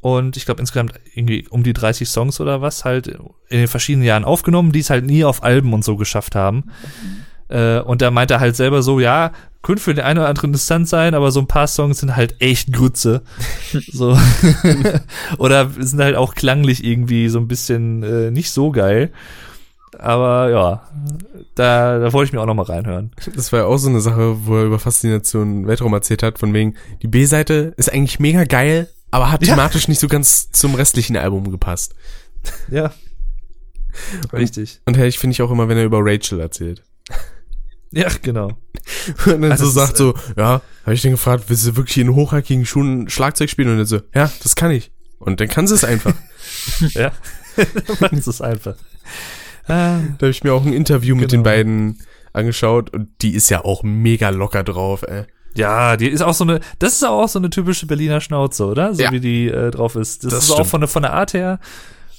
und 0.00 0.36
ich 0.36 0.44
glaube 0.44 0.60
insgesamt 0.60 0.92
irgendwie 1.14 1.46
um 1.48 1.62
die 1.62 1.72
30 1.72 2.08
Songs 2.08 2.40
oder 2.40 2.60
was 2.60 2.84
halt 2.84 3.06
in 3.06 3.30
den 3.48 3.68
verschiedenen 3.68 4.06
Jahren 4.06 4.24
aufgenommen, 4.24 4.72
die 4.72 4.80
es 4.80 4.90
halt 4.90 5.06
nie 5.06 5.24
auf 5.24 5.42
Alben 5.42 5.72
und 5.72 5.84
so 5.84 5.96
geschafft 5.96 6.34
haben. 6.34 6.70
Äh, 7.48 7.80
und 7.80 8.02
da 8.02 8.10
meint 8.10 8.30
er 8.30 8.40
halt 8.40 8.56
selber 8.56 8.82
so, 8.82 9.00
ja, 9.00 9.32
könnte 9.62 9.82
für 9.82 9.94
den 9.94 10.04
einen 10.04 10.18
oder 10.18 10.28
anderen 10.28 10.50
interessant 10.50 10.88
sein, 10.88 11.14
aber 11.14 11.30
so 11.32 11.40
ein 11.40 11.46
paar 11.48 11.66
Songs 11.66 11.98
sind 11.98 12.14
halt 12.14 12.36
echt 12.40 12.72
Grütze. 12.72 13.22
so. 13.92 14.18
oder 15.38 15.70
sind 15.78 16.00
halt 16.00 16.16
auch 16.16 16.34
klanglich 16.34 16.84
irgendwie 16.84 17.28
so 17.28 17.38
ein 17.38 17.48
bisschen 17.48 18.02
äh, 18.02 18.30
nicht 18.30 18.50
so 18.50 18.70
geil. 18.70 19.10
Aber 19.98 20.50
ja, 20.50 20.88
da, 21.56 21.98
da 21.98 22.12
wollte 22.12 22.28
ich 22.28 22.32
mir 22.32 22.40
auch 22.40 22.46
noch 22.46 22.54
mal 22.54 22.62
reinhören. 22.62 23.10
Das 23.34 23.50
war 23.52 23.60
ja 23.60 23.64
auch 23.66 23.78
so 23.78 23.88
eine 23.88 24.00
Sache, 24.00 24.46
wo 24.46 24.56
er 24.56 24.64
über 24.64 24.78
Faszination 24.78 25.66
Weltraum 25.66 25.92
erzählt 25.92 26.22
hat, 26.22 26.38
von 26.38 26.52
wegen, 26.54 26.74
die 27.02 27.08
B-Seite 27.08 27.72
ist 27.76 27.92
eigentlich 27.92 28.20
mega 28.20 28.44
geil, 28.44 28.88
aber 29.10 29.32
hat 29.32 29.44
Ja. 29.44 29.54
thematisch 29.54 29.88
nicht 29.88 29.98
so 30.00 30.06
ganz 30.06 30.52
zum 30.52 30.74
restlichen 30.76 31.16
Album 31.16 31.50
gepasst. 31.50 31.94
Ja. 32.70 32.92
Richtig. 34.32 34.80
Und 34.84 34.96
herrlich 34.96 35.18
finde 35.18 35.32
ich 35.32 35.42
auch 35.42 35.50
immer, 35.50 35.68
wenn 35.68 35.78
er 35.78 35.84
über 35.84 35.98
Rachel 36.00 36.38
erzählt. 36.38 36.84
Ja, 37.92 38.08
genau. 38.22 38.48
Und 39.26 39.42
dann 39.42 39.50
Also 39.52 39.68
sagt 39.68 39.92
ist, 39.92 39.98
so, 39.98 40.14
ja, 40.36 40.60
habe 40.84 40.94
ich 40.94 41.02
den 41.02 41.12
gefragt, 41.12 41.44
willst 41.48 41.66
du 41.66 41.76
wirklich 41.76 41.98
in 41.98 42.14
hochhackigen 42.14 42.66
Schuhen 42.66 43.08
Schlagzeug 43.08 43.48
spielen? 43.50 43.70
Und 43.70 43.78
er 43.78 43.86
so, 43.86 44.00
ja, 44.14 44.30
das 44.42 44.56
kann 44.56 44.70
ich. 44.70 44.90
Und 45.18 45.40
dann 45.40 45.48
kann 45.48 45.66
sie 45.66 45.74
es 45.74 45.84
einfach. 45.84 46.14
Ja. 46.94 47.12
Man 48.00 48.10
ist 48.12 48.26
es 48.28 48.40
einfach. 48.40 48.74
Ah, 49.66 49.98
Da 49.98 50.12
habe 50.22 50.28
ich 50.30 50.44
mir 50.44 50.52
auch 50.54 50.64
ein 50.64 50.72
Interview 50.72 51.14
mit 51.16 51.32
den 51.32 51.42
Genau. 51.42 51.50
beiden 51.50 51.98
angeschaut 52.32 52.90
und 52.94 53.08
die 53.22 53.34
ist 53.34 53.50
ja 53.50 53.64
auch 53.64 53.82
mega 53.82 54.30
locker 54.30 54.62
drauf, 54.62 55.02
ey. 55.02 55.24
Ja, 55.54 55.96
die 55.96 56.08
ist 56.08 56.22
auch 56.22 56.34
so 56.34 56.44
eine, 56.44 56.60
das 56.78 56.92
ist 56.94 57.04
auch 57.04 57.26
so 57.28 57.38
eine 57.38 57.50
typische 57.50 57.86
Berliner 57.86 58.20
Schnauze, 58.20 58.64
oder? 58.64 58.94
So 58.94 59.02
Ja. 59.02 59.12
wie 59.12 59.20
die 59.20 59.48
äh, 59.48 59.70
drauf 59.70 59.96
ist. 59.96 60.24
Das, 60.24 60.32
Das 60.32 60.44
ist 60.44 60.50
auch 60.52 60.54
stimmt. 60.56 60.70
von 60.70 60.80
der, 60.82 60.88
von 60.88 61.02
der 61.02 61.12
Art 61.14 61.34
her, 61.34 61.58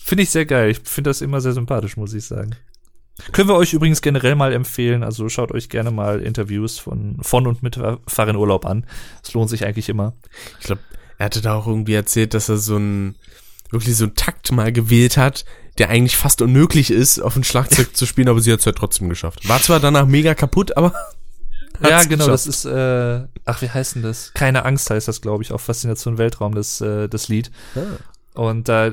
finde 0.03 0.23
ich 0.23 0.29
sehr 0.29 0.45
geil. 0.45 0.71
Ich 0.71 0.79
finde 0.83 1.09
das 1.11 1.21
immer 1.21 1.39
sehr 1.41 1.53
sympathisch, 1.53 1.95
muss 1.95 2.13
ich 2.13 2.25
sagen. 2.25 2.51
Können 3.31 3.49
wir 3.49 3.55
euch 3.55 3.73
übrigens 3.73 4.01
generell 4.01 4.35
mal 4.35 4.53
empfehlen, 4.53 5.03
also 5.03 5.29
schaut 5.29 5.51
euch 5.51 5.69
gerne 5.69 5.91
mal 5.91 6.21
Interviews 6.21 6.79
von, 6.79 7.17
von 7.21 7.47
und 7.47 7.63
mit 7.63 7.79
Fahren 8.07 8.35
Urlaub 8.35 8.65
an. 8.65 8.85
Es 9.23 9.33
lohnt 9.33 9.49
sich 9.49 9.65
eigentlich 9.65 9.89
immer. 9.89 10.13
Ich 10.59 10.65
glaube, 10.65 10.81
er 11.17 11.25
hatte 11.25 11.41
da 11.41 11.55
auch 11.55 11.67
irgendwie 11.67 11.93
erzählt, 11.93 12.33
dass 12.33 12.49
er 12.49 12.57
so 12.57 12.77
ein, 12.77 13.15
wirklich 13.71 13.95
so 13.95 14.05
einen 14.05 14.15
Takt 14.15 14.51
mal 14.51 14.71
gewählt 14.71 15.17
hat, 15.17 15.45
der 15.77 15.89
eigentlich 15.89 16.17
fast 16.17 16.41
unmöglich 16.41 16.91
ist, 16.91 17.19
auf 17.19 17.35
ein 17.35 17.43
Schlagzeug 17.43 17.95
zu 17.95 18.05
spielen, 18.05 18.29
aber 18.29 18.41
sie 18.41 18.51
hat 18.51 18.59
es 18.59 18.65
ja 18.65 18.71
trotzdem 18.71 19.09
geschafft. 19.09 19.47
War 19.47 19.61
zwar 19.61 19.79
danach 19.79 20.05
mega 20.05 20.33
kaputt, 20.35 20.75
aber 20.77 20.93
ja, 21.81 22.03
genau, 22.03 22.25
geschafft. 22.25 22.29
das 22.29 22.47
ist, 22.47 22.65
äh, 22.65 23.27
ach, 23.45 23.61
wie 23.61 23.69
heißt 23.69 23.95
denn 23.95 24.03
das? 24.03 24.33
Keine 24.33 24.65
Angst 24.65 24.89
heißt 24.89 25.07
das, 25.07 25.21
glaube 25.21 25.43
ich, 25.43 25.51
auf 25.51 25.61
Faszination 25.61 26.17
Weltraum, 26.17 26.55
das, 26.55 26.81
äh, 26.81 27.07
das 27.07 27.27
Lied. 27.29 27.51
Und 28.35 28.69
da, 28.69 28.87
äh, 28.87 28.91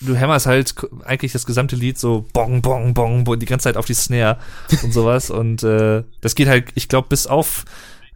du 0.00 0.14
hämmerst 0.14 0.46
halt 0.46 0.74
eigentlich 1.04 1.32
das 1.32 1.46
gesamte 1.46 1.76
Lied 1.76 1.98
so 1.98 2.26
bong, 2.32 2.62
bong, 2.62 2.94
bong, 2.94 3.24
bong, 3.24 3.38
die 3.38 3.46
ganze 3.46 3.64
Zeit 3.64 3.76
auf 3.76 3.86
die 3.86 3.94
Snare 3.94 4.38
und 4.82 4.92
sowas. 4.92 5.30
Und 5.38 5.62
äh, 5.62 6.04
das 6.20 6.34
geht 6.34 6.48
halt, 6.48 6.66
ich 6.74 6.88
glaube, 6.88 7.08
bis 7.08 7.26
auf 7.26 7.64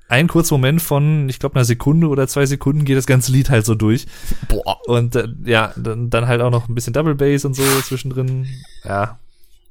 einen 0.08 0.28
kurzen 0.28 0.54
Moment 0.54 0.82
von, 0.82 1.28
ich 1.28 1.38
glaube, 1.38 1.56
einer 1.56 1.64
Sekunde 1.64 2.08
oder 2.08 2.28
zwei 2.28 2.44
Sekunden 2.44 2.84
geht 2.84 2.98
das 2.98 3.06
ganze 3.06 3.32
Lied 3.32 3.48
halt 3.48 3.64
so 3.64 3.74
durch. 3.74 4.06
Boah. 4.48 4.78
Und 4.86 5.16
äh, 5.16 5.28
ja, 5.44 5.72
dann, 5.76 6.10
dann 6.10 6.26
halt 6.26 6.42
auch 6.42 6.50
noch 6.50 6.68
ein 6.68 6.74
bisschen 6.74 6.92
Double 6.92 7.14
Bass 7.14 7.44
und 7.46 7.54
so 7.54 7.62
zwischendrin. 7.80 8.46
Ja, 8.84 9.18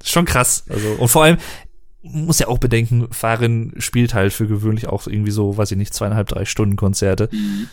schon 0.03 0.25
krass. 0.25 0.65
Also, 0.67 0.87
und 0.97 1.09
vor 1.09 1.23
allem, 1.23 1.37
muss 2.01 2.39
ja 2.39 2.47
auch 2.47 2.57
bedenken, 2.57 3.07
Farin 3.11 3.73
spielt 3.77 4.13
halt 4.13 4.33
für 4.33 4.47
gewöhnlich 4.47 4.87
auch 4.87 5.05
irgendwie 5.05 5.31
so, 5.31 5.57
weiß 5.57 5.71
ich 5.71 5.77
nicht, 5.77 5.93
zweieinhalb, 5.93 6.27
drei 6.27 6.45
Stunden 6.45 6.75
Konzerte. 6.75 7.29
Mhm. 7.31 7.67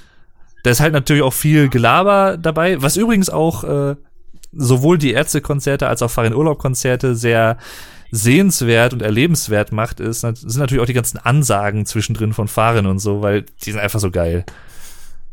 Da 0.68 0.72
ist 0.72 0.80
halt 0.80 0.92
natürlich 0.92 1.22
auch 1.22 1.32
viel 1.32 1.70
Gelaber 1.70 2.36
dabei, 2.36 2.82
was 2.82 2.98
übrigens 2.98 3.30
auch 3.30 3.64
äh, 3.64 3.96
sowohl 4.52 4.98
die 4.98 5.12
Ärztekonzerte 5.12 5.88
als 5.88 6.02
auch 6.02 6.10
Farin 6.10 6.34
Urlaub 6.34 6.58
Konzerte 6.58 7.16
sehr 7.16 7.56
sehenswert 8.10 8.92
und 8.92 9.00
erlebenswert 9.00 9.72
macht, 9.72 9.98
ist, 9.98 10.20
sind 10.20 10.58
natürlich 10.58 10.82
auch 10.82 10.86
die 10.86 10.92
ganzen 10.92 11.16
Ansagen 11.16 11.86
zwischendrin 11.86 12.34
von 12.34 12.48
Farin 12.48 12.84
und 12.84 12.98
so, 12.98 13.22
weil 13.22 13.46
die 13.64 13.72
sind 13.72 13.80
einfach 13.80 13.98
so 13.98 14.10
geil. 14.10 14.44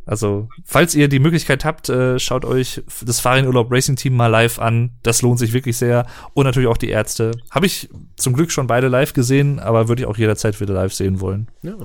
Also, 0.05 0.47
falls 0.63 0.95
ihr 0.95 1.09
die 1.09 1.19
Möglichkeit 1.19 1.65
habt, 1.65 1.89
äh, 1.89 2.17
schaut 2.17 2.45
euch 2.45 2.81
das 3.05 3.19
Farin 3.19 3.45
Urlaub 3.45 3.69
Racing 3.69 3.97
Team 3.97 4.15
mal 4.15 4.27
live 4.27 4.57
an. 4.59 4.91
Das 5.03 5.21
lohnt 5.21 5.39
sich 5.39 5.51
wirklich 5.51 5.75
sehr. 5.75 6.05
Und 6.33 6.45
natürlich 6.45 6.69
auch 6.69 6.77
die 6.77 6.91
Ärzte. 6.91 7.31
Habe 7.51 7.65
ich 7.65 7.89
zum 8.15 8.31
Glück 8.31 8.53
schon 8.53 8.67
beide 8.67 8.87
live 8.87 9.11
gesehen, 9.11 9.59
aber 9.59 9.89
würde 9.89 10.03
ich 10.03 10.07
auch 10.07 10.17
jederzeit 10.17 10.61
wieder 10.61 10.75
live 10.75 10.93
sehen 10.93 11.19
wollen. 11.19 11.49
Ja. 11.61 11.75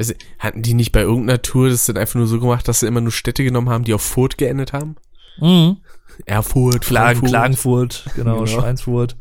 Also, 0.00 0.14
hatten 0.38 0.62
die 0.62 0.72
nicht 0.72 0.92
bei 0.92 1.02
irgendeiner 1.02 1.42
Tour 1.42 1.68
das 1.68 1.84
dann 1.84 1.98
einfach 1.98 2.14
nur 2.14 2.26
so 2.26 2.40
gemacht, 2.40 2.66
dass 2.66 2.80
sie 2.80 2.86
immer 2.86 3.02
nur 3.02 3.12
Städte 3.12 3.44
genommen 3.44 3.68
haben, 3.68 3.84
die 3.84 3.92
auf 3.92 4.00
Furt 4.00 4.38
geendet 4.38 4.72
haben? 4.72 4.96
Mhm. 5.38 5.76
Erfurt, 6.24 6.80
Klagen. 6.80 7.20
Klagenfurt, 7.26 8.06
genau, 8.16 8.44
Genau. 8.44 8.46
Schweinsfurt. 8.46 9.18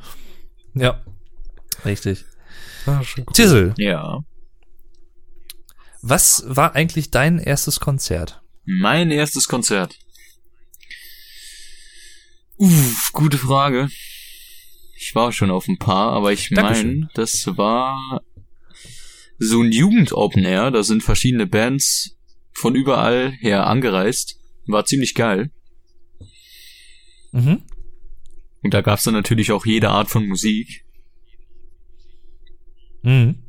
Ja. 0.75 1.03
Richtig. 1.83 2.23
Ah, 2.85 3.01
cool. 3.17 3.25
Tissel, 3.33 3.73
Ja. 3.75 4.23
was 6.01 6.45
war 6.47 6.75
eigentlich 6.75 7.11
dein 7.11 7.39
erstes 7.39 7.81
Konzert? 7.81 8.41
Mein 8.63 9.11
erstes 9.11 9.49
Konzert. 9.49 9.99
Uff, 12.55 13.11
gute 13.11 13.37
Frage. 13.37 13.89
Ich 14.97 15.13
war 15.13 15.33
schon 15.33 15.51
auf 15.51 15.67
ein 15.67 15.77
paar, 15.77 16.13
aber 16.13 16.31
ich 16.31 16.51
meine, 16.51 17.09
das 17.15 17.45
war 17.57 18.21
so 19.39 19.61
ein 19.61 19.71
Jugend-Open 19.71 20.43
Air. 20.43 20.71
Da 20.71 20.83
sind 20.83 21.01
verschiedene 21.01 21.47
Bands 21.47 22.17
von 22.51 22.75
überall 22.75 23.31
her 23.39 23.67
angereist. 23.67 24.37
War 24.67 24.85
ziemlich 24.85 25.15
geil. 25.15 25.51
Mhm. 27.31 27.63
Und 28.61 28.73
da 28.73 28.81
gab's 28.81 29.03
dann 29.03 29.13
natürlich 29.13 29.51
auch 29.51 29.65
jede 29.65 29.89
Art 29.89 30.09
von 30.09 30.27
Musik. 30.27 30.85
Mhm. 33.01 33.43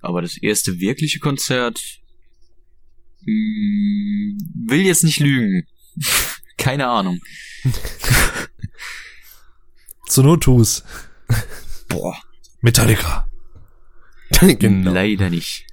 Aber 0.00 0.20
das 0.20 0.36
erste 0.36 0.80
wirkliche 0.80 1.20
Konzert 1.20 1.80
hm, 3.24 4.36
will 4.66 4.82
jetzt 4.82 5.04
nicht 5.04 5.20
lügen. 5.20 5.66
Keine 6.58 6.88
Ahnung. 6.88 7.20
Zur 10.08 10.24
Not 10.24 10.42
tu's. 10.42 10.84
Boah, 11.88 12.20
Metallica. 12.62 13.26
genau. 14.40 14.92
leider 14.92 15.28
nicht. 15.30 15.66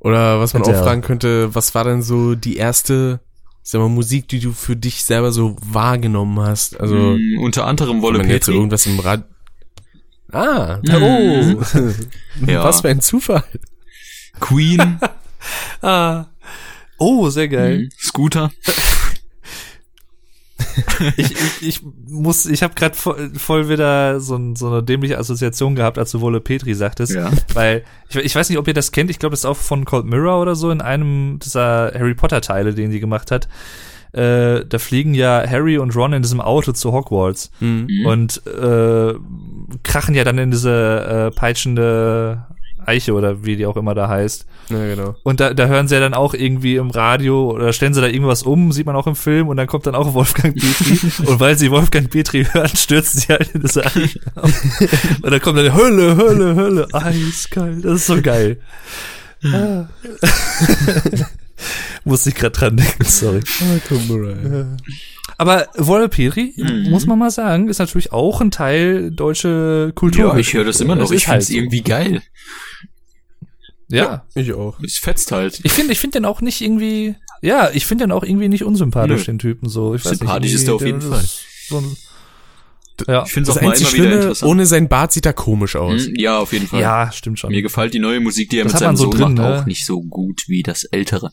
Oder 0.00 0.38
was 0.40 0.52
man 0.52 0.62
auch 0.62 0.66
fragen 0.82 1.00
könnte, 1.00 1.54
was 1.54 1.74
war 1.74 1.84
denn 1.84 2.02
so 2.02 2.34
die 2.34 2.56
erste, 2.56 3.20
ich 3.64 3.70
sag 3.70 3.80
mal, 3.80 3.88
Musik, 3.88 4.28
die 4.28 4.40
du 4.40 4.52
für 4.52 4.76
dich 4.76 5.02
selber 5.04 5.32
so 5.32 5.56
wahrgenommen 5.62 6.38
hast? 6.40 6.78
Also, 6.78 6.96
Hm, 7.14 7.38
unter 7.40 7.66
anderem 7.66 8.02
Wolle 8.02 8.18
man 8.18 8.28
jetzt 8.28 8.44
Petri. 8.46 8.56
irgendwas 8.58 8.84
im 8.86 8.98
Rad... 9.00 9.24
Ah, 10.32 10.80
Mhm. 10.82 11.58
oh. 11.62 12.46
Ja. 12.46 12.64
Was 12.64 12.82
für 12.82 12.88
ein 12.88 13.00
Zufall. 13.00 13.44
Queen, 14.40 14.98
Ah. 15.82 16.26
Oh, 16.98 17.28
sehr 17.30 17.48
geil. 17.48 17.78
hm, 17.82 17.90
Scooter. 17.98 18.50
ich, 21.16 21.32
ich, 21.32 21.62
ich 21.62 21.80
muss, 22.06 22.46
ich 22.46 22.62
habe 22.62 22.74
gerade 22.74 22.94
voll, 22.94 23.30
voll 23.34 23.68
wieder 23.68 24.20
so, 24.20 24.36
ein, 24.36 24.56
so 24.56 24.68
eine 24.68 24.82
dämliche 24.82 25.18
Assoziation 25.18 25.74
gehabt, 25.74 25.98
als 25.98 26.10
du 26.10 26.20
Wolle 26.20 26.40
Petri 26.40 26.74
sagtest. 26.74 27.14
Ja. 27.14 27.30
Weil, 27.52 27.84
ich, 28.08 28.16
ich 28.16 28.34
weiß 28.34 28.48
nicht, 28.48 28.58
ob 28.58 28.68
ihr 28.68 28.74
das 28.74 28.92
kennt, 28.92 29.10
ich 29.10 29.18
glaube, 29.18 29.32
das 29.32 29.40
ist 29.40 29.46
auch 29.46 29.56
von 29.56 29.84
Cold 29.84 30.06
Mirror 30.06 30.40
oder 30.40 30.54
so, 30.54 30.70
in 30.70 30.80
einem 30.80 31.38
dieser 31.38 31.92
Harry 31.94 32.14
Potter 32.14 32.40
Teile, 32.40 32.74
den 32.74 32.90
sie 32.90 33.00
gemacht 33.00 33.30
hat. 33.30 33.48
Äh, 34.12 34.64
da 34.66 34.78
fliegen 34.78 35.14
ja 35.14 35.42
Harry 35.44 35.76
und 35.76 35.96
Ron 35.96 36.12
in 36.12 36.22
diesem 36.22 36.40
Auto 36.40 36.70
zu 36.72 36.92
Hogwarts. 36.92 37.50
Mhm. 37.60 38.06
und 38.06 38.46
äh, 38.46 39.14
krachen 39.82 40.14
ja 40.14 40.22
dann 40.22 40.38
in 40.38 40.52
diese 40.52 41.30
äh, 41.32 41.36
peitschende 41.36 42.46
Eiche 42.86 43.12
oder 43.12 43.44
wie 43.44 43.56
die 43.56 43.66
auch 43.66 43.76
immer 43.76 43.94
da 43.94 44.08
heißt. 44.08 44.46
Ja, 44.70 44.86
genau. 44.86 45.16
Und 45.22 45.40
da, 45.40 45.52
da 45.52 45.66
hören 45.66 45.88
sie 45.88 45.94
ja 45.94 46.00
dann 46.00 46.14
auch 46.14 46.34
irgendwie 46.34 46.76
im 46.76 46.90
Radio 46.90 47.50
oder 47.50 47.72
stellen 47.72 47.94
sie 47.94 48.00
da 48.00 48.06
irgendwas 48.06 48.42
um, 48.42 48.72
sieht 48.72 48.86
man 48.86 48.96
auch 48.96 49.06
im 49.06 49.16
Film 49.16 49.48
und 49.48 49.56
dann 49.56 49.66
kommt 49.66 49.86
dann 49.86 49.94
auch 49.94 50.14
Wolfgang 50.14 50.54
Petri 50.58 50.98
und 51.26 51.40
weil 51.40 51.56
sie 51.58 51.70
Wolfgang 51.70 52.10
Petri 52.10 52.44
hören, 52.44 52.74
stürzen 52.74 53.20
sie 53.20 53.28
halt 53.28 53.50
in 53.54 53.62
das 53.62 53.76
Eis. 53.76 54.18
und 55.22 55.30
dann 55.30 55.40
kommt 55.40 55.58
dann 55.58 55.74
Hölle, 55.74 56.16
Hölle, 56.16 56.54
Hölle, 56.54 56.88
eiskalt, 56.92 57.84
das 57.84 57.92
ist 57.94 58.06
so 58.06 58.20
geil. 58.22 58.58
Ah. 59.46 59.84
Muss 62.04 62.26
ich 62.26 62.34
gerade 62.34 62.52
dran 62.56 62.76
denken, 62.76 63.04
sorry. 63.04 63.40
Aber 65.38 65.66
Wolle 65.76 66.08
Petri, 66.08 66.54
Mhm. 66.56 66.90
muss 66.90 67.06
man 67.06 67.18
mal 67.18 67.30
sagen, 67.30 67.68
ist 67.68 67.78
natürlich 67.78 68.12
auch 68.12 68.40
ein 68.40 68.50
Teil 68.50 69.10
deutsche 69.10 69.92
Kultur. 69.94 70.32
Ja, 70.34 70.36
ich 70.38 70.52
höre 70.52 70.64
das 70.64 70.80
immer 70.80 70.94
noch. 70.96 71.06
Es 71.06 71.10
Ich 71.12 71.22
finde 71.24 71.32
halt 71.32 71.42
es 71.42 71.48
so. 71.48 71.54
irgendwie 71.54 71.82
geil. 71.82 72.22
Ja. 73.88 74.24
Ich 74.34 74.52
auch. 74.52 74.78
Es 74.80 74.98
fetzt 74.98 75.32
halt. 75.32 75.60
Ich 75.62 75.72
finde, 75.72 75.92
ich 75.92 75.98
finde 75.98 76.18
den 76.18 76.24
auch 76.24 76.40
nicht 76.40 76.60
irgendwie, 76.60 77.16
ja, 77.42 77.70
ich 77.72 77.86
finde 77.86 78.04
den 78.04 78.12
auch 78.12 78.22
irgendwie 78.22 78.48
nicht 78.48 78.64
unsympathisch, 78.64 79.20
Nö. 79.20 79.24
den 79.34 79.38
Typen 79.38 79.68
so. 79.68 79.94
Ich 79.94 80.04
weiß 80.04 80.18
Sympathisch 80.18 80.52
nicht, 80.52 80.54
ist 80.62 80.68
er 80.68 80.74
auf 80.74 80.84
jeden 80.84 81.00
das 81.00 81.08
Fall. 81.08 81.24
So 81.68 81.78
ein, 81.78 81.96
ja. 83.08 83.24
Ich 83.24 83.32
finde 83.32 83.50
es 83.50 83.54
Das 83.54 83.56
auch 83.58 83.62
mal 83.66 83.68
immer 83.72 83.78
wieder 83.80 83.88
Schlimme, 83.90 84.14
interessant. 84.14 84.50
ohne 84.50 84.66
sein 84.66 84.88
Bart 84.88 85.12
sieht 85.12 85.26
er 85.26 85.32
komisch 85.32 85.76
aus. 85.76 86.06
Hm, 86.06 86.14
ja, 86.16 86.38
auf 86.38 86.52
jeden 86.52 86.66
Fall. 86.66 86.80
ja, 86.80 87.10
stimmt 87.12 87.38
schon. 87.38 87.50
Mir 87.50 87.62
gefällt 87.62 87.92
die 87.94 87.98
neue 87.98 88.20
Musik, 88.20 88.50
die 88.50 88.58
er 88.58 88.64
Das 88.64 88.74
mit 88.74 88.82
hat 88.82 88.88
man 88.88 88.96
seinem 88.96 89.04
so 89.04 89.10
Sohn 89.12 89.20
drin, 89.20 89.34
macht, 89.34 89.50
ne? 89.50 89.60
auch 89.62 89.66
nicht 89.66 89.84
so 89.84 90.00
gut 90.02 90.44
wie 90.48 90.62
das 90.62 90.84
ältere. 90.84 91.32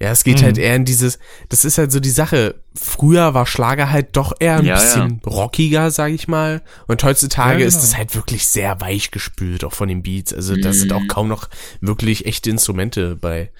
Ja, 0.00 0.10
es 0.10 0.24
geht 0.24 0.40
Mhm. 0.40 0.44
halt 0.44 0.58
eher 0.58 0.74
in 0.76 0.84
dieses, 0.84 1.18
das 1.48 1.64
ist 1.64 1.78
halt 1.78 1.92
so 1.92 2.00
die 2.00 2.10
Sache. 2.10 2.56
Früher 2.74 3.32
war 3.34 3.46
Schlager 3.46 3.90
halt 3.90 4.16
doch 4.16 4.32
eher 4.40 4.56
ein 4.56 4.64
Ja, 4.64 4.74
bisschen 4.74 5.20
rockiger, 5.24 5.90
sag 5.90 6.12
ich 6.12 6.26
mal. 6.28 6.62
Und 6.88 7.02
heutzutage 7.04 7.60
Ja, 7.60 7.66
ist 7.66 7.74
genau. 7.74 7.84
es 7.84 7.96
halt 7.96 8.14
wirklich 8.14 8.46
sehr 8.48 8.80
weich 8.80 9.10
gespült, 9.12 9.64
auch 9.64 9.72
von 9.72 9.88
den 9.88 10.02
Beats. 10.02 10.34
Also 10.34 10.56
da 10.56 10.68
Mhm. 10.70 10.72
sind 10.72 10.92
auch 10.92 11.06
kaum 11.08 11.28
noch 11.28 11.48
wirklich 11.80 12.26
echte 12.26 12.50
Instrumente 12.50 13.14
bei. 13.16 13.50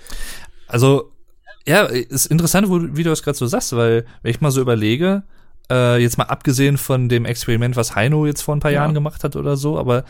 Also, 0.66 1.12
ja, 1.66 1.84
ist 1.84 2.26
interessant, 2.26 2.68
wo, 2.68 2.80
wie 2.80 3.02
du 3.04 3.10
das 3.10 3.22
gerade 3.22 3.38
so 3.38 3.46
sagst, 3.46 3.74
weil, 3.76 4.04
wenn 4.22 4.30
ich 4.30 4.40
mal 4.40 4.50
so 4.50 4.60
überlege, 4.60 5.22
äh, 5.70 5.96
jetzt 6.02 6.18
mal 6.18 6.24
abgesehen 6.24 6.76
von 6.76 7.08
dem 7.08 7.24
Experiment, 7.24 7.76
was 7.76 7.94
Heino 7.94 8.26
jetzt 8.26 8.42
vor 8.42 8.54
ein 8.56 8.60
paar 8.60 8.70
Ja. 8.72 8.80
Jahren 8.82 8.92
gemacht 8.94 9.24
hat 9.24 9.36
oder 9.36 9.56
so, 9.56 9.78
aber 9.78 10.04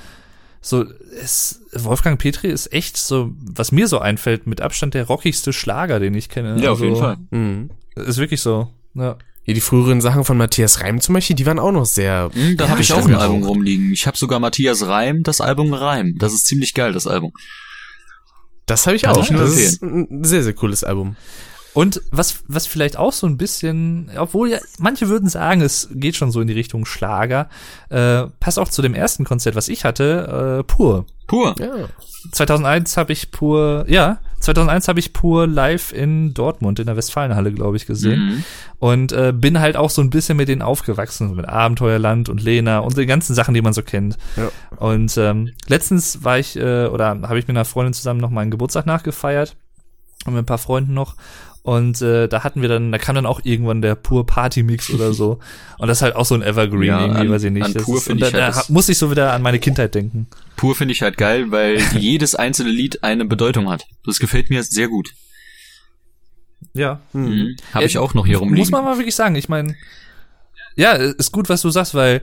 so, 0.66 0.84
es, 1.22 1.60
Wolfgang 1.74 2.18
Petri 2.18 2.48
ist 2.48 2.72
echt 2.72 2.96
so, 2.96 3.32
was 3.38 3.70
mir 3.70 3.86
so 3.86 3.98
einfällt, 3.98 4.46
mit 4.46 4.60
Abstand 4.62 4.94
der 4.94 5.04
rockigste 5.06 5.52
Schlager, 5.52 6.00
den 6.00 6.14
ich 6.14 6.30
kenne. 6.30 6.56
Ja, 6.60 6.70
auf 6.70 6.78
Also, 6.80 6.84
jeden 6.84 6.96
Fall. 6.96 7.16
Mhm. 7.30 7.70
Ist 7.96 8.16
wirklich 8.18 8.40
so. 8.40 8.72
Ja. 8.94 9.16
Ja, 9.46 9.52
die 9.52 9.60
früheren 9.60 10.00
Sachen 10.00 10.24
von 10.24 10.38
Matthias 10.38 10.80
Reim 10.80 11.02
zum 11.02 11.12
Beispiel, 11.14 11.36
die 11.36 11.44
waren 11.44 11.58
auch 11.58 11.70
noch 11.72 11.84
sehr. 11.84 12.30
Hm, 12.32 12.56
da 12.56 12.64
Ja, 12.64 12.70
habe 12.70 12.80
ich 12.80 12.94
auch 12.94 13.06
ein 13.06 13.14
Album 13.14 13.42
rumliegen. 13.42 13.92
Ich 13.92 14.06
habe 14.06 14.16
sogar 14.16 14.40
Matthias 14.40 14.86
Reim, 14.86 15.22
das 15.22 15.42
Album 15.42 15.74
Reim. 15.74 16.16
Das 16.18 16.32
ist 16.32 16.46
ziemlich 16.46 16.72
geil, 16.72 16.94
das 16.94 17.06
Album. 17.06 17.32
Das 18.64 18.86
habe 18.86 18.96
ich 18.96 19.02
Kann 19.02 19.16
auch. 19.16 19.22
ich 19.22 19.36
das 19.36 19.54
ist 19.54 19.82
ein 19.82 20.24
sehr, 20.24 20.42
sehr 20.42 20.54
cooles 20.54 20.82
Album. 20.82 21.16
Und 21.74 22.02
was, 22.12 22.44
was 22.46 22.66
vielleicht 22.66 22.96
auch 22.96 23.12
so 23.12 23.26
ein 23.26 23.36
bisschen, 23.36 24.10
obwohl 24.16 24.50
ja, 24.50 24.58
manche 24.78 25.08
würden 25.08 25.28
sagen, 25.28 25.60
es 25.60 25.88
geht 25.92 26.14
schon 26.14 26.30
so 26.30 26.40
in 26.40 26.46
die 26.46 26.54
Richtung 26.54 26.86
Schlager, 26.86 27.48
äh, 27.90 28.24
passt 28.40 28.60
auch 28.60 28.68
zu 28.68 28.80
dem 28.80 28.94
ersten 28.94 29.24
Konzert, 29.24 29.56
was 29.56 29.68
ich 29.68 29.84
hatte, 29.84 30.60
äh, 30.60 30.64
Pur. 30.64 31.04
Pur. 31.26 31.54
Ja. 31.58 31.88
2001 32.32 32.96
habe 32.96 33.12
ich 33.12 33.32
Pur, 33.32 33.84
ja, 33.88 34.20
2001 34.40 34.88
habe 34.88 35.00
ich 35.00 35.12
Pur 35.12 35.46
live 35.46 35.92
in 35.92 36.34
Dortmund 36.34 36.78
in 36.78 36.86
der 36.86 36.96
Westfalenhalle, 36.96 37.52
glaube 37.52 37.76
ich, 37.76 37.86
gesehen. 37.86 38.26
Mhm. 38.26 38.44
Und 38.78 39.12
äh, 39.12 39.32
bin 39.34 39.58
halt 39.58 39.76
auch 39.76 39.90
so 39.90 40.02
ein 40.02 40.10
bisschen 40.10 40.36
mit 40.36 40.48
denen 40.48 40.62
aufgewachsen, 40.62 41.34
mit 41.34 41.48
Abenteuerland 41.48 42.28
und 42.28 42.42
Lena 42.42 42.78
und 42.80 42.96
den 42.96 43.08
ganzen 43.08 43.34
Sachen, 43.34 43.54
die 43.54 43.62
man 43.62 43.72
so 43.72 43.82
kennt. 43.82 44.16
Ja. 44.36 44.50
Und 44.76 45.16
ähm, 45.16 45.52
letztens 45.66 46.22
war 46.22 46.38
ich, 46.38 46.56
äh, 46.56 46.86
oder 46.86 47.08
habe 47.08 47.38
ich 47.38 47.48
mit 47.48 47.56
einer 47.56 47.64
Freundin 47.64 47.94
zusammen 47.94 48.20
noch 48.20 48.30
meinen 48.30 48.50
Geburtstag 48.50 48.86
nachgefeiert 48.86 49.56
und 50.26 50.34
mit 50.34 50.42
ein 50.42 50.46
paar 50.46 50.58
Freunden 50.58 50.94
noch. 50.94 51.16
Und 51.66 52.02
äh, 52.02 52.28
da 52.28 52.44
hatten 52.44 52.60
wir 52.60 52.68
dann, 52.68 52.92
da 52.92 52.98
kam 52.98 53.14
dann 53.14 53.24
auch 53.24 53.40
irgendwann 53.42 53.80
der 53.80 53.94
Pur 53.94 54.26
Party 54.26 54.62
Mix 54.62 54.90
oder 54.94 55.14
so. 55.14 55.38
Und 55.78 55.88
das 55.88 55.98
ist 55.98 56.02
halt 56.02 56.14
auch 56.14 56.26
so 56.26 56.34
ein 56.34 56.42
Evergreen, 56.42 56.82
Ja, 56.84 57.00
irgendwie, 57.00 57.20
an- 57.22 57.30
weiß 57.30 57.42
ich 57.44 57.50
nicht. 57.52 57.64
an 57.64 57.72
Das 57.72 57.84
Pur 57.84 57.96
ist, 57.96 58.10
und 58.10 58.22
ich 58.22 58.30
da, 58.32 58.54
halt 58.54 58.68
muss 58.68 58.88
ich 58.90 58.98
so 58.98 59.10
wieder 59.10 59.32
an 59.32 59.40
meine 59.40 59.58
Kindheit 59.58 59.94
denken. 59.94 60.26
Pur 60.56 60.74
finde 60.74 60.92
ich 60.92 61.00
halt 61.00 61.16
geil, 61.16 61.50
weil 61.50 61.78
jedes 61.98 62.34
einzelne 62.34 62.68
Lied 62.70 63.02
eine 63.02 63.24
Bedeutung 63.24 63.70
hat. 63.70 63.86
Das 64.04 64.18
gefällt 64.18 64.50
mir 64.50 64.62
sehr 64.62 64.88
gut. 64.88 65.14
Ja. 66.74 67.00
Mhm. 67.12 67.56
Habe 67.72 67.84
ich 67.86 67.96
auch 67.98 68.14
noch 68.14 68.26
hier 68.26 68.38
rumliegen. 68.38 68.58
Muss 68.60 68.70
man 68.70 68.84
mal 68.84 68.98
wirklich 68.98 69.14
sagen. 69.16 69.34
Ich 69.36 69.48
meine, 69.48 69.74
ja, 70.76 70.92
ist 70.92 71.32
gut, 71.32 71.48
was 71.48 71.62
du 71.62 71.70
sagst, 71.70 71.94
weil 71.94 72.22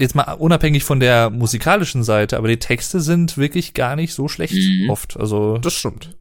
jetzt 0.00 0.14
mal 0.14 0.32
unabhängig 0.32 0.82
von 0.82 0.98
der 0.98 1.30
musikalischen 1.30 2.02
Seite, 2.02 2.36
aber 2.36 2.48
die 2.48 2.58
Texte 2.58 3.00
sind 3.00 3.36
wirklich 3.36 3.74
gar 3.74 3.94
nicht 3.94 4.14
so 4.14 4.26
schlecht 4.28 4.54
Mhm. 4.54 4.90
oft. 4.90 5.16
Also 5.16 5.58
Das 5.58 5.74
stimmt. 5.74 6.16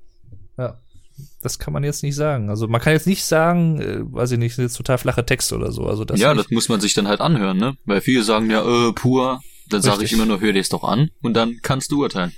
Das 1.41 1.59
kann 1.59 1.73
man 1.73 1.83
jetzt 1.83 2.03
nicht 2.03 2.15
sagen. 2.15 2.49
Also 2.49 2.67
man 2.67 2.79
kann 2.81 2.93
jetzt 2.93 3.07
nicht 3.07 3.23
sagen, 3.25 3.81
äh, 3.81 3.99
weiß 4.01 4.31
ich 4.31 4.37
nicht, 4.39 4.57
jetzt 4.57 4.75
total 4.77 4.97
flache 4.97 5.25
Texte 5.25 5.55
oder 5.55 5.71
so. 5.71 5.85
Also 5.85 6.05
das 6.05 6.19
ja, 6.19 6.33
nicht. 6.33 6.45
das 6.45 6.51
muss 6.51 6.69
man 6.69 6.79
sich 6.81 6.93
dann 6.93 7.07
halt 7.07 7.19
anhören, 7.21 7.57
ne? 7.57 7.75
Weil 7.85 8.01
viele 8.01 8.23
sagen 8.23 8.49
ja, 8.51 8.61
äh, 8.61 8.93
pur. 8.93 9.41
Dann 9.69 9.81
sage 9.81 10.03
ich 10.03 10.11
immer 10.11 10.25
nur, 10.25 10.41
hör 10.41 10.51
dir 10.53 10.59
es 10.59 10.67
doch 10.69 10.83
an 10.83 11.09
und 11.21 11.33
dann 11.33 11.59
kannst 11.61 11.91
du 11.91 12.01
urteilen. 12.01 12.33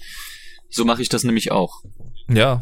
So 0.70 0.86
mache 0.86 1.02
ich 1.02 1.10
das 1.10 1.24
nämlich 1.24 1.52
auch. 1.52 1.82
Ja. 2.30 2.62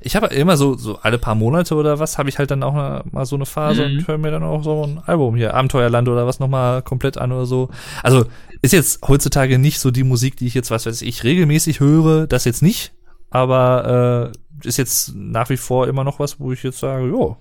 Ich 0.00 0.16
habe 0.16 0.26
immer 0.26 0.56
so, 0.56 0.76
so 0.76 0.98
alle 0.98 1.18
paar 1.18 1.34
Monate 1.36 1.74
oder 1.76 1.98
was, 2.00 2.18
habe 2.18 2.28
ich 2.28 2.38
halt 2.38 2.50
dann 2.50 2.62
auch 2.62 2.74
mal- 2.74 3.04
mal 3.10 3.24
so 3.24 3.36
eine 3.36 3.46
Phase 3.46 3.88
Mhm. 3.88 3.98
und 3.98 4.08
höre 4.08 4.18
mir 4.18 4.30
dann 4.32 4.42
auch 4.42 4.62
so 4.64 4.84
ein 4.84 4.98
Album 4.98 5.36
hier, 5.36 5.54
Abenteuerland 5.54 6.08
oder 6.08 6.26
was 6.26 6.40
nochmal 6.40 6.82
komplett 6.82 7.18
an 7.18 7.30
oder 7.32 7.46
so. 7.46 7.70
Also 8.02 8.26
ist 8.62 8.72
jetzt 8.72 9.06
heutzutage 9.06 9.58
nicht 9.58 9.78
so 9.78 9.90
die 9.92 10.02
Musik, 10.04 10.36
die 10.36 10.46
ich 10.46 10.54
jetzt, 10.54 10.70
was 10.72 10.86
weiß 10.86 11.02
ich, 11.02 11.22
regelmäßig 11.24 11.78
höre, 11.80 12.26
das 12.26 12.44
jetzt 12.44 12.62
nicht, 12.62 12.92
aber 13.32 14.32
äh, 14.62 14.66
ist 14.68 14.76
jetzt 14.78 15.14
nach 15.16 15.48
wie 15.50 15.56
vor 15.56 15.88
immer 15.88 16.04
noch 16.04 16.18
was, 16.20 16.38
wo 16.38 16.52
ich 16.52 16.62
jetzt 16.62 16.78
sage, 16.78 17.06
jo, 17.08 17.36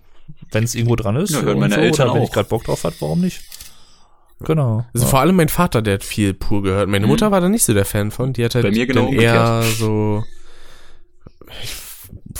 wenn 0.51 0.63
es 0.63 0.75
irgendwo 0.75 0.95
dran 0.95 1.15
ist 1.17 1.31
Ja, 1.31 1.41
hören 1.41 1.55
und 1.55 1.59
meine 1.59 1.75
so, 1.75 1.81
Eltern 1.81 2.05
oder 2.07 2.15
wenn 2.15 2.21
auch. 2.23 2.27
ich 2.27 2.31
gerade 2.33 2.49
Bock 2.49 2.63
drauf 2.63 2.83
hat, 2.83 2.95
warum 2.99 3.21
nicht? 3.21 3.41
Genau. 4.43 4.85
Also 4.93 5.05
ja. 5.05 5.09
vor 5.09 5.19
allem 5.19 5.35
mein 5.35 5.49
Vater, 5.49 5.83
der 5.83 5.95
hat 5.95 6.03
viel 6.03 6.33
pur 6.33 6.63
gehört. 6.63 6.89
Meine 6.89 7.05
Mhm. 7.05 7.11
Mutter 7.11 7.31
war 7.31 7.41
da 7.41 7.49
nicht 7.49 7.63
so 7.63 7.73
der 7.75 7.85
Fan 7.85 8.09
von. 8.09 8.33
Die 8.33 8.43
hat 8.43 8.55
halt 8.55 8.63
Bei 8.65 8.71
mir 8.71 8.87
genau 8.87 9.11
eher 9.11 9.61
so. 9.61 10.23
Ich 11.63 11.75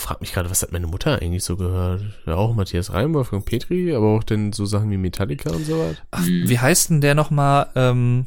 frag 0.00 0.20
mich 0.20 0.32
gerade, 0.32 0.50
was 0.50 0.62
hat 0.62 0.72
meine 0.72 0.88
Mutter 0.88 1.20
eigentlich 1.22 1.44
so 1.44 1.56
gehört? 1.56 2.02
Ja, 2.26 2.34
auch 2.34 2.54
Matthias 2.56 2.92
Reim, 2.92 3.14
Wolfgang 3.14 3.44
Petri, 3.44 3.94
aber 3.94 4.06
auch 4.16 4.24
dann 4.24 4.52
so 4.52 4.66
Sachen 4.66 4.90
wie 4.90 4.96
Metallica 4.96 5.50
und 5.50 5.64
so 5.64 5.78
was. 5.78 5.96
Ach, 6.10 6.24
wie 6.26 6.58
heißt 6.58 6.90
denn 6.90 7.02
der 7.02 7.14
nochmal, 7.14 7.68
ähm, 7.76 8.26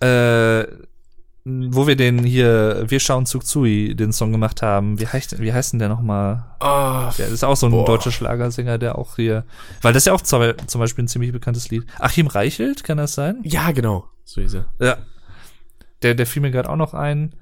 äh, 0.00 0.62
wo 1.44 1.86
wir 1.86 1.96
den 1.96 2.22
hier, 2.24 2.84
wir 2.88 3.00
schauen 3.00 3.24
Zug 3.26 3.46
Zui, 3.46 3.94
den 3.94 4.12
Song 4.12 4.30
gemacht 4.32 4.60
haben. 4.62 5.00
Wie 5.00 5.06
heißt, 5.06 5.40
wie 5.40 5.52
heißt 5.52 5.72
denn 5.72 5.78
der 5.78 5.88
nochmal? 5.88 6.44
Ah, 6.60 7.12
Der 7.18 7.28
ist 7.28 7.44
auch 7.44 7.56
so 7.56 7.66
ein 7.66 7.72
Boah. 7.72 7.86
deutscher 7.86 8.12
Schlagersänger, 8.12 8.76
der 8.78 8.98
auch 8.98 9.16
hier, 9.16 9.44
weil 9.82 9.92
das 9.92 10.02
ist 10.02 10.06
ja 10.08 10.12
auch 10.12 10.20
zum 10.22 10.80
Beispiel 10.80 11.04
ein 11.04 11.08
ziemlich 11.08 11.32
bekanntes 11.32 11.70
Lied. 11.70 11.84
Achim 11.98 12.26
Reichelt, 12.26 12.84
kann 12.84 12.98
das 12.98 13.14
sein? 13.14 13.40
ja, 13.44 13.70
genau. 13.72 14.06
So 14.24 14.40
ist 14.40 14.54
er. 14.54 14.66
Ja. 14.78 14.96
Der, 16.02 16.14
der 16.14 16.26
fiel 16.26 16.42
mir 16.42 16.50
gerade 16.50 16.68
auch 16.70 16.76
noch 16.76 16.94
ein. 16.94 17.34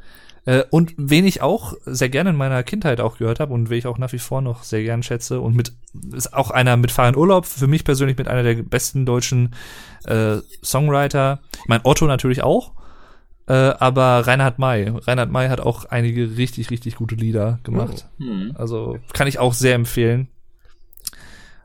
Äh, 0.47 0.65
und 0.71 0.95
wen 0.97 1.27
ich 1.27 1.43
auch 1.43 1.75
sehr 1.85 2.09
gerne 2.09 2.31
in 2.31 2.37
meiner 2.37 2.63
Kindheit 2.63 3.01
auch 3.01 3.19
gehört 3.19 3.41
habe 3.41 3.53
und 3.53 3.69
wen 3.69 3.79
ich 3.79 3.87
auch 3.87 3.99
nach 3.99 4.13
wie 4.13 4.19
vor 4.19 4.41
noch 4.41 4.63
sehr 4.63 4.83
gern 4.83 5.03
schätze 5.03 5.41
und 5.41 5.55
mit 5.55 5.73
ist 6.15 6.33
auch 6.33 6.51
einer 6.51 6.77
mit 6.77 6.91
Fahren 6.91 7.17
Urlaub, 7.17 7.45
für 7.45 7.67
mich 7.67 7.85
persönlich 7.85 8.17
mit 8.17 8.29
einer 8.29 8.43
der 8.43 8.55
besten 8.63 9.05
deutschen 9.05 9.55
äh, 10.05 10.37
Songwriter. 10.65 11.41
Ich 11.63 11.69
meine, 11.69 11.85
Otto 11.85 12.07
natürlich 12.07 12.43
auch, 12.43 12.73
äh, 13.49 13.53
aber 13.53 14.27
Reinhard 14.27 14.59
May. 14.59 14.89
Reinhard 14.89 15.31
May 15.33 15.49
hat 15.49 15.61
auch 15.61 15.87
einige 15.87 16.37
richtig, 16.37 16.71
richtig 16.71 16.95
gute 16.97 17.15
Lieder 17.17 17.59
gemacht. 17.65 18.07
Hm. 18.19 18.53
Also 18.57 18.99
kann 19.13 19.27
ich 19.27 19.39
auch 19.39 19.55
sehr 19.55 19.75
empfehlen. 19.75 20.29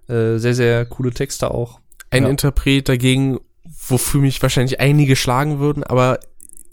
Äh, 0.08 0.38
sehr, 0.38 0.54
sehr 0.56 0.86
coole 0.86 1.12
Texte 1.12 1.52
auch. 1.52 1.80
Ein 2.10 2.24
Ja. 2.24 2.30
Interpret 2.30 2.88
dagegen, 2.90 3.40
wofür 3.88 4.22
mich 4.22 4.42
wahrscheinlich 4.42 4.80
einige 4.80 5.16
schlagen 5.16 5.60
würden, 5.60 5.84
aber 5.84 6.20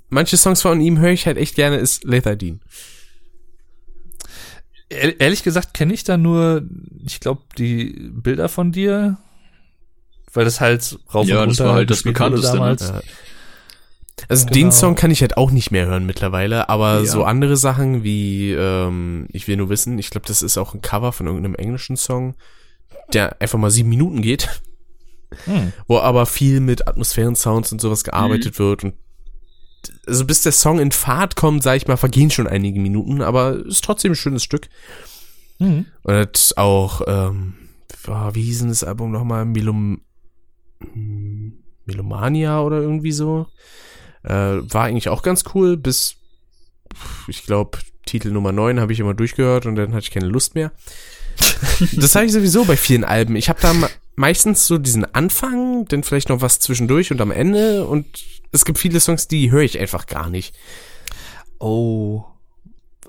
manche 0.08 0.36
Songs 0.36 0.62
von 0.62 0.80
ihm 0.80 0.98
höre 0.98 1.10
ich 1.12 1.26
halt 1.26 1.36
echt 1.38 1.54
gerne, 1.54 1.76
ist 1.76 2.04
Dean. 2.04 2.60
Ehr- 4.88 5.20
Ehrlich 5.20 5.42
gesagt 5.42 5.74
kenne 5.74 5.94
ich 5.94 6.04
da 6.04 6.16
nur, 6.16 6.62
ich 7.04 7.20
glaube, 7.20 7.42
die 7.56 8.10
Bilder 8.12 8.48
von 8.48 8.72
dir, 8.72 9.18
weil 10.32 10.44
das 10.44 10.60
halt 10.60 10.98
rauf 11.14 11.26
Ja, 11.26 11.42
und 11.42 11.50
das 11.50 11.60
runter 11.60 11.68
war 11.70 11.74
halt 11.76 11.90
das 11.90 12.02
Bekannteste, 12.02 12.48
ne? 12.52 12.58
damals. 12.58 12.88
Ja. 12.88 13.00
Also 14.28 14.46
Genau. 14.46 14.54
den 14.54 14.72
Song 14.72 14.94
kann 14.94 15.10
ich 15.10 15.20
halt 15.22 15.36
auch 15.36 15.50
nicht 15.50 15.70
mehr 15.70 15.86
hören 15.86 16.06
mittlerweile, 16.06 16.68
aber 16.68 17.00
Ja. 17.00 17.04
so 17.06 17.24
andere 17.24 17.56
Sachen 17.56 18.02
wie 18.04 18.52
ähm, 18.52 19.26
Ich 19.32 19.48
will 19.48 19.56
nur 19.56 19.68
wissen, 19.68 19.98
ich 19.98 20.10
glaube, 20.10 20.26
das 20.26 20.42
ist 20.42 20.58
auch 20.58 20.74
ein 20.74 20.82
Cover 20.82 21.12
von 21.12 21.26
irgendeinem 21.26 21.54
englischen 21.54 21.96
Song, 21.96 22.34
der 23.12 23.40
einfach 23.40 23.58
mal 23.58 23.70
sieben 23.70 23.88
Minuten 23.88 24.22
geht, 24.22 24.48
Hm. 25.44 25.72
wo 25.86 25.98
aber 25.98 26.26
viel 26.26 26.60
mit 26.60 26.88
Atmosphären-Sounds 26.88 27.70
und 27.72 27.80
sowas 27.80 28.02
gearbeitet 28.04 28.58
wird 28.58 28.84
und 28.84 28.94
also 30.06 30.26
bis 30.26 30.42
der 30.42 30.52
Song 30.52 30.78
in 30.78 30.90
Fahrt 30.92 31.36
kommt, 31.36 31.62
sag 31.62 31.76
ich 31.76 31.86
mal, 31.86 31.96
vergehen 31.96 32.30
schon 32.30 32.46
einige 32.46 32.78
Minuten, 32.80 33.22
aber 33.22 33.64
ist 33.64 33.82
trotzdem 33.82 34.12
ein 34.12 34.16
schönes 34.16 34.42
Stück. 34.42 34.68
Hm. 35.58 35.86
Und 36.02 36.14
hat 36.14 36.52
auch, 36.56 37.00
ähm, 37.06 37.54
wie 38.32 38.42
hieß 38.42 38.58
denn 38.60 38.68
das 38.68 38.84
Album 38.84 39.10
nochmal? 39.12 39.44
Melom 39.46 40.00
Melomania 41.86 42.60
oder 42.62 42.80
irgendwie 42.80 43.12
so. 43.12 43.46
Äh, 44.22 44.30
war 44.32 44.84
eigentlich 44.84 45.08
auch 45.08 45.22
ganz 45.22 45.44
cool, 45.54 45.76
bis, 45.76 46.16
ich 47.26 47.44
glaube, 47.44 47.78
Titel 48.06 48.30
Nummer 48.30 48.52
9 48.52 48.80
habe 48.80 48.92
ich 48.92 49.00
immer 49.00 49.14
durchgehört 49.14 49.66
und 49.66 49.76
dann 49.76 49.92
hatte 49.92 50.04
ich 50.04 50.10
keine 50.10 50.26
Lust 50.26 50.54
mehr. 50.54 50.72
das 51.96 52.14
habe 52.14 52.26
ich 52.26 52.32
sowieso 52.32 52.64
bei 52.64 52.76
vielen 52.76 53.04
Alben. 53.04 53.36
Ich 53.36 53.48
habe 53.48 53.60
da 53.60 53.72
me- 53.72 53.88
meistens 54.16 54.66
so 54.66 54.78
diesen 54.78 55.04
Anfang, 55.14 55.86
dann 55.86 56.02
vielleicht 56.02 56.28
noch 56.28 56.42
was 56.42 56.58
zwischendurch 56.58 57.10
und 57.12 57.20
am 57.20 57.30
Ende 57.30 57.86
und 57.86 58.06
es 58.52 58.64
gibt 58.64 58.78
viele 58.78 59.00
Songs, 59.00 59.28
die 59.28 59.50
höre 59.50 59.62
ich 59.62 59.78
einfach 59.78 60.06
gar 60.06 60.28
nicht. 60.28 60.54
Oh. 61.58 62.24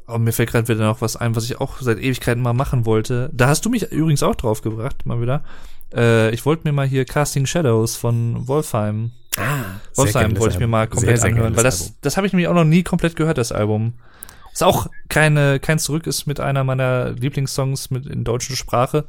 Aber 0.05 0.19
mir 0.19 0.33
fällt 0.33 0.51
gerade 0.51 0.67
wieder 0.67 0.85
noch 0.85 1.01
was 1.01 1.15
ein, 1.15 1.35
was 1.35 1.45
ich 1.45 1.59
auch 1.59 1.81
seit 1.81 1.97
Ewigkeiten 1.99 2.43
mal 2.43 2.53
machen 2.53 2.85
wollte. 2.85 3.29
Da 3.33 3.47
hast 3.47 3.65
du 3.65 3.69
mich 3.69 3.91
übrigens 3.91 4.23
auch 4.23 4.35
drauf 4.35 4.61
gebracht, 4.61 5.05
mal 5.05 5.21
wieder. 5.21 5.43
Äh, 5.93 6.31
ich 6.33 6.45
wollte 6.45 6.67
mir 6.67 6.73
mal 6.73 6.87
hier 6.87 7.05
Casting 7.05 7.45
Shadows 7.45 7.95
von 7.95 8.47
Wolfheim. 8.47 9.11
Ah, 9.41 9.79
Wolfheim 9.95 10.37
wollte 10.37 10.55
ich 10.55 10.59
mir 10.59 10.67
mal 10.67 10.87
komplett 10.87 11.21
anhören, 11.23 11.55
weil 11.55 11.63
das, 11.63 11.93
das 12.01 12.17
habe 12.17 12.27
ich 12.27 12.33
nämlich 12.33 12.47
auch 12.47 12.53
noch 12.53 12.63
nie 12.63 12.83
komplett 12.83 13.15
gehört, 13.15 13.37
das 13.37 13.51
Album. 13.51 13.93
Ist 14.53 14.63
auch 14.63 14.87
keine, 15.07 15.59
kein 15.59 15.79
Zurück, 15.79 16.07
ist 16.07 16.27
mit 16.27 16.39
einer 16.39 16.63
meiner 16.63 17.11
Lieblingssongs 17.11 17.89
mit 17.89 18.05
in 18.05 18.23
deutscher 18.23 18.55
Sprache. 18.55 19.05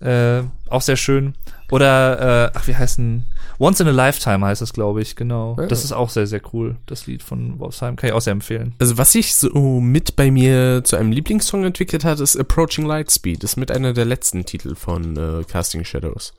Äh, 0.00 0.42
auch 0.68 0.82
sehr 0.82 0.96
schön. 0.96 1.34
Oder, 1.70 2.48
äh, 2.48 2.52
ach, 2.54 2.66
wie 2.66 2.76
heißt 2.76 2.98
denn? 2.98 3.24
Once 3.58 3.80
in 3.80 3.88
a 3.88 3.90
Lifetime 3.90 4.44
heißt 4.44 4.62
es, 4.62 4.72
glaube 4.72 5.02
ich, 5.02 5.16
genau. 5.16 5.56
Ja. 5.58 5.66
Das 5.66 5.84
ist 5.84 5.92
auch 5.92 6.10
sehr, 6.10 6.26
sehr 6.26 6.40
cool, 6.52 6.76
das 6.86 7.06
Lied 7.06 7.22
von 7.22 7.58
Wolfsheim. 7.58 7.96
Kann 7.96 8.08
ich 8.08 8.14
auch 8.14 8.20
sehr 8.20 8.32
empfehlen. 8.32 8.74
Also 8.78 8.98
was 8.98 9.12
sich 9.12 9.34
so 9.34 9.80
mit 9.80 10.16
bei 10.16 10.30
mir 10.30 10.82
zu 10.84 10.96
einem 10.96 11.12
Lieblingssong 11.12 11.64
entwickelt 11.64 12.04
hat, 12.04 12.20
ist 12.20 12.36
Approaching 12.36 12.86
Lightspeed. 12.86 13.42
Das 13.42 13.52
ist 13.52 13.56
mit 13.56 13.70
einer 13.70 13.92
der 13.92 14.06
letzten 14.06 14.44
Titel 14.44 14.74
von 14.74 15.16
äh, 15.16 15.44
Casting 15.44 15.84
Shadows. 15.84 16.34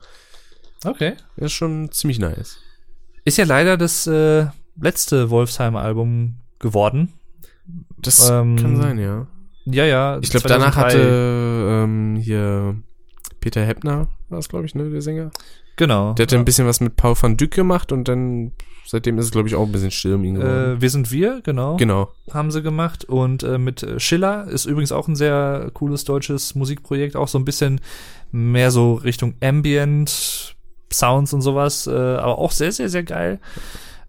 Okay. 0.84 1.14
Das 1.36 1.46
ist 1.46 1.52
schon 1.52 1.90
ziemlich 1.92 2.18
nice. 2.18 2.58
Ist 3.24 3.38
ja 3.38 3.44
leider 3.44 3.76
das 3.76 4.06
äh, 4.06 4.46
letzte 4.80 5.30
Wolfsheim-Album 5.30 6.36
geworden. 6.58 7.12
Das 7.98 8.28
Ähm, 8.30 8.56
kann 8.56 8.76
sein, 8.76 8.98
ja. 8.98 9.26
Ja, 9.64 9.84
ja. 9.84 10.18
Ich 10.20 10.30
glaube, 10.30 10.48
danach 10.48 10.74
hatte 10.76 10.98
ähm, 11.84 12.16
hier 12.16 12.76
Peter 13.40 13.64
Heppner, 13.64 14.08
war 14.28 14.38
es, 14.38 14.48
glaube 14.48 14.66
ich, 14.66 14.74
ne, 14.74 14.90
der 14.90 15.02
Sänger. 15.02 15.30
Genau. 15.76 16.14
Der 16.14 16.24
hatte 16.24 16.36
ein 16.36 16.44
bisschen 16.44 16.66
was 16.66 16.80
mit 16.80 16.96
Paul 16.96 17.14
van 17.20 17.36
Dyk 17.36 17.52
gemacht 17.52 17.92
und 17.92 18.08
dann 18.08 18.52
seitdem 18.84 19.18
ist 19.18 19.26
es, 19.26 19.30
glaube 19.30 19.48
ich, 19.48 19.54
auch 19.54 19.64
ein 19.64 19.72
bisschen 19.72 19.90
still 19.92 20.14
um 20.14 20.24
ihn 20.24 20.34
geworden. 20.34 20.76
äh, 20.76 20.80
Wir 20.80 20.90
sind 20.90 21.10
wir, 21.12 21.40
genau. 21.42 21.76
genau. 21.76 22.10
haben 22.32 22.50
sie 22.50 22.62
gemacht. 22.62 23.04
Und 23.04 23.42
äh, 23.44 23.56
mit 23.58 23.82
äh, 23.82 23.98
Schiller 24.00 24.46
ist 24.48 24.66
übrigens 24.66 24.92
auch 24.92 25.06
ein 25.08 25.16
sehr 25.16 25.70
cooles 25.72 26.04
deutsches 26.04 26.54
Musikprojekt, 26.54 27.16
auch 27.16 27.28
so 27.28 27.38
ein 27.38 27.44
bisschen 27.44 27.80
mehr 28.32 28.70
so 28.70 28.94
Richtung 28.94 29.34
Ambient, 29.40 30.56
Sounds 30.92 31.32
und 31.32 31.42
sowas, 31.42 31.86
äh, 31.86 31.90
aber 31.90 32.38
auch 32.38 32.52
sehr, 32.52 32.72
sehr, 32.72 32.88
sehr 32.88 33.02
geil. 33.02 33.40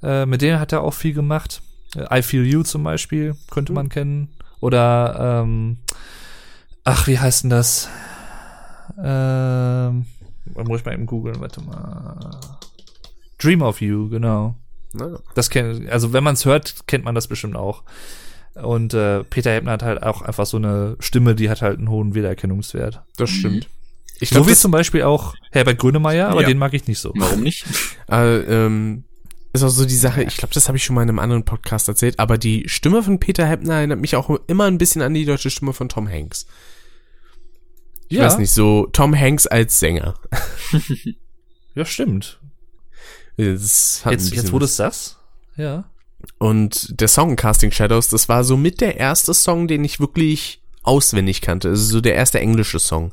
Äh, 0.02 0.26
mit 0.26 0.42
denen 0.42 0.60
hat 0.60 0.72
er 0.72 0.82
auch 0.82 0.94
viel 0.94 1.14
gemacht. 1.14 1.62
Äh, 1.96 2.20
I 2.20 2.22
Feel 2.22 2.46
You 2.46 2.64
zum 2.64 2.84
Beispiel 2.84 3.36
könnte 3.52 3.74
man 3.74 3.90
kennen. 3.90 4.30
Oder 4.60 5.42
ähm, 5.44 5.78
ach, 6.84 7.08
wie 7.08 7.20
heißt 7.20 7.44
denn 7.44 7.50
das? 7.50 7.90
Ähm, 9.02 10.06
muss 10.56 10.80
ich 10.80 10.86
mal 10.86 10.94
eben 10.94 11.06
googeln, 11.06 11.40
warte 11.40 11.62
mal. 11.62 12.40
Dream 13.38 13.62
of 13.62 13.82
You, 13.82 14.10
genau. 14.10 14.56
Na, 14.94 15.20
Das 15.36 15.50
kennt, 15.50 15.90
also 15.90 16.14
wenn 16.14 16.24
man 16.24 16.36
es 16.36 16.46
hört, 16.46 16.88
kennt 16.88 17.04
man 17.04 17.16
das 17.16 17.28
bestimmt 17.28 17.56
auch. 17.56 17.84
Und 18.56 18.94
äh, 18.94 19.24
Peter 19.24 19.52
Heppner 19.52 19.72
hat 19.72 19.84
halt 19.84 20.04
auch 20.04 20.22
einfach 20.22 20.46
so 20.46 20.58
eine 20.58 20.96
Stimme, 21.00 21.34
die 21.34 21.50
hat 21.50 21.62
halt 21.62 21.80
einen 21.80 21.90
hohen 21.90 22.14
Wiedererkennungswert. 22.14 23.02
das 23.18 23.30
stimmt. 23.30 23.68
Ich 24.20 24.30
so 24.30 24.36
glaube, 24.36 24.48
wie 24.48 24.52
das 24.52 24.62
zum 24.62 24.72
Beispiel 24.72 25.04
auch 25.04 25.36
Herbert 25.52 25.80
Grönemeyer, 25.80 26.30
aber 26.30 26.42
Ja. 26.42 26.48
den 26.48 26.58
mag 26.58 26.74
ich 26.74 26.88
nicht 26.88 27.00
so. 27.00 27.12
Warum 27.16 27.40
nicht? 27.44 27.66
äh, 28.10 28.38
ähm, 28.38 29.04
ist 29.54 29.64
auch 29.64 29.70
so 29.70 29.86
die 29.86 29.96
Sache, 29.96 30.24
ich 30.24 30.38
glaube, 30.38 30.54
das 30.54 30.68
habe 30.68 30.78
ich 30.78 30.84
schon 30.84 30.96
mal 30.96 31.04
in 31.04 31.10
einem 31.10 31.20
anderen 31.20 31.46
Podcast 31.46 31.88
erzählt, 31.88 32.18
aber 32.20 32.38
die 32.38 32.68
Stimme 32.68 33.04
von 33.04 33.20
Peter 33.20 33.46
Heppner 33.46 33.76
erinnert 33.76 34.00
mich 34.00 34.16
auch 34.16 34.30
immer 34.48 34.66
ein 34.66 34.78
bisschen 34.80 35.02
an 35.02 35.14
die 35.14 35.26
deutsche 35.26 35.50
Stimme 35.52 35.74
von 35.74 35.90
Tom 35.90 36.10
Hanks. 36.10 36.48
Ich 38.10 38.18
ja, 38.18 38.26
weiß 38.26 38.38
nicht, 38.38 38.52
so 38.52 38.88
Tom 38.92 39.18
Hanks 39.18 39.46
als 39.48 39.80
Sänger. 39.80 40.16
ja, 41.76 41.86
stimmt. 41.86 42.40
Das 43.38 44.04
Jetzt, 44.10 44.34
jetzt 44.34 44.54
was. 44.54 44.64
es 44.64 44.76
sagst, 44.78 45.18
ja. 45.56 45.86
Und 46.38 47.00
der 47.02 47.08
Song 47.08 47.36
Casting 47.36 47.72
Shadows, 47.72 48.08
das 48.08 48.30
war 48.30 48.44
so 48.44 48.56
mit 48.58 48.80
der 48.82 48.98
erste 48.98 49.34
Song, 49.34 49.68
den 49.68 49.84
ich 49.84 50.00
wirklich 50.00 50.62
auswendig 50.84 51.42
kannte. 51.42 51.70
Also 51.70 51.84
so 51.86 52.02
der 52.02 52.16
erste 52.16 52.40
englische 52.40 52.80
Song, 52.80 53.12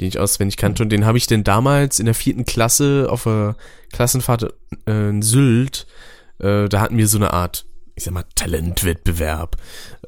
den 0.00 0.08
ich 0.08 0.18
auswendig 0.18 0.56
kannte. 0.56 0.82
Und 0.82 0.90
den 0.90 1.04
habe 1.06 1.18
ich 1.18 1.26
denn 1.26 1.44
damals 1.44 1.98
in 1.98 2.06
der 2.06 2.14
vierten 2.14 2.44
Klasse 2.44 3.06
auf 3.10 3.24
der 3.24 3.56
Klassenfahrt 3.92 4.54
äh, 4.86 5.08
in 5.10 5.22
Sylt, 5.22 5.86
äh, 6.38 6.68
da 6.68 6.80
hatten 6.80 6.96
wir 6.96 7.08
so 7.08 7.18
eine 7.18 7.32
Art 7.32 7.66
ich 7.96 8.02
sag 8.02 8.12
mal, 8.12 8.24
Talentwettbewerb. 8.34 9.56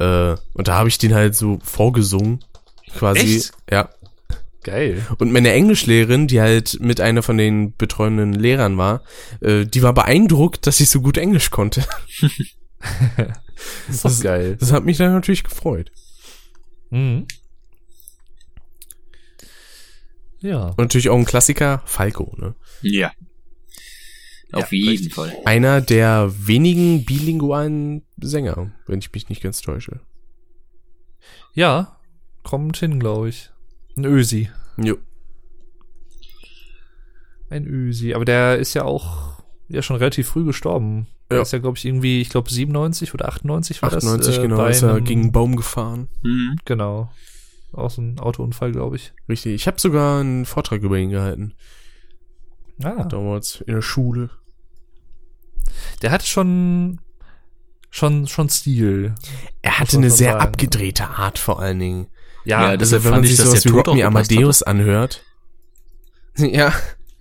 Äh, 0.00 0.34
und 0.54 0.66
da 0.66 0.74
habe 0.74 0.88
ich 0.88 0.98
den 0.98 1.14
halt 1.14 1.36
so 1.36 1.60
vorgesungen. 1.62 2.40
Quasi. 2.98 3.36
Echt? 3.36 3.52
Ja. 3.70 3.90
Geil. 4.64 5.06
Und 5.18 5.30
meine 5.30 5.52
Englischlehrerin, 5.52 6.26
die 6.26 6.40
halt 6.40 6.78
mit 6.80 7.00
einer 7.00 7.22
von 7.22 7.38
den 7.38 7.76
betreuenden 7.76 8.32
Lehrern 8.32 8.76
war, 8.76 9.02
äh, 9.40 9.66
die 9.66 9.84
war 9.84 9.92
beeindruckt, 9.92 10.66
dass 10.66 10.80
ich 10.80 10.90
so 10.90 11.00
gut 11.00 11.16
Englisch 11.16 11.50
konnte. 11.50 11.84
Das 12.20 12.28
ist 13.88 14.04
Das- 14.04 14.20
geil. 14.20 14.56
Das 14.58 14.72
hat 14.72 14.84
mich 14.84 14.96
dann 14.96 15.12
natürlich 15.12 15.44
gefreut. 15.44 15.92
Mhm. 16.90 17.26
Ja. 20.40 20.66
Und 20.68 20.78
natürlich 20.78 21.08
auch 21.08 21.16
ein 21.18 21.24
Klassiker, 21.24 21.82
Falco, 21.86 22.34
ne? 22.38 22.54
Ja. 22.82 23.12
Auf 24.52 24.70
Ja, 24.72 24.78
jeden 24.78 24.88
richtig. 24.90 25.14
Fall. 25.14 25.32
Einer 25.44 25.80
der 25.80 26.32
wenigen 26.46 27.04
bilingualen 27.04 28.02
Sänger, 28.20 28.70
wenn 28.86 28.98
ich 29.00 29.12
mich 29.12 29.28
nicht 29.28 29.42
ganz 29.42 29.60
täusche. 29.60 30.00
Ja, 31.54 31.98
kommt 32.44 32.76
hin, 32.76 33.00
glaube 33.00 33.28
ich. 33.30 33.50
Ein 33.96 34.04
Ösi. 34.04 34.50
Jo. 34.76 34.96
Ein 37.48 37.66
Ösi. 37.66 38.14
Aber 38.14 38.24
der 38.24 38.58
ist 38.58 38.74
ja 38.74 38.84
auch 38.84 39.42
ja 39.68 39.82
schon 39.82 39.96
relativ 39.96 40.28
früh 40.28 40.44
gestorben. 40.44 41.06
Der 41.30 41.38
Ja. 41.38 41.42
ist 41.42 41.52
ja, 41.52 41.58
glaube 41.58 41.76
ich, 41.78 41.84
irgendwie, 41.84 42.20
ich 42.20 42.28
glaube 42.28 42.50
97 42.52 43.14
oder 43.14 43.28
98 43.28 43.82
war 43.82 43.92
98 43.92 44.36
das. 44.36 44.38
äh, 44.44 44.48
genau, 44.48 44.66
ist 44.66 44.82
er 44.82 45.00
gegen 45.00 45.22
einen 45.22 45.32
Baum 45.32 45.56
gefahren. 45.56 46.08
Mhm. 46.22 46.56
Genau. 46.64 47.10
Auch 47.72 47.90
so 47.90 48.00
ein 48.02 48.18
Autounfall, 48.18 48.72
glaube 48.72 48.96
ich. 48.96 49.12
Richtig. 49.28 49.54
Ich 49.54 49.66
habe 49.66 49.80
sogar 49.80 50.20
einen 50.20 50.44
Vortrag 50.46 50.82
über 50.82 50.96
ihn 50.98 51.10
gehalten. 51.10 51.54
Ah. 52.82 53.04
Damals 53.04 53.60
in 53.66 53.74
der 53.74 53.82
Schule. 53.82 54.30
Der 56.02 56.10
hatte 56.10 56.26
schon, 56.26 57.00
schon, 57.90 58.26
schon 58.28 58.48
Stil. 58.48 59.14
Er 59.62 59.78
hatte 59.78 59.96
eine 59.98 60.10
sehr 60.10 60.32
sagen. 60.32 60.42
abgedrehte 60.44 61.08
Art 61.08 61.38
vor 61.38 61.60
allen 61.60 61.78
Dingen. 61.78 62.06
Ja, 62.44 62.70
Ja, 62.70 62.76
das, 62.76 62.90
deshalb 62.90 63.04
wenn 63.04 63.10
man 63.10 63.18
fand 63.20 63.26
sich 63.26 63.32
ich, 63.32 63.38
dass 63.38 63.46
sowas 63.48 63.62
der 63.62 63.72
wie 63.72 63.76
Rock 63.76 63.94
Me 63.94 64.04
Amadeus 64.06 64.62
anhört. 64.62 65.22
Ja, 66.38 66.72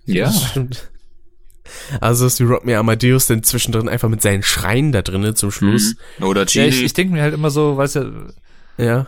Ja. 0.04 0.26
das 0.26 0.42
stimmt. 0.50 0.90
Also 2.00 2.24
das 2.24 2.38
wie 2.38 2.44
Rock 2.44 2.64
Me 2.66 2.76
Amadeus 2.76 3.26
dann 3.26 3.42
zwischendrin 3.42 3.88
einfach 3.88 4.08
mit 4.10 4.20
seinen 4.22 4.42
Schreien 4.42 4.92
da 4.92 5.00
drinnen 5.02 5.34
zum 5.34 5.50
Schluss. 5.50 5.96
Mhm. 6.18 6.24
Oder 6.26 6.42
ja, 6.42 6.46
Chili. 6.46 6.68
ich, 6.68 6.82
ich 6.84 6.92
denke 6.92 7.14
mir 7.14 7.22
halt 7.22 7.32
immer 7.34 7.50
so, 7.50 7.76
weißt 7.78 7.96
du, 7.96 8.34
Ja. 8.76 9.06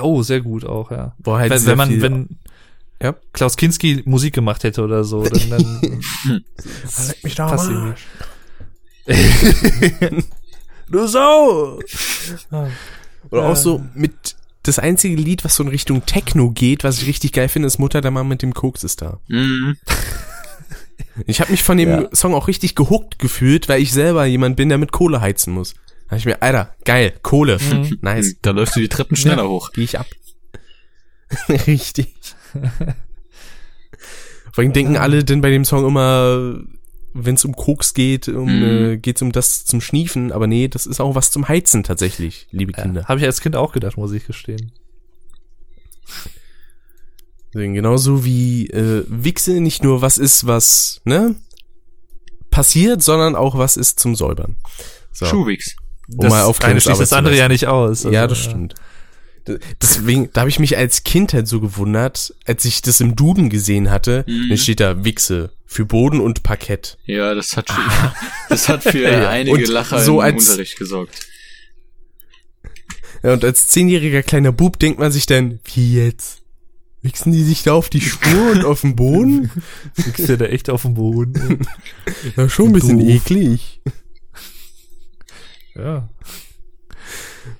Oh, 0.00 0.22
sehr 0.22 0.40
gut 0.40 0.64
auch, 0.64 0.90
ja. 0.90 1.14
Wo 1.18 1.36
halt 1.36 1.50
wenn, 1.50 1.66
wenn 1.66 1.76
man, 1.78 1.88
viel- 1.88 2.02
wenn 2.02 2.28
Ja. 3.02 3.14
Klaus 3.32 3.56
Kinski 3.56 4.02
Musik 4.04 4.34
gemacht 4.34 4.64
hätte 4.64 4.82
oder 4.82 5.04
so, 5.04 5.22
dann, 5.24 5.50
dann 5.50 5.80
Leck 7.08 7.24
mich 7.24 7.34
doch 7.34 7.48
passt. 7.48 7.70
Arsch. 7.70 8.06
Du 10.88 11.06
Sau! 11.06 11.78
Oder 13.30 13.42
Ja. 13.42 13.48
auch 13.48 13.56
so 13.56 13.82
mit 13.94 14.36
das 14.62 14.78
einzige 14.78 15.16
Lied, 15.16 15.44
was 15.44 15.56
so 15.56 15.62
in 15.62 15.70
Richtung 15.70 16.04
Techno 16.06 16.50
geht, 16.50 16.84
was 16.84 17.00
ich 17.00 17.08
richtig 17.08 17.32
geil 17.32 17.48
finde, 17.48 17.66
ist 17.66 17.78
Mutter 17.78 18.00
der 18.00 18.10
Mann 18.10 18.28
mit 18.28 18.42
dem 18.42 18.52
Koks 18.54 18.84
ist 18.84 19.00
da. 19.02 19.18
Mhm. 19.28 19.76
Ich 21.26 21.40
habe 21.40 21.50
mich 21.50 21.62
von 21.62 21.78
dem 21.78 21.88
Ja. 21.88 22.08
Song 22.12 22.34
auch 22.34 22.46
richtig 22.46 22.74
gehuckt 22.74 23.18
gefühlt, 23.18 23.68
weil 23.68 23.80
ich 23.82 23.92
selber 23.92 24.24
jemand 24.26 24.56
bin, 24.56 24.68
der 24.68 24.78
mit 24.78 24.92
Kohle 24.92 25.20
heizen 25.20 25.52
muss. 25.54 25.74
Da 26.12 26.18
ich 26.18 26.26
mir, 26.26 26.42
Alter, 26.42 26.74
geil, 26.84 27.14
Kohle, 27.22 27.58
Mhm. 27.58 27.96
nice, 28.02 28.36
Da 28.42 28.50
läufst 28.50 28.76
du 28.76 28.80
die 28.80 28.90
Treppen 28.90 29.16
schneller 29.16 29.48
hoch. 29.48 29.70
geh 29.72 29.82
ich 29.82 29.98
ab. 29.98 30.04
richtig. 31.66 32.14
Vor 34.52 34.62
allem 34.62 34.74
denken 34.74 34.98
alle 34.98 35.24
denn 35.24 35.40
bei 35.40 35.48
dem 35.48 35.64
Song 35.64 35.86
immer, 35.86 36.60
wenn 37.14 37.34
es 37.36 37.46
um 37.46 37.56
Koks 37.56 37.94
geht, 37.94 38.28
um, 38.28 38.58
Mhm. 38.58 38.62
äh, 38.90 38.96
geht's 38.98 39.22
um 39.22 39.32
das 39.32 39.64
zum 39.64 39.80
Schniefen, 39.80 40.32
aber 40.32 40.46
nee, 40.46 40.68
das 40.68 40.84
ist 40.84 41.00
auch 41.00 41.14
was 41.14 41.30
zum 41.30 41.48
Heizen 41.48 41.82
tatsächlich, 41.82 42.46
liebe 42.50 42.72
Kinder. 42.74 43.00
Ja, 43.00 43.08
Habe 43.08 43.20
ich 43.20 43.24
als 43.24 43.40
Kind 43.40 43.56
auch 43.56 43.72
gedacht, 43.72 43.96
muss 43.96 44.12
ich 44.12 44.26
gestehen. 44.26 44.70
Deswegen 47.54 47.72
Genauso 47.72 48.22
wie 48.26 48.66
äh, 48.68 49.06
Wichse 49.08 49.60
nicht 49.62 49.82
nur 49.82 50.02
was 50.02 50.18
ist, 50.18 50.46
was, 50.46 51.00
ne, 51.06 51.36
passiert, 52.50 53.02
sondern 53.02 53.34
auch 53.34 53.56
was 53.56 53.78
ist 53.78 53.98
zum 53.98 54.14
Säubern. 54.14 54.56
So, 55.10 55.24
Schuhwix. 55.24 55.76
Um 56.16 56.28
mal 56.28 56.44
eine 56.62 56.80
schließt 56.80 57.00
das 57.00 57.12
andere 57.12 57.36
ja 57.36 57.48
nicht 57.48 57.66
aus. 57.66 58.04
ja, 58.04 58.22
Also, 58.22 58.34
das 58.34 58.38
stimmt. 58.44 58.74
Deswegen, 59.80 60.30
da 60.32 60.42
habe 60.42 60.50
ich 60.50 60.60
mich 60.60 60.76
als 60.76 61.02
Kind 61.02 61.32
halt 61.34 61.48
so 61.48 61.60
gewundert, 61.60 62.32
als 62.46 62.64
ich 62.64 62.80
das 62.80 63.00
im 63.00 63.16
Duden 63.16 63.48
gesehen 63.50 63.90
hatte, 63.90 64.24
Mhm. 64.28 64.50
dann 64.50 64.58
steht 64.58 64.78
da 64.78 65.04
Wichse 65.04 65.50
für 65.66 65.84
Boden 65.84 66.20
und 66.20 66.42
Parkett. 66.44 66.96
Ja, 67.06 67.34
das 67.34 67.56
hat, 67.56 67.66
das 68.48 68.68
hat 68.68 68.84
für 68.84 68.98
Ja. 69.10 69.28
einige 69.30 69.56
Und 69.56 69.68
Lacher 69.68 69.98
so 70.04 70.20
im 70.20 70.26
als- 70.26 70.48
Unterricht 70.48 70.78
gesorgt. 70.78 71.26
Ja, 73.24 73.32
und 73.34 73.44
als 73.44 73.68
zehnjähriger 73.68 74.22
kleiner 74.22 74.52
Bub 74.52 74.78
denkt 74.78 74.98
man 74.98 75.12
sich 75.12 75.26
dann, 75.26 75.60
wie 75.74 75.94
jetzt? 75.96 76.38
Wichsen 77.02 77.32
die 77.32 77.42
sich 77.42 77.64
da 77.64 77.72
auf 77.72 77.88
die 77.90 78.00
Spur 78.00 78.52
und 78.52 78.64
auf 78.64 78.82
den 78.82 78.94
Boden? 78.94 79.50
Liegst 79.96 80.28
du 80.28 80.38
da 80.38 80.44
echt 80.44 80.70
auf 80.70 80.82
dem 80.82 80.94
Boden? 80.94 81.66
Ja, 82.36 82.48
schon 82.48 82.66
ein 82.66 82.72
bisschen 82.72 83.00
Doof. 83.00 83.08
eklig. 83.08 83.80
Ja. 85.74 86.08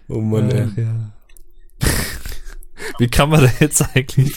Oh 0.09 0.20
Mann, 0.20 0.51
ey. 0.51 0.66
Ach, 0.70 0.76
ja. 0.76 1.12
Wie 2.98 3.09
kann 3.09 3.30
man 3.30 3.43
da 3.44 3.51
jetzt 3.60 3.82
eigentlich? 3.94 4.34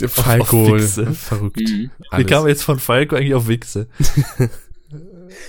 Der 0.00 0.08
Falco, 0.08 0.62
auf 0.64 0.72
Wichse. 0.72 1.12
verrückt. 1.12 1.60
Mhm. 1.60 1.90
Wie 2.16 2.24
kam 2.24 2.40
man 2.42 2.48
jetzt 2.48 2.64
von 2.64 2.78
Falco 2.78 3.14
eigentlich 3.16 3.34
auf 3.34 3.46
Wichse? 3.48 3.88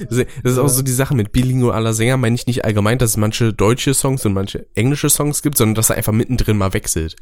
Das 0.10 0.26
ist 0.44 0.58
auch 0.58 0.68
so 0.68 0.82
die 0.82 0.92
Sache 0.92 1.16
mit 1.16 1.32
bilingualer 1.32 1.94
Sänger, 1.94 2.18
meine 2.18 2.36
ich 2.36 2.48
nicht 2.48 2.66
allgemein, 2.66 2.98
dass 2.98 3.12
es 3.12 3.18
manche 3.18 3.54
deutsche 3.54 3.94
Songs 3.94 4.26
und 4.26 4.34
manche 4.34 4.66
englische 4.76 5.10
Songs 5.10 5.42
gibt, 5.42 5.58
sondern 5.58 5.76
dass 5.76 5.90
er 5.90 5.96
einfach 5.98 6.12
mittendrin 6.14 6.58
mal 6.58 6.74
wechselt. 6.74 7.16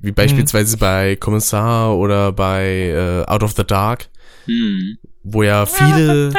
Wie 0.00 0.12
beispielsweise 0.12 0.76
bei 0.78 1.16
Kommissar 1.16 1.96
oder 1.96 2.32
bei 2.32 2.88
äh, 2.88 3.24
Out 3.30 3.42
of 3.42 3.52
the 3.56 3.64
Dark, 3.64 4.08
Mhm. 4.46 4.98
wo 5.22 5.42
ja 5.44 5.66
viele, 5.66 6.32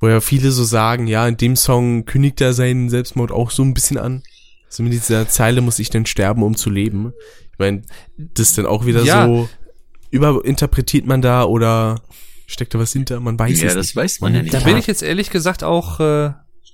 wo 0.00 0.08
ja 0.08 0.20
viele 0.20 0.50
so 0.50 0.64
sagen, 0.64 1.06
ja, 1.06 1.26
in 1.26 1.36
dem 1.36 1.56
Song 1.56 2.04
kündigt 2.04 2.40
er 2.40 2.52
seinen 2.52 2.90
Selbstmord 2.90 3.30
auch 3.32 3.50
so 3.50 3.62
ein 3.62 3.74
bisschen 3.74 3.98
an. 3.98 4.22
So 4.68 4.82
mit 4.82 4.92
dieser 4.92 5.28
Zeile 5.28 5.60
muss 5.60 5.78
ich 5.78 5.90
denn 5.90 6.04
sterben, 6.06 6.42
um 6.42 6.56
zu 6.56 6.68
leben. 6.70 7.12
Ich 7.52 7.58
meine, 7.58 7.82
das 8.16 8.48
ist 8.48 8.58
dann 8.58 8.66
auch 8.66 8.86
wieder 8.86 9.02
Ja. 9.04 9.26
so, 9.26 9.48
überinterpretiert 10.10 11.06
man 11.06 11.22
da 11.22 11.44
oder 11.44 12.00
steckt 12.46 12.74
da 12.74 12.78
was 12.78 12.92
hinter? 12.92 13.20
Man 13.20 13.38
weiß 13.38 13.60
Ja, 13.60 13.68
es 13.68 13.74
das 13.74 13.86
nicht. 13.86 13.96
weiß 13.96 14.20
man 14.20 14.34
ja 14.34 14.42
nicht. 14.42 14.54
Da 14.54 14.60
bin 14.60 14.76
ich 14.76 14.86
jetzt 14.86 15.02
ehrlich 15.02 15.30
gesagt 15.30 15.64
auch, 15.64 16.00
äh, 16.00 16.32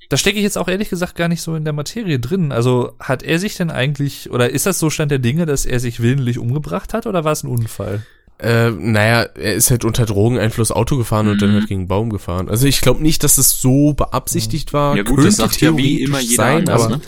da 0.08 0.16
stecke 0.16 0.38
ich 0.38 0.42
jetzt 0.42 0.58
auch 0.58 0.68
ehrlich 0.68 0.90
gesagt 0.90 1.14
gar 1.14 1.28
nicht 1.28 1.40
so 1.42 1.54
in 1.54 1.64
der 1.64 1.72
Materie 1.72 2.18
drin. 2.18 2.52
Also 2.52 2.92
hat 2.98 3.22
er 3.22 3.38
sich 3.38 3.56
denn 3.56 3.70
eigentlich, 3.70 4.30
oder 4.30 4.50
ist 4.50 4.66
das 4.66 4.78
so 4.78 4.90
Stand 4.90 5.10
der 5.12 5.20
Dinge, 5.20 5.46
dass 5.46 5.66
er 5.66 5.78
sich 5.80 6.00
willentlich 6.00 6.38
umgebracht 6.38 6.92
hat 6.94 7.06
oder 7.06 7.24
war 7.24 7.32
es 7.32 7.44
ein 7.44 7.48
Unfall? 7.48 8.04
Äh, 8.42 8.70
naja, 8.70 9.22
er 9.34 9.54
ist 9.54 9.70
halt 9.70 9.84
unter 9.84 10.06
Drogeneinfluss 10.06 10.70
Auto 10.72 10.96
gefahren 10.96 11.28
und 11.28 11.42
dann 11.42 11.50
Mhm. 11.50 11.54
halt 11.56 11.68
gegen 11.68 11.80
einen 11.80 11.88
Baum 11.88 12.08
gefahren. 12.10 12.48
Also 12.48 12.66
ich 12.66 12.80
glaube 12.80 13.02
nicht, 13.02 13.22
dass 13.22 13.36
es 13.38 13.60
so 13.60 13.92
beabsichtigt 13.92 14.72
war. 14.72 14.96
Ja 14.96 15.02
gut, 15.02 15.18
das 15.18 15.24
Könnte 15.36 15.36
sagt 15.36 15.60
ja 15.60 15.76
wie 15.76 16.00
immer 16.02 16.20
jeder 16.20 16.34
sein, 16.42 16.58
anders, 16.60 16.82
aber 16.84 16.96
ne? 16.96 17.02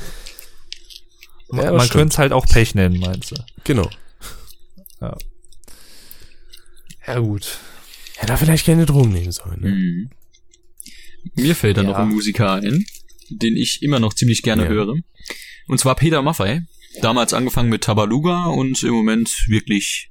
Ja, 1.54 1.70
Man 1.70 1.78
das 1.78 1.90
könnte 1.90 2.12
es 2.12 2.18
halt 2.18 2.32
auch 2.32 2.46
Pech 2.46 2.74
nennen, 2.74 2.98
meinst 3.00 3.30
du? 3.30 3.36
genau. 3.64 3.88
Ja 7.06 7.18
gut. 7.18 7.58
Hätte 8.16 8.32
er 8.32 8.38
vielleicht 8.38 8.66
keine 8.66 8.86
Drogen 8.86 9.12
nehmen 9.12 9.32
sollen. 9.32 9.60
Ne? 9.60 9.70
Mhm. 9.70 10.10
Mir 11.34 11.56
fällt 11.56 11.76
da 11.76 11.82
Ja. 11.82 11.88
noch 11.88 11.96
ein 11.98 12.08
Musiker 12.08 12.52
ein, 12.52 12.84
den 13.30 13.56
ich 13.56 13.82
immer 13.82 13.98
noch 14.00 14.12
ziemlich 14.14 14.42
gerne 14.42 14.64
Ja. 14.64 14.68
höre. 14.68 14.94
Und 15.66 15.78
zwar 15.80 15.94
Peter 15.96 16.22
Maffay. 16.22 16.60
Damals 17.00 17.32
angefangen 17.32 17.70
mit 17.70 17.84
Tabaluga 17.84 18.46
und 18.46 18.82
im 18.82 18.92
Moment 18.92 19.46
wirklich 19.48 20.10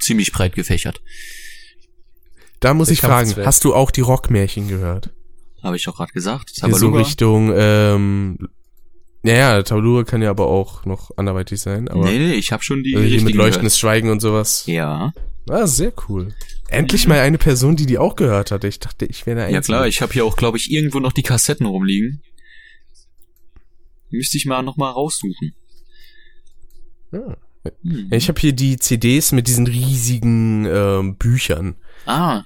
ziemlich 0.00 0.32
breit 0.32 0.54
gefächert. 0.54 1.00
Da 2.60 2.74
muss 2.74 2.88
Der 2.88 2.94
ich 2.94 3.00
fragen, 3.00 3.34
hast 3.44 3.64
du 3.64 3.74
auch 3.74 3.90
die 3.90 4.00
Rockmärchen 4.00 4.68
gehört? 4.68 5.10
Habe 5.62 5.76
ich 5.76 5.84
doch 5.84 5.96
gerade 5.96 6.12
gesagt. 6.12 6.50
Die 6.56 6.60
so 6.60 6.66
Tabaluga. 6.66 6.98
Richtung, 6.98 7.52
ähm, 7.54 8.48
ja, 9.22 9.34
ja, 9.34 9.62
Tablur 9.62 10.04
kann 10.04 10.20
ja 10.22 10.30
aber 10.30 10.46
auch 10.46 10.84
noch 10.84 11.10
anderweitig 11.16 11.60
sein, 11.60 11.88
aber 11.88 12.04
nee, 12.04 12.18
nee, 12.18 12.34
ich 12.34 12.52
habe 12.52 12.62
schon 12.62 12.82
die 12.82 12.94
also 12.96 13.08
hier 13.08 13.22
mit 13.22 13.34
leuchtendes 13.34 13.78
Schweigen 13.78 14.10
und 14.10 14.20
sowas. 14.20 14.64
gehört. 14.66 14.76
Ja, 14.76 15.12
Ah, 15.46 15.66
sehr 15.66 15.92
cool. 16.08 16.34
Endlich 16.68 17.06
mal 17.06 17.18
eine 17.20 17.36
Person, 17.36 17.76
die 17.76 17.84
die 17.84 17.98
auch 17.98 18.16
gehört 18.16 18.50
hatte. 18.50 18.66
Ich 18.66 18.78
dachte, 18.78 19.04
ich 19.04 19.26
wäre 19.26 19.36
der 19.40 19.50
ja 19.50 19.58
Einzige. 19.58 19.76
klar. 19.76 19.86
Ich 19.86 20.00
habe 20.00 20.10
hier 20.10 20.24
auch, 20.24 20.36
glaube 20.36 20.56
ich, 20.56 20.70
irgendwo 20.70 21.00
noch 21.00 21.12
die 21.12 21.22
Kassetten 21.22 21.66
rumliegen. 21.66 22.22
Müsste 24.08 24.38
ich 24.38 24.46
mal 24.46 24.62
noch 24.62 24.78
mal 24.78 24.90
raussuchen. 24.90 25.54
Ja. 27.12 27.36
Hm. 27.82 28.08
Ich 28.12 28.28
habe 28.28 28.40
hier 28.40 28.52
die 28.52 28.76
CDs 28.78 29.32
mit 29.32 29.46
diesen 29.48 29.66
riesigen 29.66 30.66
ähm, 30.66 31.16
Büchern. 31.16 31.76
Ah, 32.06 32.42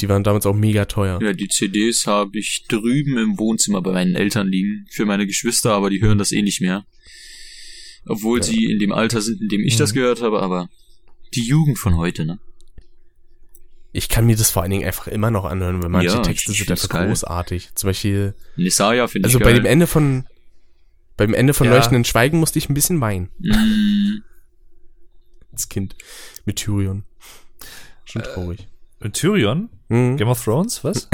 Die 0.00 0.08
waren 0.08 0.22
damals 0.24 0.46
auch 0.46 0.54
mega 0.54 0.84
teuer. 0.86 1.18
ja, 1.22 1.32
die 1.32 1.48
CDs 1.48 2.06
habe 2.06 2.38
ich 2.38 2.64
drüben 2.68 3.16
im 3.18 3.38
Wohnzimmer 3.38 3.82
bei 3.82 3.92
meinen 3.92 4.14
Eltern 4.14 4.48
liegen. 4.48 4.86
Für 4.90 5.04
meine 5.06 5.26
Geschwister, 5.26 5.72
aber 5.72 5.90
die 5.90 6.00
hören 6.00 6.18
das 6.18 6.32
eh 6.32 6.42
nicht 6.42 6.60
mehr. 6.60 6.84
Obwohl 8.06 8.38
Ja. 8.38 8.44
sie 8.44 8.64
in 8.64 8.78
dem 8.78 8.92
Alter 8.92 9.20
sind, 9.20 9.40
in 9.42 9.48
dem 9.48 9.60
ich 9.62 9.76
das 9.76 9.92
Mhm. 9.92 9.96
gehört 9.96 10.22
habe, 10.22 10.40
aber 10.42 10.68
die 11.34 11.42
Jugend 11.44 11.78
von 11.78 11.96
heute, 11.96 12.24
ne? 12.24 12.38
ich 13.92 14.08
kann 14.08 14.24
mir 14.24 14.36
das 14.36 14.52
vor 14.52 14.62
allen 14.62 14.70
Dingen 14.70 14.84
einfach 14.86 15.08
immer 15.08 15.32
noch 15.32 15.44
anhören, 15.44 15.82
weil 15.82 15.88
manche 15.88 16.14
Ja, 16.14 16.22
Texte 16.22 16.52
sind 16.52 16.70
einfach 16.70 16.88
geil. 16.88 17.08
großartig. 17.08 17.70
Zum 17.74 17.88
Beispiel, 17.88 18.34
Nisaya 18.56 19.08
finde 19.08 19.28
ich 19.28 19.34
also 19.34 19.44
bei 19.44 19.52
dem 19.52 19.64
Ende 19.64 19.88
von, 19.88 20.26
beim 21.20 21.34
Ende 21.34 21.52
von 21.52 21.66
Ja. 21.66 21.74
Leuchtenden 21.74 22.04
Schweigen 22.06 22.38
musste 22.40 22.58
ich 22.58 22.70
ein 22.70 22.74
bisschen 22.74 22.98
weinen. 23.02 23.28
Als 25.52 25.68
Kind. 25.68 25.94
Mit 26.46 26.56
Tyrion. 26.56 27.04
Schon 28.06 28.22
traurig. 28.22 28.66
Äh, 29.00 29.10
Tyrion? 29.10 29.68
Mhm. 29.88 30.16
Game 30.16 30.28
of 30.28 30.42
Thrones? 30.42 30.82
Was? 30.82 31.08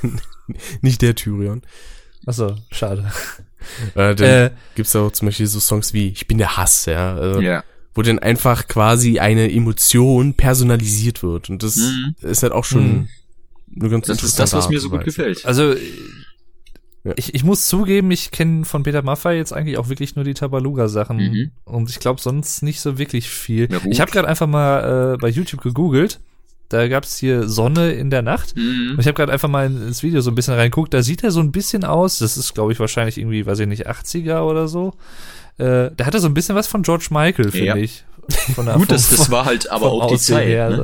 Nicht 0.80 1.02
der 1.02 1.14
Tyrion. 1.14 1.60
Achso, 2.24 2.56
schade. 2.70 3.12
Äh, 3.94 4.14
dann 4.14 4.26
Äh, 4.28 4.50
gibt's 4.74 4.96
auch 4.96 5.12
zum 5.12 5.26
Beispiel 5.28 5.46
so 5.46 5.60
Songs 5.60 5.92
wie 5.92 6.08
Ich 6.08 6.26
bin 6.26 6.38
der 6.38 6.56
Hass, 6.56 6.86
ja. 6.86 7.14
Also, 7.14 7.40
ja. 7.40 7.62
Wo 7.94 8.00
dann 8.02 8.18
einfach 8.18 8.68
quasi 8.68 9.18
eine 9.18 9.52
Emotion 9.52 10.34
personalisiert 10.34 11.22
wird. 11.22 11.50
Und 11.50 11.62
das 11.62 11.76
Mhm. 11.76 12.14
ist 12.22 12.42
halt 12.42 12.52
auch 12.52 12.64
schon 12.64 12.86
Mhm. 12.86 13.08
eine 13.80 13.90
ganz 13.90 14.06
Das 14.06 14.22
ist 14.22 14.38
das, 14.38 14.52
was 14.54 14.68
mir 14.70 14.80
so 14.80 14.88
gut 14.88 15.04
gefällt. 15.04 15.44
also, 15.44 15.72
äh, 15.72 15.78
Ja. 17.06 17.12
ich, 17.16 17.34
ich 17.34 17.44
muss 17.44 17.68
zugeben, 17.68 18.10
ich 18.10 18.30
kenne 18.30 18.64
von 18.64 18.82
Peter 18.82 19.02
Maffay 19.02 19.36
jetzt 19.36 19.52
eigentlich 19.52 19.78
auch 19.78 19.88
wirklich 19.88 20.16
nur 20.16 20.24
die 20.24 20.34
Tabaluga-Sachen. 20.34 21.16
Mhm. 21.18 21.50
Und 21.64 21.88
ich 21.90 22.00
glaube 22.00 22.20
sonst 22.20 22.62
nicht 22.62 22.80
so 22.80 22.98
wirklich 22.98 23.28
viel. 23.28 23.68
Ich 23.88 24.00
habe 24.00 24.10
gerade 24.10 24.26
einfach 24.28 24.46
mal 24.46 25.14
äh, 25.14 25.16
bei 25.18 25.28
YouTube 25.28 25.60
gegoogelt. 25.62 26.20
Da 26.68 26.88
gab's 26.88 27.16
hier 27.16 27.48
Sonne 27.48 27.92
in 27.92 28.10
der 28.10 28.22
Nacht. 28.22 28.56
Mhm. 28.56 28.92
Und 28.92 29.00
ich 29.00 29.06
habe 29.06 29.14
gerade 29.14 29.30
einfach 29.32 29.48
mal 29.48 29.66
in- 29.66 29.86
ins 29.86 30.02
Video 30.02 30.20
so 30.20 30.30
ein 30.32 30.34
bisschen 30.34 30.54
reinguckt. 30.54 30.92
Da 30.92 31.02
sieht 31.02 31.22
er 31.22 31.30
so 31.30 31.38
ein 31.40 31.52
bisschen 31.52 31.84
aus. 31.84 32.18
Das 32.18 32.36
ist, 32.36 32.54
glaube 32.54 32.72
ich, 32.72 32.80
wahrscheinlich 32.80 33.18
irgendwie, 33.18 33.46
weiß 33.46 33.60
ich 33.60 33.68
nicht, 33.68 33.88
80er 33.88 34.40
oder 34.40 34.66
so. 34.66 34.94
Äh, 35.58 35.90
da 35.96 36.06
hat 36.06 36.14
er 36.14 36.20
so 36.20 36.26
ein 36.26 36.34
bisschen 36.34 36.56
was 36.56 36.66
von 36.66 36.82
George 36.82 37.06
Michael, 37.10 37.52
finde 37.52 37.66
Ja. 37.66 37.76
ich. 37.76 38.04
Von 38.56 38.66
der, 38.66 38.74
Gut, 38.78 38.90
das, 38.90 39.10
das 39.10 39.30
war 39.30 39.44
halt 39.44 39.70
aber 39.70 39.92
auch 39.92 40.08
die 40.08 40.18
Zeit. 40.18 40.48
her, 40.48 40.70
Ne? 40.70 40.76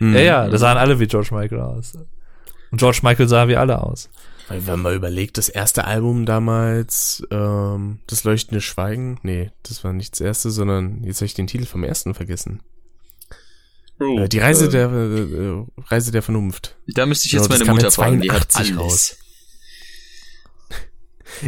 so. 0.00 0.04
Mhm. 0.04 0.14
Ja, 0.14 0.20
ja, 0.20 0.48
da 0.48 0.58
sahen 0.58 0.78
alle 0.78 0.98
wie 0.98 1.06
George 1.06 1.28
Michael 1.32 1.60
aus. 1.60 1.92
Und 2.72 2.78
George 2.78 2.98
Michael 3.04 3.28
sah 3.28 3.46
wie 3.46 3.56
alle 3.56 3.80
aus. 3.80 4.10
Weil 4.48 4.66
wenn 4.66 4.80
man 4.80 4.94
überlegt, 4.94 5.38
das 5.38 5.48
erste 5.48 5.84
Album 5.84 6.26
damals, 6.26 7.26
ähm, 7.30 8.00
das 8.06 8.24
leuchtende 8.24 8.60
Schweigen, 8.60 9.18
nee, 9.22 9.50
das 9.62 9.84
war 9.84 9.92
nicht 9.92 10.12
das 10.12 10.20
erste, 10.20 10.50
sondern 10.50 11.02
jetzt 11.02 11.18
habe 11.18 11.26
ich 11.26 11.34
den 11.34 11.46
Titel 11.46 11.64
vom 11.64 11.82
ersten 11.82 12.14
vergessen. 12.14 12.60
Oh, 14.00 14.18
äh, 14.18 14.28
die 14.28 14.38
Reise 14.38 14.66
äh, 14.66 14.70
der 14.70 14.90
äh, 14.90 15.20
äh, 15.20 15.64
Reise 15.86 16.10
der 16.12 16.22
Vernunft. 16.22 16.76
Da 16.88 17.06
müsste 17.06 17.26
ich 17.26 17.32
jetzt 17.32 17.48
Genau, 17.48 17.58
meine 17.58 17.72
Mutter 17.72 17.90
fragen, 17.90 18.20
die 18.20 18.30
hat 18.30 18.50
82 18.52 18.76
alles. 18.78 18.80
raus. 18.80 19.16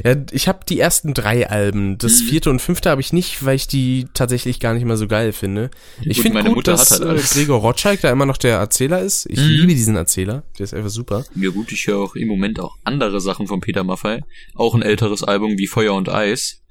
Ja, 0.05 0.17
ich 0.31 0.49
habe 0.49 0.61
die 0.69 0.79
ersten 0.81 1.15
drei 1.15 1.49
Alben. 1.49 1.99
Das 1.99 2.21
Mhm. 2.23 2.27
vierte 2.27 2.51
und 2.51 2.61
fünfte 2.61 2.91
habe 2.91 3.01
ich 3.01 3.13
nicht, 3.13 3.45
weil 3.45 3.57
ich 3.57 3.67
die 3.69 4.07
tatsächlich 4.15 4.61
gar 4.61 4.75
nicht 4.75 4.85
mal 4.85 4.97
so 4.97 5.07
geil 5.09 5.33
finde. 5.33 5.71
Ich 6.03 6.21
finde 6.21 6.35
meine 6.35 6.49
gut, 6.49 6.57
Mutter 6.59 6.73
dass 6.73 6.91
hat 6.91 7.01
halt 7.07 7.21
äh. 7.21 7.35
Gregor 7.35 7.61
Rotschalk 7.61 8.01
da 8.01 8.11
immer 8.11 8.27
noch 8.27 8.37
der 8.39 8.57
Erzähler 8.57 9.01
ist. 9.01 9.27
Ich 9.31 9.39
Mhm. 9.39 9.49
liebe 9.49 9.75
diesen 9.75 9.97
Erzähler. 9.97 10.45
Der 10.59 10.65
ist 10.65 10.75
einfach 10.75 10.91
super. 10.91 11.25
Ja 11.35 11.51
gut, 11.51 11.73
ich 11.73 11.87
höre 11.87 11.99
auch 11.99 12.15
im 12.17 12.29
Moment 12.29 12.61
auch 12.61 12.77
andere 12.85 13.21
Sachen 13.21 13.47
von 13.47 13.61
Peter 13.61 13.85
Maffay. 13.85 14.21
Auch 14.55 14.75
ein 14.75 14.83
älteres 14.83 15.23
Album 15.23 15.59
wie 15.59 15.67
Feuer 15.67 15.95
und 15.95 16.09
Eis. 16.09 16.63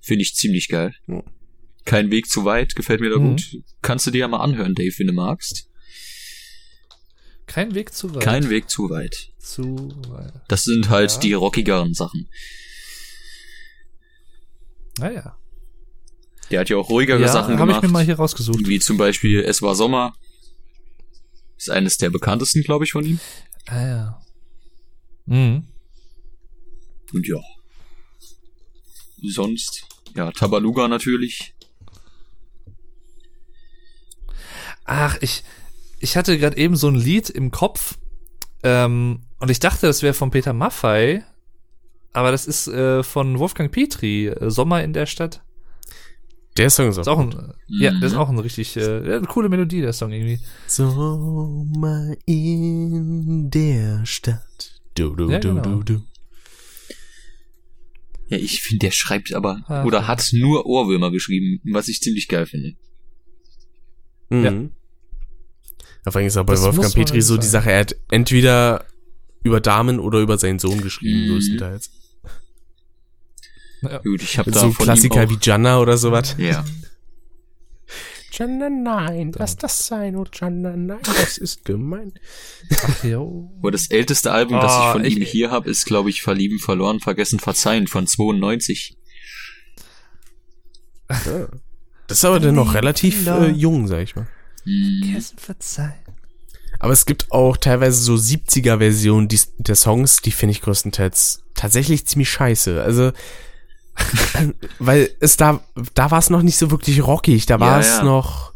Finde 0.00 0.22
ich 0.22 0.34
ziemlich 0.34 0.68
geil. 0.68 0.94
Kein 1.84 2.10
Weg 2.10 2.28
zu 2.28 2.44
weit, 2.44 2.74
gefällt 2.76 3.00
mir 3.00 3.10
da 3.10 3.18
Mhm. 3.18 3.30
gut. 3.30 3.56
Kannst 3.82 4.06
du 4.06 4.10
dir 4.10 4.18
ja 4.18 4.28
mal 4.28 4.38
anhören, 4.40 4.74
Dave, 4.74 4.92
wenn 4.98 5.08
du 5.08 5.12
magst. 5.12 5.66
Kein 7.46 7.74
Weg 7.74 7.92
zu 7.92 8.14
weit. 8.14 8.22
Kein 8.22 8.48
Weg 8.50 8.70
zu 8.70 8.88
weit. 8.90 9.30
zu 9.38 9.90
weit. 10.08 10.32
Das 10.48 10.62
sind 10.64 10.88
halt 10.88 11.10
Ja. 11.12 11.18
die 11.18 11.32
rockigeren 11.34 11.94
Sachen. 11.94 12.28
Naja. 14.98 15.36
Der 16.50 16.60
hat 16.60 16.68
ja 16.68 16.76
auch 16.76 16.88
ruhigere 16.90 17.20
Ja, 17.20 17.28
Sachen 17.28 17.58
habe 17.58 17.70
ich 17.70 17.76
gemacht. 17.76 17.82
mir 17.82 17.88
mal 17.88 18.04
hier 18.04 18.16
rausgesucht. 18.16 18.66
wie 18.66 18.78
zum 18.78 18.96
Beispiel 18.98 19.40
Es 19.40 19.62
war 19.62 19.74
Sommer. 19.74 20.14
Ist 21.56 21.70
eines 21.70 21.96
der 21.96 22.10
bekanntesten, 22.10 22.62
glaube 22.62 22.84
ich, 22.84 22.92
von 22.92 23.04
ihm. 23.04 23.20
Ah 23.66 23.86
ja. 23.86 24.22
Mhm. 25.26 25.66
Und 27.12 27.26
ja. 27.26 27.40
Sonst, 29.22 29.86
ja, 30.16 30.30
Tabaluga 30.32 30.88
natürlich. 30.88 31.54
Ach, 34.84 35.16
ich, 35.20 35.44
ich 36.02 36.16
hatte 36.16 36.38
gerade 36.38 36.56
eben 36.56 36.76
so 36.76 36.88
ein 36.88 36.94
Lied 36.96 37.30
im 37.30 37.50
Kopf 37.50 37.98
ähm, 38.62 39.20
und 39.38 39.50
ich 39.50 39.60
dachte, 39.60 39.86
das 39.86 40.02
wäre 40.02 40.14
von 40.14 40.30
Peter 40.30 40.52
Maffay, 40.52 41.22
aber 42.12 42.30
das 42.30 42.46
ist 42.46 42.68
äh, 42.68 43.02
von 43.02 43.38
Wolfgang 43.38 43.70
Petri, 43.72 44.26
äh, 44.28 44.50
Sommer 44.50 44.82
in 44.84 44.92
der 44.92 45.06
Stadt. 45.06 45.42
Der 46.58 46.68
Song 46.68 46.88
ist 46.90 46.98
Ist 46.98 47.08
auch 47.08 47.16
auch 47.18 47.20
ein, 47.20 47.54
ja, 47.66 47.92
das 47.92 48.10
ist 48.10 48.12
Mhm. 48.12 48.18
auch 48.18 48.28
ein 48.28 48.38
richtig, 48.38 48.76
äh, 48.76 48.82
eine 49.16 49.22
coole 49.26 49.48
Melodie, 49.48 49.80
der 49.80 49.94
Song 49.94 50.12
irgendwie. 50.12 50.38
Sommer 50.66 52.12
in 52.26 53.48
der 53.48 54.04
Stadt. 54.04 54.80
Du, 54.94 55.14
du, 55.16 55.30
Ja, 55.30 55.38
du, 55.38 55.48
genau. 55.54 55.62
du, 55.62 55.82
du. 55.82 56.02
Ja, 58.28 58.36
ich 58.36 58.60
finde, 58.62 58.86
der 58.86 58.90
schreibt 58.92 59.32
aber, 59.32 59.62
Ach, 59.66 59.84
oder 59.86 60.06
hat 60.06 60.28
nur 60.32 60.66
Ohrwürmer 60.66 61.10
geschrieben, 61.10 61.60
was 61.72 61.88
ich 61.88 62.00
ziemlich 62.00 62.28
geil 62.28 62.44
finde. 62.46 62.74
Mhm. 64.28 64.44
Ja. 64.44 64.52
Vor 66.04 66.16
allem 66.16 66.26
ist 66.26 66.36
auch 66.36 66.44
bei 66.44 66.54
Das 66.54 66.62
Wolfgang 66.62 66.94
Petri 66.94 67.20
so 67.22 67.36
die. 67.36 67.46
Sache, 67.46 67.70
er 67.72 67.80
hat 67.80 67.96
entweder 68.10 68.84
über 69.44 69.60
Damen 69.60 70.00
oder 70.00 70.18
über 70.20 70.36
seinen 70.38 70.58
Sohn 70.58 70.80
geschrieben, 70.80 71.26
Mhm. 71.28 71.32
größtenteils. 71.34 71.90
Gut, 74.04 74.22
ich 74.22 74.38
habe 74.38 74.50
da 74.52 74.60
So 74.60 74.70
von 74.72 74.84
Klassiker 74.84 75.24
ihm 75.24 75.30
wie 75.30 75.38
Janna 75.40 75.78
oder 75.80 75.96
sowas. 75.96 76.36
Ja, 76.38 76.64
Janna, 78.32 78.70
nein, 78.70 79.32
lass 79.36 79.56
das 79.56 79.86
sein, 79.86 80.16
oh 80.16 80.24
Janna, 80.32 80.74
nein, 80.76 81.00
das 81.04 81.36
ist 81.36 81.64
gemein. 81.66 82.14
Ach, 82.82 83.04
jo. 83.04 83.52
aber 83.58 83.70
das 83.72 83.90
älteste 83.90 84.32
Album, 84.32 84.58
das 84.60 84.72
ich 84.72 84.78
Ah, 84.78 84.92
von 84.92 85.04
ich- 85.04 85.16
ihm 85.18 85.22
hier 85.22 85.50
habe, 85.50 85.68
ist, 85.68 85.84
glaube 85.84 86.08
ich, 86.10 86.22
Verlieben, 86.22 86.58
Verloren, 86.58 87.00
Vergessen, 87.00 87.40
Verzeihen 87.40 87.86
von 87.88 88.06
92. 88.06 88.96
Das 91.08 92.18
ist 92.18 92.24
aber 92.24 92.40
dann 92.40 92.54
noch 92.54 92.74
relativ 92.74 93.26
äh, 93.26 93.48
jung, 93.50 93.86
sag 93.86 94.00
ich 94.02 94.16
mal. 94.16 94.26
Vergessen, 94.64 95.38
verzeihen. 95.38 95.92
Aber 96.78 96.92
es 96.92 97.04
gibt 97.06 97.30
auch 97.32 97.56
teilweise 97.56 98.00
so 98.02 98.14
70er-Versionen 98.14 99.28
dies- 99.28 99.52
der 99.58 99.76
Songs, 99.76 100.18
die 100.18 100.32
finde 100.32 100.52
ich 100.52 100.62
größtenteils 100.62 101.42
tatsächlich 101.54 102.06
ziemlich 102.06 102.30
scheiße. 102.30 102.82
Also, 102.82 103.12
weil 104.78 105.10
es 105.20 105.36
da, 105.36 105.62
da 105.94 106.10
war 106.10 106.18
es 106.18 106.30
noch 106.30 106.42
nicht 106.42 106.56
so 106.58 106.70
wirklich 106.70 107.02
rockig, 107.06 107.46
da 107.46 107.60
war 107.60 107.74
Ja, 107.74 107.80
es 107.80 107.88
ja. 107.98 108.02
noch, 108.04 108.52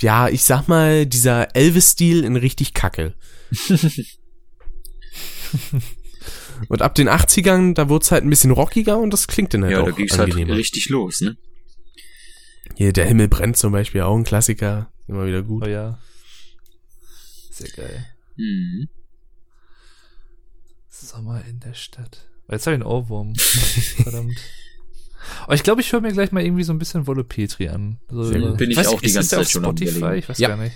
ja, 0.00 0.28
ich 0.28 0.44
sag 0.44 0.66
mal, 0.68 1.06
dieser 1.06 1.54
Elvis-Stil 1.54 2.24
in 2.24 2.36
richtig 2.36 2.74
kacke. 2.74 3.14
und 6.68 6.82
ab 6.82 6.94
den 6.94 7.08
80ern, 7.08 7.74
da 7.74 7.88
wurde 7.88 8.02
es 8.04 8.10
halt 8.12 8.24
ein 8.24 8.30
bisschen 8.30 8.50
rockiger 8.50 8.98
und 8.98 9.12
das 9.12 9.26
klingt 9.28 9.54
dann 9.54 9.62
halt 9.64 9.72
ja, 9.72 9.80
auch 9.80 9.86
da 9.86 9.90
ging's 9.92 10.12
halt 10.18 10.30
angenehmer. 10.32 10.56
richtig 10.56 10.88
los, 10.88 11.20
ne? 11.20 11.36
Hier, 12.76 12.92
der 12.92 13.06
Himmel 13.06 13.28
brennt 13.28 13.56
zum 13.56 13.72
Beispiel, 13.72 14.02
auch 14.02 14.16
ein 14.16 14.24
Klassiker, 14.24 14.90
immer 15.08 15.26
wieder 15.26 15.42
gut. 15.42 15.64
Oh 15.64 15.68
ja. 15.68 15.98
Sehr 17.50 17.68
geil. 17.70 18.06
Hm. 18.36 18.88
Sommer 20.88 21.44
in 21.48 21.60
der 21.60 21.74
Stadt. 21.74 22.26
Jetzt 22.48 22.66
habe 22.66 22.76
ich 22.76 22.82
einen 22.82 22.90
Ohrwurm. 22.90 23.34
Verdammt. 24.02 24.38
Aber 25.44 25.54
ich 25.54 25.62
glaube, 25.62 25.80
ich 25.80 25.92
höre 25.92 26.00
mir 26.00 26.12
gleich 26.12 26.32
mal 26.32 26.44
irgendwie 26.44 26.64
so 26.64 26.72
ein 26.72 26.78
bisschen 26.78 27.06
Wolle 27.06 27.24
Petri 27.24 27.68
an. 27.68 27.98
So 28.08 28.30
gut. 28.32 28.56
Bin 28.58 28.70
ich 28.70 28.76
weiß 28.76 28.88
auch 28.88 29.00
die 29.00 29.12
ganze 29.12 29.36
Zeit 29.36 29.50
schon 29.50 29.62
Spotify? 29.64 30.14
Ich 30.16 30.28
weiß 30.28 30.38
Ja. 30.38 30.48
gar 30.48 30.56
nicht. 30.56 30.74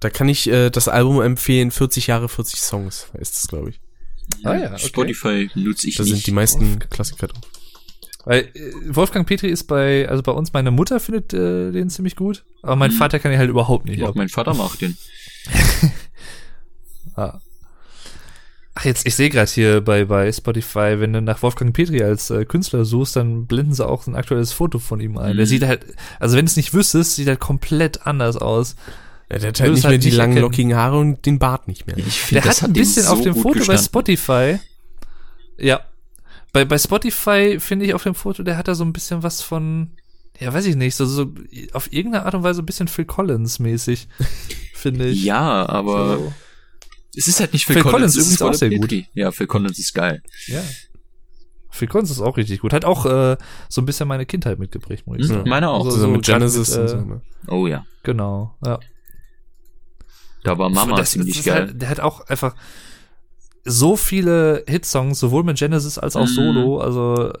Da 0.00 0.08
kann 0.10 0.28
ich 0.28 0.48
äh, 0.48 0.70
das 0.70 0.88
Album 0.88 1.20
empfehlen, 1.20 1.70
40 1.70 2.06
Jahre, 2.06 2.28
40 2.28 2.60
Songs 2.60 3.08
ist 3.18 3.34
es, 3.34 3.48
glaube 3.48 3.70
ich. 3.70 3.80
Ah 4.44 4.54
ja, 4.54 4.72
okay. 4.72 4.86
Spotify 4.86 5.50
nutze 5.54 5.88
ich 5.88 5.96
Da 5.96 6.02
nicht. 6.04 6.12
sind 6.12 6.26
die 6.26 6.30
meisten. 6.32 6.78
Klassiker 6.78 7.26
drauf. 7.28 7.42
Weil 8.24 8.40
äh, 8.54 8.72
Wolfgang 8.88 9.26
Petri 9.26 9.48
ist 9.48 9.64
bei, 9.64 10.08
also 10.08 10.22
bei 10.22 10.32
uns, 10.32 10.52
meine 10.52 10.70
Mutter 10.70 11.00
findet 11.00 11.32
äh, 11.32 11.70
den 11.72 11.88
ziemlich 11.90 12.16
gut, 12.16 12.44
aber 12.62 12.76
mein 12.76 12.90
Mhm. 12.90 12.96
Vater 12.96 13.18
kann 13.18 13.32
ihn 13.32 13.38
halt 13.38 13.50
überhaupt 13.50 13.86
nicht. 13.86 14.02
auch 14.02 14.08
ab. 14.10 14.16
mein 14.16 14.28
Vater 14.28 14.54
macht 14.54 14.80
den. 14.82 14.96
Ah. 17.16 17.40
Ach, 18.74 18.84
jetzt, 18.84 19.06
ich 19.06 19.14
sehe 19.14 19.30
gerade 19.30 19.50
hier 19.50 19.80
bei, 19.80 20.04
bei 20.04 20.30
Spotify, 20.32 21.00
wenn 21.00 21.12
du 21.12 21.20
nach 21.20 21.42
Wolfgang 21.42 21.74
Petri 21.74 22.02
als 22.02 22.30
äh, 22.30 22.44
Künstler 22.44 22.84
suchst, 22.84 23.16
dann 23.16 23.46
blenden 23.46 23.74
sie 23.74 23.86
auch 23.86 24.06
ein 24.06 24.14
aktuelles 24.14 24.52
Foto 24.52 24.78
von 24.78 25.00
ihm 25.00 25.18
ein. 25.18 25.36
Der 25.36 25.44
Mhm. 25.44 25.48
sieht 25.48 25.62
halt, 25.64 25.84
also 26.20 26.36
wenn 26.36 26.46
du 26.46 26.50
es 26.50 26.56
nicht 26.56 26.72
wüsstest, 26.72 27.16
sieht 27.16 27.26
halt 27.28 27.40
komplett 27.40 28.06
anders 28.06 28.36
aus. 28.36 28.76
Ja, 29.30 29.38
der 29.38 29.48
hat 29.48 29.60
halt 29.60 29.72
nicht 29.72 29.84
halt 29.84 29.90
mehr 29.92 29.98
die 29.98 30.06
nicht 30.08 30.16
langen, 30.16 30.32
erkennen. 30.32 30.42
lockigen 30.50 30.76
Haare 30.76 30.98
und 30.98 31.26
den 31.26 31.38
Bart 31.38 31.68
nicht 31.68 31.86
mehr. 31.86 31.98
Ich 31.98 32.20
find, 32.20 32.36
Der 32.36 32.42
das 32.48 32.62
hat 32.62 32.70
ein 32.70 32.72
bisschen 32.74 33.02
so 33.02 33.12
auf 33.12 33.20
dem 33.22 33.34
Foto 33.34 33.54
bei 33.54 33.58
gestanden. 33.58 33.84
Spotify. 33.84 34.58
Ja. 35.58 35.80
Bei, 36.52 36.64
bei 36.64 36.78
Spotify 36.78 37.58
finde 37.60 37.86
ich 37.86 37.94
auf 37.94 38.02
dem 38.02 38.14
Foto, 38.14 38.42
der 38.42 38.56
hat 38.56 38.66
da 38.68 38.74
so 38.74 38.84
ein 38.84 38.92
bisschen 38.92 39.22
was 39.22 39.40
von, 39.42 39.90
ja, 40.38 40.52
weiß 40.52 40.66
ich 40.66 40.76
nicht, 40.76 40.96
so, 40.96 41.06
so 41.06 41.32
auf 41.72 41.92
irgendeine 41.92 42.24
Art 42.26 42.34
und 42.34 42.42
Weise 42.42 42.62
ein 42.62 42.66
bisschen 42.66 42.88
Phil 42.88 43.04
Collins 43.04 43.58
mäßig, 43.58 44.08
finde 44.74 45.08
ich. 45.08 45.22
Ja, 45.24 45.68
aber 45.68 46.16
So. 46.18 46.32
es 47.16 47.28
ist 47.28 47.40
halt 47.40 47.52
nicht 47.52 47.66
Phil, 47.66 47.74
Phil 47.74 47.82
Collins, 47.82 48.14
Collins 48.14 48.16
ist 48.16 48.24
übrigens 48.40 48.42
auch 48.42 48.58
sehr 48.58 48.70
gut. 48.70 48.92
Ja, 49.14 49.30
Phil 49.30 49.46
Collins 49.46 49.78
ist 49.78 49.94
geil. 49.94 50.22
Ja. 50.46 50.62
Phil 51.72 51.86
Collins 51.86 52.10
ist 52.10 52.20
auch 52.20 52.36
richtig 52.36 52.60
gut. 52.60 52.72
Hat 52.72 52.84
auch 52.84 53.06
äh, 53.06 53.36
so 53.68 53.80
ein 53.80 53.86
bisschen 53.86 54.08
meine 54.08 54.26
Kindheit 54.26 54.58
mitgeprägt, 54.58 55.06
muss 55.06 55.18
ich 55.18 55.28
Mhm, 55.28 55.34
sagen. 55.34 55.48
meine 55.48 55.70
auch. 55.70 55.84
Also 55.84 55.98
so 55.98 56.08
mit 56.08 56.24
grad 56.26 56.38
Genesis 56.38 56.70
mit, 56.70 56.78
und 56.80 56.84
äh, 56.84 56.88
so. 56.88 56.96
Ne? 56.96 57.20
Oh 57.46 57.66
ja. 57.68 57.86
Genau, 58.02 58.56
ja. 58.66 58.80
Da 60.42 60.58
war 60.58 60.68
Mama 60.70 60.96
Das- 60.96 61.12
ziemlich 61.12 61.36
das 61.36 61.40
ist 61.40 61.46
geil. 61.46 61.66
Halt, 61.68 61.80
der 61.82 61.88
hat 61.90 62.00
auch 62.00 62.22
einfach 62.26 62.56
so 63.64 63.96
viele 63.96 64.64
Hitsongs, 64.68 65.18
sowohl 65.20 65.44
mit 65.44 65.58
Genesis 65.58 65.98
als 65.98 66.16
auch 66.16 66.22
Mhm. 66.26 66.26
Solo. 66.34 66.78
Also, 66.80 67.32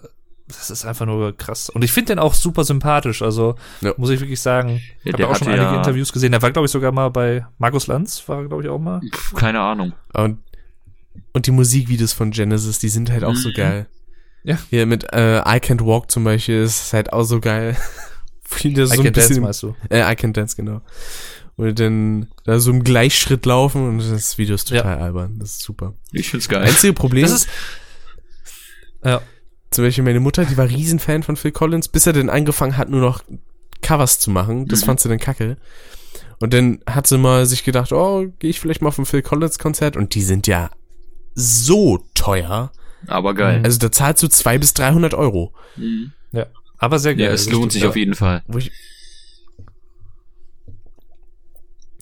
das 0.48 0.68
ist 0.70 0.84
einfach 0.84 1.06
nur 1.06 1.36
krass. 1.36 1.70
Und 1.70 1.82
ich 1.84 1.92
finde 1.92 2.14
den 2.14 2.18
auch 2.18 2.34
super 2.34 2.64
sympathisch. 2.64 3.22
Also, 3.22 3.54
Ja. 3.80 3.94
muss 3.96 4.10
ich 4.10 4.20
wirklich 4.20 4.40
sagen. 4.40 4.80
Ja, 5.04 5.06
Ich 5.06 5.12
habe 5.14 5.28
auch 5.28 5.36
schon 5.36 5.48
einige 5.48 5.62
ja- 5.62 5.76
Interviews 5.76 6.12
gesehen. 6.12 6.32
Der 6.32 6.42
war, 6.42 6.50
glaube 6.50 6.66
ich, 6.66 6.72
sogar 6.72 6.92
mal 6.92 7.08
bei 7.10 7.46
Markus 7.58 7.86
Lanz, 7.86 8.22
war 8.28 8.38
er, 8.38 8.48
glaube 8.48 8.62
ich, 8.64 8.68
auch 8.68 8.78
mal. 8.78 9.00
Keine 9.36 9.60
Ahnung. 9.60 9.92
Und, 10.12 10.38
und 11.32 11.46
die 11.46 11.52
Musikvideos 11.52 12.12
von 12.12 12.32
Genesis, 12.32 12.78
die 12.80 12.88
sind 12.88 13.10
halt 13.10 13.24
auch 13.24 13.36
so 13.36 13.50
Mhm. 13.50 13.54
geil. 13.54 13.86
Ja. 14.42 14.58
Hier 14.70 14.86
mit 14.86 15.04
äh, 15.12 15.38
I 15.40 15.60
Can't 15.60 15.84
Walk 15.84 16.10
zum 16.10 16.24
Beispiel 16.24 16.62
ist 16.62 16.92
halt 16.92 17.12
auch 17.12 17.24
so 17.24 17.40
geil. 17.40 17.76
I 18.64 18.74
so 18.74 18.88
Can 18.96 19.06
ein 19.06 19.12
Dance, 19.12 19.40
meinst 19.40 19.62
du? 19.62 19.76
äh, 19.90 20.10
I 20.12 20.16
Can 20.16 20.32
Dance, 20.32 20.56
genau. 20.56 20.80
Und 21.60 21.78
dann 21.78 22.28
da 22.44 22.58
so 22.58 22.70
im 22.70 22.84
Gleichschritt 22.84 23.44
laufen 23.44 23.86
und 23.86 23.98
das 23.98 24.38
Video 24.38 24.54
ist 24.54 24.68
total 24.68 24.98
albern. 24.98 25.38
Das 25.38 25.50
ist 25.50 25.62
super. 25.62 25.94
Ich 26.12 26.30
find's 26.30 26.48
geil. 26.48 26.62
Einzige 26.62 26.94
Problem 26.94 27.22
Das 27.24 27.32
ist, 27.32 27.48
ja. 29.04 29.20
zum 29.70 29.84
Beispiel 29.84 30.04
meine 30.04 30.20
Mutter, 30.20 30.44
die 30.46 30.56
war 30.56 30.68
Riesenfan 30.68 31.22
von 31.22 31.36
Phil 31.36 31.52
Collins, 31.52 31.88
bis 31.88 32.06
er 32.06 32.12
dann 32.14 32.30
angefangen 32.30 32.76
hat, 32.76 32.88
nur 32.88 33.00
noch 33.02 33.22
Covers 33.82 34.18
zu 34.18 34.30
machen. 34.30 34.68
Das 34.68 34.80
Mhm. 34.82 34.86
fand 34.86 35.00
sie 35.00 35.08
dann 35.10 35.18
kacke. 35.18 35.56
Und 36.38 36.54
dann 36.54 36.80
hat 36.88 37.06
sie 37.06 37.18
mal 37.18 37.44
sich 37.44 37.62
gedacht, 37.64 37.92
oh, 37.92 38.26
gehe 38.38 38.48
ich 38.50 38.58
vielleicht 38.60 38.80
mal 38.80 38.88
auf 38.88 38.98
ein 38.98 39.04
Phil 39.04 39.20
Collins 39.22 39.58
Konzert 39.58 39.96
und 39.96 40.14
die 40.14 40.22
sind 40.22 40.46
ja 40.46 40.70
so 41.34 42.02
teuer. 42.14 42.72
Aber 43.06 43.34
geil. 43.34 43.60
Also 43.64 43.78
da 43.78 43.92
zahlst 43.92 44.22
du 44.22 44.28
zwei 44.28 44.56
bis 44.58 44.72
300 44.74 45.12
Euro. 45.14 45.52
Mhm. 45.76 46.12
ja. 46.32 46.46
Aber 46.78 46.98
sehr 46.98 47.14
geil. 47.14 47.26
Ja, 47.26 47.32
es 47.32 47.50
lohnt 47.50 47.72
sich 47.72 47.82
ja. 47.82 47.90
auf 47.90 47.96
jeden 47.96 48.14
Fall. 48.14 48.42
Wo 48.46 48.56
ich 48.56 48.72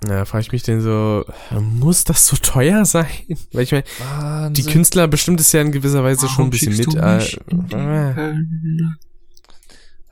ja, 0.07 0.25
frage 0.25 0.43
ich 0.43 0.53
mich 0.53 0.63
denn 0.63 0.81
so, 0.81 1.25
muss 1.61 2.05
das 2.05 2.27
so 2.27 2.37
teuer 2.37 2.85
sein? 2.85 3.07
Weil 3.53 3.63
ich 3.65 3.73
meine, 3.73 4.53
die. 4.53 4.63
Künstler 4.65 5.09
bestimmt 5.09 5.41
es 5.41 5.51
ja 5.53 5.61
in 5.63 5.73
gewisser 5.73 6.05
Weise 6.05 6.29
schon 6.29 6.45
ein 6.47 6.51
bisschen 6.51 6.77
mit. 6.77 6.95
Äh, 6.95 7.19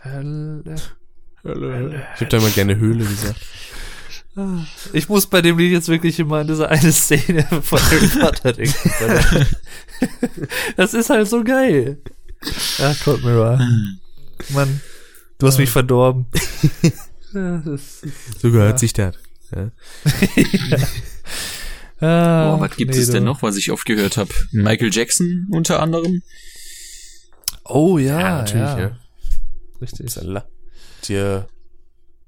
äh, 0.04 0.74
ich 0.74 2.20
habe 2.20 2.26
da 2.30 2.36
immer 2.38 2.50
gerne 2.50 2.76
Höhle 2.76 3.04
gesagt. 3.04 3.40
Ich 4.92 5.08
muss 5.08 5.26
bei 5.26 5.40
dem 5.40 5.56
Lied 5.56 5.72
jetzt 5.72 5.88
wirklich 5.88 6.18
immer 6.18 6.38
an 6.38 6.46
diese 6.46 6.68
eine 6.68 6.92
Szene 6.92 7.44
von 7.62 7.80
Harry 7.80 8.06
Potter 8.08 8.52
denken. 8.52 9.46
Das 10.76 10.92
ist 10.92 11.08
halt 11.08 11.26
so 11.28 11.42
geil. 11.42 11.98
Ja, 12.76 12.94
Cold 13.02 13.24
Mirror. 13.24 13.58
Mann, 14.50 14.80
du 15.38 15.46
hast 15.46 15.58
mich 15.58 15.70
verdorben. 15.70 16.26
Ja, 17.32 17.58
das 17.58 18.02
ist- 18.02 18.40
So 18.40 18.50
gehört 18.50 18.72
Ja. 18.74 18.78
sich 18.78 18.92
das. 18.94 19.14
Ja. 19.54 19.70
Ah, 21.98 22.56
Boah, 22.56 22.60
was 22.60 22.76
gibt 22.76 22.90
nee, 22.92 22.98
es 23.00 23.08
denn 23.10 23.24
noch, 23.24 23.40
was 23.42 23.56
ich 23.56 23.70
oft 23.70 23.86
gehört 23.86 24.18
habe? 24.18 24.28
Michael 24.52 24.90
Jackson 24.92 25.46
unter 25.50 25.80
anderem. 25.80 26.20
Oh 27.64 27.96
ja, 27.96 28.06
Ja, 28.06 28.18
ja, 28.20 28.36
natürlich, 28.36 28.78
ja. 28.78 28.98
Richtig. 29.80 30.14
Die 31.08 31.40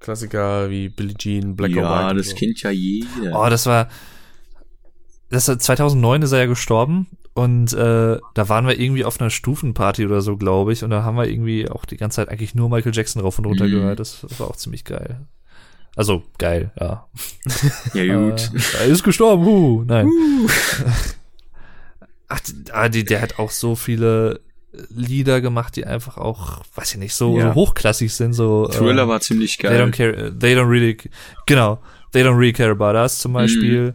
Klassiker 0.00 0.70
wie 0.70 0.88
Billie 0.88 1.16
Jean, 1.18 1.54
Black 1.54 1.72
or 1.76 1.82
ja, 1.82 2.06
White. 2.08 2.16
das 2.16 2.28
und 2.28 2.32
so. 2.32 2.36
kennt 2.38 2.62
ja 2.62 2.70
jeder. 2.70 3.38
Oh, 3.38 3.48
das 3.50 3.66
war. 3.66 3.88
Das 5.28 5.46
war 5.48 5.58
2009 5.58 6.22
ist 6.22 6.32
er 6.32 6.38
ja 6.38 6.46
gestorben 6.46 7.06
und 7.34 7.74
äh, 7.74 8.18
da 8.32 8.48
waren 8.48 8.66
wir 8.66 8.80
irgendwie 8.80 9.04
auf 9.04 9.20
einer 9.20 9.28
Stufenparty 9.28 10.06
oder 10.06 10.22
so, 10.22 10.38
glaube 10.38 10.72
ich, 10.72 10.82
und 10.82 10.88
da 10.88 11.02
haben 11.02 11.18
wir 11.18 11.28
irgendwie 11.28 11.68
auch 11.68 11.84
die 11.84 11.98
ganze 11.98 12.16
Zeit 12.16 12.30
eigentlich 12.30 12.54
nur 12.54 12.70
Michael 12.70 12.94
Jackson 12.94 13.20
rauf 13.20 13.38
und 13.38 13.44
runter 13.44 13.66
Mhm. 13.66 13.70
gehört. 13.72 14.00
Das 14.00 14.24
war 14.38 14.48
auch 14.48 14.56
ziemlich 14.56 14.84
geil. 14.84 15.26
Also 15.98 16.22
geil, 16.38 16.70
ja. 16.78 17.08
ja, 17.92 18.16
gut. 18.30 18.50
Äh, 18.54 18.84
er 18.84 18.86
ist 18.86 19.02
gestorben, 19.02 19.44
huh, 19.44 19.82
nein. 19.84 20.08
Ach, 22.28 22.40
die- 22.40 22.70
ah, 22.72 22.88
der 22.88 23.20
hat 23.20 23.38
auch 23.38 23.50
so 23.50 23.74
viele 23.74 24.40
Lieder 24.90 25.40
gemacht, 25.40 25.74
die 25.76 25.86
einfach 25.86 26.18
auch, 26.18 26.62
weiß 26.76 26.92
ich 26.92 26.98
nicht, 27.00 27.14
so, 27.14 27.36
Ja. 27.36 27.48
so 27.48 27.54
hochklassig 27.54 28.12
sind, 28.14 28.32
so. 28.34 28.68
Thriller 28.68 29.04
äh, 29.04 29.08
war 29.08 29.20
ziemlich 29.20 29.56
They 29.58 29.70
don't 29.70 29.90
geil. 29.96 30.12
care, 30.14 30.38
they 30.38 30.54
don't 30.54 30.68
really, 30.70 30.96
genau, 31.46 31.80
they 32.12 32.22
don't 32.22 32.36
really 32.36 32.52
care 32.52 32.70
about 32.70 32.96
us 32.96 33.18
zum 33.18 33.32
Beispiel. 33.32 33.94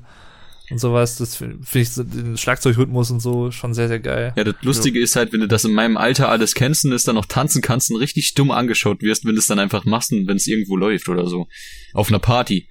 Und 0.74 0.80
sowas, 0.80 1.18
das 1.18 1.36
finde 1.36 1.66
find 1.66 1.84
ich 1.88 1.92
so, 1.92 2.04
den 2.04 2.38
Schlagzeugrhythmus 2.38 3.10
und 3.12 3.20
so 3.22 3.52
schon 3.52 3.74
sehr, 3.74 3.88
sehr 3.88 4.00
geil. 4.00 4.34
Ja, 4.36 4.44
das 4.44 4.56
Lustige 4.62 5.00
ist 5.00 5.16
halt, 5.16 5.32
wenn 5.34 5.40
du 5.40 5.48
das 5.48 5.64
in 5.66 5.74
meinem 5.74 5.98
Alter 5.98 6.30
alles 6.30 6.54
kennst 6.56 6.84
und 6.86 6.92
es 6.92 7.04
dann 7.04 7.16
noch 7.16 7.26
tanzen 7.26 7.62
kannst 7.62 7.90
und 7.92 7.98
richtig 7.98 8.34
dumm 8.34 8.52
angeschaut 8.52 9.02
wirst, 9.02 9.26
wenn 9.26 9.34
du 9.36 9.40
es 9.40 9.48
dann 9.48 9.60
einfach 9.60 9.86
machst 9.86 10.12
und 10.12 10.28
wenn 10.28 10.38
es 10.38 10.48
irgendwo 10.48 10.76
läuft 10.76 11.08
oder 11.10 11.28
so. 11.28 11.48
Auf 11.94 12.10
einer 12.10 12.20
Party. 12.20 12.68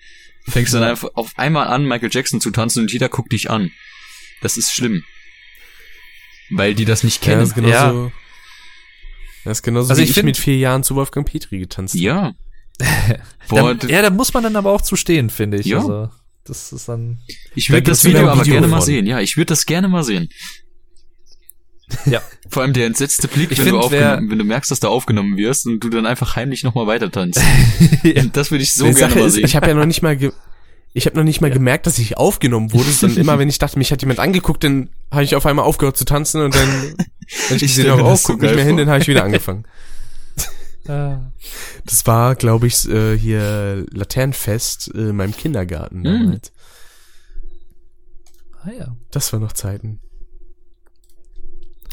Fängst 0.48 0.72
du 0.74 0.78
dann 0.78 0.88
einfach 0.90 1.08
auf 1.14 1.32
einmal 1.36 1.68
an, 1.68 1.84
Michael 1.86 2.10
Jackson 2.12 2.40
zu 2.40 2.50
tanzen 2.50 2.80
und 2.82 2.92
jeder 2.92 3.08
guckt 3.08 3.32
dich 3.32 3.50
an. 3.50 3.70
Das 4.42 4.56
ist 4.56 4.72
schlimm. 4.74 5.04
Weil 6.50 6.74
die 6.74 6.84
das 6.84 7.04
nicht 7.04 7.24
Ja, 7.24 7.30
kennen. 7.32 7.40
das 7.40 7.48
ist 7.50 7.54
genauso, 7.54 8.04
Ja. 8.06 8.12
das 9.44 9.58
ist 9.58 9.62
genauso 9.62 9.90
Also 9.90 10.02
wie 10.02 10.04
ich 10.06 10.16
ich, 10.16 10.22
mit 10.22 10.36
vier 10.36 10.56
Jahren 10.58 10.82
zu 10.82 10.94
Wolfgang 10.96 11.26
Petri 11.26 11.58
getanzt. 11.58 11.94
habe. 11.94 12.02
Ja. 12.04 12.34
Boah, 13.48 13.74
Da, 13.74 13.86
ja, 13.88 14.02
da 14.02 14.10
muss 14.10 14.34
man 14.34 14.42
dann 14.42 14.56
aber 14.56 14.70
auch 14.72 14.82
zu 14.82 14.96
stehen, 14.96 15.30
finde 15.30 15.58
ich. 15.58 15.66
Ja. 15.66 15.78
Also, 15.78 16.10
das 16.44 16.72
ist 16.72 16.88
dann, 16.88 17.18
ich 17.54 17.70
würde 17.70 17.82
das 17.82 18.04
Video 18.04 18.28
aber 18.28 18.40
Video 18.40 18.54
gerne 18.54 18.66
mal 18.68 18.82
sehen. 18.82 19.06
Ja, 19.06 19.20
ich 19.20 19.36
würde 19.36 19.46
das 19.46 19.66
gerne 19.66 19.88
mal 19.88 20.02
sehen. 20.04 20.28
ja. 22.06 22.22
Vor 22.48 22.62
allem 22.62 22.72
der 22.72 22.86
entsetzte 22.86 23.28
Blick, 23.28 23.50
wenn, 23.50 23.56
du 23.58 23.62
find, 23.64 23.76
aufgenommen- 23.84 24.30
wenn 24.30 24.38
du 24.38 24.44
merkst, 24.44 24.70
dass 24.70 24.80
du 24.80 24.88
aufgenommen 24.88 25.36
wirst 25.36 25.66
und 25.66 25.80
du 25.80 25.88
dann 25.88 26.06
einfach 26.06 26.36
heimlich 26.36 26.62
nochmal 26.64 26.86
weiter 26.86 27.10
tanzt. 27.10 27.40
Ja. 28.02 28.24
Das 28.32 28.50
würde 28.50 28.64
ich 28.64 28.74
so 28.74 28.86
Die 28.86 28.94
gerne 28.94 29.10
Sache 29.12 29.20
mal 29.20 29.26
ist, 29.28 29.34
sehen. 29.34 29.44
ich 29.44 29.54
habe 29.54 29.68
ja 29.68 29.74
noch 29.74 29.86
nicht 29.86 30.02
mal 30.02 30.18
ich 30.94 31.06
habe 31.06 31.16
noch 31.16 31.24
nicht 31.24 31.40
mal 31.40 31.50
gemerkt, 31.50 31.86
dass 31.86 31.98
ich 31.98 32.16
aufgenommen 32.18 32.72
wurde, 32.72 32.90
sondern 32.90 33.18
immer, 33.20 33.38
wenn 33.38 33.48
ich 33.48 33.58
dachte, 33.58 33.78
mich 33.78 33.92
hat 33.92 34.02
jemand 34.02 34.18
angeguckt, 34.18 34.64
dann 34.64 34.90
habe 35.10 35.24
ich 35.24 35.34
auf 35.36 35.46
einmal 35.46 35.64
aufgehört 35.64 35.96
zu 35.96 36.04
tanzen 36.04 36.42
und 36.42 36.54
dann, 36.54 36.68
wenn 37.48 37.56
ich 37.56 37.62
Ich 37.62 37.76
gesehen 37.76 37.90
habe, 37.90 38.02
oh, 38.04 38.14
so 38.16 38.32
guck 38.32 38.42
nicht 38.42 38.54
mehr 38.54 38.64
hin, 38.64 38.74
vor. 38.74 38.78
dann 38.84 38.88
habe 38.90 39.00
ich 39.00 39.08
wieder 39.08 39.24
angefangen. 39.24 39.64
Ah. 40.88 41.32
Das 41.86 42.06
war, 42.06 42.34
glaube 42.34 42.66
ich, 42.66 42.88
äh, 42.88 43.16
hier 43.16 43.86
Laternenfest 43.92 44.92
äh, 44.94 45.10
in 45.10 45.16
meinem 45.16 45.36
Kindergarten 45.36 46.00
Mm. 46.00 46.04
damals. 46.04 46.52
ah 48.62 48.70
ja. 48.76 48.96
Das 49.10 49.32
war 49.32 49.40
noch 49.40 49.52
Zeiten. 49.52 50.00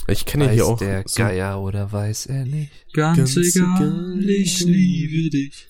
Ich 0.08 0.26
kenne 0.26 0.46
ja 0.46 0.52
hier 0.52 0.66
auch 0.66 0.80
der 0.80 1.04
so, 1.06 1.22
Geier 1.22 1.60
oder 1.62 1.92
weiß 1.92 2.26
er 2.28 2.46
nicht? 2.46 2.72
Ganz, 2.94 3.18
Ganz 3.36 3.38
egal, 3.38 4.18
egal. 4.20 4.30
ich 4.30 4.60
liebe 4.62 5.30
dich. 5.30 5.68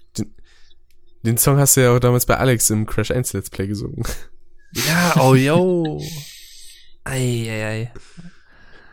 den 1.23 1.37
Song 1.37 1.57
hast 1.57 1.75
du 1.75 1.81
ja 1.81 1.93
auch 1.93 1.99
damals 1.99 2.25
bei 2.25 2.37
Alex 2.37 2.69
im 2.69 2.85
Crash 2.85 3.11
1 3.11 3.33
Let's 3.33 3.49
Play 3.49 3.67
gesungen. 3.67 4.03
Ja, 4.87 5.15
oh 5.19 5.35
yo. 5.35 6.01
Ei, 7.03 7.47
ei, 7.49 7.65
ei. 7.65 7.91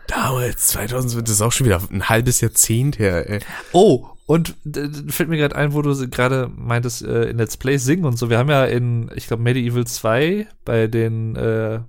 Damals, 0.08 0.68
2000, 0.68 1.22
das 1.28 1.34
ist 1.34 1.42
auch 1.42 1.52
schon 1.52 1.66
wieder 1.66 1.82
ein 1.90 2.08
halbes 2.08 2.40
Jahrzehnt 2.40 2.98
her, 2.98 3.28
ey. 3.28 3.40
Oh, 3.72 4.08
und 4.26 4.54
d- 4.64 4.88
fällt 5.08 5.28
mir 5.28 5.36
gerade 5.38 5.56
ein, 5.56 5.72
wo 5.72 5.82
du 5.82 6.08
gerade 6.10 6.50
meintest, 6.54 7.02
äh, 7.02 7.30
in 7.30 7.38
Let's 7.38 7.56
Play 7.56 7.78
singen 7.78 8.04
und 8.04 8.18
so. 8.18 8.28
Wir 8.28 8.38
haben 8.38 8.50
ja 8.50 8.64
in, 8.64 9.10
ich 9.14 9.26
glaube, 9.28 9.42
Medieval 9.42 9.86
2 9.86 10.46
bei 10.64 10.86
den, 10.88 11.36
äh, 11.36 11.80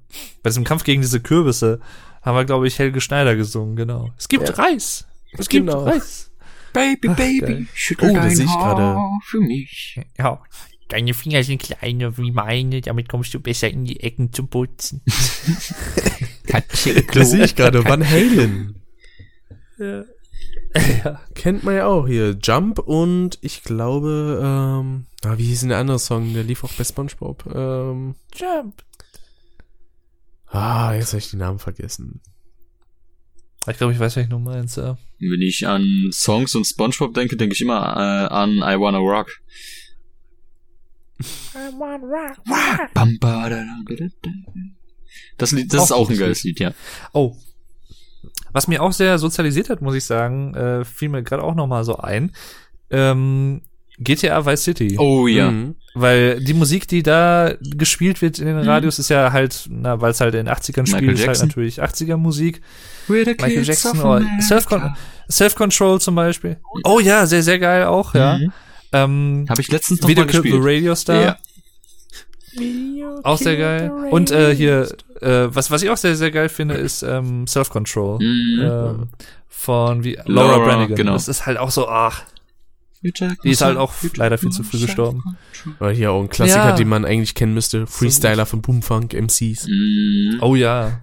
bei 0.43 0.49
diesem 0.49 0.63
Kampf 0.63 0.83
gegen 0.83 1.01
diese 1.01 1.19
Kürbisse, 1.19 1.79
haben 2.21 2.35
wir, 2.37 2.45
glaube 2.45 2.67
ich, 2.67 2.77
Helge 2.79 3.01
Schneider 3.01 3.35
gesungen, 3.35 3.75
genau. 3.75 4.11
Es 4.17 4.27
gibt 4.27 4.47
Ja. 4.49 4.55
Reis. 4.55 5.07
Es 5.33 5.49
gibt 5.49 5.65
Genau. 5.67 5.83
Reis. 5.83 6.31
Baby, 6.73 7.09
Ach, 7.09 7.15
Baby, 7.15 7.39
geil. 7.39 7.65
schüttel 7.73 8.09
Oh, 8.11 8.13
da 8.13 8.19
dein 8.21 8.35
sehe 8.35 8.45
ich 8.45 8.51
Haar 8.51 8.75
gerade. 8.75 8.99
für 9.25 9.39
mich. 9.39 9.99
Ja. 10.17 10.41
Deine 10.89 11.13
Finger 11.13 11.43
sind 11.43 11.61
kleiner 11.61 12.17
wie 12.17 12.31
meine, 12.31 12.81
damit 12.81 13.09
kommst 13.09 13.33
du 13.33 13.39
besser 13.39 13.69
in 13.69 13.83
die 13.85 13.99
Ecken 14.01 14.31
zu 14.31 14.45
putzen. 14.45 15.01
Das 17.13 17.31
sehe 17.31 17.43
ich 17.45 17.55
gerade, 17.55 17.83
Van 17.83 18.07
Halen. 18.07 18.81
ja. 19.77 20.03
Kennt 21.35 21.63
man 21.63 21.75
ja 21.75 21.85
auch 21.87 22.07
hier. 22.07 22.37
Jump 22.41 22.79
und 22.79 23.37
ich 23.41 23.63
glaube, 23.63 24.39
ähm, 24.43 25.05
ah, 25.23 25.37
wie 25.37 25.45
hieß 25.45 25.61
denn 25.61 25.69
der 25.69 25.79
andere 25.79 25.99
Song? 25.99 26.33
Der 26.33 26.43
lief 26.43 26.63
auch 26.63 26.73
bei 26.73 26.83
Spongebob. 26.83 27.45
Ähm, 27.53 28.15
Jump. 28.35 28.83
ah, 30.47 30.93
jetzt 30.93 31.09
habe 31.09 31.19
ich 31.19 31.29
den 31.31 31.39
Namen 31.39 31.59
vergessen. 31.59 32.21
Ich 33.69 33.77
glaube, 33.77 33.91
ich 33.93 33.99
weiß, 33.99 34.15
ich 34.17 34.29
noch 34.29 34.39
meinst, 34.39 34.77
ja. 34.77 34.97
Wenn 35.19 35.41
ich 35.41 35.67
an 35.67 36.09
Songs 36.11 36.55
und 36.55 36.65
Spongebob 36.65 37.13
denke, 37.13 37.35
denke 37.35 37.53
ich 37.53 37.61
immer 37.61 37.81
äh, 37.97 38.33
an 38.33 38.57
I 38.57 38.79
Wanna 38.79 38.99
Rock. 38.99 39.29
Da, 42.93 43.05
da, 43.19 43.49
da, 43.49 43.65
da. 43.89 44.31
Das, 45.37 45.51
Lied, 45.51 45.73
das 45.73 45.85
ist 45.85 45.91
auch 45.91 46.09
ein 46.09 46.17
geiles 46.17 46.43
Lied, 46.43 46.59
ja. 46.59 46.73
Oh. 47.13 47.35
Was 48.57 48.67
mir 48.67 48.81
auch 48.81 48.91
sehr 48.91 49.19
sozialisiert 49.19 49.69
hat, 49.69 49.83
muss 49.83 49.93
ich 49.93 50.03
sagen, 50.03 50.55
äh, 50.55 50.83
fiel 50.83 51.09
mir 51.09 51.21
gerade 51.21 51.43
auch 51.43 51.53
noch 51.53 51.67
mal 51.67 51.83
so 51.83 51.97
ein. 51.97 52.31
Ähm, 52.89 53.61
GTA 53.99 54.47
Vice 54.47 54.63
City. 54.63 54.95
Oh 54.97 55.27
ja. 55.27 55.51
Mhm. 55.51 55.75
Weil 55.93 56.43
die 56.43 56.55
Musik, 56.55 56.87
die 56.87 57.03
da 57.03 57.53
gespielt 57.61 58.23
wird 58.23 58.39
in 58.39 58.47
den 58.47 58.55
Mhm. 58.57 58.67
Radios, 58.67 58.97
ist 58.97 59.09
ja 59.09 59.31
halt, 59.31 59.67
na, 59.69 60.01
weil 60.01 60.09
es 60.09 60.21
halt 60.21 60.33
in 60.33 60.47
den 60.47 60.49
80ern 60.51 60.81
Michael 60.85 61.15
spielt, 61.15 61.19
ist 61.19 61.27
halt 61.27 61.49
natürlich 61.49 61.83
80er 61.83 62.17
Musik. 62.17 62.63
We're 63.07 63.25
the 63.25 63.31
Michael 63.33 63.53
kids 63.63 63.67
Jackson 63.67 63.99
oder. 63.99 64.25
Self-Con 64.41 64.95
Self-Control 65.29 66.01
zum 66.01 66.15
Beispiel. 66.15 66.57
Oh 66.83 66.99
ja, 66.99 67.27
sehr, 67.27 67.43
sehr 67.43 67.59
geil 67.59 67.85
auch, 67.85 68.15
ja. 68.15 68.39
Mhm. 68.39 68.51
Ähm, 68.91 69.45
Habe 69.49 69.61
ich 69.61 69.71
letztens 69.71 70.01
noch 70.01 70.07
mal 70.07 70.11
Videoclip 70.13 70.41
The 70.41 70.49
gespielt. 70.49 70.65
Radio 70.65 70.95
Star. 70.95 71.21
Ja. 71.21 71.37
Auch 73.21 73.37
sehr 73.37 73.55
geil. 73.55 73.91
Und 74.09 74.31
äh, 74.31 74.55
hier, 74.55 74.87
äh, 75.21 75.53
was, 75.53 75.71
was 75.71 75.81
ich 75.83 75.89
auch 75.89 75.97
sehr, 75.97 76.15
sehr 76.15 76.31
geil 76.31 76.49
finde, 76.49 76.75
ist 76.75 77.03
ähm, 77.03 77.47
Self-Control. 77.47 78.19
Mhm. 78.19 78.59
Ähm, 78.61 79.07
von 79.47 80.03
wie 80.03 80.13
Laura, 80.25 80.57
Laura, 80.57 80.65
Branigan. 80.65 80.95
genau. 80.95 81.13
Das 81.13 81.27
ist 81.27 81.45
halt 81.45 81.57
auch 81.57 81.71
so, 81.71 81.87
ach, 81.89 82.23
die 83.03 83.51
ist 83.51 83.61
halt 83.61 83.77
auch 83.77 83.93
leider 84.15 84.37
viel 84.37 84.49
zu 84.49 84.63
früh 84.63 84.79
gestorben. 84.79 85.23
Oder 85.79 85.91
hier 85.91 86.11
auch 86.11 86.21
ein 86.21 86.29
Klassiker, 86.29 86.69
Ja. 86.69 86.75
den 86.75 86.87
man 86.89 87.05
eigentlich 87.05 87.35
kennen 87.35 87.53
müsste. 87.53 87.87
Freestyler 87.87 88.45
von 88.45 88.61
Boomfunk 88.61 89.13
MCs. 89.13 89.67
Mhm. 89.67 90.37
Oh 90.41 90.55
ja. 90.55 91.01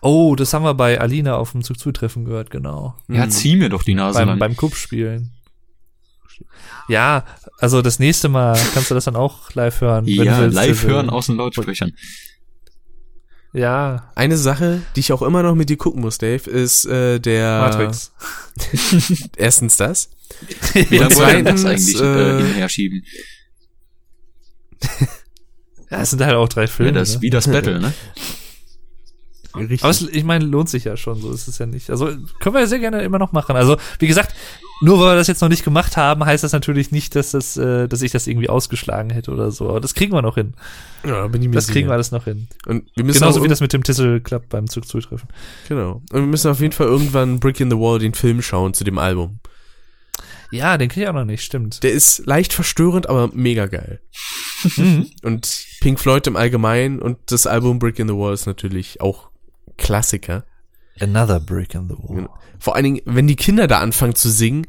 Oh, 0.00 0.34
das 0.36 0.54
haben 0.54 0.62
wir 0.64 0.74
bei 0.74 1.00
Alina 1.00 1.36
auf 1.36 1.52
dem 1.52 1.62
Zug 1.62 1.78
zutreffen 1.78 2.24
gehört, 2.24 2.50
genau. 2.50 2.94
Ja, 3.08 3.28
zieh 3.28 3.56
mir 3.56 3.68
doch 3.68 3.82
die 3.82 3.94
Nase 3.94 4.18
beim, 4.20 4.28
lang. 4.28 4.38
beim 4.38 4.56
Cup 4.56 4.74
spielen. 4.74 5.32
Ja, 6.88 7.24
also 7.58 7.82
das 7.82 7.98
nächste 7.98 8.28
Mal 8.28 8.58
kannst 8.74 8.90
du 8.90 8.94
das 8.94 9.04
dann 9.04 9.16
auch 9.16 9.52
live 9.54 9.80
hören. 9.80 10.06
ja, 10.06 10.46
live 10.46 10.56
Also, 10.84 10.88
hören 10.88 11.10
aus 11.10 11.26
den 11.26 11.36
Lautsprechern. 11.36 11.92
Ja, 13.52 14.10
Eine 14.14 14.36
Sache, 14.36 14.82
die 14.96 15.00
ich 15.00 15.12
auch 15.12 15.22
immer 15.22 15.42
noch 15.42 15.54
mit 15.54 15.70
dir 15.70 15.76
gucken 15.78 16.02
muss, 16.02 16.18
Dave, 16.18 16.48
ist 16.50 16.84
äh, 16.84 17.18
der 17.20 17.60
Matrix. 17.60 18.12
erstens 19.36 19.76
das. 19.76 20.10
Wie 20.74 20.98
lange 20.98 21.16
wollen 21.16 21.44
wir 21.44 21.52
das 21.52 21.62
zweitens, 21.62 21.94
eigentlich 21.94 22.00
äh, 22.00 22.04
äh, 22.04 22.38
hinterher 22.42 22.68
schieben? 22.68 23.02
Ja, 25.88 26.00
es 26.02 26.10
sind 26.10 26.20
halt 26.20 26.34
auch 26.34 26.48
drei 26.48 26.62
Ja, 26.62 26.66
Filme. 26.66 26.92
das, 26.94 27.14
ne? 27.14 27.22
wie 27.22 27.30
das 27.30 27.46
Battle, 27.46 27.78
ne? 27.78 27.94
Richtig. 29.54 29.82
Aber 29.82 29.90
es, 29.90 30.02
ich 30.02 30.24
meine, 30.24 30.44
lohnt 30.44 30.68
sich 30.68 30.82
ja 30.82 30.96
schon, 30.96 31.20
so 31.20 31.32
ist 31.32 31.46
es 31.46 31.58
ja 31.58 31.66
nicht. 31.66 31.90
Also 31.90 32.06
können 32.40 32.54
wir 32.56 32.60
ja 32.60 32.66
sehr 32.66 32.80
gerne 32.80 33.02
immer 33.02 33.20
noch 33.20 33.30
machen. 33.30 33.54
Also, 33.54 33.76
wie 34.00 34.08
gesagt, 34.08 34.34
nur 34.82 34.98
weil 35.00 35.12
wir 35.12 35.14
das 35.16 35.26
jetzt 35.26 35.40
noch 35.40 35.48
nicht 35.48 35.64
gemacht 35.64 35.96
haben, 35.96 36.24
heißt 36.24 36.44
das 36.44 36.52
natürlich 36.52 36.90
nicht, 36.90 37.14
dass 37.14 37.30
das, 37.30 37.56
äh, 37.56 37.88
dass 37.88 38.02
ich 38.02 38.12
das 38.12 38.26
irgendwie 38.26 38.48
ausgeschlagen 38.48 39.10
hätte 39.10 39.30
oder 39.30 39.50
so. 39.50 39.68
Aber 39.68 39.80
das 39.80 39.94
kriegen 39.94 40.12
wir 40.12 40.22
noch 40.22 40.34
hin. 40.34 40.54
ja, 41.04 41.26
bin 41.28 41.42
ich 41.42 41.48
mir 41.48 41.54
Das 41.54 41.66
kriegen 41.66 41.78
sicher. 41.78 41.88
wir 41.88 41.94
alles 41.94 42.10
noch 42.10 42.24
hin. 42.24 42.48
Und 42.66 42.90
wir 42.94 43.04
müssen 43.04 43.20
Genauso 43.20 43.42
wie 43.42 43.48
das 43.48 43.60
mit 43.60 43.72
dem 43.72 43.82
Tissel 43.82 44.20
klappt 44.20 44.50
beim 44.50 44.68
Zug 44.68 44.86
zutreffen. 44.86 45.28
Genau. 45.68 46.02
Und 46.12 46.20
wir 46.20 46.26
müssen 46.26 46.50
auf 46.50 46.60
jeden 46.60 46.72
Fall 46.72 46.86
irgendwann 46.88 47.40
Brick 47.40 47.60
in 47.60 47.70
the 47.70 47.76
Wall 47.76 47.98
den 47.98 48.14
Film 48.14 48.42
schauen 48.42 48.74
zu 48.74 48.84
dem 48.84 48.98
Album. 48.98 49.40
Ja, 50.50 50.78
den 50.78 50.88
kenn 50.88 51.02
ich 51.02 51.08
auch 51.08 51.14
noch 51.14 51.24
nicht, 51.24 51.42
stimmt. 51.42 51.82
Der 51.82 51.92
ist 51.92 52.24
leicht 52.26 52.52
verstörend, 52.52 53.08
aber 53.08 53.30
mega 53.32 53.66
geil. 53.66 54.00
Mhm. 54.76 55.10
Und 55.22 55.64
Pink 55.80 55.98
Floyd 55.98 56.26
im 56.26 56.36
Allgemeinen 56.36 57.00
und 57.00 57.18
das 57.26 57.46
Album 57.46 57.78
Brick 57.78 57.98
in 57.98 58.08
the 58.08 58.14
Wall 58.14 58.32
ist 58.32 58.46
natürlich 58.46 59.00
auch 59.00 59.30
Klassiker. 59.76 60.44
Another 61.00 61.40
brick 61.40 61.74
in 61.74 61.88
the 61.88 61.94
wall. 61.98 62.28
Vor 62.58 62.74
allen 62.74 62.84
Dingen, 62.84 63.00
wenn 63.04 63.26
die 63.26 63.36
Kinder 63.36 63.66
da 63.66 63.80
anfangen 63.80 64.14
zu 64.14 64.30
singen, 64.30 64.66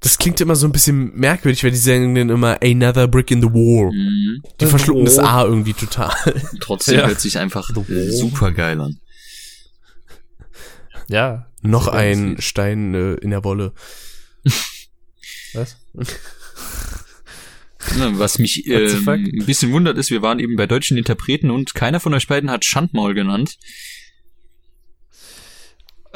das 0.00 0.18
klingt 0.18 0.40
immer 0.40 0.56
so 0.56 0.66
ein 0.66 0.72
bisschen 0.72 1.14
merkwürdig, 1.14 1.64
weil 1.64 1.70
die 1.70 1.76
sagen 1.76 2.14
dann 2.14 2.28
immer 2.28 2.58
Another 2.62 3.08
Brick 3.08 3.30
in 3.30 3.40
the 3.40 3.48
Wall. 3.48 3.92
Mhm. 3.92 4.42
Die 4.60 4.66
verschlucken 4.66 5.04
das 5.04 5.16
Wall. 5.16 5.26
A 5.26 5.44
irgendwie 5.44 5.72
total. 5.72 6.12
Trotzdem 6.60 6.98
Ja. 6.98 7.06
hört 7.06 7.20
sich 7.20 7.38
einfach 7.38 7.70
super 8.10 8.52
geil 8.52 8.80
an. 8.80 9.00
Ja. 11.08 11.46
Noch 11.62 11.88
ein. 11.88 12.36
Stein 12.40 12.94
äh, 12.94 13.14
in 13.14 13.30
der 13.30 13.42
Wolle. 13.42 13.72
Was? 15.54 15.76
Was 17.98 18.38
mich 18.38 18.64
fuck? 19.04 19.14
ein 19.14 19.46
bisschen 19.46 19.72
wundert 19.72 19.96
ist, 19.96 20.10
wir 20.10 20.20
waren 20.20 20.38
eben 20.40 20.56
bei 20.56 20.66
deutschen 20.66 20.98
Interpreten 20.98 21.50
und 21.50 21.74
keiner 21.74 22.00
von 22.00 22.12
euch 22.14 22.26
beiden 22.26 22.50
hat 22.50 22.64
Schandmaul 22.64 23.14
genannt. 23.14 23.56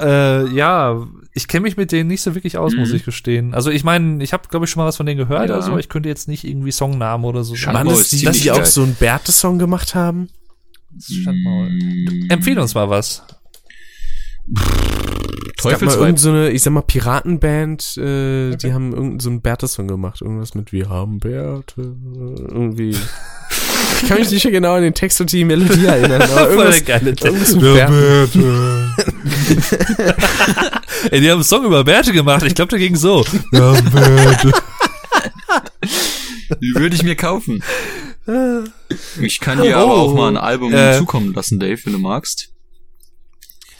Äh, 0.01 0.49
ja, 0.55 1.07
ich 1.35 1.47
kenne 1.49 1.63
mich 1.63 1.77
mit 1.77 1.93
denen 1.93 2.09
nicht 2.09 2.23
so 2.23 2.35
wirklich 2.35 2.57
aus, 2.59 2.73
Mhm. 2.73 2.81
muss 2.81 2.93
ich 2.93 3.05
gestehen. 3.05 3.55
Also 3.55 3.71
ich 3.71 3.85
meine, 3.85 4.23
ich 4.25 4.33
habe 4.33 4.49
glaube 4.49 4.65
ich 4.65 4.71
schon 4.71 4.81
mal 4.83 4.87
was 4.87 4.97
von 4.97 5.07
denen 5.07 5.19
gehört 5.19 5.49
Ja. 5.49 5.57
oder 5.57 5.63
so, 5.63 5.79
ich 5.79 5.89
könnte 5.89 6.09
jetzt 6.09 6.27
nicht 6.29 6.45
irgendwie 6.45 6.73
Songnamen 6.73 7.25
oder 7.27 7.45
so. 7.45 7.55
Schand- 7.55 7.77
Waren 7.77 7.87
Maul 7.87 7.95
das 7.95 8.03
ist 8.05 8.13
die, 8.13 8.17
ziemlich 8.19 8.43
die 8.43 8.51
auch 8.53 8.57
geil. 8.57 8.67
so 8.67 8.83
einen 8.83 8.95
Bärte-Song 8.95 9.59
gemacht 9.59 9.95
haben? 9.95 10.29
Schandmaul. 11.01 11.71
Empfehl 12.31 12.59
uns 12.59 12.75
mal 12.75 12.91
was. 12.91 13.23
Irgend 15.63 16.19
so 16.19 16.31
eine, 16.31 16.51
ich 16.51 16.63
sag 16.63 16.73
mal, 16.73 16.81
Piratenband, 16.83 17.97
äh, 17.99 18.57
die 18.57 18.73
haben 18.73 18.91
irgendeinen 18.93 19.21
so 19.21 19.29
einen 19.31 19.41
Bärte-Song 19.43 19.87
gemacht. 19.87 20.21
Irgendwas 20.23 20.55
mit 20.55 20.73
Wir 20.73 20.89
haben 20.89 21.19
Bärte. 21.21 21.83
Irgendwie. 22.49 22.97
ich 24.03 24.09
kann 24.09 24.19
mich 24.19 24.31
nicht 24.31 24.45
mehr 24.45 24.53
genau 24.53 24.75
an 24.75 24.83
den 24.83 24.95
Text 24.95 25.21
und 25.21 25.33
die 25.33 25.45
Melodie 25.45 25.87
erinnern, 25.87 26.23
aber 26.23 26.51
irgendwas, 26.51 26.85
geile 26.85 27.11
irgendwas 27.11 27.59
Bärten. 27.59 28.95
Ey, 31.11 31.21
die 31.21 31.29
haben 31.31 31.37
einen 31.39 31.45
Song 31.45 31.65
über 31.65 31.85
Bärte 31.85 32.13
gemacht. 32.13 32.45
Ich 32.45 32.55
glaube, 32.55 32.71
der 32.71 32.79
ging 32.79 32.97
so. 32.97 33.25
Die 36.61 36.75
würde 36.75 36.97
ich 36.97 37.03
mir 37.03 37.17
kaufen. 37.17 37.63
Ich 39.21 39.41
kann 39.41 39.63
dir 39.63 39.77
aber 39.77 39.93
auch 39.95 40.15
mal 40.15 40.29
ein 40.29 40.37
Album 40.37 40.73
Äh. 40.75 40.99
zukommen 40.99 41.33
lassen, 41.35 41.59
Dave, 41.59 41.79
wenn 41.85 41.93
du 41.95 41.99
magst. 41.99 42.49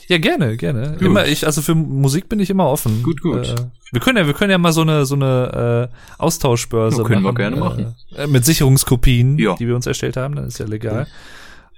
Ja, 0.09 0.19
gerne, 0.19 0.57
gerne. 0.57 0.93
Gut. 0.93 1.03
Immer, 1.03 1.27
ich, 1.27 1.47
also 1.47 1.63
für 1.63 1.75
Musik 1.75 2.29
bin 2.29 2.41
ich 2.41 2.51
immer 2.51 2.67
offen. 2.67 3.03
Gut, 3.03 3.21
gut. 3.21 3.47
Äh, 3.49 3.55
wir 3.93 4.01
können 4.01 4.19
ja, 4.19 4.27
wir 4.27 4.35
können 4.35 4.51
ja 4.51 4.59
mal 4.59 4.73
so 4.73 4.83
eine, 4.83 5.05
so 5.07 5.15
eine 5.15 5.89
äh, 5.91 5.97
Austauschbörse 6.23 6.99
Ja, 6.99 7.05
können 7.05 7.23
wir 7.23 7.33
machen. 7.33 7.37
gerne 7.37 7.57
machen. 7.57 7.95
Äh, 8.15 8.27
mit 8.27 8.45
Sicherungskopien, 8.45 9.39
Ja. 9.39 9.55
die 9.57 9.67
wir 9.67 9.75
uns 9.77 9.87
erstellt 9.87 10.17
haben, 10.17 10.35
dann 10.37 10.47
ist 10.47 10.59
ja 10.59 10.67
legal. 10.67 11.07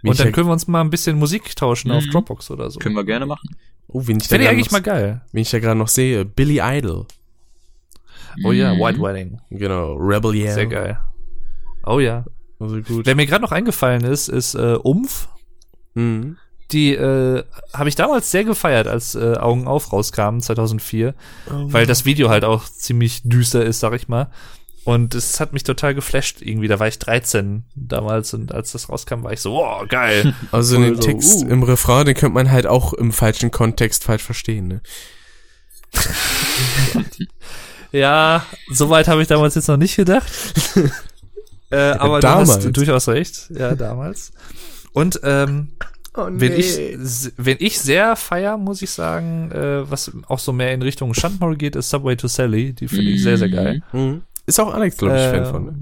Wie 0.03 0.09
Und 0.11 0.19
dann 0.19 0.33
können 0.33 0.49
wir 0.49 0.53
uns 0.53 0.67
mal 0.67 0.81
ein 0.81 0.91
bisschen 0.91 1.19
Musik 1.19 1.55
tauschen 1.57 1.91
auf 1.93 2.05
Mhm. 2.05 2.11
Dropbox 2.11 2.51
oder 2.51 2.71
so. 2.71 2.79
Können 2.81 2.97
wir 2.97 3.05
gerne 3.05 3.25
machen. 3.27 3.57
Oh, 3.89 4.03
wen 4.07 4.17
ich 4.19 4.25
da 4.25 4.31
Fände 4.31 4.45
ich 4.45 4.49
gerade 4.49 4.49
eigentlich 4.57 4.67
noch, 4.67 4.73
mal 4.73 4.83
geil. 4.83 5.21
wen 5.33 5.43
ich 5.43 5.51
da 5.51 5.59
gerade 5.61 5.79
noch 5.79 5.89
sehe, 5.89 6.25
Billy 6.25 6.61
Idol. 6.63 7.07
Oh 8.45 8.53
ja, 8.53 8.75
Mhm. 8.75 8.81
White 8.81 9.01
Wedding. 9.03 9.41
Genau, 9.51 9.95
Rebel 9.95 10.35
Yell. 10.35 10.53
Sehr 10.55 10.67
geil. 10.67 10.99
Oh 11.85 12.01
ja. 12.01 12.25
Also 12.59 12.81
gut. 12.81 13.05
Wer 13.07 13.15
mir 13.15 13.27
gerade 13.27 13.43
noch 13.43 13.53
eingefallen 13.53 14.05
ist, 14.05 14.29
ist 14.29 14.55
äh, 14.55 14.75
Umf. 14.83 15.29
Mhm. 15.95 16.37
Die 16.73 16.95
äh, 16.95 17.45
habe 17.75 17.89
ich 17.89 17.95
damals 17.95 18.31
sehr 18.31 18.45
gefeiert, 18.45 18.89
als 18.89 19.15
äh, 19.15 19.37
Augen 19.37 19.67
auf 19.67 19.93
rauskam 19.93 20.41
2004, 20.41 21.15
weil 21.47 21.87
das 21.87 22.05
Video 22.05 22.31
halt 22.31 22.45
auch 22.45 22.65
ziemlich 22.65 23.23
düster 23.25 23.65
ist, 23.65 23.81
sag 23.81 23.93
ich 23.95 24.09
mal. 24.09 24.31
Und 24.85 25.15
es 25.15 25.39
hat 25.39 25.53
mich 25.53 25.63
total 25.63 25.95
geflasht 25.95 26.43
irgendwie. 26.43 26.67
Da 26.67 26.81
war 26.81 26.89
ich 26.89 26.99
13 26.99 27.65
damals 27.77 28.35
und 28.35 28.53
als 28.53 28.73
das 28.73 28.89
rauskam, 28.89 29.23
war 29.23 29.33
ich 29.33 29.41
so, 29.41 29.53
wow, 29.53 29.87
geil. 29.87 30.35
Also 30.51 30.77
den 30.77 30.97
so, 30.97 31.03
Text 31.03 31.45
uh. 31.45 31.49
im 31.49 31.63
Refrain, 31.63 32.07
den 32.07 32.17
könnte 32.17 32.35
man 32.35 32.51
halt 32.51 32.67
auch 32.67 32.93
im 32.93 33.13
falschen 33.13 33.51
Kontext 33.51 34.05
falsch 34.05 34.23
verstehen, 34.23 34.69
ne? 34.69 34.81
ja, 37.93 38.45
soweit 38.71 39.07
habe 39.07 39.23
ich 39.23 39.29
damals 39.29 39.55
jetzt 39.55 39.69
noch 39.69 39.77
nicht 39.77 39.95
gedacht. 39.95 40.33
äh, 41.71 41.77
aber 41.77 42.21
du 42.21 42.27
damals. 42.27 42.49
hast 42.49 42.77
durchaus 42.77 43.09
recht. 43.09 43.51
Ja, 43.51 43.75
damals. 43.75 44.33
Und 44.93 45.21
ähm, 45.23 45.69
Oh, 46.15 46.27
Wenn 46.31 46.53
ich, 46.53 46.79
wenn 47.39 47.57
ich 47.61 47.81
sehr 47.81 48.17
feier, 48.17 48.59
muss 48.59 48.83
ich 48.83 48.91
sagen, 48.91 49.51
äh, 49.51 49.91
was 49.91 50.13
auch 50.29 50.39
so 50.39 50.53
mehr 50.53 50.73
in 50.75 50.83
Richtung 50.83 51.15
Schandmaul 51.15 51.57
geht, 51.57 51.75
ist 51.75 51.89
Subway 51.89 52.17
to 52.17 52.29
Sally. 52.29 52.75
Die 52.75 52.87
finde 52.87 53.11
ich 53.13 53.23
sehr, 53.23 53.39
sehr 53.39 53.49
geil. 53.49 53.83
Mhm. 53.93 54.23
Ist 54.45 54.61
auch 54.61 54.75
Alex, 54.75 54.99
glaube 54.99 55.17
ich, 55.17 55.23
Fan 55.23 55.45
Ähm, 55.45 55.51
von. 55.51 55.65
Ne? 55.67 55.75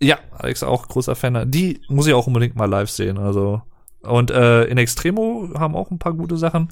Ja, 0.00 0.18
Alex 0.36 0.62
auch 0.62 0.86
großer 0.88 1.14
Fan. 1.14 1.50
Die 1.50 1.80
muss 1.88 2.06
ich 2.06 2.12
auch 2.12 2.26
unbedingt 2.26 2.56
mal 2.56 2.66
live 2.68 2.90
sehen. 2.90 3.16
Also 3.18 3.62
und 4.02 4.30
äh, 4.32 4.64
in 4.64 4.76
Extremo 4.78 5.48
haben 5.56 5.76
auch 5.76 5.90
ein 5.90 5.98
paar 5.98 6.12
gute 6.12 6.36
Sachen. 6.36 6.68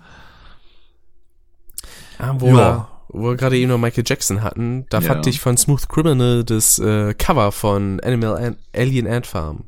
Ah, 2.18 2.34
wo, 2.38 2.48
Ja. 2.48 2.54
wir, 2.54 2.88
wo 3.08 3.28
wir 3.30 3.36
gerade 3.36 3.56
eben 3.56 3.70
noch 3.70 3.78
Michael 3.78 4.04
Jackson 4.06 4.42
hatten, 4.42 4.84
da 4.90 4.98
Ja. 4.98 5.06
fand 5.06 5.26
ich 5.26 5.40
von 5.40 5.56
Smooth 5.56 5.88
Criminal 5.88 6.44
das 6.44 6.78
äh, 6.78 7.14
Cover 7.14 7.52
von 7.52 8.00
Animal 8.00 8.36
Ant, 8.36 8.58
Alien 8.74 9.06
Ant 9.06 9.26
Farm 9.26 9.64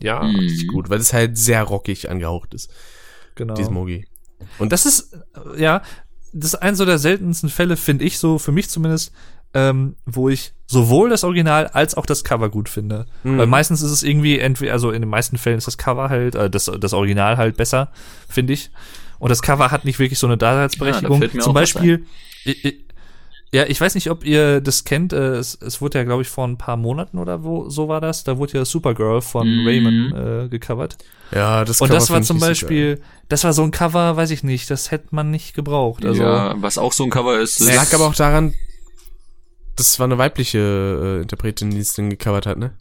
Ja, 0.00 0.22
Mhm. 0.22 0.36
richtig 0.36 0.68
gut, 0.68 0.90
weil 0.90 1.00
es 1.00 1.12
halt 1.12 1.36
sehr 1.38 1.62
rockig 1.62 2.10
angehaucht 2.10 2.54
ist, 2.54 2.70
genau. 3.34 3.54
dieses 3.54 3.70
Mogi. 3.70 4.06
Und 4.58 4.72
das 4.72 4.86
ist, 4.86 5.14
äh, 5.54 5.62
ja, 5.62 5.82
das 6.32 6.54
ist 6.54 6.56
ein 6.56 6.74
so 6.76 6.84
der 6.84 6.98
seltensten 6.98 7.48
Fälle, 7.48 7.76
finde 7.76 8.04
ich 8.04 8.18
so, 8.18 8.38
für 8.38 8.52
mich 8.52 8.68
zumindest, 8.68 9.12
ähm, 9.54 9.96
wo 10.04 10.28
ich 10.28 10.52
sowohl 10.66 11.08
das 11.08 11.24
Original 11.24 11.68
als 11.68 11.94
auch 11.94 12.04
das 12.04 12.24
Cover 12.24 12.50
gut 12.50 12.68
finde. 12.68 13.06
Mhm. 13.24 13.38
Weil 13.38 13.46
meistens 13.46 13.80
ist 13.80 13.90
es 13.90 14.02
irgendwie, 14.02 14.38
entweder, 14.38 14.72
also 14.72 14.90
in 14.90 15.00
den 15.00 15.08
meisten 15.08 15.38
Fällen 15.38 15.56
ist 15.56 15.66
das 15.66 15.78
Cover 15.78 16.10
halt, 16.10 16.34
äh, 16.34 16.50
das, 16.50 16.70
das 16.78 16.92
Original 16.92 17.38
halt 17.38 17.56
besser, 17.56 17.90
finde 18.28 18.52
ich. 18.52 18.70
Und 19.18 19.30
das 19.30 19.40
Cover 19.40 19.70
hat 19.70 19.86
nicht 19.86 19.98
wirklich 19.98 20.18
so 20.18 20.26
eine 20.26 20.36
Daseinsberechtigung. 20.36 21.22
Ja, 21.22 21.28
da 21.28 21.38
Zum 21.38 21.54
Beispiel, 21.54 22.04
ich, 22.44 22.64
ich, 22.66 22.85
ja, 23.56 23.64
ich 23.66 23.80
weiß 23.80 23.94
nicht, 23.94 24.10
ob 24.10 24.24
ihr 24.24 24.60
das 24.60 24.84
kennt, 24.84 25.14
äh, 25.14 25.36
es, 25.36 25.54
es 25.62 25.80
wurde 25.80 25.98
ja, 25.98 26.04
glaube 26.04 26.20
ich, 26.22 26.28
vor 26.28 26.46
ein 26.46 26.58
paar 26.58 26.76
Monaten 26.76 27.16
oder 27.16 27.42
wo, 27.42 27.70
so 27.70 27.88
war 27.88 28.02
das, 28.02 28.22
da 28.22 28.36
wurde 28.36 28.58
ja 28.58 28.64
Supergirl 28.66 29.22
von 29.22 29.48
Mhm. 29.48 29.66
Raymond 29.66 30.14
äh, 30.44 30.48
gecovert. 30.48 30.98
Ja, 31.32 31.64
das 31.64 31.80
Und 31.80 31.88
Cover 31.88 31.98
das 31.98 32.10
war 32.10 32.20
zum 32.22 32.38
Beispiel, 32.38 33.00
das 33.30 33.44
war 33.44 33.54
so 33.54 33.62
ein 33.62 33.70
Cover, 33.70 34.14
weiß 34.16 34.30
ich 34.30 34.42
nicht, 34.44 34.68
das 34.70 34.90
hätte 34.90 35.08
man 35.12 35.30
nicht 35.30 35.54
gebraucht. 35.54 36.04
Also, 36.04 36.22
ja, 36.22 36.54
was 36.58 36.76
auch 36.76 36.92
so 36.92 37.04
ein 37.04 37.10
Cover 37.10 37.40
ist, 37.40 37.58
Das 37.60 37.74
lag 37.74 37.92
aber 37.94 38.06
auch 38.06 38.14
daran, 38.14 38.52
das 39.74 39.98
war 39.98 40.04
eine 40.04 40.18
weibliche 40.18 40.58
äh, 41.18 41.22
Interpretin, 41.22 41.70
die 41.70 41.80
es 41.80 41.94
dann 41.94 42.10
gecovert 42.10 42.46
hat, 42.46 42.58
ne? 42.58 42.74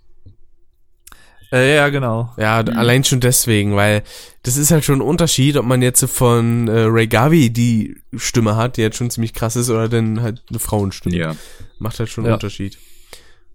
Äh, 1.55 1.75
ja, 1.75 1.89
genau. 1.89 2.33
Ja, 2.37 2.61
Mhm. 2.63 2.77
allein 2.77 3.03
schon 3.03 3.19
deswegen, 3.19 3.75
weil 3.75 4.03
das 4.43 4.57
ist 4.57 4.71
halt 4.71 4.83
schon 4.83 4.99
ein 4.99 5.07
Unterschied, 5.07 5.57
ob 5.57 5.65
man 5.65 5.81
jetzt 5.81 6.03
von 6.09 6.67
äh, 6.67 6.81
Ray 6.81 7.07
Gavi 7.07 7.49
die 7.51 7.95
Stimme 8.15 8.55
hat, 8.55 8.77
die 8.77 8.81
jetzt 8.81 8.97
schon 8.97 9.09
ziemlich 9.09 9.33
krass 9.33 9.55
ist, 9.55 9.69
oder 9.69 9.87
dann 9.89 10.21
halt 10.21 10.43
eine 10.49 10.59
Frauenstimme. 10.59 11.15
ja. 11.15 11.35
Macht 11.79 11.99
halt 11.99 12.09
schon 12.09 12.23
Ja. 12.25 12.29
einen 12.29 12.33
Unterschied. 12.35 12.77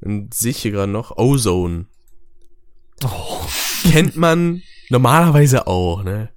Und 0.03 0.33
sehe 0.35 0.51
ich 0.53 0.59
hier 0.63 0.71
gerade 0.73 0.91
noch 0.91 1.17
Ozone. 1.19 1.87
kennt 3.91 4.17
man 4.17 4.63
normalerweise 4.89 5.67
auch, 5.67 6.03
ne? 6.03 6.29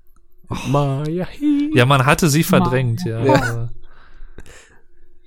Maya, 0.67 1.27
Ja, 1.73 1.85
man 1.85 2.05
hatte 2.05 2.29
sie 2.29 2.43
verdrängt, 2.43 3.01
ja. 3.05 3.23
Ja. 3.25 3.69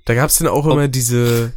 Da 0.05 0.13
gab's 0.13 0.37
dann 0.37 0.47
auch 0.47 0.65
immer 0.65 0.87
diese 0.87 1.51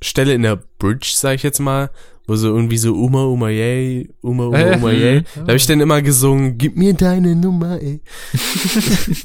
Stelle 0.00 0.34
in 0.34 0.42
der 0.42 0.56
Bridge, 0.56 1.12
sag 1.14 1.36
ich 1.36 1.42
jetzt 1.44 1.60
mal, 1.60 1.90
wo 2.26 2.36
so 2.36 2.48
irgendwie 2.48 2.78
so 2.78 2.94
Uma 2.94 3.24
Uma 3.26 3.50
yay, 3.50 4.08
Uma 4.22 4.46
Uma 4.46 4.76
Uma 4.76 4.92
yay. 4.92 5.22
Da 5.34 5.40
habe 5.42 5.56
ich 5.56 5.66
dann 5.66 5.80
immer 5.80 6.02
gesungen, 6.02 6.56
gib 6.58 6.76
mir 6.76 6.94
deine 6.94 7.34
Nummer, 7.34 7.80
ey. 7.80 8.00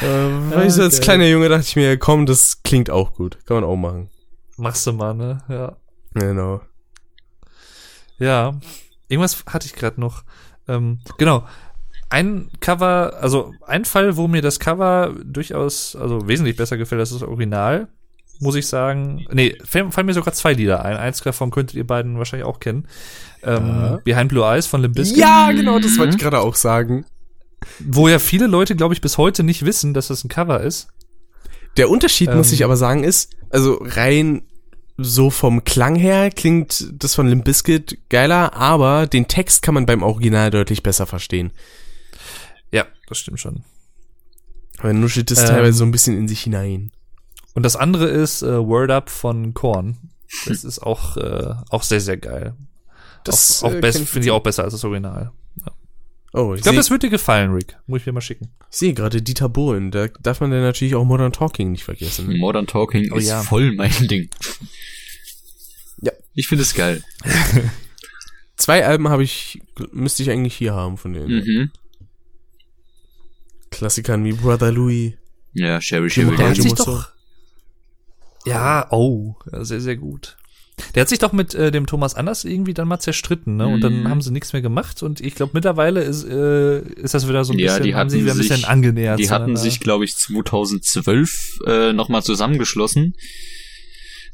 äh, 0.00 0.06
weil 0.50 0.66
ich 0.66 0.74
so 0.74 0.82
als 0.82 0.96
Okay. 0.96 1.04
kleiner 1.04 1.26
Junge 1.26 1.48
dachte 1.48 1.64
ich 1.66 1.76
mir, 1.76 1.96
komm, 1.98 2.26
das 2.26 2.62
klingt 2.62 2.90
auch 2.90 3.14
gut. 3.14 3.38
Kann 3.46 3.56
man 3.56 3.64
auch 3.64 3.76
machen. 3.76 4.08
Machst 4.56 4.86
du 4.86 4.92
mal, 4.92 5.14
ne? 5.14 5.42
Ja. 5.48 5.76
Genau. 6.14 6.60
Ja. 8.18 8.54
Irgendwas 9.08 9.44
hatte 9.46 9.66
ich 9.66 9.74
gerade 9.74 10.00
noch. 10.00 10.22
Ähm, 10.68 11.00
genau. 11.18 11.44
Ein 12.10 12.50
Cover, 12.60 13.14
also 13.20 13.52
ein 13.66 13.84
Fall, 13.84 14.16
wo 14.16 14.28
mir 14.28 14.42
das 14.42 14.60
Cover 14.60 15.14
durchaus, 15.24 15.96
also 15.96 16.28
wesentlich 16.28 16.56
besser 16.56 16.76
gefällt 16.76 17.00
als 17.00 17.10
das 17.10 17.22
Original, 17.22 17.88
muss 18.42 18.54
ich 18.56 18.66
sagen. 18.66 19.24
Nee, 19.32 19.56
fallen, 19.64 20.06
mir 20.06 20.14
sogar 20.14 20.34
zwei 20.34 20.52
Lieder 20.52 20.84
ein. 20.84 20.96
Eins 20.96 21.20
davon 21.22 21.50
könntet 21.50 21.76
ihr 21.76 21.86
beiden 21.86 22.18
wahrscheinlich 22.18 22.46
auch 22.46 22.60
kennen. 22.60 22.86
Ähm. 23.42 23.98
Behind 24.04 24.28
Blue 24.28 24.44
Eyes 24.44 24.66
von 24.66 24.82
Limp 24.82 24.94
Bizkit. 24.96 25.16
Ja, 25.18 25.50
genau, 25.52 25.78
das 25.78 25.98
wollte 25.98 26.16
ich 26.16 26.22
gerade 26.22 26.40
auch 26.40 26.54
sagen. 26.54 27.04
Wo 27.78 28.08
ja 28.08 28.18
viele 28.18 28.46
Leute, 28.48 28.74
glaube 28.76 28.94
ich, 28.94 29.00
bis 29.00 29.18
heute 29.18 29.42
nicht 29.44 29.64
wissen, 29.64 29.94
dass 29.94 30.08
das 30.08 30.24
ein 30.24 30.28
Cover 30.28 30.60
ist. 30.60 30.88
Der 31.76 31.88
Unterschied, 31.88 32.34
muss 32.34 32.48
Ähm. 32.48 32.54
ich 32.54 32.64
aber 32.64 32.76
sagen, 32.76 33.04
ist, 33.04 33.34
also 33.50 33.78
rein 33.80 34.42
so 34.98 35.30
vom 35.30 35.64
Klang 35.64 35.94
her 35.96 36.30
klingt 36.30 36.92
das 37.02 37.14
von 37.14 37.26
Limp 37.26 37.44
Bizkit 37.44 37.98
geiler, 38.10 38.54
aber 38.54 39.06
den 39.06 39.26
Text 39.26 39.62
kann 39.62 39.74
man 39.74 39.86
beim 39.86 40.02
Original 40.02 40.50
deutlich 40.50 40.82
besser 40.82 41.06
verstehen. 41.06 41.50
Ja, 42.72 42.86
das 43.08 43.18
stimmt 43.18 43.40
schon. 43.40 43.64
Weil 44.78 44.94
nuschelt 44.94 45.30
es 45.30 45.40
Ähm. 45.40 45.46
teilweise 45.46 45.78
so 45.78 45.84
ein 45.84 45.92
bisschen 45.92 46.16
in 46.18 46.28
sich 46.28 46.42
hinein. 46.42 46.90
Und 47.54 47.62
das 47.64 47.76
andere 47.76 48.06
ist 48.08 48.42
äh, 48.42 48.58
Word 48.66 48.90
Up 48.90 49.10
von 49.10 49.54
Korn. 49.54 49.96
Das 50.46 50.64
ist 50.64 50.78
auch, 50.78 51.18
äh, 51.18 51.54
auch 51.68 51.82
sehr, 51.82 52.00
sehr 52.00 52.16
geil. 52.16 52.54
Das 53.24 53.62
auch, 53.62 53.68
auch 53.68 53.74
äh, 53.74 53.80
besser, 53.80 53.98
kenn 53.98 54.06
finde 54.08 54.26
ich 54.28 54.32
auch 54.32 54.42
besser 54.42 54.64
als 54.64 54.72
das 54.72 54.82
Original. 54.84 55.30
Oh, 56.32 56.54
ich, 56.54 56.60
Ich 56.60 56.62
glaube, 56.62 56.76
das 56.78 56.90
wird 56.90 57.02
dir 57.02 57.10
gefallen, 57.10 57.52
Rick. 57.52 57.76
Muss 57.86 58.00
ich 58.00 58.06
mir 58.06 58.12
mal 58.14 58.22
schicken. 58.22 58.48
ich 58.70 58.78
sehe 58.78 58.94
gerade 58.94 59.20
Dieter 59.20 59.50
Bohlen. 59.50 59.90
Da 59.90 60.08
darf 60.08 60.40
man 60.40 60.50
dann 60.50 60.62
natürlich 60.62 60.94
auch 60.94 61.04
Modern 61.04 61.32
Talking 61.32 61.72
nicht 61.72 61.84
vergessen. 61.84 62.34
Modern 62.38 62.66
Talking 62.66 63.12
Oh 63.12 63.16
ist 63.16 63.28
ja. 63.28 63.42
voll 63.42 63.72
mein 63.72 63.92
Ding. 64.08 64.30
Ja. 66.00 66.12
Ich 66.34 66.48
finde 66.48 66.62
es 66.62 66.72
geil. 66.72 67.04
Zwei 68.56 68.86
Alben 68.86 69.10
habe 69.10 69.22
ich, 69.24 69.60
müsste 69.92 70.22
ich 70.22 70.30
eigentlich 70.30 70.54
hier 70.54 70.72
haben 70.72 70.96
von 70.96 71.12
den 71.12 71.26
Mhm. 71.26 71.70
Klassikern 73.70 74.24
wie 74.24 74.32
Brother 74.32 74.72
Louis. 74.72 75.12
Ja, 75.52 75.78
Sherry 75.80 76.08
Sherry. 76.08 76.36
Der 76.36 76.48
hat 76.48 76.56
sich 76.56 76.72
doch. 76.72 77.11
Ja, 78.44 78.86
oh, 78.90 79.34
sehr, 79.60 79.80
sehr 79.80 79.96
gut. 79.96 80.36
Der 80.94 81.02
hat 81.02 81.08
sich 81.08 81.18
doch 81.18 81.32
mit 81.32 81.54
äh, 81.54 81.70
dem 81.70 81.86
Thomas 81.86 82.14
Anders 82.14 82.44
irgendwie 82.44 82.74
dann 82.74 82.88
mal 82.88 82.98
zerstritten, 82.98 83.56
ne? 83.56 83.66
Und 83.68 83.82
dann 83.82 84.00
Mhm. 84.02 84.08
haben 84.08 84.22
sie 84.22 84.32
nichts 84.32 84.52
mehr 84.52 84.62
gemacht. 84.62 85.02
Und 85.02 85.20
ich 85.20 85.34
glaube, 85.34 85.52
mittlerweile 85.54 86.02
ist, 86.02 86.24
äh, 86.24 86.80
ist 86.80 87.14
das 87.14 87.28
wieder 87.28 87.44
so 87.44 87.52
ein 87.52 87.58
Ja, 87.58 87.66
bisschen, 87.66 87.82
die 87.84 87.94
haben 87.94 88.08
sich 88.10 88.20
hatten 88.20 88.24
wieder 88.26 88.34
ein 88.34 88.38
bisschen 88.48 88.64
angenähert. 88.64 89.18
Die 89.20 89.30
hatten 89.30 89.44
zueinander. 89.44 89.60
sich, 89.60 89.80
glaube 89.80 90.04
ich, 90.04 90.16
2012 90.16 91.58
äh, 91.66 91.92
nochmal 91.92 92.22
zusammengeschlossen 92.24 93.14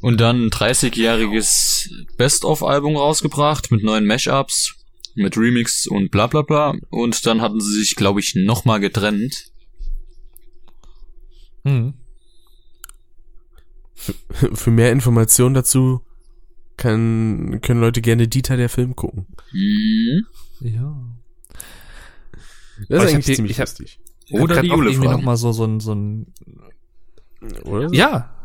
und 0.01 0.19
dann 0.21 0.45
ein 0.45 0.49
30-jähriges 0.49 1.89
Best-of-Album 2.17 2.95
rausgebracht 2.95 3.69
mit 3.69 3.83
neuen 3.83 4.05
Mashups, 4.05 4.73
mit 5.15 5.37
Remix 5.37 5.87
und 5.87 6.09
bla 6.09 6.27
bla 6.27 6.41
bla. 6.41 6.73
Und 6.89 7.25
dann 7.25 7.41
hatten 7.41 7.59
sie 7.59 7.77
sich, 7.79 7.95
glaube 7.95 8.21
ich, 8.21 8.33
nochmal 8.35 8.79
getrennt. 8.79 9.35
Mhm. 11.63 11.93
Für 14.53 14.71
mehr 14.71 14.91
Informationen 14.91 15.53
dazu 15.55 16.01
kann, 16.77 17.59
können 17.61 17.81
Leute 17.81 18.01
gerne 18.01 18.27
Dieter 18.27 18.57
der 18.57 18.69
Film 18.69 18.95
gucken. 18.95 19.27
Mhm. 19.51 20.25
Ja. 20.61 20.95
Das 22.87 23.03
ist 23.03 23.13
eigentlich 23.13 23.35
ziemlich 23.35 23.57
lustig. 23.57 23.99
Oder 24.31 24.61
die 24.61 24.69
Jule 24.69 24.89
irgendwie 24.89 25.05
noch 25.07 25.13
fragen. 25.13 25.25
mal 25.25 25.37
so, 25.37 25.51
so 25.51 25.65
ein, 25.65 25.79
so 25.79 25.93
ein, 25.93 26.27
Oder? 27.63 27.89
ja. 27.93 28.35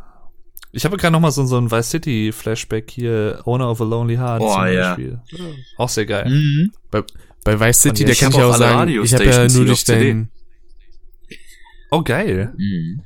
Ich 0.73 0.85
habe 0.85 0.97
gerade 0.97 1.13
noch 1.13 1.21
mal 1.21 1.31
so, 1.31 1.47
so 1.47 1.57
ein 1.57 1.71
Vice 1.71 1.91
City 1.91 2.33
Flashback 2.33 2.91
hier, 2.91 3.41
Owner 3.45 3.71
of 3.71 3.81
a 3.81 3.85
Lonely 3.85 4.17
Heart 4.17 4.43
Oh, 4.43 4.53
zum 4.55 4.67
ja. 4.67 4.89
Beispiel. 4.89 5.21
Auch 5.77 5.89
sehr 5.89 6.07
geil. 6.07 6.29
Mhm. 6.29 6.73
Bei, 6.91 7.05
bei 7.45 7.61
Vice 7.61 7.83
City, 7.83 8.05
da 8.05 8.11
ich 8.11 8.19
kann 8.19 8.33
ich 8.33 8.39
auch 8.43 8.57
sagen, 8.57 8.91
ich 8.91 9.15
habe 9.15 9.25
ja 9.25 9.47
nur 9.49 9.67
durch 9.67 9.85
dein, 9.85 10.31
Oh, 11.93 12.03
geil. 12.03 12.53
Mhm. 12.57 13.03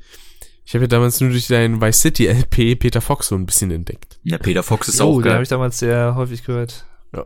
Ich 0.68 0.74
habe 0.74 0.84
ja 0.84 0.88
damals 0.88 1.18
nur 1.22 1.30
durch 1.30 1.46
dein 1.46 1.80
Vice 1.80 1.98
City 2.02 2.26
LP 2.26 2.78
Peter 2.78 3.00
Fox 3.00 3.28
so 3.28 3.34
ein 3.36 3.46
bisschen 3.46 3.70
entdeckt. 3.70 4.20
Ja, 4.22 4.36
Peter 4.36 4.62
Fox 4.62 4.88
ist 4.88 5.00
oh, 5.00 5.04
auch 5.04 5.22
den 5.22 5.30
habe 5.30 5.36
geil. 5.36 5.42
ich 5.44 5.48
damals 5.48 5.78
sehr 5.78 6.14
häufig 6.14 6.44
gehört. 6.44 6.84
Ja. 7.16 7.24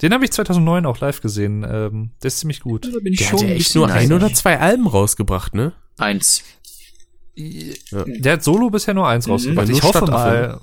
Den 0.00 0.14
habe 0.14 0.24
ich 0.24 0.32
2009 0.32 0.86
auch 0.86 0.98
live 1.00 1.20
gesehen. 1.20 1.62
Ähm, 1.68 2.12
der 2.22 2.28
ist 2.28 2.38
ziemlich 2.38 2.60
gut. 2.60 2.86
Da 2.86 2.98
bin 3.00 3.12
ich 3.12 3.18
Der 3.18 3.26
schon 3.26 3.40
hat 3.40 3.42
ja 3.48 3.50
ein 3.52 3.56
echt 3.60 3.74
nur 3.74 3.90
ein 3.92 4.10
oder 4.14 4.32
zwei 4.32 4.58
Alben 4.58 4.86
rausgebracht, 4.86 5.54
ne? 5.54 5.74
Eins. 5.98 6.42
Der 7.36 8.32
hat 8.32 8.42
solo 8.42 8.70
bisher 8.70 8.94
nur 8.94 9.06
eins 9.06 9.26
Mhm. 9.26 9.32
rausgebracht. 9.32 9.68
Ich 9.68 9.82
hoffe 9.82 9.98
Stadtaffe. 9.98 10.60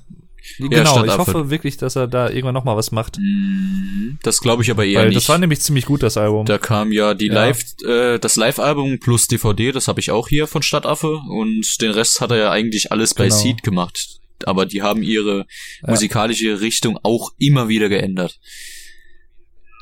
Genau, 0.60 1.06
ich 1.06 1.18
hoffe 1.18 1.49
wirklich, 1.49 1.78
dass 1.78 1.95
er 1.95 2.07
da 2.07 2.30
irgendwann 2.30 2.53
noch 2.53 2.65
mal 2.65 2.76
was 2.76 2.91
macht. 2.91 3.18
Mhm. 3.18 4.18
Das 4.24 4.40
glaube 4.40 4.61
ich 4.64 4.72
aber 4.72 4.86
eher 4.86 4.99
Weil 5.02 5.07
nicht. 5.10 5.18
das 5.18 5.30
war 5.30 5.38
nämlich 5.38 5.61
ziemlich 5.61 5.86
gut, 5.86 6.03
das 6.03 6.18
Album. 6.18 6.45
Da 6.45 6.57
kam 6.57 6.91
ja 6.91 7.14
die 7.14 7.28
Ja. 7.28 7.34
Live, 7.34 7.64
äh, 7.86 8.20
das 8.20 8.36
Live-Album 8.36 8.99
plus 8.99 9.28
DVD, 9.28 9.72
das 9.72 9.88
habe 9.88 9.99
ich 10.02 10.11
auch 10.11 10.28
hier 10.28 10.48
von 10.48 10.61
Stadtaffe 10.61 11.14
und 11.30 11.82
den 11.82 11.91
Rest 11.91 12.20
hat 12.22 12.32
er 12.32 12.38
ja 12.38 12.52
eigentlich 12.52 12.91
alles 12.91 13.14
bei 13.14 13.26
Genau. 13.26 13.36
Seed 13.38 13.64
gemacht. 13.64 14.20
Aber 14.45 14.65
die 14.65 14.82
haben 14.82 15.02
ihre 15.03 15.45
Ja. 15.82 15.90
musikalische 15.91 16.60
Richtung 16.60 16.99
auch 17.03 17.32
immer 17.38 17.70
wieder 17.70 17.88
geändert. 17.88 18.40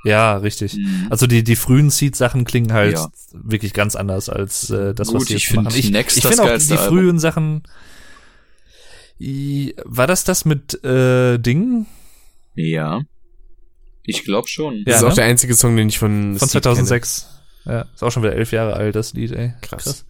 Ja, 0.03 0.37
richtig. 0.37 0.75
Mhm. 0.75 1.07
Also 1.09 1.27
die, 1.27 1.43
die 1.43 1.55
frühen 1.55 1.89
Seed-Sachen 1.89 2.43
klingen 2.45 2.73
halt 2.73 2.97
wirklich 3.33 3.73
ganz 3.73 3.95
anders 3.95 4.29
als 4.29 4.69
äh, 4.71 4.93
das, 4.95 5.09
was 5.09 5.13
Gut, 5.19 5.27
sie 5.27 5.35
ich 5.35 5.43
jetzt 5.43 5.51
find 5.51 5.63
machen. 5.65 5.77
Ich, 5.77 5.91
Next 5.91 6.17
ich 6.17 6.25
finde 6.25 6.43
auch 6.43 6.57
die 6.57 6.73
Album. 6.73 6.87
frühen 6.87 7.19
Sachen. 7.19 7.63
War 9.85 10.07
das 10.07 10.23
das 10.23 10.45
mit 10.45 10.83
äh, 10.83 11.37
Ding 11.37 11.85
Ja. 12.55 13.01
Ich 14.03 14.23
glaube 14.23 14.47
schon. 14.47 14.77
Ja, 14.77 14.83
das 14.85 14.95
ist 14.97 15.01
ne? 15.03 15.07
auch 15.09 15.13
der 15.13 15.25
einzige 15.25 15.53
Song, 15.53 15.75
den 15.77 15.89
ich 15.89 15.99
von 15.99 16.37
von 16.37 16.47
Seed 16.47 16.63
2006? 16.63 17.27
Ja, 17.65 17.85
ist 17.93 18.03
auch 18.03 18.11
schon 18.11 18.23
wieder 18.23 18.35
elf 18.35 18.51
Jahre 18.51 18.73
alt, 18.73 18.95
das 18.95 19.13
Lied, 19.13 19.31
ey. 19.31 19.53
Krass. 19.61 20.05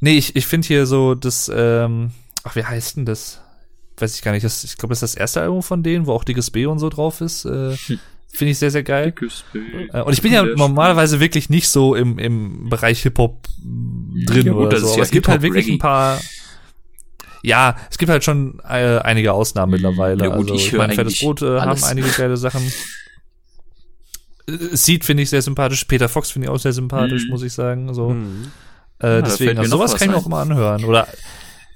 Nee, 0.00 0.18
ich, 0.18 0.34
ich 0.36 0.46
finde 0.46 0.66
hier 0.66 0.86
so 0.86 1.14
das, 1.14 1.50
ähm, 1.54 2.10
ach, 2.44 2.56
wie 2.56 2.64
heißt 2.64 2.96
denn 2.96 3.06
das? 3.06 3.40
Weiß 3.96 4.14
ich 4.14 4.22
gar 4.22 4.32
nicht. 4.32 4.44
Das, 4.44 4.64
ich 4.64 4.76
glaube, 4.76 4.92
das 4.92 5.02
ist 5.02 5.14
das 5.14 5.20
erste 5.20 5.40
Album 5.40 5.62
von 5.62 5.82
denen, 5.82 6.06
wo 6.06 6.12
auch 6.12 6.24
Dickes 6.24 6.50
B 6.50 6.66
und 6.66 6.78
so 6.78 6.88
drauf 6.88 7.20
ist. 7.20 7.44
Äh, 7.44 7.76
finde 8.28 8.50
ich 8.52 8.58
sehr, 8.58 8.70
sehr 8.70 8.82
geil. 8.82 9.14
Äh, 9.92 10.02
Und 10.02 10.12
ich 10.12 10.22
bin 10.22 10.32
ja 10.32 10.42
normalerweise 10.44 11.20
wirklich 11.20 11.50
nicht 11.50 11.68
so 11.68 11.94
im, 11.94 12.18
im 12.18 12.68
Bereich 12.68 13.02
Hip-Hop 13.02 13.48
mm, 13.62 14.24
drin 14.26 14.46
Ja, 14.46 14.52
gut, 14.52 14.66
oder 14.66 14.70
das 14.70 14.80
so. 14.80 14.86
ist 14.86 14.92
Aber 14.92 14.98
ja 14.98 15.04
es 15.04 15.10
gibt 15.10 15.28
halt 15.28 15.42
wirklich 15.42 15.66
Reggae. 15.66 15.76
ein 15.76 15.78
paar. 15.78 16.20
Ja, 17.42 17.76
es 17.90 17.98
gibt 17.98 18.10
halt 18.10 18.24
schon 18.24 18.60
äh, 18.68 18.98
einige 18.98 19.32
Ausnahmen 19.32 19.72
mittlerweile. 19.72 20.24
Ja, 20.24 20.30
gut, 20.30 20.50
also, 20.50 20.54
ich 20.54 20.66
ich 20.66 20.72
höre 20.72 20.78
meine, 20.78 20.94
Fettes 20.94 21.18
Brot 21.20 21.42
äh, 21.42 21.60
haben 21.60 21.82
einige 21.84 22.08
geile 22.10 22.36
Sachen. 22.36 22.62
Seed 24.46 25.04
finde 25.04 25.22
ich 25.22 25.30
sehr 25.30 25.42
sympathisch. 25.42 25.84
Peter 25.84 26.08
Fox 26.08 26.30
finde 26.30 26.46
ich 26.46 26.50
auch 26.50 26.58
sehr 26.58 26.72
sympathisch, 26.72 27.24
Mhm. 27.24 27.30
muss 27.30 27.42
ich 27.42 27.52
sagen. 27.52 27.92
So. 27.92 28.10
Mhm. 28.10 28.50
Äh, 28.98 29.02
da 29.06 29.22
deswegen, 29.22 29.58
also 29.58 29.62
noch 29.70 29.78
sowas 29.78 29.92
was 29.92 29.98
kann 30.00 30.08
ich 30.08 30.14
mir 30.14 30.20
auch 30.20 30.26
immer 30.26 30.38
anhören. 30.38 30.84
Oder 30.84 31.06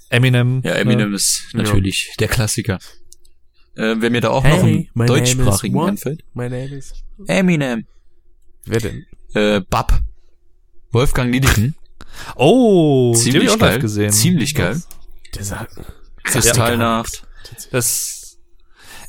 Eminem. 0.08 0.62
Ja, 0.64 0.72
Eminem 0.72 1.14
ist 1.14 1.48
natürlich 1.52 2.14
der 2.18 2.28
Klassiker. 2.28 2.78
Äh, 3.76 3.96
wer 3.98 4.10
mir 4.10 4.20
da 4.20 4.30
auch 4.30 4.42
noch 4.44 4.62
Hey, 4.62 4.90
my 4.94 5.02
einen 5.04 5.06
deutschsprachigen 5.08 5.80
einfällt. 5.80 6.24
My 6.34 6.44
name 6.44 6.74
is. 6.74 6.92
Eminem. 7.26 7.86
Wer 8.64 8.80
denn? 8.80 9.06
Äh, 9.34 9.60
Bab. 9.60 10.00
Wolfgang 10.90 11.30
Niedecken. 11.30 11.74
Ja. 11.74 12.32
Oh, 12.36 13.14
hab 13.14 13.20
Ziemlich 13.20 13.44
ich 13.44 13.50
auch 13.50 13.58
geil. 13.58 13.78
gesehen. 13.78 14.10
Ziemlich 14.12 14.54
geil. 14.54 14.80
Der 15.34 15.44
sagt. 15.44 15.74
Kristallnacht. 16.24 17.26
Das 17.70 18.38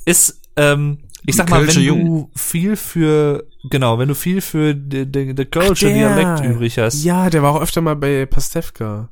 ist, 0.06 0.42
ähm, 0.56 1.00
ich 1.26 1.36
sag 1.36 1.50
mal, 1.50 1.66
wenn 1.68 1.74
du 1.76 1.82
Jung. 1.82 2.32
viel 2.36 2.76
für, 2.76 3.48
genau, 3.70 4.00
wenn 4.00 4.08
du 4.10 4.16
viel 4.16 4.42
für 4.42 4.74
den 4.76 5.12
de, 5.12 5.34
de 5.34 5.46
Kölsche 5.46 5.88
der. 5.88 6.16
Dialekt 6.16 6.46
übrig 6.46 6.78
hast, 6.80 7.04
Ja, 7.04 7.30
der 7.30 7.44
war 7.44 7.56
auch 7.56 7.62
öfter 7.62 7.82
mal 7.82 7.96
bei 7.96 8.26
Pastewka. 8.26 9.10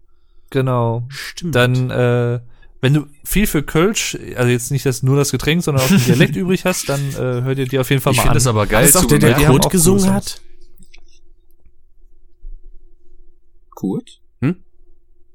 genau, 0.50 1.06
Stimmt. 1.10 1.56
dann, 1.56 1.90
äh, 1.92 2.40
wenn 2.82 2.94
du 2.96 3.06
viel 3.24 3.46
für 3.48 3.62
Kölsch, 3.64 4.18
also 4.36 4.50
jetzt 4.50 4.72
nicht 4.72 4.86
das, 4.86 5.04
nur 5.04 5.16
das 5.16 5.32
Getränk, 5.32 5.64
sondern 5.64 5.84
auch 5.86 5.90
den 5.90 6.04
Dialekt 6.04 6.36
übrig 6.36 6.66
hast, 6.66 6.90
dann 6.90 7.00
äh, 7.12 7.44
hört 7.44 7.60
ihr 7.60 7.68
die 7.68 7.78
auf 7.80 7.90
jeden 7.90 8.02
Fall 8.02 8.14
Ich 8.14 8.18
mal 8.18 8.24
finde 8.24 8.32
an. 8.32 8.38
es 8.38 8.48
aber 8.48 8.66
geil 8.68 8.82
das 8.86 8.96
ist 8.96 9.02
auch 9.04 9.06
der, 9.06 9.20
der 9.20 9.36
Kurt 9.36 9.70
gesungen 9.70 10.10
hat? 10.12 10.42
Kurt? 13.76 14.20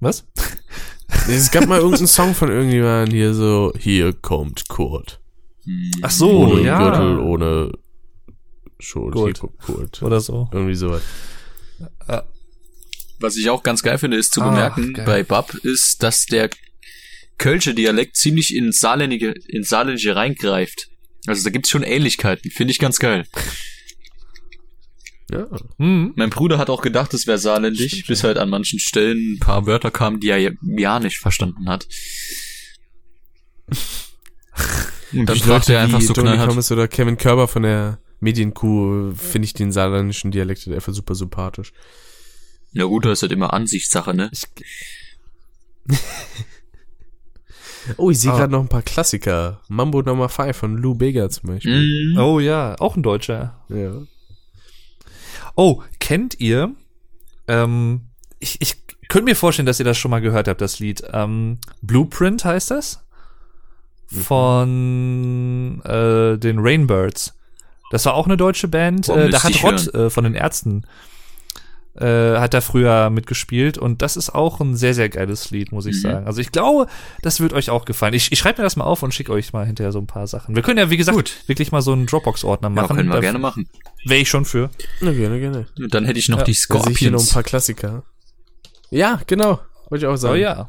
Was? 0.00 0.26
Es 1.28 1.50
gab 1.50 1.66
mal 1.66 1.78
irgendeinen 1.78 2.06
Song 2.06 2.34
von 2.34 2.50
irgendjemandem 2.50 3.14
hier 3.14 3.34
so, 3.34 3.72
hier 3.78 4.12
kommt 4.12 4.68
Kurt. 4.68 5.20
Ach 6.02 6.10
so, 6.10 6.30
ohne 6.30 6.62
ja. 6.62 6.78
Gürtel, 6.78 7.18
ohne 7.18 7.72
Schuld, 8.78 9.14
hier, 9.14 9.50
Gurt. 9.66 10.02
Oder 10.02 10.20
so. 10.20 10.48
Irgendwie 10.52 10.74
sowas. 10.74 11.02
Was 13.18 13.36
ich 13.36 13.48
auch 13.48 13.62
ganz 13.62 13.82
geil 13.82 13.98
finde, 13.98 14.18
ist 14.18 14.34
zu 14.34 14.40
bemerken 14.40 14.92
geil. 14.92 15.06
bei 15.06 15.22
Bab, 15.22 15.54
ist, 15.54 16.02
dass 16.02 16.26
der 16.26 16.50
Kölsche 17.38 17.74
Dialekt 17.74 18.16
ziemlich 18.16 18.54
ins 18.54 18.78
Saarländige, 18.78 19.34
ins 19.48 19.68
Saarländische 19.68 20.14
reingreift. 20.14 20.88
Also 21.26 21.44
da 21.44 21.50
gibt's 21.50 21.70
schon 21.70 21.82
Ähnlichkeiten. 21.82 22.50
Finde 22.50 22.72
ich 22.72 22.78
ganz 22.78 22.98
geil. 22.98 23.26
Ja. 25.30 25.46
Hm. 25.78 26.12
Mein 26.16 26.30
Bruder 26.30 26.56
hat 26.58 26.70
auch 26.70 26.82
gedacht, 26.82 27.12
es 27.14 27.26
wäre 27.26 27.38
saarländisch, 27.38 28.06
bis 28.06 28.22
halt 28.22 28.38
an 28.38 28.48
manchen 28.48 28.78
Stellen 28.78 29.34
ein 29.34 29.38
paar 29.40 29.66
Wörter 29.66 29.90
kamen, 29.90 30.20
die 30.20 30.28
er 30.28 30.38
ja, 30.38 31.00
nicht 31.00 31.18
verstanden 31.18 31.68
hat. 31.68 31.88
Und 35.12 35.26
dann 35.28 35.36
fragt 35.36 35.68
er 35.68 35.80
einfach 35.80 36.00
so 36.00 36.12
Tony 36.12 36.28
knallhart. 36.28 36.48
Thomas 36.50 36.70
oder 36.70 36.86
Kevin 36.88 37.16
Körber 37.16 37.48
von 37.48 37.64
der 37.64 37.98
Medienkuh 38.20 39.12
finde 39.16 39.46
ich 39.46 39.52
den 39.52 39.72
saarländischen 39.72 40.30
Dialekt 40.30 40.66
einfach 40.68 40.92
super 40.94 41.14
sympathisch. 41.14 41.72
Ja 42.72 42.84
gut, 42.84 43.04
das 43.04 43.18
ist 43.18 43.22
halt 43.22 43.32
immer 43.32 43.52
Ansichtssache, 43.52 44.14
ne? 44.14 44.30
Ich, 44.32 44.44
Oh, 47.98 48.10
ich 48.10 48.18
sehe 48.18 48.32
Ah. 48.32 48.38
gerade 48.38 48.50
noch 48.52 48.60
ein 48.60 48.68
paar 48.68 48.82
Klassiker. 48.82 49.60
Mambo 49.68 50.02
Number 50.02 50.28
5 50.28 50.56
von 50.56 50.76
Lou 50.76 50.94
Bega 50.96 51.28
zum 51.30 51.50
Beispiel. 51.50 52.12
Mhm. 52.14 52.18
oh 52.18 52.40
ja, 52.40 52.74
auch 52.80 52.96
ein 52.96 53.02
Deutscher. 53.04 53.64
Ja. 53.68 54.02
Oh, 55.56 55.82
kennt 55.98 56.38
ihr? 56.38 56.72
Ähm, 57.48 58.02
ich, 58.38 58.60
ich 58.60 58.76
könnte 59.08 59.24
mir 59.24 59.36
vorstellen, 59.36 59.66
dass 59.66 59.78
ihr 59.78 59.84
das 59.84 59.98
schon 59.98 60.10
mal 60.10 60.20
gehört 60.20 60.48
habt, 60.48 60.60
das 60.60 60.78
Lied. 60.78 61.02
Ähm, 61.12 61.58
Blueprint 61.82 62.44
heißt 62.44 62.70
das? 62.70 63.02
Von 64.06 65.82
äh, 65.84 66.38
den 66.38 66.58
Rainbirds. 66.60 67.34
Das 67.90 68.04
war 68.04 68.14
auch 68.14 68.26
eine 68.26 68.36
deutsche 68.36 68.68
Band. 68.68 69.08
Äh, 69.08 69.30
da 69.30 69.42
hat 69.42 69.62
Rott 69.62 69.92
äh, 69.94 70.10
von 70.10 70.24
den 70.24 70.34
Ärzten 70.34 70.84
äh, 72.00 72.38
hat 72.38 72.54
da 72.54 72.60
früher 72.60 73.10
mitgespielt 73.10 73.78
und 73.78 74.02
das 74.02 74.16
ist 74.16 74.34
auch 74.34 74.60
ein 74.60 74.76
sehr, 74.76 74.94
sehr 74.94 75.08
geiles 75.08 75.50
Lied, 75.50 75.72
muss 75.72 75.86
ich 75.86 75.96
Mhm. 75.96 76.00
sagen. 76.00 76.26
Also 76.26 76.40
ich 76.40 76.52
glaube, 76.52 76.86
das 77.22 77.40
wird 77.40 77.52
euch 77.52 77.70
auch 77.70 77.84
gefallen. 77.84 78.14
Ich, 78.14 78.30
ich 78.32 78.38
schreibe 78.38 78.60
mir 78.60 78.64
das 78.64 78.76
mal 78.76 78.84
auf 78.84 79.02
und 79.02 79.12
schicke 79.14 79.32
euch 79.32 79.52
mal 79.52 79.64
hinterher 79.66 79.92
so 79.92 79.98
ein 79.98 80.06
paar 80.06 80.26
Sachen. 80.26 80.54
Wir 80.54 80.62
können 80.62 80.78
ja, 80.78 80.90
wie 80.90 80.96
gesagt, 80.96 81.16
Gut. 81.16 81.32
wirklich 81.46 81.72
mal 81.72 81.82
so 81.82 81.92
einen 81.92 82.06
Dropbox-Ordner 82.06 82.68
Ja, 82.68 82.74
machen. 82.74 82.96
können 82.96 83.08
wir 83.08 83.14
Da 83.14 83.20
gerne 83.20 83.38
machen. 83.38 83.68
Wäre 84.04 84.20
ich 84.20 84.28
schon 84.28 84.44
für. 84.44 84.70
Na, 85.00 85.12
gerne, 85.12 85.40
gerne. 85.40 85.66
Und 85.78 85.94
dann 85.94 86.04
hätte 86.04 86.18
ich 86.18 86.28
noch 86.28 86.38
Ja, 86.38 86.44
die 86.44 86.52
sehe 86.54 86.76
ich 86.90 86.98
hier 86.98 87.10
noch 87.10 87.18
ein 87.20 87.24
Scorpions. 87.24 87.32
paar 87.32 87.42
Klassiker. 87.42 88.02
Ja, 88.90 89.20
genau. 89.26 89.60
Wollte 89.88 90.04
ich 90.04 90.08
auch 90.10 90.16
sagen. 90.16 90.34
Oh 90.34 90.36
ja. 90.36 90.68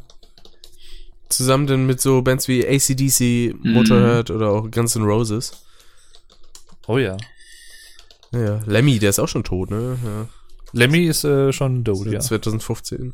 Zusammen 1.30 1.68
dann 1.68 1.86
mit 1.86 2.00
so 2.00 2.22
Bands 2.22 2.48
wie 2.48 2.66
ACDC, 2.66 3.54
Mhm. 3.62 3.74
Motorhead 3.74 4.32
oder 4.32 4.50
auch 4.50 4.72
Guns 4.72 4.96
N' 4.96 5.04
Roses. 5.04 5.52
Oh 6.88 6.98
ja. 6.98 7.18
Ja, 8.32 8.40
ja. 8.40 8.60
Lemmy, 8.66 8.98
der 9.00 9.10
ist 9.10 9.20
auch 9.20 9.28
schon 9.28 9.44
tot, 9.44 9.70
ne? 9.72 9.98
Ja. 10.04 10.28
Lemmy 10.74 11.06
ist 11.06 11.24
äh, 11.24 11.52
schon 11.54 11.84
tot, 11.86 12.08
ja. 12.08 12.20
2015. 12.20 13.14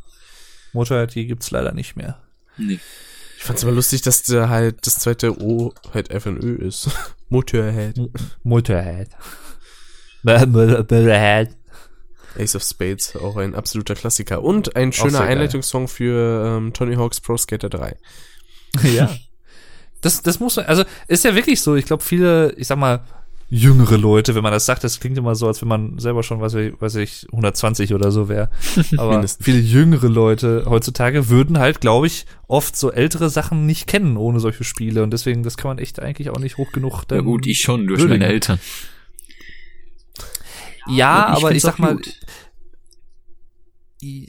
Motorhead, 0.74 1.14
die 1.16 1.28
gibt's 1.28 1.52
leider 1.52 1.72
nicht 1.74 1.96
mehr. 1.96 2.22
Nee. 2.58 2.80
Ich 3.38 3.44
fand's 3.44 3.64
immer 3.64 3.72
lustig, 3.74 4.02
dass 4.02 4.24
der 4.24 4.50
halt 4.50 4.88
das 4.88 5.00
zweite 5.00 5.42
O 5.42 5.74
halt 5.94 6.10
FNÖ 6.10 6.56
ist. 6.56 6.90
Motorhead. 7.30 7.98
Motorhead. 8.44 9.10
Motorhead. 10.24 11.50
Ace 12.38 12.56
of 12.56 12.64
Spades, 12.64 13.16
auch 13.16 13.38
ein 13.38 13.54
absoluter 13.54 13.96
Klassiker. 13.96 14.42
Und 14.44 14.76
ein 14.76 14.92
schöner. 14.92 15.22
Einleitungssong 15.22 15.88
für 15.88 16.58
ähm, 16.58 16.74
Tony 16.74 16.96
Hawk's 16.96 17.22
Pro 17.22 17.38
Skater 17.38 17.70
3. 17.70 17.98
ja. 18.96 19.14
Das, 20.02 20.22
das 20.22 20.40
muss 20.40 20.56
man, 20.56 20.66
also 20.66 20.84
ist 21.08 21.24
ja 21.24 21.36
wirklich 21.36 21.62
so. 21.62 21.76
Ich 21.76 21.86
glaube, 21.86 22.04
viele, 22.04 22.54
ich 22.54 22.68
sag 22.68 22.78
mal, 22.78 23.04
jüngere 23.54 23.98
Leute, 23.98 24.34
wenn 24.34 24.42
man 24.42 24.52
das 24.52 24.66
sagt, 24.66 24.84
das 24.84 25.00
klingt 25.00 25.16
immer 25.16 25.36
so, 25.36 25.46
als 25.46 25.62
wenn 25.62 25.68
man 25.68 26.00
selber 26.00 26.24
schon, 26.24 26.42
weiß 26.42 26.56
ich, 26.56 26.82
weiß 26.82 26.96
ich 26.96 27.28
120 27.32 27.94
oder 27.94 28.12
so 28.12 28.28
wäre. 28.28 28.50
Aber 28.98 29.24
viele 29.28 29.60
jüngere 29.60 30.10
Leute 30.10 30.66
heutzutage 30.68 31.30
würden 31.30 31.60
halt, 31.60 31.80
glaube 31.80 32.08
ich, 32.08 32.26
oft 32.48 32.76
so 32.76 32.92
ältere 32.92 33.30
Sachen 33.30 33.68
nicht 33.68 33.86
kennen 33.86 34.18
ohne 34.18 34.40
solche 34.40 34.64
Spiele. 34.64 35.04
Und 35.04 35.12
deswegen, 35.12 35.44
das 35.44 35.56
kann 35.56 35.70
man 35.70 35.78
echt 35.78 36.00
eigentlich 36.00 36.32
auch 36.32 36.40
nicht 36.40 36.58
hoch 36.58 36.72
genug. 36.72 37.04
Ja 37.12 37.22
gut, 37.22 37.46
ich 37.46 37.60
schon, 37.62 37.86
durch 37.86 38.00
würdigen. 38.02 38.22
meine 38.22 38.34
Eltern. 38.34 38.60
Ja, 40.88 41.30
Und 41.30 41.38
aber 41.38 41.52
ich 41.54 41.62
sag 41.62 41.78
mal, 41.78 41.96
gut. 41.96 42.12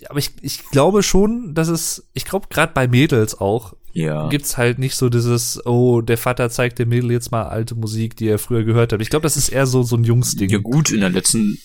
aber 0.08 0.18
ich, 0.18 0.32
ich 0.42 0.68
glaube 0.68 1.02
schon, 1.02 1.54
dass 1.54 1.68
es, 1.68 2.10
ich 2.12 2.26
glaube 2.26 2.48
gerade 2.50 2.74
bei 2.74 2.86
Mädels 2.86 3.40
auch, 3.40 3.74
Ja. 3.96 4.28
gibt's 4.28 4.56
halt 4.56 4.78
nicht 4.80 4.96
so 4.96 5.08
dieses, 5.08 5.64
oh, 5.66 6.00
der 6.00 6.18
Vater 6.18 6.50
zeigt 6.50 6.78
dem 6.80 6.88
Mädel 6.88 7.12
jetzt 7.12 7.30
mal 7.30 7.44
alte 7.44 7.76
Musik, 7.76 8.16
die 8.16 8.26
er 8.26 8.38
früher 8.40 8.64
gehört 8.64 8.92
hat. 8.92 9.00
Ich 9.00 9.08
glaube, 9.08 9.22
das 9.22 9.36
ist 9.36 9.50
eher 9.50 9.66
so, 9.66 9.84
so 9.84 9.96
ein 9.96 10.02
Jungsding. 10.04 10.50
Ja 10.50 10.58
gut, 10.58 10.90
in 10.90 10.98
der 11.00 11.10
letzten, 11.10 11.58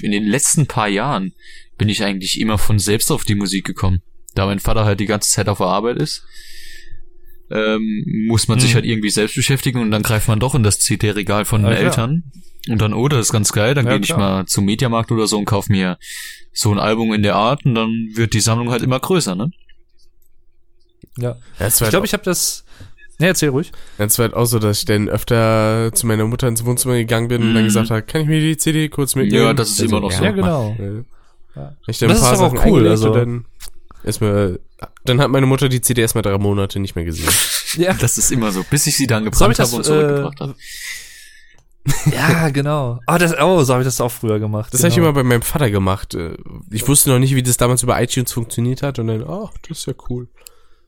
in 0.00 0.12
den 0.12 0.24
letzten 0.24 0.66
paar 0.66 0.88
Jahren 0.88 1.32
bin 1.76 1.90
ich 1.90 2.02
eigentlich 2.02 2.40
immer 2.40 2.56
von 2.56 2.78
selbst 2.78 3.12
auf 3.12 3.24
die 3.24 3.34
Musik 3.34 3.66
gekommen. 3.66 4.00
Da 4.34 4.46
mein 4.46 4.60
Vater 4.60 4.86
halt 4.86 4.98
die 4.98 5.04
ganze 5.06 5.30
Zeit 5.30 5.48
auf 5.50 5.58
der 5.58 5.66
Arbeit 5.66 5.98
ist, 5.98 6.24
ähm, 7.50 8.04
muss 8.26 8.48
man 8.48 8.58
sich 8.58 8.70
Hm. 8.70 8.74
halt 8.76 8.84
irgendwie 8.86 9.10
selbst 9.10 9.36
beschäftigen 9.36 9.78
und 9.80 9.90
dann 9.90 10.02
greift 10.02 10.28
man 10.28 10.40
doch 10.40 10.54
in 10.54 10.62
das 10.62 10.80
CD-Regal 10.80 11.44
von 11.44 11.62
den 11.62 11.70
Ja. 11.72 11.76
Eltern. 11.78 12.24
Und 12.68 12.80
dann, 12.80 12.94
oh, 12.94 13.06
das 13.08 13.26
ist 13.26 13.32
ganz 13.32 13.52
geil, 13.52 13.74
dann 13.74 13.86
Ja, 13.86 13.92
gehe 13.92 14.00
ich 14.00 14.16
mal 14.16 14.46
zum 14.46 14.64
Mediamarkt 14.64 15.12
oder 15.12 15.26
so 15.28 15.38
und 15.38 15.44
kauf 15.44 15.68
mir 15.68 15.98
so 16.52 16.72
ein 16.72 16.78
Album 16.80 17.12
in 17.12 17.22
der 17.22 17.36
Art 17.36 17.64
und 17.64 17.74
dann 17.76 17.90
wird 18.14 18.32
die 18.34 18.40
Sammlung 18.40 18.70
halt 18.70 18.82
immer 18.82 18.98
größer, 18.98 19.36
ne? 19.36 19.50
Ja. 21.18 21.36
Ja, 21.58 21.66
Ich 21.68 21.76
glaube, 21.90 22.06
ich 22.06 22.12
habe 22.12 22.22
das. 22.24 22.64
Ne, 23.18 23.28
erzähl 23.28 23.48
ruhig. 23.48 23.72
Es 23.96 24.18
war 24.18 24.24
halt 24.26 24.34
auch 24.34 24.44
so, 24.44 24.58
dass 24.58 24.80
ich 24.80 24.84
dann 24.84 25.08
öfter 25.08 25.90
zu 25.94 26.06
meiner 26.06 26.26
Mutter 26.26 26.48
ins 26.48 26.64
Wohnzimmer 26.66 26.94
gegangen 26.96 27.28
bin 27.28 27.40
und 27.42 27.54
dann 27.54 27.62
Mhm. 27.62 27.68
gesagt 27.68 27.90
habe, 27.90 28.02
kann 28.02 28.20
ich 28.22 28.26
mir 28.26 28.40
die 28.40 28.58
CD 28.58 28.88
kurz 28.90 29.14
mitnehmen? 29.14 29.42
Ja, 29.44 29.54
das 29.54 29.70
ist 29.70 29.80
immer 29.80 30.00
noch 30.00 30.12
so. 30.12 30.22
Ja, 30.22 30.32
genau. 30.32 30.76
Ja. 31.54 31.72
Ich 31.86 31.98
dann 31.98 32.10
Das 32.10 32.18
ein 32.18 32.22
ist 32.22 32.22
paar 32.22 32.32
auch 32.32 32.36
Sachen 32.52 32.58
cool, 32.58 32.80
eingelegt 32.80 32.90
also- 32.90 33.14
dann 33.14 33.46
erstmal, 34.04 34.60
dann 35.06 35.20
hat 35.22 35.30
meine 35.30 35.46
Mutter 35.46 35.70
die 35.70 35.80
CD 35.80 36.02
erstmal 36.02 36.20
drei 36.22 36.36
Monate 36.36 36.78
nicht 36.78 36.94
mehr 36.94 37.04
gesehen. 37.06 37.28
Ja, 37.78 37.92
Das 37.94 38.16
ist 38.18 38.30
immer 38.32 38.52
so, 38.52 38.64
bis 38.70 38.86
ich 38.86 38.96
sie 38.96 39.06
dann 39.06 39.24
So 39.24 39.30
gebrannt 39.30 39.58
das, 39.58 39.68
habe 39.70 39.76
und 39.78 39.84
zurückgebracht 39.84 40.40
äh, 40.40 40.44
habe. 40.44 40.54
ja 42.14 42.48
genau. 42.50 43.00
Oh, 43.06 43.16
das, 43.18 43.34
oh, 43.40 43.62
so 43.62 43.72
habe 43.72 43.82
ich 43.82 43.86
das 43.86 44.00
auch 44.00 44.10
früher 44.10 44.38
gemacht. 44.38 44.72
Das 44.74 44.80
genau. 44.80 44.90
habe 44.90 44.92
ich 44.92 44.98
immer 44.98 45.12
bei 45.12 45.22
meinem 45.22 45.42
Vater 45.42 45.70
gemacht. 45.70 46.14
Äh, 46.14 46.36
Ich 46.70 46.86
wusste 46.88 47.10
noch 47.10 47.18
nicht, 47.18 47.34
wie 47.34 47.42
das 47.42 47.56
damals 47.56 47.82
über 47.82 48.00
iTunes 48.02 48.32
funktioniert 48.32 48.82
hat 48.82 48.98
und 48.98 49.06
dann, 49.08 49.24
ach, 49.28 49.52
das 49.68 49.78
ist 49.78 49.86
ja 49.86 49.94
cool. 50.10 50.28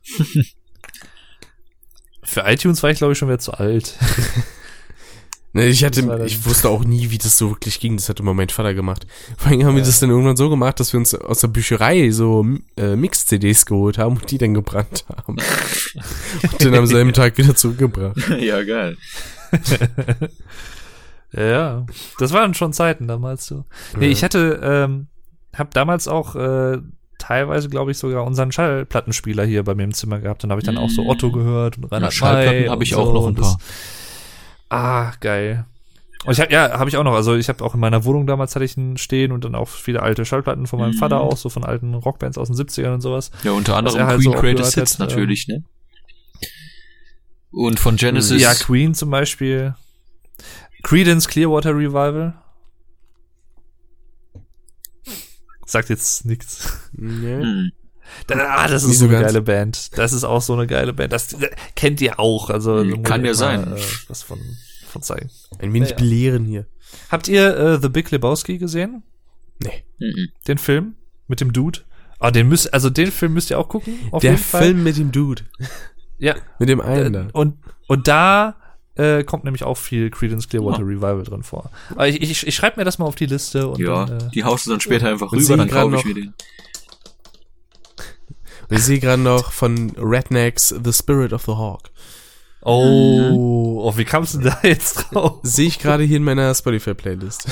Für 2.22 2.42
iTunes 2.46 2.82
war 2.82 2.90
ich, 2.90 2.98
glaube 2.98 3.12
ich, 3.12 3.18
schon 3.18 3.28
wieder 3.28 3.38
zu 3.38 3.52
alt. 3.52 3.96
Ne, 5.54 5.64
ich 5.64 5.82
hatte, 5.82 6.24
ich 6.26 6.44
wusste 6.44 6.68
auch 6.68 6.84
nie, 6.84 7.08
wie 7.10 7.16
das 7.16 7.38
so 7.38 7.48
wirklich 7.48 7.80
ging. 7.80 7.96
Das 7.96 8.10
hat 8.10 8.20
immer 8.20 8.34
mein 8.34 8.50
Vater 8.50 8.74
gemacht. 8.74 9.06
Vor 9.38 9.50
allem 9.50 9.64
haben 9.64 9.76
wir 9.76 9.82
das 9.82 9.98
dann 9.98 10.10
irgendwann 10.10 10.36
so 10.36 10.50
gemacht, 10.50 10.78
dass 10.78 10.92
wir 10.92 11.00
uns 11.00 11.14
aus 11.14 11.40
der 11.40 11.48
Bücherei 11.48 12.10
so 12.10 12.46
äh, 12.76 12.96
Mix-CDs 12.96 13.64
geholt 13.64 13.96
haben 13.96 14.16
und 14.18 14.30
die 14.30 14.36
dann 14.36 14.52
gebrannt 14.52 15.06
haben. 15.08 15.38
und 16.52 16.64
dann 16.64 16.74
am 16.74 16.86
selben 16.86 17.14
Tag 17.14 17.38
wieder 17.38 17.56
zurückgebracht. 17.56 18.14
ja, 18.38 18.62
geil. 18.62 18.98
Ja, 21.32 21.42
ja. 21.44 21.86
Das 22.18 22.32
waren 22.32 22.52
schon 22.52 22.74
Zeiten 22.74 23.08
damals 23.08 23.46
so. 23.46 23.64
Nee, 23.96 24.04
Ja. 24.06 24.12
ich 24.12 24.22
hatte, 24.24 24.60
ähm, 24.62 25.06
hab 25.54 25.72
damals 25.72 26.08
auch 26.08 26.36
äh, 26.36 26.78
teilweise, 27.18 27.68
glaube 27.68 27.90
ich, 27.90 27.98
sogar 27.98 28.24
unseren 28.24 28.52
Schallplattenspieler 28.52 29.44
hier 29.44 29.64
bei 29.64 29.74
mir 29.74 29.84
im 29.84 29.92
Zimmer 29.94 30.20
gehabt. 30.20 30.42
Dann 30.44 30.50
habe 30.50 30.60
ich 30.60 30.64
dann 30.66 30.78
auch 30.78 30.90
so 30.90 31.02
Mm. 31.04 31.08
Otto 31.08 31.30
gehört 31.32 31.76
und 31.76 31.84
Ja, 31.84 31.88
Reinhard 31.90 32.14
Schallplatten 32.14 32.60
May 32.62 32.68
habe 32.68 32.84
ich 32.84 32.94
und 32.94 33.00
auch 33.02 33.06
so 33.06 33.12
noch 33.12 33.26
ein 33.26 33.34
paar. 33.34 33.58
Ah, 34.70 35.12
geil. 35.20 35.64
Und 36.24 36.32
ich 36.32 36.40
hab, 36.40 36.50
ja, 36.50 36.78
habe 36.78 36.90
ich 36.90 36.96
auch 36.96 37.04
noch. 37.04 37.14
Also 37.14 37.36
ich 37.36 37.48
habe 37.48 37.64
auch 37.64 37.74
in 37.74 37.80
meiner 37.80 38.04
Wohnung 38.04 38.26
damals 38.26 38.54
hatte 38.54 38.64
ich 38.64 38.76
einen 38.76 38.96
stehen 38.98 39.30
und 39.32 39.44
dann 39.44 39.54
auch 39.54 39.68
viele 39.68 40.02
alte 40.02 40.24
Schallplatten 40.24 40.66
von 40.66 40.78
meinem 40.80 40.90
Mhm. 40.94 40.98
Vater 40.98 41.20
auch, 41.20 41.36
so 41.36 41.48
von 41.48 41.64
alten 41.64 41.94
Rockbands 41.94 42.38
aus 42.38 42.48
den 42.48 42.56
70ern 42.56 42.94
und 42.94 43.00
sowas. 43.00 43.30
Ja, 43.44 43.52
unter 43.52 43.76
anderem 43.76 43.98
er 43.98 44.06
halt 44.06 44.20
Queen 44.20 44.32
so 44.32 44.38
Greatest 44.40 44.74
Hits 44.74 44.98
hat, 44.98 45.08
natürlich, 45.08 45.46
ne? 45.48 45.62
Und 47.50 47.80
von 47.80 47.96
Genesis. 47.96 48.42
Ja, 48.42 48.52
Queen 48.54 48.94
zum 48.94 49.10
Beispiel. 49.10 49.74
Credence 50.82 51.28
Clearwater 51.28 51.74
Revival. 51.74 52.34
Sagt 55.68 55.90
jetzt 55.90 56.24
nichts. 56.24 56.78
Ja. 56.96 57.40
Hm. 57.40 57.72
Ah, 58.30 58.66
das 58.68 58.84
ist 58.84 58.88
Nicht 58.88 58.98
so 59.00 59.04
eine 59.04 59.14
ganz. 59.14 59.26
geile 59.26 59.42
Band. 59.42 59.98
Das 59.98 60.14
ist 60.14 60.24
auch 60.24 60.40
so 60.40 60.54
eine 60.54 60.66
geile 60.66 60.94
Band. 60.94 61.12
Das 61.12 61.34
äh, 61.34 61.50
kennt 61.76 62.00
ihr 62.00 62.18
auch. 62.18 62.48
Also 62.48 62.82
kann 63.02 63.22
ja 63.24 63.34
sein. 63.34 63.76
Äh, 63.76 63.80
was 64.08 64.22
von, 64.22 64.38
von 64.86 65.02
zeigen. 65.02 65.28
Ein 65.58 65.74
wenig 65.74 65.90
Ja, 65.90 65.96
ja. 65.96 66.00
belehren 66.02 66.44
hier. 66.46 66.66
Habt 67.10 67.28
ihr 67.28 67.54
äh, 67.54 67.78
The 67.82 67.90
Big 67.90 68.10
Lebowski 68.10 68.56
gesehen? 68.56 69.02
Nee. 69.62 69.84
Mhm. 69.98 70.28
Den 70.46 70.56
Film 70.56 70.94
mit 71.26 71.42
dem 71.42 71.52
Dude? 71.52 71.80
Ah, 72.18 72.30
den 72.30 72.48
müsst, 72.48 72.72
also 72.72 72.88
den 72.88 73.12
Film 73.12 73.34
müsst 73.34 73.50
ihr 73.50 73.58
auch 73.58 73.68
gucken. 73.68 73.92
Auf 74.10 74.22
Der 74.22 74.30
jeden 74.32 74.42
Fall. 74.42 74.62
Film 74.62 74.82
mit 74.84 74.96
dem 74.96 75.12
Dude. 75.12 75.42
Ja. 76.16 76.34
Mit 76.58 76.70
dem 76.70 76.80
einen 76.80 77.14
Äh, 77.14 77.24
da. 77.24 77.28
und 77.34 77.58
und 77.88 78.08
da 78.08 78.56
äh, 78.98 79.24
kommt 79.24 79.44
nämlich 79.44 79.62
auch 79.62 79.76
viel 79.76 80.10
Credence 80.10 80.48
Clearwater 80.48 80.82
Revival 80.82 81.22
drin 81.22 81.42
vor. 81.42 81.70
Aber 81.90 82.08
ich, 82.08 82.20
ich, 82.20 82.46
ich 82.46 82.54
schreibe 82.54 82.80
mir 82.80 82.84
das 82.84 82.98
mal 82.98 83.06
auf 83.06 83.14
die 83.14 83.26
Liste 83.26 83.68
und 83.68 83.78
Ja, 83.78 84.06
dann, 84.06 84.20
äh, 84.20 84.30
die 84.30 84.44
haust 84.44 84.66
du 84.66 84.70
dann 84.70 84.80
später 84.80 85.08
einfach 85.08 85.32
rüber, 85.32 85.56
dann 85.56 85.70
kaufe 85.70 85.96
ich 85.96 86.04
mir 86.04 86.14
den. 86.14 86.34
Ich 88.70 88.82
sehe 88.82 88.98
gerade 88.98 89.22
noch 89.22 89.52
von 89.52 89.92
Rednecks 89.96 90.68
The 90.68 90.92
Spirit 90.92 91.32
of 91.32 91.44
the 91.46 91.52
Hawk. 91.52 91.90
Oh, 92.60 93.82
oh 93.84 93.96
wie 93.96 94.04
kamst 94.04 94.34
du 94.34 94.40
da 94.40 94.58
jetzt 94.62 95.06
drauf? 95.10 95.38
Sehe 95.42 95.68
ich 95.68 95.78
gerade 95.78 96.02
hier 96.02 96.18
in 96.18 96.24
meiner 96.24 96.54
Spotify-Playlist. 96.54 97.46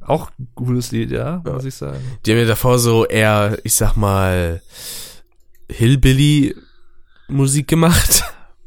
Auch 0.00 0.30
ein 0.38 0.48
cooles 0.54 0.90
Lied, 0.90 1.12
ja, 1.12 1.42
muss 1.44 1.64
ich 1.64 1.76
sagen. 1.76 2.00
Die 2.26 2.32
haben 2.32 2.38
ja 2.38 2.46
davor 2.46 2.80
so 2.80 3.06
eher, 3.06 3.58
ich 3.62 3.74
sag 3.74 3.94
mal, 3.94 4.62
Hillbilly-Musik 5.68 7.68
gemacht. 7.68 8.24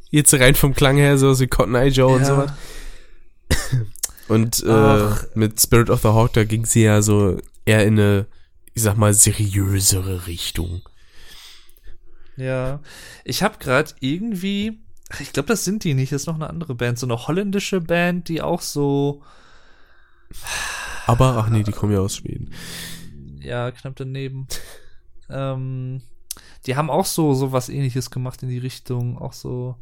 Jetzt 0.09 0.33
rein 0.33 0.55
vom 0.55 0.73
Klang 0.73 0.97
her, 0.97 1.17
so 1.17 1.37
wie 1.39 1.47
Cotton 1.47 1.75
Eye 1.75 1.87
Joe 1.89 2.15
und 2.15 2.21
Ja. 2.21 2.25
sowas. 2.27 2.51
Und 4.27 4.63
äh, 4.63 5.09
mit 5.35 5.61
Spirit 5.61 5.91
of 5.91 6.01
the 6.01 6.07
Hawk, 6.07 6.33
da 6.33 6.45
ging 6.45 6.65
sie 6.65 6.81
ja 6.83 7.03
so 7.03 7.37
eher 7.63 7.85
in 7.85 7.99
eine, 7.99 8.25
ich 8.73 8.81
sag 8.81 8.97
mal, 8.97 9.13
seriösere 9.13 10.25
Richtung. 10.25 10.81
Ja. 12.35 12.79
Ich 13.23 13.43
habe 13.43 13.59
gerade 13.59 13.91
irgendwie, 13.99 14.79
ich 15.19 15.31
glaube, 15.31 15.47
das 15.47 15.63
sind 15.63 15.83
die 15.83 15.93
nicht, 15.93 16.11
das 16.11 16.23
ist 16.23 16.27
noch 16.27 16.33
eine 16.35 16.49
andere 16.49 16.73
Band, 16.73 16.97
so 16.97 17.05
eine 17.05 17.27
holländische 17.27 17.81
Band, 17.81 18.27
die 18.27 18.41
auch 18.41 18.61
so, 18.61 19.21
Aber, 21.05 21.37
ach 21.37 21.49
nee, 21.49 21.61
die 21.61 21.71
kommen 21.71 21.93
ja 21.93 21.99
aus 21.99 22.15
Schweden. 22.15 22.51
ja, 23.41 23.69
knapp 23.71 23.95
daneben. 23.95 24.47
ähm, 25.29 26.01
die 26.65 26.75
haben 26.75 26.89
auch 26.89 27.05
so, 27.05 27.33
so 27.33 27.51
was 27.51 27.69
ähnliches 27.69 28.09
gemacht 28.09 28.43
in 28.43 28.49
die 28.49 28.57
Richtung, 28.57 29.17
auch 29.17 29.33
so, 29.33 29.75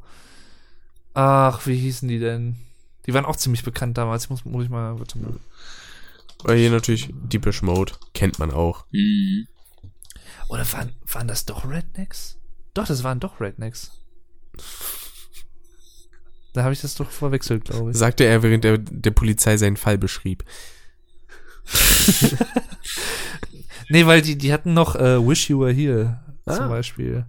ach, 1.13 1.65
wie 1.65 1.77
hießen 1.77 2.07
die 2.07 2.19
denn? 2.19 2.57
Die 3.05 3.13
waren 3.13 3.25
auch 3.25 3.35
ziemlich 3.35 3.63
bekannt 3.63 3.97
damals, 3.97 4.25
ich 4.25 4.29
muss, 4.29 4.45
muss 4.45 4.65
ich 4.65 4.69
mal, 4.69 4.99
warte 4.99 5.17
mal. 5.19 5.39
Weil 6.43 6.57
hier 6.57 6.71
natürlich 6.71 7.09
Deepish 7.13 7.61
Mode, 7.61 7.93
kennt 8.13 8.39
man 8.39 8.51
auch. 8.51 8.85
Mhm. 8.91 9.47
Oder 10.49 10.71
waren, 10.73 10.93
waren 11.07 11.27
das 11.27 11.45
doch 11.45 11.69
Rednecks? 11.69 12.37
Doch, 12.73 12.85
das 12.85 13.03
waren 13.03 13.19
doch 13.19 13.39
Rednecks. 13.39 13.91
Da 16.53 16.63
habe 16.63 16.73
ich 16.73 16.81
das 16.81 16.95
doch 16.95 17.09
verwechselt, 17.09 17.65
glaube 17.65 17.91
ich. 17.91 17.97
Sagte 17.97 18.25
er, 18.25 18.43
während 18.43 18.65
er 18.65 18.77
der 18.77 19.11
Polizei 19.11 19.57
seinen 19.57 19.77
Fall 19.77 19.97
beschrieb. 19.97 20.43
Nee, 23.89 24.05
weil 24.05 24.21
die, 24.21 24.37
die 24.37 24.53
hatten 24.53 24.73
noch 24.73 24.95
äh, 24.95 25.25
Wish 25.25 25.49
You 25.49 25.59
Were 25.59 25.71
Here 25.71 26.22
Ah. 26.45 26.55
zum 26.57 26.69
Beispiel. 26.69 27.25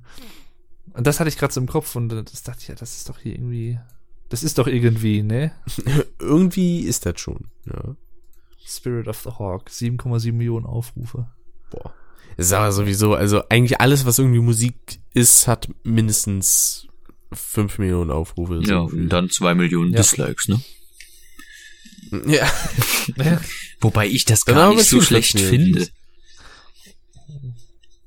Und 0.93 1.07
das 1.07 1.19
hatte 1.21 1.29
ich 1.29 1.39
gerade 1.39 1.53
so 1.53 1.61
im 1.61 1.67
Kopf 1.69 1.95
und 1.97 2.09
das 2.09 2.43
dachte 2.43 2.61
ich, 2.63 2.69
ja, 2.69 2.75
das 2.75 2.97
ist 2.97 3.09
doch 3.09 3.19
hier 3.19 3.33
irgendwie. 3.35 3.79
Das 4.29 4.43
ist 4.43 4.59
doch 4.59 4.67
irgendwie, 4.67 5.23
ne? 5.23 5.53
Irgendwie 6.19 6.81
ist 6.81 7.05
das 7.07 7.21
schon, 7.21 7.49
ja. 7.67 7.95
Spirit 8.67 9.07
of 9.07 9.21
the 9.23 9.31
Hawk, 9.31 9.69
7,7 9.69 10.33
Millionen 10.33 10.65
Aufrufe. 10.67 11.29
Boah. 11.71 11.93
Ist 12.37 12.53
aber 12.53 12.73
sowieso, 12.73 13.15
also 13.15 13.43
eigentlich 13.51 13.81
alles, 13.81 14.07
was 14.07 14.19
irgendwie 14.19 14.41
Musik 14.41 14.99
ist, 15.13 15.47
hat 15.47 15.69
mindestens 15.85 16.89
5 17.33 17.79
Millionen 17.79 18.11
Aufrufe. 18.11 18.61
so 18.65 18.73
Ja, 18.73 18.79
und 18.81 19.09
dann 19.11 19.29
zwei 19.31 19.55
Millionen 19.55 19.93
Ja. 19.93 19.99
Dislikes, 19.99 20.49
ne? 20.49 20.61
Ja. 22.27 22.51
Wobei 23.81 24.07
ich 24.09 24.25
das 24.25 24.45
gar 24.47 24.71
nicht 24.71 24.85
so 24.89 25.01
45 25.01 25.07
schlecht 25.07 25.39
finde. 25.41 25.81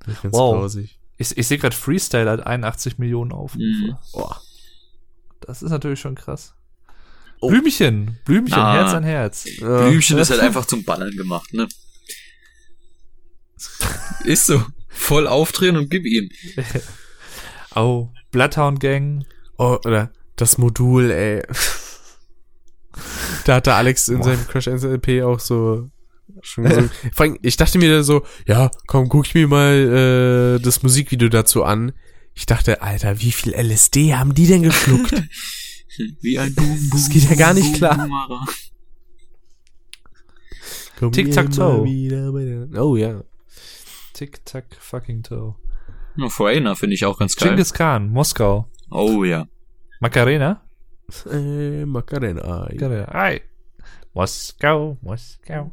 Ich 0.08 0.18
find's 0.18 0.38
Wow. 0.38 0.56
grausig. 0.56 0.97
Ich, 1.18 1.35
ich 1.38 1.48
sehe 1.48 1.57
gerade 1.57 1.76
Freestyle 1.76 2.30
hat 2.30 2.45
81 2.45 2.98
Millionen 2.99 3.31
Aufrufe. 3.31 3.64
Mhm. 3.65 3.98
Boah. 4.14 4.39
Das 5.41 5.64
ist 5.64 5.72
natürlich 5.72 5.99
schon 5.99 6.15
krass. 6.15 6.53
Oh. 7.39 7.49
Blümchen, 7.49 8.18
Blümchen, 8.26 8.57
Ah. 8.57 8.73
Herz 8.73 8.94
an 8.94 9.03
Herz. 9.03 9.45
Blümchen 9.60 10.18
ist 10.18 10.31
halt 10.31 10.41
einfach 10.41 10.65
zum 10.65 10.84
Ballern 10.84 11.11
gemacht, 11.15 11.53
ne? 11.53 11.68
Ist 14.23 14.45
so. 14.48 14.64
Voll 14.89 15.27
aufdrehen 15.27 15.77
und 15.77 15.89
gib 15.89 16.06
ihm. 16.06 16.30
Oh, 17.76 18.10
Bloodhound 18.31 18.80
Gang. 18.80 19.23
Oh, 19.60 19.77
oder 19.85 20.11
das 20.35 20.57
Modul, 20.57 21.11
ey. 21.11 21.44
da 23.45 23.56
hatte 23.56 23.76
Alex 23.76 24.07
in 24.07 24.18
Boah. 24.18 24.23
seinem 24.23 24.48
Crash 24.48 24.65
LP 24.68 25.22
auch 25.22 25.39
so 25.39 25.88
schon 26.41 26.69
so. 26.69 26.81
Vor 27.14 27.26
allem, 27.26 27.38
ich 27.41 27.57
dachte 27.57 27.77
mir 27.77 27.89
da 27.97 28.03
so, 28.03 28.23
ja, 28.45 28.69
komm, 28.88 29.09
guck 29.09 29.26
ich 29.27 29.34
mir 29.35 29.47
mal 29.47 30.57
äh, 30.57 30.64
das 30.64 30.84
Musikvideo 30.84 31.30
dazu 31.30 31.64
an. 31.64 31.91
Ich 32.34 32.45
dachte, 32.45 32.81
Alter, 32.81 33.19
wie 33.19 33.31
viel 33.31 33.53
LSD 33.53 34.14
haben 34.15 34.34
die 34.34 34.47
denn 34.47 34.64
geschluckt? 34.64 35.14
Wie 36.22 36.38
ein 36.38 36.53
Boom, 36.53 36.68
Boom, 36.68 36.89
Das 36.91 37.09
geht 37.09 37.27
ja 37.27 37.35
gar 37.35 37.55
nicht 37.55 37.72
Boom, 37.72 37.73
klar. 37.73 38.07
Wieder 41.85 42.31
bei 42.31 42.45
der- 42.45 42.84
Oh 42.84 42.95
ja. 42.95 43.23
Tick, 44.14 44.45
tack, 44.45 44.65
fucking 44.80 45.23
toe. 45.23 45.55
Ja, 46.18 46.30
Foreigner 46.30 46.76
finde 46.76 46.95
ich 46.95 47.05
auch 47.05 47.18
ganz 47.18 47.35
geil. 47.35 47.49
Genghis 47.49 47.73
Khan, 47.73 48.09
Moskau. 48.09 48.69
Oh 48.91 49.23
ja. 49.23 49.47
Macarena? 49.99 50.64
Äh, 51.31 51.85
Macarena. 51.85 52.68
Macarena. 52.72 53.39
Moskau, 54.14 54.97
Moskau. 55.01 55.72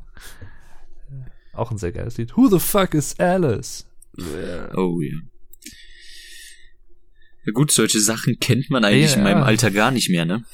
Auch 1.54 1.70
ein 1.70 1.78
sehr 1.78 1.92
geiles 1.92 2.16
Lied. 2.18 2.36
Who 2.36 2.48
the 2.48 2.58
fuck 2.58 2.94
is 2.94 3.18
Alice? 3.18 3.86
Oh 4.76 5.00
ja. 5.00 5.14
Ja 7.46 7.52
gut, 7.52 7.70
solche 7.70 8.00
Sachen 8.00 8.38
kennt 8.40 8.70
man 8.70 8.84
eigentlich 8.84 9.12
Ja. 9.12 9.18
in 9.18 9.22
meinem 9.24 9.42
Alter 9.42 9.70
gar 9.70 9.90
nicht 9.90 10.08
mehr, 10.10 10.24
ne? 10.24 10.44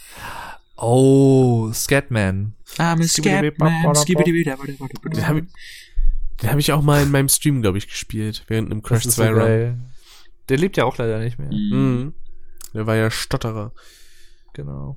Oh, 0.76 1.70
Scatman. 1.72 2.54
I'm 2.78 3.00
a 3.00 3.04
Scatman, 3.04 3.52
Den 5.14 5.26
habe 5.26 5.40
ich, 5.40 5.46
den 6.42 6.50
hab 6.50 6.58
ich 6.58 6.72
auch 6.72 6.82
mal 6.82 7.02
in 7.02 7.10
meinem 7.10 7.28
Stream, 7.28 7.62
glaube 7.62 7.78
ich, 7.78 7.86
gespielt. 7.88 8.44
Während 8.48 8.70
einem 8.70 8.82
Crash 8.82 9.04
Das 9.04 9.12
ist 9.12 9.16
so 9.16 9.22
2 9.22 9.30
Run. 9.32 9.84
Der 10.48 10.56
lebt 10.58 10.76
ja 10.76 10.84
auch 10.84 10.96
leider 10.98 11.18
nicht 11.20 11.38
mehr. 11.38 11.50
Mhm. 11.52 11.70
Mhm. 11.70 12.14
Der 12.74 12.86
war 12.86 12.96
ja 12.96 13.10
Stotterer. 13.10 13.72
Genau. 14.54 14.96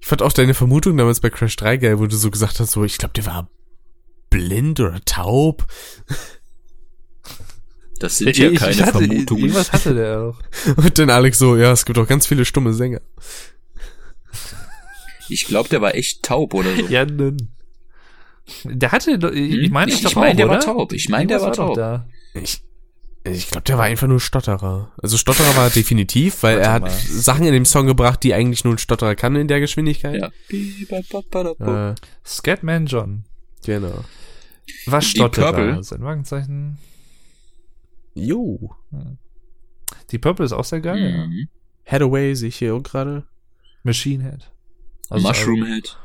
Ich 0.00 0.06
fand 0.06 0.22
auch 0.22 0.32
deine 0.32 0.54
Vermutung 0.54 0.96
damals 0.96 1.20
bei 1.20 1.30
Crash 1.30 1.56
3 1.56 1.76
geil, 1.76 1.98
wo 1.98 2.06
du 2.06 2.16
so 2.16 2.30
gesagt 2.30 2.58
hast, 2.60 2.72
so, 2.72 2.84
ich 2.84 2.98
glaube, 2.98 3.14
der 3.14 3.26
war 3.26 3.48
blind 4.30 4.80
oder 4.80 5.00
taub. 5.04 5.66
Das 7.98 8.16
sind 8.18 8.36
ja 8.38 8.50
keine 8.54 8.86
hatte, 8.86 8.98
Vermutungen. 8.98 9.42
Irgendwas 9.44 9.72
hatte 9.72 9.94
der 9.94 10.20
auch. 10.20 10.38
Und 10.76 10.98
dann 10.98 11.10
Alex 11.10 11.38
so, 11.38 11.56
ja, 11.56 11.72
es 11.72 11.84
gibt 11.84 11.98
auch 11.98 12.06
ganz 12.08 12.26
viele 12.26 12.44
stumme 12.46 12.72
Sänger. 12.72 13.00
Ich 15.28 15.44
glaube, 15.46 15.68
der 15.68 15.80
war 15.82 15.94
echt 15.94 16.22
taub 16.22 16.54
oder 16.54 16.74
so. 16.74 16.86
Ja, 16.86 17.04
nun. 17.04 17.36
Der 18.64 18.90
hatte, 18.90 19.12
ich 19.34 19.66
Hm? 19.66 19.72
meine, 19.72 19.90
Ich- 19.92 19.98
ich, 19.98 20.02
doch 20.02 20.10
ich 20.10 20.16
mein, 20.16 20.32
auch, 20.32 20.36
der 20.36 20.48
war 20.48 20.56
oder? 20.56 20.64
taub. 20.64 20.92
Ich 20.92 21.08
mein, 21.08 21.28
der 21.28 21.40
war 21.40 21.50
doch 21.50 21.56
taub. 21.68 21.76
Da. 21.76 22.08
Ich, 22.34 22.62
ich 23.22 23.50
glaube, 23.50 23.64
der 23.64 23.76
war 23.78 23.84
einfach 23.84 24.08
nur 24.08 24.18
Stotterer. 24.18 24.92
Also 25.02 25.18
Stotterer 25.18 25.54
war 25.56 25.68
definitiv, 25.70 26.42
weil 26.42 26.56
Warte 26.56 26.66
er 26.68 26.72
hat 26.72 26.82
mal. 26.82 26.90
Sachen 26.90 27.44
in 27.46 27.52
dem 27.52 27.64
Song 27.66 27.86
gebracht, 27.86 28.22
die 28.24 28.32
eigentlich 28.34 28.64
nur 28.64 28.74
ein 28.74 28.78
Stotterer 28.78 29.14
kann 29.14 29.36
in 29.36 29.46
der 29.46 29.60
Geschwindigkeit. 29.60 30.20
Ja. 30.48 31.90
Äh, 31.90 31.94
Scatman 32.26 32.86
John. 32.86 33.24
genau. 33.64 34.04
Was 34.86 35.04
Die 35.06 35.10
Stotterer? 35.18 35.52
Purple. 35.52 35.84
Sein 35.84 36.00
Markenzeichen. 36.00 36.78
Jo. 38.14 38.74
Die 40.10 40.18
Purple 40.18 40.44
ist 40.46 40.52
auch 40.52 40.64
sehr 40.64 40.80
geil. 40.80 41.26
Mhm. 41.28 41.48
Hathaway 41.86 42.34
sehe 42.34 42.48
ich 42.48 42.56
hier 42.56 42.74
auch 42.74 42.82
gerade. 42.82 43.24
Machine 43.82 44.22
Head. 44.24 44.50
Also 45.08 45.26
Mushroom. 45.26 45.64
Head. 45.64 45.96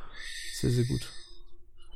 Sehr, 0.53 0.71
sehr 0.71 0.85
gut. 0.85 1.11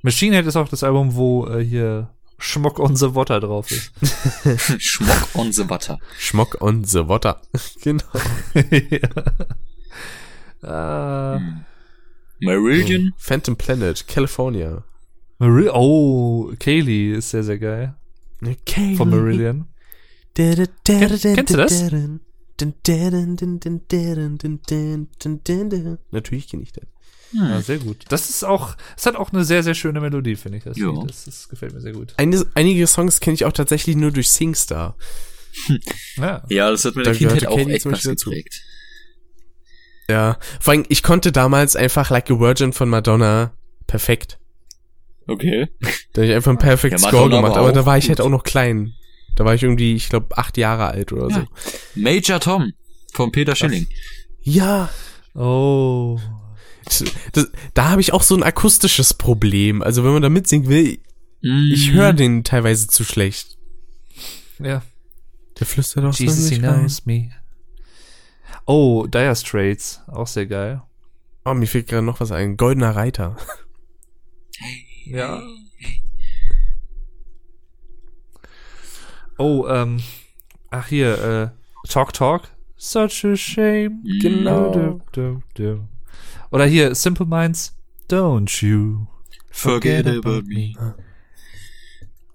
Machine 0.01 0.35
Head 0.35 0.45
ist 0.45 0.55
auch 0.55 0.67
das 0.69 0.83
Album, 0.83 1.15
wo 1.15 1.47
äh, 1.47 1.63
hier 1.63 2.09
Schmock 2.37 2.79
on 2.79 2.95
the 2.95 3.15
Water 3.15 3.39
drauf 3.39 3.69
ist. 3.71 3.91
Schmock 4.81 5.35
on 5.35 5.51
the 5.51 5.69
Water. 5.69 5.99
Schmock 6.17 6.61
on 6.61 6.83
the 6.83 7.07
Water. 7.07 7.41
genau. 7.81 8.03
ja. 10.63 11.35
äh, 11.35 11.39
Mhm. 11.39 11.65
Marillion. 12.41 13.13
Phantom 13.17 13.55
Planet, 13.57 14.07
California. 14.07 14.83
Maril 15.39 15.71
oh, 15.73 16.51
Kaylee 16.59 17.13
ist 17.13 17.29
sehr, 17.29 17.43
sehr 17.43 17.57
geil. 17.57 17.95
Okay. 18.41 18.95
Von 18.95 19.09
Marillion. 19.09 19.67
Kennst 20.35 21.23
kennst 21.23 21.53
du 21.53 21.57
das? 21.57 21.71
Natürlich 26.11 26.47
kenne 26.47 26.63
ich 26.63 26.71
das. 26.71 26.85
Ja, 27.31 27.55
Hm. 27.55 27.61
sehr 27.61 27.77
gut. 27.79 28.05
Das 28.09 28.29
ist 28.29 28.43
auch, 28.43 28.75
es 28.97 29.05
hat 29.05 29.15
auch 29.15 29.31
eine 29.31 29.43
sehr, 29.43 29.63
sehr 29.63 29.75
schöne 29.75 30.01
Melodie, 30.01 30.35
finde 30.35 30.57
ich. 30.57 30.63
Das, 30.63 30.77
Ja. 30.77 30.91
Das, 31.05 31.25
das 31.25 31.47
gefällt 31.47 31.73
mir 31.73 31.81
sehr 31.81 31.93
gut. 31.93 32.13
Eine, 32.17 32.45
einige 32.55 32.87
Songs 32.87 33.19
kenne 33.19 33.35
ich 33.35 33.45
auch 33.45 33.51
tatsächlich 33.53 33.95
nur 33.95 34.11
durch 34.11 34.29
SingStar. 34.29 34.97
Ja. 36.17 36.43
Ja, 36.49 36.71
das 36.71 36.85
hat 36.85 36.95
mir 36.95 37.03
Da 37.03 37.11
der 37.11 37.17
Kindheit 37.17 37.47
auch 37.47 37.57
Katie 37.57 37.71
echt 37.71 37.83
zum 37.83 37.91
was 37.91 37.97
Beispiel 37.99 38.11
dazu. 38.11 38.29
geprägt. 38.29 38.61
Ja, 40.09 40.39
vor 40.59 40.73
allem, 40.73 40.85
ich 40.89 41.03
konnte 41.03 41.31
damals 41.31 41.75
einfach 41.75 42.09
Like 42.09 42.31
a 42.31 42.39
Virgin 42.39 42.73
von 42.73 42.89
Madonna 42.89 43.53
perfekt. 43.85 44.38
Okay. 45.29 45.67
Da 46.13 46.21
habe 46.21 46.29
ich 46.31 46.35
einfach 46.35 46.49
einen 46.49 46.57
Perfect 46.59 46.93
Ja, 46.93 46.97
Score 47.07 47.29
gemacht, 47.29 47.51
war 47.53 47.59
aber 47.61 47.71
da 47.71 47.85
war 47.85 47.97
ich 47.97 48.05
gut. 48.05 48.09
halt 48.09 48.21
auch 48.21 48.29
noch 48.29 48.43
klein. 48.43 48.93
Da 49.35 49.45
war 49.45 49.53
ich 49.53 49.63
irgendwie, 49.63 49.93
ich 49.95 50.09
glaube, 50.09 50.37
acht 50.37 50.57
Jahre 50.57 50.87
alt 50.87 51.13
oder 51.13 51.29
so. 51.29 51.39
Ja. 51.39 51.45
Major 51.95 52.39
Tom 52.39 52.73
von 53.13 53.31
Peter 53.31 53.55
Schilling. 53.55 53.87
Ja, 54.41 54.89
Oh. 55.35 56.19
das, 57.33 57.51
da 57.75 57.89
habe 57.89 58.01
ich 58.01 58.11
auch 58.13 58.23
so 58.23 58.35
ein 58.35 58.41
akustisches 58.43 59.13
Problem. 59.13 59.81
Also 59.83 60.03
wenn 60.03 60.11
man 60.13 60.21
da 60.23 60.29
mitsingen 60.29 60.67
will, 60.67 60.97
ich 61.41 61.91
Mhm. 61.91 61.93
höre 61.93 62.13
den 62.13 62.43
teilweise 62.43 62.87
zu 62.87 63.03
schlecht. 63.05 63.57
Ja. 64.57 64.81
Der 65.59 65.67
flüstert 65.67 66.03
auch 66.05 66.13
Jesus, 66.15 66.49
so 66.49 66.55
knows 66.55 67.05
me. 67.05 67.29
Oh, 68.65 69.05
Dire 69.07 69.35
Straits, 69.35 70.01
auch 70.07 70.27
sehr 70.27 70.47
geil. 70.47 70.81
Oh, 71.45 71.53
mir 71.53 71.67
fehlt 71.67 71.87
gerade 71.87 72.05
noch 72.05 72.19
was 72.19 72.31
ein. 72.31 72.57
Goldener 72.57 72.95
Reiter. 72.95 73.37
Ja. 75.09 75.41
Oh, 79.37 79.65
ähm, 79.69 80.01
ach 80.69 80.87
hier, 80.87 81.53
äh, 81.53 81.87
Talk 81.89 82.13
Talk. 82.13 82.43
Such 82.77 83.25
a 83.25 83.35
shame. 83.35 84.03
Genau. 84.21 84.71
Du, 84.71 85.01
du, 85.11 85.41
du. 85.55 85.87
Oder 86.51 86.65
hier, 86.65 86.95
Simple 86.95 87.25
Minds. 87.25 87.75
Don't 88.09 88.65
you 88.65 89.07
Forget 89.51 90.07
about 90.07 90.43
me. 90.47 90.73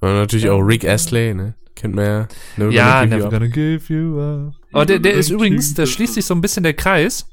Und 0.00 0.14
natürlich 0.14 0.48
auch 0.48 0.60
Rick 0.60 0.84
Astley, 0.86 1.34
ne? 1.34 1.54
Kennt 1.74 1.94
man 1.94 2.04
ja. 2.04 2.28
Never 2.56 2.70
Ja, 2.72 3.04
Gonna 3.04 3.16
Give 3.16 3.16
never 3.16 3.18
You 3.18 3.24
Up. 3.24 3.32
gonna 3.32 3.46
give 3.48 3.92
you 3.92 4.20
up. 4.20 4.54
Oh, 4.72 4.84
der, 4.84 4.98
der 4.98 5.14
ist 5.14 5.30
übrigens, 5.30 5.74
da 5.74 5.86
schließt 5.86 6.14
sich 6.14 6.24
so 6.24 6.34
ein 6.34 6.40
bisschen 6.40 6.62
der 6.62 6.74
Kreis. 6.74 7.26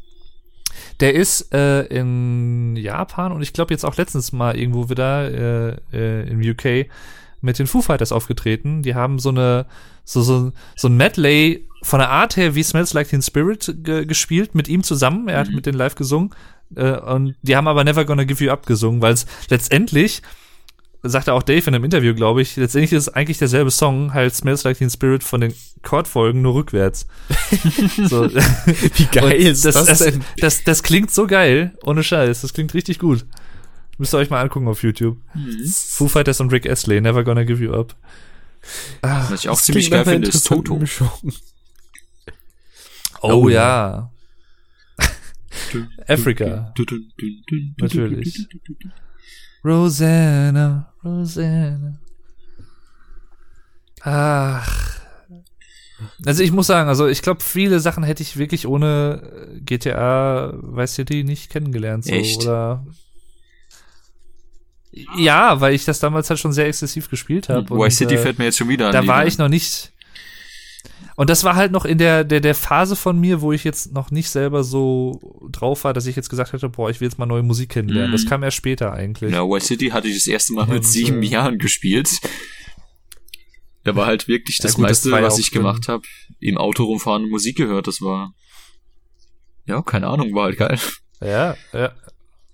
Der 1.00 1.14
ist 1.14 1.54
äh, 1.54 1.84
in 1.84 2.76
Japan 2.76 3.32
und 3.32 3.42
ich 3.42 3.54
glaube 3.54 3.74
jetzt 3.74 3.86
auch 3.86 3.98
letztens 3.98 4.32
mal 4.32 4.58
irgendwo 4.58 4.90
wieder 4.90 5.72
äh, 5.72 5.76
äh, 5.94 6.30
im 6.30 6.42
UK 6.42 6.88
mit 7.42 7.60
den 7.60 7.68
Foo 7.68 7.82
Fighters 7.82 8.12
aufgetreten. 8.12 8.84
Die 8.84 8.96
haben 8.96 9.20
so 9.20 9.30
eine 9.30 9.66
so 10.04 10.22
so 10.22 10.52
so 10.76 10.88
ein 10.88 10.98
Medley 10.98 11.68
von 11.84 12.00
der 12.00 12.10
Art 12.10 12.38
her 12.38 12.56
wie 12.56 12.64
Smells 12.64 12.94
Like 12.94 13.10
Teen 13.10 13.22
Spirit 13.22 13.74
ge 13.78 14.06
gespielt 14.06 14.56
mit 14.56 14.68
ihm 14.68 14.84
zusammen. 14.84 15.28
Er 15.28 15.40
hat 15.40 15.50
mit 15.50 15.66
denen 15.66 15.78
live 15.78 15.96
gesungen 15.96 16.32
äh, 16.76 16.98
und 16.98 17.36
die 17.42 17.56
haben 17.56 17.68
aber 17.68 17.84
Never 17.84 18.06
Gonna 18.06 18.24
Give 18.24 18.44
You 18.44 18.52
Up 18.52 18.66
gesungen, 18.66 19.02
weil 19.02 19.14
es 19.14 19.26
letztendlich 19.50 20.22
sagte 21.04 21.34
auch 21.34 21.44
Dave 21.44 21.68
in 21.68 21.76
einem 21.76 21.84
Interview, 21.84 22.14
glaube 22.14 22.42
ich, 22.42 22.56
letztendlich 22.58 22.94
ist 22.94 23.08
es 23.08 23.14
eigentlich 23.14 23.40
derselbe 23.40 23.72
Song, 23.72 24.14
halt 24.14 24.36
Smells 24.36 24.64
Like 24.64 24.78
Teen 24.78 24.90
Spirit 24.90 25.24
von 25.24 25.42
den 25.42 25.54
Chordfolgen, 25.82 26.42
nur 26.42 26.54
rückwärts. 26.54 27.08
so. 28.08 28.30
Wie 28.30 29.06
geil 29.12 29.24
Und 29.24 29.32
ist 29.32 29.66
das, 29.66 29.86
das, 29.86 30.00
denn? 30.00 30.24
Das, 30.38 30.64
das 30.64 30.84
klingt 30.84 31.12
so 31.12 31.26
geil, 31.26 31.76
ohne 31.84 32.04
Scheiß. 32.04 32.42
Das 32.42 32.54
klingt 32.54 32.74
richtig 32.74 33.00
gut. 33.00 33.26
Müsst 33.98 34.14
ihr 34.14 34.18
euch 34.20 34.30
mal 34.30 34.42
angucken 34.42 34.68
auf 34.68 34.84
YouTube. 34.84 35.18
Foo 35.90 36.08
Fighters 36.08 36.40
und 36.40 36.52
Rick 36.52 36.68
Astley, 36.68 37.02
Never 37.02 37.24
Gonna 37.24 37.44
Give 37.44 37.64
You 37.64 37.74
Up. 37.74 37.96
Was 39.02 39.32
ich 39.44 39.50
auch 39.50 39.60
ziemlich 39.60 39.90
geil 39.90 40.06
finde, 40.06 40.28
ist 40.30 40.46
Toto. 40.46 40.82
Oh, 43.24 43.44
Oh, 43.44 43.50
ja. 43.50 44.12
Africa. 46.08 46.74
Natürlich. 47.80 48.48
Rosanna, 49.64 50.91
Rosanna. 51.04 51.98
Ach. 54.02 55.00
Also 56.26 56.42
ich 56.42 56.52
muss 56.52 56.68
sagen, 56.68 56.90
also 56.90 57.08
ich 57.08 57.22
glaube, 57.22 57.44
viele 57.44 57.80
Sachen 57.80 58.04
hätte 58.04 58.24
ich 58.24 58.38
wirklich 58.38 58.68
ohne 58.68 59.22
äh, 59.56 59.60
GTA 59.62 60.54
Vice 60.62 60.96
City 60.96 61.24
nicht 61.24 61.52
kennengelernt. 61.52 62.06
So, 62.06 62.12
Echt? 62.12 62.42
Oder 62.44 62.86
ja, 65.18 65.62
weil 65.62 65.74
ich 65.74 65.86
das 65.86 66.00
damals 66.00 66.30
halt 66.30 66.40
schon 66.40 66.52
sehr 66.52 66.68
exzessiv 66.68 67.10
gespielt 67.10 67.50
habe. 67.50 67.70
Vice 67.70 67.98
City 67.98 68.18
fällt 68.18 68.40
mir 68.40 68.46
jetzt 68.46 68.58
schon 68.58 68.68
wieder 68.68 68.88
an. 68.88 68.94
da 68.94 69.08
war 69.08 69.26
ich 69.26 69.38
noch 69.38 69.48
nicht. 69.48 69.92
Und 71.16 71.30
das 71.30 71.44
war 71.44 71.56
halt 71.56 71.72
noch 71.72 71.86
in 71.86 71.98
der, 71.98 72.24
der, 72.24 72.40
der 72.40 72.56
Phase 72.56 72.96
von 72.96 73.20
mir, 73.20 73.42
wo 73.42 73.52
ich 73.52 73.64
jetzt 73.64 73.94
noch 73.94 74.12
nicht 74.12 74.30
selber 74.30 74.64
so 74.64 75.20
drauf 75.52 75.84
war, 75.84 75.94
dass 75.94 76.06
ich 76.06 76.16
jetzt 76.16 76.30
gesagt 76.30 76.54
hätte, 76.54 76.70
boah, 76.70 76.90
ich 76.90 77.02
will 77.02 77.08
jetzt 77.08 77.20
mal 77.20 77.26
neue 77.26 77.44
Musik 77.44 77.70
kennenlernen. 77.70 78.12
Mhm. 78.12 78.16
Das 78.16 78.26
kam 78.26 78.44
erst 78.44 78.58
später 78.58 78.94
eigentlich. 78.94 79.32
Ja, 79.34 79.44
Vice 79.44 79.68
City 79.68 79.90
hatte 79.90 80.08
ich 80.08 80.16
das 80.16 80.28
erste 80.28 80.54
Mal 80.54 80.66
mit 80.68 80.78
Und, 80.78 80.84
sieben 80.86 81.22
äh, 81.22 81.28
Jahren 81.28 81.58
gespielt. 81.58 82.10
Da 83.84 83.96
war 83.96 84.06
halt 84.06 84.28
wirklich 84.28 84.60
Ja 84.60 84.64
das 84.64 84.76
gut, 84.76 84.86
das 84.86 85.04
meiste, 85.06 85.10
ja 85.10 85.22
was 85.24 85.40
ich 85.40 85.52
gemacht 85.52 85.88
habe, 85.88 86.04
im 86.40 86.58
Auto 86.58 86.84
rumfahren 86.84 87.24
und 87.24 87.30
Musik 87.32 87.58
gehört. 87.58 87.88
Das 87.88 88.02
war, 88.02 88.34
ja, 89.66 89.82
keine 89.82 90.08
Ahnung, 90.08 90.34
war 90.34 90.46
halt 90.46 90.58
geil. 90.58 90.80
Ja, 91.20 91.56
ja. 91.74 91.92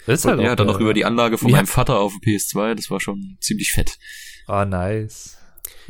Das 0.06 0.20
ist 0.22 0.26
halt 0.26 0.40
ja, 0.40 0.54
auch 0.54 0.56
dann 0.56 0.68
noch 0.68 0.80
über 0.80 0.94
die 0.94 1.04
Anlage 1.06 1.38
von 1.38 1.50
Ja. 1.50 1.58
meinem 1.58 1.68
Vater 1.68 2.00
auf 2.00 2.14
dem 2.14 2.22
PS2, 2.22 2.76
das 2.76 2.90
war 2.90 3.00
schon 3.02 3.38
ziemlich 3.42 3.72
fett. 3.72 3.98
Ah, 4.46 4.64
nice. 4.66 5.36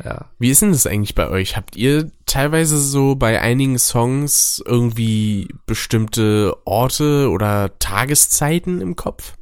Ja. 0.04 0.30
Wie 0.38 0.50
ist 0.50 0.62
denn 0.62 0.72
das 0.72 0.86
eigentlich 0.86 1.14
bei 1.14 1.28
euch? 1.28 1.56
Habt 1.56 1.76
ihr 1.76 2.10
teilweise 2.26 2.78
so 2.78 3.14
bei 3.16 3.40
einigen 3.40 3.78
Songs 3.78 4.62
irgendwie 4.64 5.48
bestimmte 5.66 6.56
Orte 6.64 7.30
oder 7.30 7.78
Tageszeiten 7.78 8.80
im 8.80 8.96
Kopf? 8.96 9.34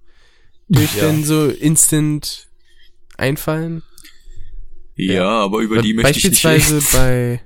Die 0.69 0.81
euch 0.81 0.97
Ja. 0.97 1.07
denn 1.07 1.25
so 1.25 1.49
instant 1.49 2.49
einfallen? 3.19 3.83
Ja, 4.95 5.29
aber 5.29 5.59
über 5.59 5.83
die 5.83 5.95
möchte 5.95 6.19
ich 6.19 6.25
nicht 6.25 6.43
Beispielsweise 6.43 6.97
bei 6.97 7.41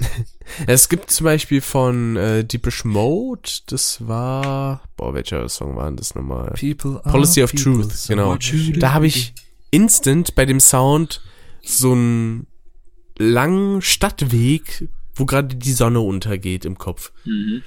es 0.66 0.88
gibt 0.88 1.10
zum 1.10 1.24
Beispiel 1.24 1.60
von 1.60 2.16
äh, 2.16 2.44
Deepish 2.44 2.84
Mode, 2.84 3.50
das 3.66 4.06
war, 4.06 4.82
boah, 4.96 5.14
welcher 5.14 5.48
Song 5.48 5.76
war 5.76 5.86
denn 5.86 5.96
das 5.96 6.14
nochmal? 6.14 6.54
People 6.58 7.00
Policy 7.10 7.42
of 7.42 7.52
people, 7.52 7.82
Truth, 7.82 7.92
so 7.92 8.12
genau. 8.14 8.36
Da 8.78 8.92
habe 8.92 9.06
ich 9.06 9.34
instant 9.70 10.34
bei 10.34 10.46
dem 10.46 10.60
Sound 10.60 11.20
so 11.62 11.92
einen 11.92 12.46
langen 13.18 13.82
Stadtweg, 13.82 14.88
wo 15.14 15.26
gerade 15.26 15.54
die 15.56 15.72
Sonne 15.72 16.00
untergeht 16.00 16.64
im 16.64 16.78
Kopf. 16.78 17.12
Mhm. 17.24 17.62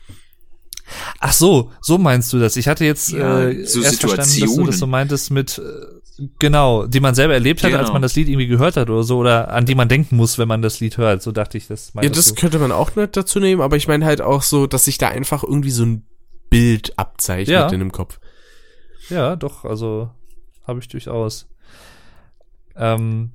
Ach 1.19 1.31
so, 1.31 1.71
so 1.81 1.97
meinst 1.97 2.33
du 2.33 2.39
das. 2.39 2.55
Ich 2.57 2.67
hatte 2.67 2.83
jetzt 2.85 3.11
Ja, 3.11 3.47
äh, 3.47 3.65
so 3.65 3.81
erst 3.81 3.99
verstanden, 4.01 4.17
dass 4.17 4.27
du 4.29 4.33
Situationen. 4.39 4.67
das 4.67 4.79
so 4.79 4.87
meintest 4.87 5.31
mit 5.31 5.57
äh, 5.59 6.23
genau, 6.39 6.85
die 6.87 6.99
man 6.99 7.15
selber 7.15 7.33
erlebt 7.35 7.63
hat, 7.63 7.71
als 7.71 7.83
Genau. 7.83 7.93
man 7.93 8.01
das 8.01 8.15
Lied 8.15 8.27
irgendwie 8.27 8.47
gehört 8.47 8.75
hat 8.75 8.89
oder 8.89 9.03
so, 9.03 9.17
oder 9.19 9.51
an 9.51 9.65
die 9.65 9.75
man 9.75 9.87
denken 9.87 10.17
muss, 10.17 10.37
wenn 10.37 10.47
man 10.47 10.61
das 10.61 10.79
Lied 10.81 10.97
hört. 10.97 11.21
So 11.23 11.31
dachte 11.31 11.57
ich, 11.57 11.67
das 11.67 11.87
Ja, 11.87 12.01
meintest 12.01 12.17
das 12.17 12.35
du. 12.35 12.41
könnte 12.41 12.59
man 12.59 12.71
auch 12.73 12.95
nicht 12.95 13.15
dazu 13.15 13.39
nehmen, 13.39 13.61
aber 13.61 13.77
ich 13.77 13.87
meine 13.87 14.05
halt 14.05 14.21
auch 14.21 14.41
so, 14.43 14.67
dass 14.67 14.85
sich 14.85 14.97
da 14.97 15.07
einfach 15.07 15.43
irgendwie 15.43 15.71
so 15.71 15.85
ein 15.85 16.05
Bild 16.49 16.97
abzeichnet 16.99 17.53
Ja. 17.53 17.69
in 17.69 17.79
dem 17.79 17.91
Kopf. 17.91 18.19
Ja, 19.09 19.35
doch, 19.37 19.63
also 19.65 20.09
habe 20.67 20.79
ich 20.79 20.87
durchaus. 20.89 21.47
Ähm, 22.75 23.31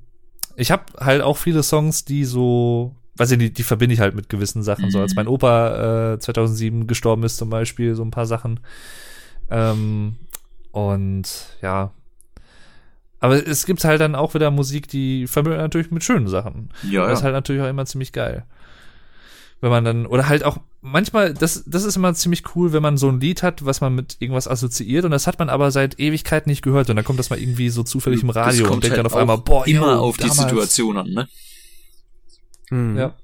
ich 0.59 0.71
habe 0.71 0.83
halt 0.99 1.21
auch 1.21 1.37
viele 1.37 1.63
Songs, 1.63 2.05
die 2.05 2.25
so, 2.25 2.95
weiß 3.15 3.31
ich 3.31 3.37
nicht, 3.37 3.57
die 3.57 3.63
verbinde 3.63 3.93
ich 3.93 3.99
halt 3.99 4.15
mit 4.15 4.29
gewissen 4.29 4.61
Sachen. 4.61 4.91
So 4.91 4.99
als 4.99 5.15
mein 5.15 5.27
Opa 5.27 6.13
äh, 6.13 6.19
2007 6.19 6.85
gestorben 6.87 7.23
ist 7.23 7.37
zum 7.37 7.49
Beispiel, 7.49 7.95
so 7.95 8.03
ein 8.03 8.11
paar 8.11 8.25
Sachen. 8.25 8.59
Ähm, 9.49 10.17
und 10.71 11.57
ja. 11.61 11.91
Aber 13.21 13.45
es 13.47 13.65
gibt 13.65 13.83
halt 13.83 14.01
dann 14.01 14.15
auch 14.15 14.33
wieder 14.33 14.51
Musik, 14.51 14.87
die 14.87 15.27
verbindet 15.27 15.61
natürlich 15.61 15.91
mit 15.91 16.03
schönen 16.03 16.27
Sachen. 16.27 16.69
Ja, 16.89 17.07
Das 17.07 17.13
ist 17.13 17.19
ja. 17.19 17.25
halt 17.25 17.35
natürlich 17.35 17.61
auch 17.61 17.67
immer 17.67 17.85
ziemlich 17.85 18.11
geil. 18.11 18.45
Wenn 19.61 19.71
man 19.71 19.83
dann, 19.83 20.05
oder 20.05 20.29
halt 20.29 20.43
auch, 20.43 20.57
manchmal, 20.81 21.33
das, 21.33 21.63
das 21.65 21.83
ist 21.83 21.95
immer 21.95 22.13
ziemlich 22.13 22.55
cool, 22.55 22.73
wenn 22.73 22.81
man 22.81 22.97
so 22.97 23.09
ein 23.09 23.19
Lied 23.19 23.43
hat, 23.43 23.65
was 23.65 23.81
man 23.81 23.95
mit 23.95 24.17
irgendwas 24.19 24.47
assoziiert 24.47 25.05
und 25.05 25.11
das 25.11 25.27
hat 25.27 25.39
man 25.39 25.49
aber 25.49 25.71
seit 25.71 25.99
Ewigkeiten 25.99 26.49
nicht 26.49 26.61
gehört 26.61 26.89
und 26.89 26.95
dann 26.95 27.05
kommt 27.05 27.19
das 27.19 27.29
mal 27.29 27.39
irgendwie 27.39 27.69
so 27.69 27.83
zufällig 27.83 28.23
im 28.23 28.29
Radio 28.29 28.65
und 28.65 28.69
kommt 28.69 28.83
denkt 28.83 28.97
halt 28.97 29.05
dann 29.05 29.11
auf 29.11 29.17
einmal, 29.17 29.37
boah, 29.37 29.67
immer 29.67 29.93
yo, 29.93 29.99
auf 29.99 30.17
die 30.17 30.27
damals. 30.27 30.37
Situation 30.37 30.97
an, 30.97 31.09
ne? 31.09 31.27
Hm. 32.69 32.97
Ja. 32.97 33.15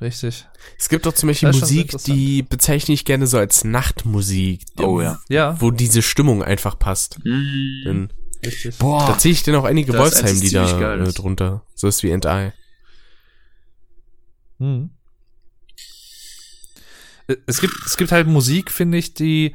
Richtig. 0.00 0.46
Es 0.78 0.90
gibt 0.90 1.06
doch 1.06 1.14
zum 1.14 1.28
Beispiel 1.28 1.52
Musik, 1.52 1.96
die 2.04 2.42
bezeichne 2.42 2.92
ich 2.92 3.06
gerne 3.06 3.26
so 3.26 3.38
als 3.38 3.64
Nachtmusik. 3.64 4.62
Oh 4.78 5.00
ja. 5.00 5.18
Ja, 5.28 5.58
Wo 5.60 5.70
diese 5.70 6.02
Stimmung 6.02 6.42
einfach 6.42 6.78
passt. 6.78 7.24
Mhm. 7.24 7.82
Denn 7.86 8.12
richtig. 8.44 8.76
da 8.76 8.84
Boah, 8.84 9.18
ziehe 9.18 9.32
ich 9.32 9.42
denn 9.42 9.54
auch 9.54 9.64
einige 9.64 9.94
Wolfsheim-Lieder 9.96 10.66
ziemlich 10.66 10.80
geil 10.80 11.00
äh, 11.00 11.12
drunter. 11.12 11.62
So 11.74 11.88
ist 11.88 12.02
wie 12.02 12.12
And 12.12 12.26
I. 12.26 12.52
Hm. 14.58 14.90
Es 17.46 17.60
gibt, 17.60 17.74
es 17.86 17.96
gibt 17.96 18.12
halt 18.12 18.26
Musik, 18.26 18.70
finde 18.70 18.98
ich, 18.98 19.14
die, 19.14 19.54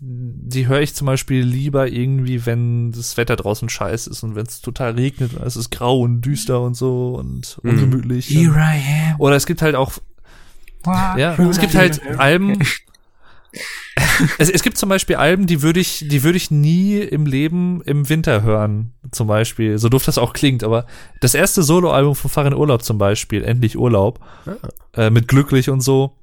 die 0.00 0.66
höre 0.66 0.80
ich 0.80 0.94
zum 0.94 1.06
Beispiel 1.06 1.42
lieber 1.42 1.88
irgendwie, 1.88 2.46
wenn 2.46 2.92
das 2.92 3.16
Wetter 3.16 3.36
draußen 3.36 3.68
scheiße 3.68 4.08
ist 4.10 4.22
und 4.22 4.34
wenn 4.34 4.46
es 4.46 4.60
total 4.60 4.92
regnet 4.92 5.34
und 5.34 5.44
es 5.44 5.56
ist 5.56 5.70
grau 5.70 6.00
und 6.00 6.22
düster 6.22 6.60
und 6.62 6.74
so 6.74 7.14
und 7.16 7.58
Mhm. 7.62 7.70
ungemütlich. 7.70 8.30
I 8.30 8.46
am. 8.48 9.20
Oder 9.20 9.36
es 9.36 9.44
gibt 9.46 9.60
halt 9.62 9.74
auch, 9.74 9.92
ja, 10.86 11.34
es 11.50 11.58
gibt 11.60 11.74
halt 11.74 12.00
Alben. 12.18 12.58
Es, 14.36 14.50
es 14.50 14.62
gibt 14.62 14.76
zum 14.76 14.88
Beispiel 14.90 15.16
Alben, 15.16 15.46
die 15.46 15.62
würde 15.62 15.80
ich, 15.80 16.04
die 16.06 16.22
würde 16.22 16.36
ich 16.36 16.50
nie 16.50 16.98
im 16.98 17.24
Leben 17.24 17.80
im 17.82 18.08
Winter 18.08 18.42
hören, 18.42 18.92
zum 19.10 19.26
Beispiel. 19.26 19.78
So 19.78 19.88
doof 19.88 20.04
das 20.04 20.18
auch 20.18 20.32
klingt, 20.34 20.62
aber 20.62 20.86
das 21.20 21.34
erste 21.34 21.62
Soloalbum 21.62 22.14
von 22.14 22.30
Farin 22.30 22.52
Urlaub 22.54 22.82
zum 22.82 22.98
Beispiel, 22.98 23.42
Endlich 23.42 23.78
Urlaub, 23.78 24.20
äh, 24.94 25.08
mit 25.10 25.28
Glücklich 25.28 25.70
und 25.70 25.80
so. 25.80 26.17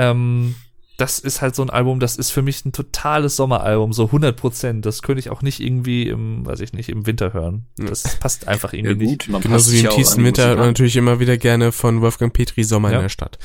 Ähm, 0.00 0.54
das 0.96 1.18
ist 1.18 1.40
halt 1.40 1.54
so 1.54 1.62
ein 1.62 1.70
Album, 1.70 1.98
das 1.98 2.16
ist 2.16 2.30
für 2.30 2.42
mich 2.42 2.62
ein 2.66 2.72
totales 2.72 3.34
Sommeralbum, 3.36 3.94
so 3.94 4.04
100 4.06 4.36
Prozent. 4.36 4.84
Das 4.84 5.00
könnte 5.00 5.20
ich 5.20 5.30
auch 5.30 5.40
nicht 5.40 5.58
irgendwie 5.60 6.06
im, 6.08 6.44
weiß 6.44 6.60
ich 6.60 6.74
nicht, 6.74 6.90
im 6.90 7.06
Winter 7.06 7.32
hören. 7.32 7.64
Das 7.78 8.16
passt 8.18 8.46
einfach 8.48 8.74
Ja 8.74 8.80
irgendwie 8.80 9.06
nicht. 9.06 9.26
gut, 9.26 9.32
passt 9.32 9.42
Genauso 9.44 9.72
wie 9.72 9.78
im 9.78 9.84
ja 9.86 9.90
tiefsten 9.92 10.24
Winter 10.24 10.46
hört 10.48 10.58
man 10.58 10.66
natürlich 10.68 10.96
immer 10.96 11.18
wieder 11.18 11.38
gerne 11.38 11.72
von 11.72 12.02
Wolfgang 12.02 12.34
Petri 12.34 12.64
Sommer 12.64 12.90
Ja. 12.90 12.96
in 12.96 13.02
der 13.04 13.08
Stadt. 13.08 13.38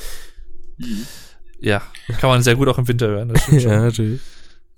Ja, 1.60 1.82
kann 2.20 2.28
man 2.30 2.42
sehr 2.42 2.56
gut 2.56 2.68
auch 2.68 2.78
im 2.78 2.86
Winter 2.88 3.08
hören. 3.08 3.30
Das 3.30 3.44
schon. 3.62 3.62
natürlich. 3.70 4.20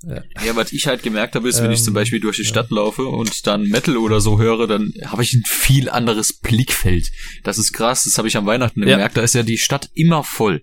Ja, 0.04 0.22
was 0.54 0.70
ich 0.70 0.86
halt 0.86 1.02
gemerkt 1.02 1.34
habe, 1.34 1.48
ist, 1.48 1.60
wenn 1.60 1.72
ich 1.72 1.80
Ähm, 1.80 1.84
zum 1.86 1.94
Beispiel 1.94 2.20
durch 2.20 2.36
die 2.36 2.44
Stadt 2.44 2.70
laufe 2.70 3.02
und 3.02 3.44
dann 3.48 3.64
Metal 3.64 3.96
oder 3.96 4.20
so 4.20 4.38
höre, 4.38 4.68
dann 4.68 4.92
habe 5.04 5.24
ich 5.24 5.32
ein 5.34 5.42
viel 5.44 5.90
anderes 5.90 6.32
Blickfeld. 6.34 7.10
Das 7.42 7.58
ist 7.58 7.72
krass, 7.72 8.04
das 8.04 8.16
habe 8.16 8.28
ich 8.28 8.36
am 8.36 8.46
Weihnachten 8.46 8.78
Ja. 8.82 8.90
gemerkt, 8.94 9.16
da 9.16 9.22
ist 9.22 9.34
ja 9.34 9.42
die 9.42 9.58
Stadt 9.58 9.90
immer 9.94 10.22
voll. 10.22 10.62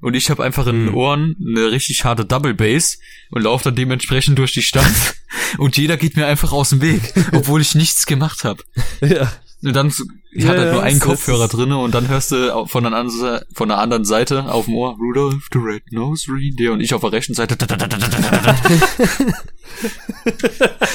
Und 0.00 0.14
ich 0.14 0.30
habe 0.30 0.42
einfach 0.42 0.66
in 0.66 0.86
den 0.86 0.94
Ohren 0.94 1.36
eine 1.40 1.70
richtig 1.70 2.04
harte 2.04 2.24
Double 2.24 2.54
Bass 2.54 2.98
und 3.30 3.42
laufe 3.42 3.64
dann 3.64 3.76
dementsprechend 3.76 4.38
durch 4.38 4.52
die 4.52 4.62
Stadt 4.62 5.16
und 5.58 5.76
jeder 5.76 5.96
geht 5.96 6.16
mir 6.16 6.26
einfach 6.26 6.52
aus 6.52 6.70
dem 6.70 6.80
Weg, 6.80 7.12
obwohl 7.32 7.60
ich 7.60 7.74
nichts 7.74 8.06
gemacht 8.06 8.44
habe. 8.44 8.62
Ja. 9.00 9.30
Und 9.62 9.74
dann, 9.76 9.90
so- 9.90 10.04
ich 10.32 10.44
Ja, 10.44 10.50
hatte 10.50 10.60
halt 10.62 10.72
nur 10.72 10.82
einen 10.82 11.00
Kopfhörer 11.00 11.48
drinne 11.48 11.76
und 11.78 11.92
dann 11.94 12.08
hörst 12.08 12.30
du 12.32 12.64
von 12.66 12.84
der, 12.84 12.92
anderen, 12.94 13.40
von 13.52 13.68
der 13.68 13.78
anderen 13.78 14.04
Seite 14.04 14.44
auf 14.44 14.64
dem 14.66 14.74
Ohr 14.74 14.96
Rudolph 14.96 15.48
the 15.52 15.58
Red-Nosed 15.58 16.28
Reindeer 16.30 16.72
und 16.72 16.80
ich 16.80 16.94
auf 16.94 17.00
der 17.02 17.12
rechten 17.12 17.34
Seite. 17.34 17.56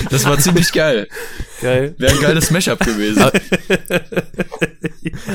Das 0.09 0.25
war 0.25 0.37
ziemlich 0.37 0.71
geil. 0.71 1.07
Geil. 1.61 1.95
Wäre 1.97 2.13
ein 2.13 2.21
geiles 2.21 2.51
Mashup 2.51 2.79
gewesen. 2.79 3.23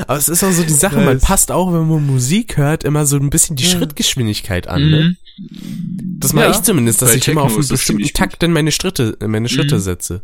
Aber 0.07 0.17
es 0.17 0.29
ist 0.29 0.43
auch 0.43 0.51
so 0.51 0.63
die 0.63 0.73
Sache, 0.73 0.99
man 1.01 1.19
passt 1.19 1.51
auch, 1.51 1.73
wenn 1.73 1.87
man 1.87 2.05
Musik 2.05 2.57
hört, 2.57 2.83
immer 2.83 3.05
so 3.05 3.17
ein 3.17 3.29
bisschen 3.29 3.55
die 3.55 3.65
Schrittgeschwindigkeit 3.65 4.67
an. 4.67 4.89
Ne? 4.89 5.17
Mhm. 5.39 6.19
Das 6.19 6.33
mache 6.33 6.45
Ja. 6.45 6.51
ich 6.51 6.61
zumindest, 6.61 7.01
dass 7.01 7.09
Bei 7.11 7.15
ich 7.17 7.27
immer 7.27 7.41
auf 7.43 7.57
einen 7.57 7.67
bestimmten 7.67 8.07
Takt 8.13 8.43
in 8.43 8.53
meine 8.53 8.71
Schritte, 8.71 9.17
meine 9.25 9.49
Schritte 9.49 9.75
Mhm. 9.75 9.79
setze. 9.81 10.21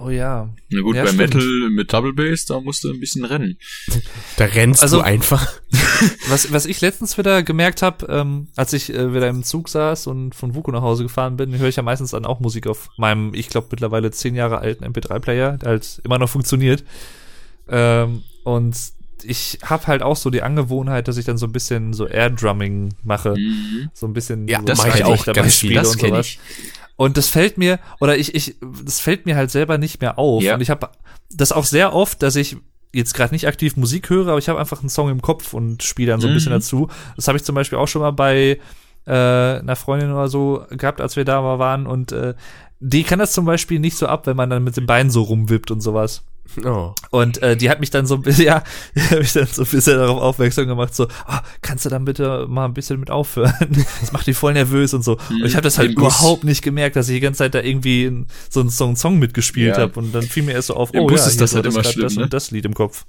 Oh 0.00 0.10
ja. 0.10 0.48
Na 0.70 0.80
gut, 0.80 0.94
Ja, 0.96 1.02
bei 1.02 1.08
stimmt. 1.08 1.34
Metal 1.34 1.70
mit 1.70 1.92
Double 1.92 2.12
Bass, 2.12 2.44
da 2.46 2.60
musst 2.60 2.84
du 2.84 2.90
ein 2.92 3.00
bisschen 3.00 3.24
rennen. 3.24 3.58
Da 4.36 4.44
rennst 4.44 4.82
Also- 4.82 4.98
du 4.98 5.02
einfach. 5.04 5.52
Was, 6.28 6.52
was 6.52 6.64
ich 6.66 6.80
letztens 6.80 7.18
wieder 7.18 7.42
gemerkt 7.42 7.82
habe, 7.82 8.06
ähm, 8.08 8.46
als 8.54 8.72
ich 8.72 8.94
äh, 8.94 9.12
wieder 9.12 9.28
im 9.28 9.42
Zug 9.42 9.68
saß 9.68 10.06
und 10.06 10.32
von 10.34 10.54
Vuko 10.54 10.70
nach 10.70 10.82
Hause 10.82 11.02
gefahren 11.02 11.36
bin, 11.36 11.58
höre 11.58 11.68
ich 11.68 11.74
ja 11.76 11.82
meistens 11.82 12.12
dann 12.12 12.24
auch 12.24 12.38
Musik 12.38 12.68
auf 12.68 12.88
meinem, 12.96 13.34
ich 13.34 13.48
glaube, 13.48 13.66
mittlerweile 13.72 14.12
zehn 14.12 14.36
Jahre 14.36 14.58
alten 14.58 14.84
MP3-Player, 14.84 15.58
der 15.58 15.68
halt 15.68 16.00
immer 16.04 16.18
noch 16.18 16.28
funktioniert. 16.28 16.84
Ähm, 17.68 18.22
und 18.44 18.76
ich 19.24 19.58
habe 19.64 19.88
halt 19.88 20.02
auch 20.02 20.16
so 20.16 20.30
die 20.30 20.42
Angewohnheit, 20.42 21.08
dass 21.08 21.16
ich 21.16 21.24
dann 21.24 21.36
so 21.38 21.46
ein 21.46 21.52
bisschen 21.52 21.92
so 21.92 22.06
Air-Drumming 22.06 22.94
mache. 23.02 23.34
Mhm. 23.36 23.90
So 23.92 24.06
ein 24.06 24.12
bisschen 24.12 24.46
Ja, 24.46 24.60
so 24.60 24.66
das 24.66 24.84
ich 24.86 25.04
auch 25.04 25.24
dabei 25.24 25.40
ganz 25.42 25.56
spiele 25.56 25.72
viel. 25.72 25.80
Das 25.82 25.88
und 25.96 26.00
sowas. 26.00 26.26
ich. 26.26 26.38
Und 26.98 27.16
das 27.16 27.28
fällt 27.28 27.56
mir, 27.58 27.78
oder 28.00 28.18
ich, 28.18 28.34
ich, 28.34 28.56
das 28.84 28.98
fällt 29.00 29.24
mir 29.24 29.36
halt 29.36 29.50
selber 29.52 29.78
nicht 29.78 30.00
mehr 30.00 30.18
auf. 30.18 30.42
Ja. 30.42 30.54
Und 30.54 30.60
ich 30.60 30.68
habe 30.68 30.88
das 31.32 31.52
auch 31.52 31.64
sehr 31.64 31.94
oft, 31.94 32.22
dass 32.22 32.34
ich 32.36 32.56
jetzt 32.92 33.14
gerade 33.14 33.32
nicht 33.32 33.46
aktiv 33.46 33.76
Musik 33.76 34.10
höre, 34.10 34.28
aber 34.28 34.38
ich 34.38 34.48
habe 34.48 34.58
einfach 34.58 34.80
einen 34.80 34.88
Song 34.88 35.08
im 35.08 35.22
Kopf 35.22 35.54
und 35.54 35.82
spiele 35.84 36.10
dann 36.10 36.20
so 36.20 36.26
ein 36.26 36.32
Mhm. 36.32 36.36
bisschen 36.36 36.52
dazu. 36.52 36.88
Das 37.16 37.28
habe 37.28 37.38
ich 37.38 37.44
zum 37.44 37.54
Beispiel 37.54 37.78
auch 37.78 37.86
schon 37.86 38.02
mal 38.02 38.10
bei 38.10 38.58
äh, 39.06 39.10
einer 39.12 39.76
Freundin 39.76 40.10
oder 40.12 40.28
so 40.28 40.66
gehabt, 40.70 41.00
als 41.00 41.14
wir 41.14 41.24
da 41.24 41.40
mal 41.40 41.58
waren. 41.60 41.86
Und 41.86 42.10
äh, 42.12 42.34
die 42.80 43.02
kann 43.02 43.18
das 43.18 43.32
zum 43.32 43.44
Beispiel 43.44 43.78
nicht 43.80 43.96
so 43.96 44.06
ab, 44.06 44.26
wenn 44.26 44.36
man 44.36 44.50
dann 44.50 44.64
mit 44.64 44.76
den 44.76 44.86
Beinen 44.86 45.10
so 45.10 45.22
rumwippt 45.22 45.70
und 45.70 45.80
sowas. 45.80 46.22
Oh. 46.64 46.94
Und 47.10 47.42
äh, 47.42 47.56
die 47.58 47.68
hat 47.68 47.78
mich 47.80 47.90
dann 47.90 48.06
so 48.06 48.14
ein 48.14 48.22
bisschen, 48.22 48.44
ja, 48.46 48.62
die 48.94 49.02
hat 49.02 49.18
mich 49.18 49.32
dann 49.34 49.46
so 49.46 49.62
ein 49.62 49.68
bisschen 49.68 49.98
darauf 49.98 50.20
aufmerksam 50.22 50.66
gemacht, 50.66 50.94
so, 50.94 51.06
ah, 51.26 51.42
kannst 51.60 51.84
du 51.84 51.90
dann 51.90 52.04
bitte 52.06 52.46
mal 52.48 52.64
ein 52.64 52.72
bisschen 52.74 52.98
mit 53.00 53.10
aufhören? 53.10 53.52
Das 54.00 54.12
macht 54.12 54.26
die 54.26 54.32
voll 54.34 54.54
nervös 54.54 54.94
und 54.94 55.02
so. 55.04 55.18
Und 55.28 55.44
ich 55.44 55.54
habe 55.54 55.62
das 55.62 55.76
halt 55.76 55.90
Im 55.90 55.94
Bus. 55.96 56.20
überhaupt 56.20 56.44
nicht 56.44 56.62
gemerkt, 56.62 56.96
dass 56.96 57.08
ich 57.08 57.16
die 57.16 57.20
ganze 57.20 57.38
Zeit 57.38 57.54
da 57.54 57.60
irgendwie 57.60 58.24
so, 58.48 58.60
einen- 58.60 58.70
so 58.70 58.86
einen 58.86 58.96
Song 58.96 59.18
mitgespielt 59.18 59.76
Ja. 59.76 59.82
habe. 59.82 59.98
Und 60.00 60.14
dann 60.14 60.22
fiel 60.22 60.42
mir 60.44 60.52
erst 60.52 60.68
so 60.68 60.74
auf, 60.74 60.94
Im 60.94 61.00
oh 61.02 61.06
Bus 61.08 61.20
ja, 61.20 61.26
ist 61.26 61.40
das 61.40 61.50
so 61.50 61.56
halt 61.56 61.66
immer 61.66 61.82
grad 61.82 61.92
schlimm, 61.92 62.04
das 62.04 62.16
ne? 62.16 62.22
und 62.22 62.32
das 62.32 62.50
Lied 62.50 62.64
im 62.64 62.74
Kopf. 62.74 63.04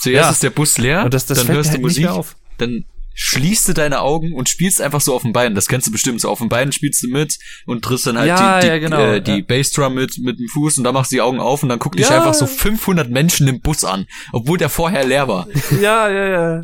Zuerst 0.00 0.24
Ja. 0.26 0.30
ist 0.30 0.42
der 0.42 0.50
Bus 0.50 0.78
leer, 0.78 1.04
Und 1.04 1.14
das, 1.14 1.26
das 1.26 1.38
dann 1.44 1.54
hörst 1.54 1.68
du 1.70 1.74
halt 1.74 1.84
nicht 1.84 2.00
Musik, 2.04 2.34
dann 2.58 2.84
schließt 3.16 3.66
du 3.68 3.72
deine 3.72 4.02
Augen 4.02 4.34
und 4.34 4.48
spielst 4.48 4.80
einfach 4.80 5.00
so 5.00 5.14
auf 5.14 5.22
dem 5.22 5.32
Bein. 5.32 5.54
Das 5.54 5.66
kennst 5.66 5.86
du 5.86 5.90
bestimmt. 5.90 6.20
So 6.20 6.28
auf 6.28 6.38
dem 6.38 6.48
Bein 6.48 6.70
spielst 6.70 7.02
du 7.02 7.08
mit 7.08 7.38
und 7.64 7.82
triffst 7.82 8.06
dann 8.06 8.18
halt 8.18 8.28
Ja, 8.28 8.60
die, 8.60 8.66
die, 8.66 8.72
ja, 8.72 8.78
genau, 8.78 9.00
äh, 9.00 9.20
die 9.20 9.38
ja. 9.38 9.40
Bassdrum 9.40 9.94
mit, 9.94 10.18
mit 10.18 10.38
dem 10.38 10.46
Fuß 10.48 10.78
und 10.78 10.84
dann 10.84 10.94
machst 10.94 11.10
du 11.10 11.16
die 11.16 11.22
Augen 11.22 11.40
auf 11.40 11.62
und 11.62 11.70
dann 11.70 11.78
guckt 11.78 11.98
dich 11.98 12.10
einfach 12.10 12.34
so 12.34 12.46
500 12.46 13.10
Menschen 13.10 13.48
im 13.48 13.60
Bus 13.60 13.84
an, 13.84 14.06
obwohl 14.32 14.58
der 14.58 14.68
vorher 14.68 15.04
leer 15.04 15.26
war. 15.28 15.48
Ja, 15.80 16.08
ja, 16.08 16.26
ja. 16.28 16.62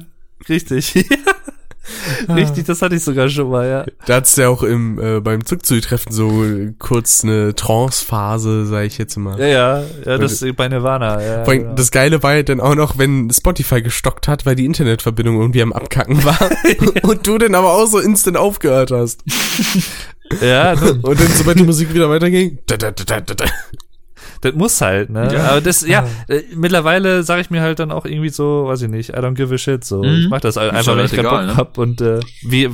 Richtig. 0.49 0.95
Richtig, 2.29 2.67
das 2.67 2.81
hatte 2.81 2.95
ich 2.95 3.03
sogar 3.03 3.29
schon 3.29 3.51
mal, 3.51 3.69
ja. 3.69 3.85
Da 4.07 4.17
hat's 4.17 4.37
ja 4.37 4.49
auch 4.49 4.63
im, 4.63 4.99
äh, 5.01 5.21
beim 5.21 5.45
Zugzutreffen 5.45 6.13
so 6.13 6.45
kurz 6.79 7.25
eine 7.25 7.55
Trance-Phase, 7.55 8.67
sag 8.67 8.85
ich 8.85 8.99
jetzt 8.99 9.17
mal. 9.17 9.39
Ja, 9.41 9.47
ja, 9.47 9.85
ja, 10.05 10.19
das 10.19 10.45
bei 10.57 10.69
Nirvana, 10.69 11.23
ja. 11.23 11.45
Vor 11.45 11.53
allem, 11.53 11.63
genau. 11.63 11.75
Das 11.75 11.91
Geile 11.91 12.23
war 12.23 12.35
ja 12.37 12.43
dann 12.43 12.61
auch 12.61 12.75
noch, 12.75 12.99
wenn 12.99 13.31
Spotify 13.31 13.83
gestockt 13.83 14.29
hat, 14.29 14.47
weil 14.47 14.55
die 14.55 14.65
Internetverbindung 14.65 15.41
irgendwie 15.41 15.63
am 15.63 15.73
Abkacken 15.73 16.25
war. 16.25 16.39
und 17.03 17.27
du 17.27 17.39
dann 17.39 17.55
aber 17.55 17.73
auch 17.73 17.87
so 17.87 17.99
instant 17.99 18.37
aufgehört 18.37 18.91
hast. 18.91 19.25
ja, 20.41 20.73
Und 20.73 21.21
dann, 21.21 21.29
sobald 21.35 21.59
die 21.59 21.65
Musik 21.65 21.93
wieder 21.93 22.09
weiterging, 22.09 22.59
da, 22.67 22.77
da, 22.77 22.93
da, 22.93 23.21
da, 23.21 23.35
da. 23.35 23.45
Das 24.43 24.55
muss 24.55 24.81
halt, 24.81 25.09
ne? 25.09 25.33
Ja. 25.33 25.45
Aber 25.51 25.61
das, 25.61 25.87
ja, 25.87 26.07
äh, 26.29 26.43
mittlerweile 26.55 27.23
sage 27.23 27.41
ich 27.41 27.51
mir 27.51 27.63
halt 27.63 27.79
dann 27.79 27.91
auch 27.93 28.05
irgendwie 28.05 28.29
so, 28.29 28.65
weiß 28.67 28.83
ich 28.83 28.89
nicht, 28.89 29.11
I 29.11 29.13
don't 29.15 29.35
give 29.35 29.55
a 29.55 29.57
shit, 29.57 29.85
so. 29.85 30.03
Mhm. 30.03 30.25
Ich 30.25 30.29
mach 30.29 30.41
das 30.41 30.57
halt 30.57 30.73
einfach, 30.73 30.97
wenn 30.97 31.05
ich 31.07 31.13
keinen 31.13 31.21
egal, 31.27 31.47
Bock 31.47 31.47
ne? 31.47 31.57
hab 31.57 31.79
und 31.79 32.01
äh, 32.01 32.19
wie, 32.43 32.69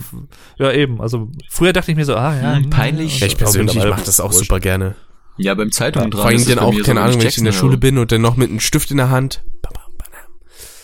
ja 0.59 0.73
eben, 0.73 1.01
also 1.01 1.31
früher 1.51 1.73
dachte 1.73 1.91
ich 1.93 1.97
mir 1.97 2.05
so, 2.07 2.17
ah 2.17 2.35
ja, 2.35 2.57
Hm, 2.57 2.65
hm, 2.65 2.71
peinlich. 2.71 3.21
Ja, 3.21 3.27
ich 3.27 3.37
persönlich 3.37 3.75
mittlerweile 3.75 3.95
mache 3.97 4.07
das 4.07 4.19
auch 4.19 4.33
wurscht. 4.33 4.47
super 4.49 4.61
gerne. 4.61 4.95
Ja, 5.37 5.55
beim 5.55 5.71
Zeitungen 5.71 6.11
dran. 6.11 6.23
Vor 6.23 6.31
allem 6.31 6.45
dann 6.47 6.59
auch, 6.59 6.73
so, 6.73 6.83
keine 6.83 7.01
wenn 7.01 7.07
Ahnung, 7.07 7.21
wenn 7.21 7.29
ich 7.29 7.39
in 7.39 7.45
der 7.45 7.53
Schule 7.53 7.77
bin 7.77 7.99
und 7.99 8.11
dann 8.11 8.23
noch 8.23 8.37
mit 8.37 8.49
einem 8.51 8.61
Stift 8.61 8.91
in 8.91 8.97
der 8.97 9.11
Hand. 9.11 9.45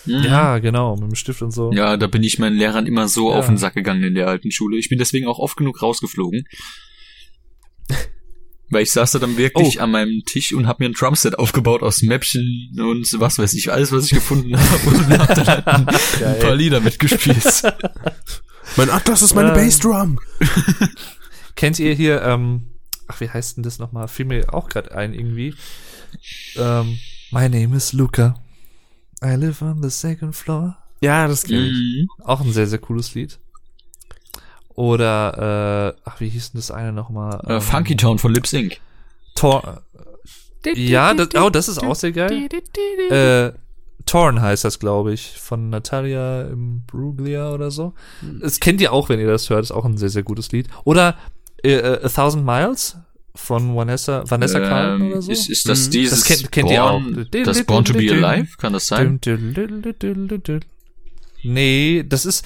Mhm. 0.07 0.23
Ja, 0.23 0.59
genau, 0.59 0.97
mit 0.97 1.05
dem 1.11 1.15
Stift 1.15 1.41
und 1.41 1.51
so. 1.51 1.73
Ja, 1.73 1.97
da 1.97 2.07
bin 2.09 2.23
ich 2.23 2.39
meinen 2.39 2.57
Lehrern 2.57 2.85
immer 2.87 3.09
so 3.09 3.31
Ja. 3.33 3.39
auf 3.39 3.47
den 3.47 3.57
Sack 3.57 3.73
gegangen 3.75 4.03
in 4.05 4.15
der 4.15 4.29
alten 4.29 4.51
Schule. 4.51 4.77
Ich 4.77 4.91
bin 4.91 4.99
deswegen 4.99 5.27
auch 5.27 5.39
oft 5.39 5.57
genug 5.57 5.81
rausgeflogen. 5.81 6.45
Weil 8.71 8.83
ich 8.83 8.93
saß 8.93 9.13
da 9.13 9.19
dann 9.19 9.37
wirklich 9.37 9.79
Oh. 9.79 9.83
an 9.83 9.91
meinem 9.91 10.23
Tisch 10.27 10.53
und 10.55 10.67
hab 10.67 10.81
mir 10.81 10.87
ein 10.87 10.95
Drumset 10.95 11.39
aufgebaut 11.39 11.83
aus 11.83 12.03
Mäppchen 12.03 12.71
und 12.79 13.21
was 13.21 13.39
weiß 13.39 13.53
ich, 13.55 13.71
alles, 13.71 13.93
was 13.93 14.07
ich 14.07 14.11
gefunden 14.13 14.57
habe 14.59 14.89
und 14.89 15.19
hab 15.19 15.35
dann 15.35 15.47
halt 15.47 15.67
ein, 15.67 15.89
ein 15.89 16.39
paar 16.41 16.55
Lieder 16.57 16.81
mitgespielt. 16.81 17.45
Mein 18.77 18.91
Atlas 18.91 19.21
ist 19.23 19.35
meine 19.35 19.49
Ja. 19.49 19.55
Bassdrum. 19.55 20.19
Kennt 21.57 21.79
ihr 21.79 21.95
hier, 21.95 22.23
ähm, 22.23 22.71
ach, 23.07 23.21
wie 23.21 23.29
heißt 23.29 23.57
denn 23.59 23.63
das 23.63 23.79
nochmal? 23.79 24.09
Fiel 24.09 24.25
mir 24.27 24.53
auch 24.55 24.69
gerade 24.69 24.93
ein 24.97 25.13
irgendwie. 25.15 25.55
Ähm, 26.57 26.99
My 27.31 27.49
name 27.49 27.77
is 27.77 27.93
Luca. 27.93 28.43
I 29.23 29.35
live 29.35 29.63
on 29.63 29.83
the 29.83 29.91
second 29.91 30.35
floor. 30.35 30.77
Ja, 31.01 31.29
das 31.29 31.45
kenn 31.45 31.65
ich. 31.67 31.73
Mhm. 31.73 32.09
Auch 32.25 32.41
ein 32.41 32.53
sehr, 32.53 32.67
sehr 32.67 32.79
cooles 32.79 33.15
Lied. 33.15 33.39
Oder, 34.75 35.95
äh, 35.97 36.01
ach, 36.05 36.21
wie 36.21 36.29
hieß 36.29 36.53
denn 36.53 36.59
das 36.59 36.71
eine 36.71 36.93
nochmal? 36.93 37.41
Äh, 37.47 37.61
Funky 37.61 37.97
Town 37.97 38.19
von 38.19 38.33
Lip 38.35 38.47
Sync. 38.47 38.79
Tor 39.35 39.83
ja, 40.75 41.13
das, 41.13 41.29
oh, 41.39 41.51
das 41.51 41.69
ist 41.69 41.83
auch 41.83 41.95
sehr 41.95 42.13
geil. 42.13 42.49
Äh, 43.11 43.53
Torn 44.07 44.41
heißt 44.41 44.65
das, 44.65 44.79
glaube 44.79 45.13
ich, 45.13 45.33
von 45.39 45.69
Natalia 45.71 46.43
Imbruglia 46.43 47.53
oder 47.53 47.71
so. 47.71 47.93
Das 48.41 48.61
kennt 48.61 48.81
ihr 48.81 48.93
auch, 48.93 49.09
wenn 49.11 49.21
ihr 49.21 49.27
das 49.27 49.51
hört, 49.51 49.63
ist 49.63 49.73
auch 49.73 49.85
ein 49.85 49.99
sehr, 49.99 50.09
sehr 50.09 50.23
gutes 50.23 50.53
Lied. 50.53 50.69
Oder 50.85 51.17
äh, 51.63 51.73
äh, 51.75 52.05
A 52.05 52.09
Thousand 52.09 52.45
Miles 52.47 52.97
von 53.35 53.75
Vanessa, 53.77 54.23
Vanessa 54.27 54.61
Carlton 54.61 55.03
Ähm, 55.07 55.13
oder 55.13 55.23
so. 55.23 55.33
ist, 55.33 55.51
ist 55.51 55.69
das 55.69 55.87
Mhm. 55.87 55.91
dieses 55.91 56.21
Das 56.21 56.29
kennt- 56.29 56.53
kennt 56.53 56.71
ihr 56.71 56.81
Born, 56.81 57.27
auch. 57.31 57.43
das 57.45 57.65
Born 57.65 57.85
to 57.85 57.93
be 57.93 58.11
Alive? 58.11 58.57
Kann 58.57 58.73
das 58.73 58.87
sein? 58.87 59.21
Nee, 61.45 62.05
das 62.09 62.25
ist, 62.27 62.45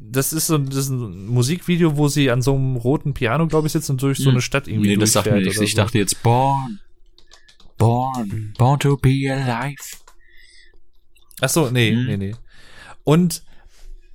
das 0.00 0.32
ist 0.32 0.46
so 0.46 0.58
das 0.58 0.76
ist 0.76 0.88
ein 0.90 1.26
Musikvideo, 1.26 1.96
wo 1.96 2.08
sie 2.08 2.30
an 2.30 2.42
so 2.42 2.54
einem 2.54 2.76
roten 2.76 3.14
Piano, 3.14 3.46
glaube 3.46 3.66
ich, 3.66 3.72
sitzt 3.72 3.90
und 3.90 4.00
durch 4.02 4.18
so 4.18 4.30
eine 4.30 4.40
Stadt 4.40 4.66
irgendwie 4.68 4.90
Nee, 4.90 4.96
das 4.96 5.12
sagt 5.12 5.30
mir 5.30 5.40
nichts. 5.40 5.60
Ich 5.60 5.72
so. 5.72 5.76
dachte 5.76 5.98
jetzt 5.98 6.22
Born. 6.22 6.80
Born. 7.76 8.54
Born 8.58 8.80
to 8.80 8.96
be 8.96 9.30
alive. 9.30 9.76
Ach 11.40 11.48
so, 11.48 11.70
nee, 11.70 11.92
Mhm. 11.92 12.06
nee, 12.06 12.16
nee. 12.16 12.34
Und 13.04 13.42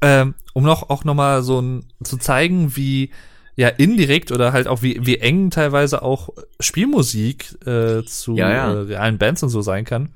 ähm, 0.01 0.35
um 0.53 0.64
noch 0.64 0.89
auch 0.89 1.03
noch 1.05 1.14
mal 1.15 1.41
so 1.43 1.61
ein, 1.61 1.85
zu 2.03 2.18
zeigen, 2.18 2.76
wie 2.76 3.11
ja 3.55 3.69
indirekt 3.69 4.31
oder 4.31 4.51
halt 4.51 4.68
auch 4.68 4.81
wie 4.81 4.99
wie 5.05 5.18
eng 5.19 5.49
teilweise 5.51 6.01
auch 6.01 6.30
Spielmusik 6.60 7.55
äh, 7.65 8.03
zu 8.03 8.35
Ja, 8.35 8.51
ja. 8.51 8.73
Äh, 8.73 8.77
realen 8.80 9.18
Bands 9.18 9.43
und 9.43 9.49
so 9.49 9.61
sein 9.61 9.85
kann. 9.85 10.10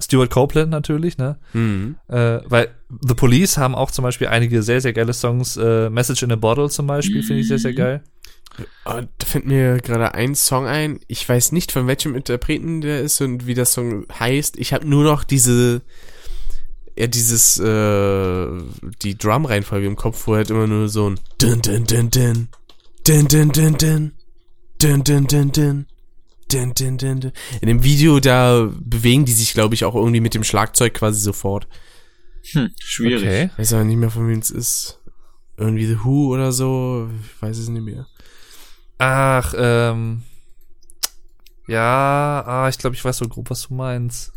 Stuart 0.00 0.30
Copeland 0.30 0.70
natürlich, 0.70 1.18
ne? 1.18 1.38
Mhm. 1.52 1.96
Äh, 2.08 2.40
weil 2.46 2.68
The 3.06 3.14
Police 3.14 3.58
haben 3.58 3.74
auch 3.74 3.90
zum 3.90 4.04
Beispiel 4.04 4.28
einige 4.28 4.62
sehr, 4.62 4.80
sehr 4.80 4.92
geile 4.92 5.12
Songs. 5.12 5.56
Äh, 5.56 5.90
Message 5.90 6.22
in 6.22 6.32
a 6.32 6.36
Bottle 6.36 6.70
zum 6.70 6.86
Beispiel 6.86 7.22
finde 7.22 7.40
ich 7.40 7.48
sehr, 7.48 7.58
sehr 7.58 7.74
geil. 7.74 8.02
Oh, 8.84 9.00
da 9.18 9.26
fällt 9.26 9.46
mir 9.46 9.78
gerade 9.78 10.14
ein 10.14 10.34
Song 10.34 10.66
ein. 10.66 11.00
Ich 11.06 11.28
weiß 11.28 11.52
nicht, 11.52 11.70
von 11.70 11.86
welchem 11.86 12.14
Interpreten 12.14 12.80
der 12.80 13.02
ist 13.02 13.20
und 13.20 13.46
wie 13.46 13.54
der 13.54 13.66
Song 13.66 14.06
heißt. 14.18 14.56
Ich 14.56 14.72
habe 14.72 14.88
nur 14.88 15.04
noch 15.04 15.24
diese, 15.24 15.82
ja, 16.96 17.06
dieses, 17.06 17.58
äh, 17.58 18.46
die 19.02 19.16
Drum-Reihenfolge 19.16 19.86
im 19.86 19.96
Kopf, 19.96 20.26
wo 20.26 20.32
er 20.32 20.38
halt 20.38 20.50
immer 20.50 20.66
nur 20.66 20.88
so 20.88 21.10
ein 21.10 21.20
dun 21.38 21.60
dun 21.62 21.84
dun 21.84 22.10
dun, 22.10 22.48
dun 23.06 23.28
dun 23.28 23.52
dun 23.52 23.78
dun, 23.78 24.12
dun 24.80 25.04
dun 25.04 25.26
dun 25.26 25.52
dun, 25.52 25.86
Dun 26.52 26.74
Dun 26.74 26.98
Dun 26.98 27.20
Dun. 27.20 27.32
In 27.60 27.68
dem 27.68 27.84
Video, 27.84 28.20
da 28.20 28.70
bewegen 28.80 29.24
die 29.24 29.32
sich, 29.32 29.52
glaube 29.52 29.74
ich, 29.74 29.84
auch 29.84 29.94
irgendwie 29.94 30.20
mit 30.20 30.34
dem 30.34 30.44
Schlagzeug 30.44 30.94
quasi 30.94 31.20
sofort. 31.20 31.68
Hm, 32.52 32.70
schwierig. 32.80 33.50
Weiß 33.56 33.72
aber 33.72 33.84
nicht 33.84 33.96
mehr, 33.96 34.10
von 34.10 34.28
wem 34.28 34.38
es 34.38 34.50
ist. 34.50 35.00
Irgendwie 35.56 35.86
The 35.86 36.04
Who 36.04 36.32
oder 36.32 36.52
so. 36.52 37.08
Ich 37.22 37.42
weiß 37.42 37.58
es 37.58 37.68
nicht 37.68 37.84
mehr. 37.84 38.06
Ach, 38.98 39.54
ähm. 39.56 40.22
Ja, 41.66 42.44
ah, 42.46 42.68
ich 42.68 42.78
glaube, 42.78 42.96
ich 42.96 43.04
weiß 43.04 43.18
so 43.18 43.28
grob, 43.28 43.50
was 43.50 43.68
du 43.68 43.74
meinst. 43.74 44.32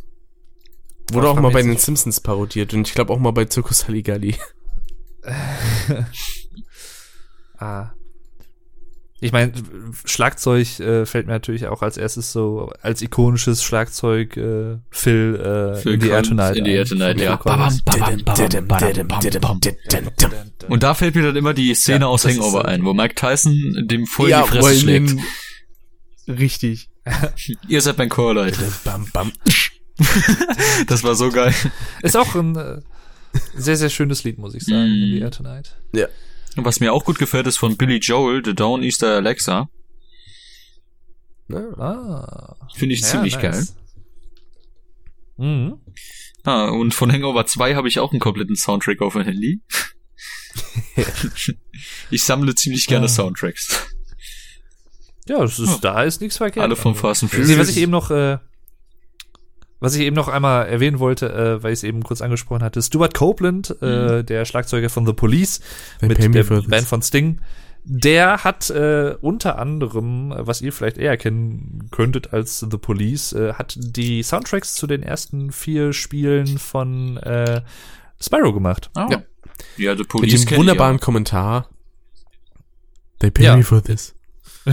Wurde 1.12 1.30
auch 1.30 1.40
mal 1.40 1.52
bei 1.52 1.62
den 1.62 1.78
Simpsons 1.78 2.20
parodiert 2.20 2.74
und 2.74 2.88
ich 2.88 2.94
glaube 2.94 3.14
auch 3.14 3.20
mal 3.20 3.32
bei 3.32 3.46
Zirkus 3.46 3.88
Halligalli. 3.88 4.36
Ah. 7.64 7.94
Ich 9.24 9.32
meine, 9.32 9.54
Schlagzeug 10.04 10.80
äh, 10.80 11.06
fällt 11.06 11.28
mir 11.28 11.34
natürlich 11.34 11.68
auch 11.68 11.84
als 11.84 11.96
erstes 11.98 12.32
so 12.32 12.72
als 12.82 13.04
ikonisches 13.04 13.62
Schlagzeug 13.64 14.36
äh, 14.36 14.78
Phil, 14.90 15.36
äh, 15.36 15.76
Phil 15.80 15.94
in 15.94 16.02
the 16.02 16.10
Air 16.10 16.24
Tonight. 16.24 16.56
In 16.58 16.66
the 16.66 16.72
Air. 16.72 16.86
Tonight, 16.86 17.20
ja. 17.22 17.40
Und 20.68 20.84
da 20.84 20.94
fällt 20.96 21.14
mir 21.16 21.22
dann 21.24 21.36
immer 21.36 21.54
die 21.54 21.74
Szene 21.76 22.02
Ja, 22.02 22.08
aus 22.08 22.26
Hangover 22.26 22.66
ein, 22.66 22.84
wo 22.84 22.94
Mike 22.94 23.14
Tyson 23.16 23.86
dem 23.88 24.08
voll 24.08 24.26
in 24.28 24.32
Ja, 24.32 24.42
die 24.44 24.50
Fresse 24.50 24.80
schlägt. 24.80 25.10
den- 25.12 26.36
Richtig. 26.38 26.90
Ihr 27.68 27.82
seid 27.82 27.98
mein 27.98 28.10
Chor, 28.10 28.34
Leute. 28.34 28.60
Bam, 28.84 29.08
bam. 29.14 29.32
Das 30.88 31.04
war 31.04 31.14
so 31.14 31.30
geil. 31.30 31.54
Ist 32.02 32.18
auch 32.18 32.34
ein 32.34 32.56
äh, 32.56 32.80
sehr, 33.56 33.78
sehr 33.78 33.90
schönes 33.90 34.24
Lied, 34.24 34.40
muss 34.40 34.56
ich 34.56 34.64
sagen, 34.64 34.88
in 34.88 35.12
the 35.12 35.20
Air 35.20 35.30
Tonight. 35.32 35.76
Ja. 35.94 36.08
Was 36.56 36.80
mir 36.80 36.92
auch 36.94 37.06
gut 37.06 37.18
gefällt, 37.20 37.48
ist 37.48 37.58
von 37.58 37.78
Billy 37.78 37.98
Joel, 37.98 38.44
The 38.44 38.54
Down 38.54 38.84
Easter 38.84 39.16
Alexa. 39.16 39.70
Na, 41.48 41.60
Ah. 41.78 42.56
Finde 42.76 42.96
ich 42.96 43.02
Ja, 43.02 43.08
ziemlich 43.08 43.40
geil. 43.40 43.52
nice. 43.52 43.76
Mhm. 45.38 45.80
Ah, 46.44 46.70
und 46.70 46.94
von 46.94 47.12
Hangover 47.12 47.46
2 47.46 47.76
habe 47.76 47.88
ich 47.88 48.00
auch 48.00 48.12
einen 48.12 48.20
kompletten 48.20 48.56
Soundtrack 48.56 49.02
auf 49.02 49.14
dem 49.14 49.24
Handy. 49.24 49.62
ich 52.12 52.24
sammle 52.24 52.56
ziemlich 52.56 52.88
gerne 52.88 53.06
Ah. 53.06 53.10
Soundtracks. 53.10 53.88
Ja, 55.28 55.40
das 55.40 55.60
ist, 55.60 55.70
Ja. 55.70 55.78
da 55.82 56.04
ist 56.04 56.20
nichts 56.22 56.38
verkehrt. 56.38 56.64
Alle 56.64 56.76
vom 56.76 56.92
Also, 56.94 57.02
Fast 57.02 57.24
and 57.24 57.34
Nee, 57.34 57.40
was 57.40 57.48
Furious. 57.50 57.70
ich 57.70 57.78
eben 57.78 57.92
noch, 57.92 58.12
äh, 58.12 58.38
was 59.82 59.96
ich 59.96 60.02
eben 60.04 60.16
noch 60.16 60.30
einmal 60.30 60.68
erwähnen 60.68 61.00
wollte, 61.00 61.34
äh, 61.34 61.62
weil 61.64 61.74
ich 61.74 61.80
es 61.80 61.84
eben 61.84 62.04
kurz 62.04 62.22
angesprochen 62.22 62.64
hatte, 62.64 62.82
Stuart 62.82 63.14
Copeland, 63.14 63.82
äh, 63.82 64.24
der 64.24 64.46
Schlagzeuger 64.46 64.90
von 64.90 65.06
The 65.06 65.12
Police, 65.14 65.60
They 66.00 66.08
mit 66.08 66.18
der. 66.20 66.44
Band 66.44 66.88
von 66.88 67.02
Sting, 67.02 67.42
der 67.84 68.44
hat 68.44 68.70
äh, 68.70 69.16
unter 69.22 69.58
anderem, 69.58 70.32
äh, 70.32 70.46
was 70.48 70.62
ihr 70.62 70.72
vielleicht 70.72 70.98
eher 70.98 71.18
kennen 71.18 71.90
könntet 71.92 72.32
als 72.32 72.60
The 72.60 72.78
Police, 72.78 73.34
äh, 73.34 73.54
hat 73.54 73.74
die 73.78 74.22
Soundtracks 74.24 74.76
zu 74.76 74.86
den 74.88 75.02
ersten 75.04 75.52
vier 75.52 75.92
Spielen 75.94 76.60
von 76.60 77.18
äh, 77.18 77.62
Spyro 78.22 78.54
gemacht. 78.54 78.92
Ah. 78.94 79.08
Ja. 79.10 79.24
Ja, 79.78 79.94
The 79.94 80.00
Mit 80.00 80.08
Police 80.10 80.42
dem 80.42 80.46
kenn 80.46 80.54
ich 80.54 80.60
wunderbaren. 80.60 81.00
Kommentar. 81.00 81.70
They 83.20 83.32
pay 83.32 83.44
Ja. 83.46 83.58
me 83.58 83.64
for 83.64 83.82
this. 83.84 84.14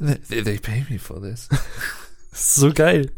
They, 0.00 0.42
they 0.42 0.58
pay 0.58 0.84
me 0.88 0.98
for 0.98 1.20
this. 1.20 1.48
so 2.32 2.72
geil. 2.72 3.10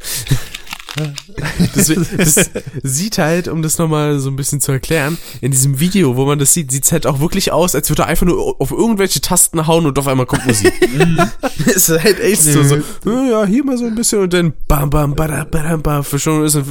Das, 1.74 1.92
das 2.16 2.50
sieht 2.82 3.18
halt, 3.18 3.48
um 3.48 3.62
das 3.62 3.78
nochmal 3.78 4.18
so 4.18 4.28
ein 4.30 4.36
bisschen 4.36 4.60
zu 4.60 4.72
erklären, 4.72 5.16
in 5.40 5.50
diesem 5.50 5.80
Video, 5.80 6.16
wo 6.16 6.26
man 6.26 6.38
das 6.38 6.52
sieht, 6.52 6.70
sieht's 6.70 6.92
halt 6.92 7.06
auch 7.06 7.20
wirklich 7.20 7.50
aus, 7.52 7.74
als 7.74 7.88
würde 7.88 8.02
er 8.02 8.08
einfach 8.08 8.26
nur 8.26 8.60
auf 8.60 8.70
irgendwelche 8.70 9.20
Tasten 9.20 9.66
hauen 9.66 9.86
und 9.86 9.98
auf 9.98 10.06
einmal 10.06 10.26
kommt 10.26 10.46
Musik. 10.46 10.72
ist 11.66 11.88
halt 11.88 12.20
echt 12.20 12.42
so, 12.42 12.62
so, 12.62 12.76
"Ja, 13.06 13.24
ja, 13.24 13.46
hier 13.46 13.64
mal 13.64 13.78
so 13.78 13.86
ein 13.86 13.94
bisschen 13.94 14.20
und 14.20 14.32
dann 14.32 14.52
bam, 14.68 14.90
bam, 14.90 15.14
bada, 15.14 15.44
bada, 15.44 15.76
bam, 15.76 16.04
für 16.04 16.18
schon 16.18 16.44
ist 16.44 16.56
ein, 16.56 16.64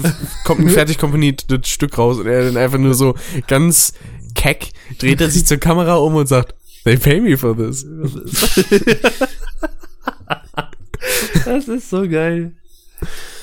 kommt 0.43 0.61
ein 0.61 0.69
fertig 0.81 0.97
komponiertes 0.99 1.67
Stück 1.67 1.97
raus 1.97 2.17
und 2.19 2.27
er 2.27 2.45
dann 2.45 2.57
einfach 2.57 2.77
nur 2.77 2.93
so 2.93 3.15
ganz 3.47 3.93
keck 4.35 4.69
dreht 4.99 5.19
er 5.21 5.29
sich 5.29 5.45
zur 5.45 5.57
Kamera 5.57 5.95
um 5.95 6.15
und 6.15 6.27
sagt, 6.27 6.55
they 6.83 6.97
pay 6.97 7.19
me 7.19 7.37
for 7.37 7.55
this. 7.55 7.85
Das 11.45 11.67
ist 11.67 11.89
so 11.89 12.07
geil. 12.07 12.53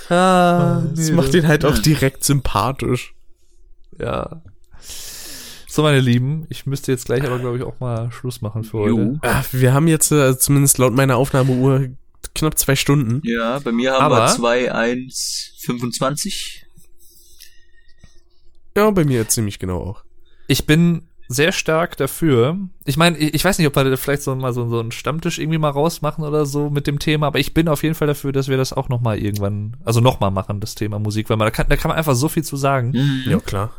Ah, 0.09 0.83
Das 0.95 1.11
macht 1.11 1.35
ihn 1.35 1.47
halt 1.47 1.65
auch 1.65 1.79
direkt 1.79 2.25
sympathisch. 2.25 3.15
Ja. 4.01 4.43
So, 5.67 5.83
meine 5.83 6.01
Lieben, 6.01 6.47
ich 6.49 6.67
müsste 6.67 6.93
jetzt 6.93 7.07
gleich 7.07 7.23
aber, 7.25 7.39
glaube 7.39 7.59
ich, 7.59 7.63
auch 7.63 7.79
mal 7.79 8.11
Schluss 8.11 8.41
machen 8.41 8.65
für 8.65 8.79
heute. 8.79 9.19
Ah, 9.23 9.43
Wir 9.53 9.73
haben 9.75 9.87
jetzt 9.87 10.11
äh, 10.11 10.37
zumindest 10.39 10.79
laut 10.79 10.95
meiner 10.95 11.17
Aufnahmeuhr 11.17 11.89
knapp 12.35 12.59
zwei 12.59 12.75
Stunden. 12.77 13.21
Ja, 13.25 13.59
bei 13.59 13.73
mir 13.73 13.93
haben 13.93 14.05
Aber- 14.13 14.27
wir 14.27 14.35
2, 14.35 14.73
1, 14.73 15.55
25. 15.61 16.65
Ja, 18.77 18.91
bei 18.91 19.05
mir 19.05 19.29
ziemlich 19.29 19.59
genau 19.59 19.81
auch. 19.83 20.05
Ich 20.47 20.67
bin 20.67 21.08
sehr 21.29 21.53
stark 21.53 21.97
dafür. 21.99 22.57
Ich 22.87 22.97
meine, 22.97 23.19
ich 23.19 23.45
weiß 23.45 23.59
nicht, 23.59 23.67
ob 23.69 23.77
wir 23.77 23.85
da 23.85 23.97
vielleicht 23.97 24.23
so 24.23 24.35
mal 24.35 24.53
so, 24.55 24.67
so 24.69 24.81
einen 24.81 24.93
Stammtisch 24.93 25.39
irgendwie 25.39 25.59
mal 25.59 25.69
rausmachen 25.71 26.25
oder 26.25 26.47
so 26.47 26.71
mit 26.71 26.87
dem 26.87 26.99
Thema, 26.99 27.27
aber 27.27 27.39
ich 27.39 27.53
bin 27.53 27.69
auf 27.69 27.83
jeden 27.83 27.95
Fall 27.95 28.09
dafür, 28.09 28.33
dass 28.33 28.49
wir 28.49 28.57
das 28.57 28.73
auch 28.73 28.89
noch 28.89 29.01
mal 29.03 29.19
irgendwann, 29.19 29.77
also 29.85 30.01
noch 30.01 30.21
mal 30.21 30.31
machen, 30.31 30.61
das 30.61 30.75
Thema 30.75 30.99
Musik, 30.99 31.29
weil 31.29 31.37
man 31.37 31.47
da 31.47 31.51
kann, 31.51 31.67
da 31.69 31.77
kann 31.77 31.91
man 31.91 31.99
einfach 31.99 32.15
so 32.15 32.29
viel 32.31 32.45
zu 32.45 32.57
sagen. 32.57 32.93
Mhm. 32.93 33.31
Ja, 33.31 33.39
klar. 33.41 33.73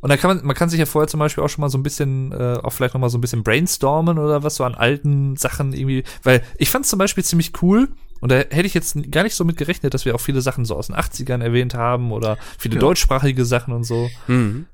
Und 0.00 0.08
da 0.08 0.16
kann 0.16 0.34
man, 0.34 0.46
man 0.46 0.56
kann 0.56 0.70
sich 0.70 0.78
ja 0.80 0.86
vorher 0.86 1.08
zum 1.08 1.20
Beispiel 1.20 1.44
auch 1.44 1.48
schon 1.50 1.60
mal 1.60 1.68
so 1.68 1.76
ein 1.76 1.82
bisschen, 1.82 2.32
äh, 2.32 2.58
auch 2.62 2.70
vielleicht 2.72 2.94
noch 2.94 3.00
mal 3.02 3.10
so 3.10 3.18
ein 3.18 3.20
bisschen 3.20 3.42
brainstormen 3.42 4.18
oder 4.18 4.42
was 4.42 4.56
so 4.56 4.64
an 4.64 4.74
alten 4.74 5.36
Sachen 5.36 5.74
irgendwie, 5.74 6.04
weil 6.22 6.42
ich 6.56 6.70
fand 6.70 6.86
zum 6.86 6.98
Beispiel 6.98 7.22
ziemlich 7.22 7.52
cool 7.60 7.88
und 8.20 8.32
da 8.32 8.36
hätte 8.36 8.62
ich 8.66 8.72
jetzt 8.72 8.96
gar 9.10 9.24
nicht 9.24 9.34
so 9.34 9.44
mit 9.44 9.58
gerechnet, 9.58 9.92
dass 9.92 10.06
wir 10.06 10.14
auch 10.14 10.20
viele 10.20 10.40
Sachen 10.40 10.64
so 10.64 10.74
aus 10.74 10.86
den 10.86 10.96
80ern 10.96 11.42
erwähnt 11.42 11.74
haben 11.74 12.12
oder 12.12 12.38
viele 12.58 12.76
Ja. 12.76 12.80
deutschsprachige 12.80 13.44
Sachen 13.44 13.74
und 13.74 13.84
so. 13.84 14.08
Mhm. 14.26 14.64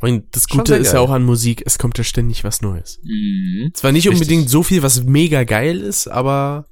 Und 0.00 0.36
das 0.36 0.46
Gute 0.48 0.76
ist 0.76 0.92
ja 0.92 1.00
auch 1.00 1.10
an 1.10 1.24
Musik, 1.24 1.62
es 1.66 1.78
kommt 1.78 1.98
ja 1.98 2.04
ständig 2.04 2.44
was 2.44 2.62
Neues. 2.62 3.00
Mhm. 3.02 3.72
Zwar 3.74 3.90
nicht 3.92 4.06
Richtig. 4.06 4.20
unbedingt 4.22 4.48
so 4.48 4.62
viel, 4.62 4.82
was 4.82 5.02
mega 5.02 5.42
geil 5.44 5.80
ist, 5.80 6.06
aber 6.06 6.66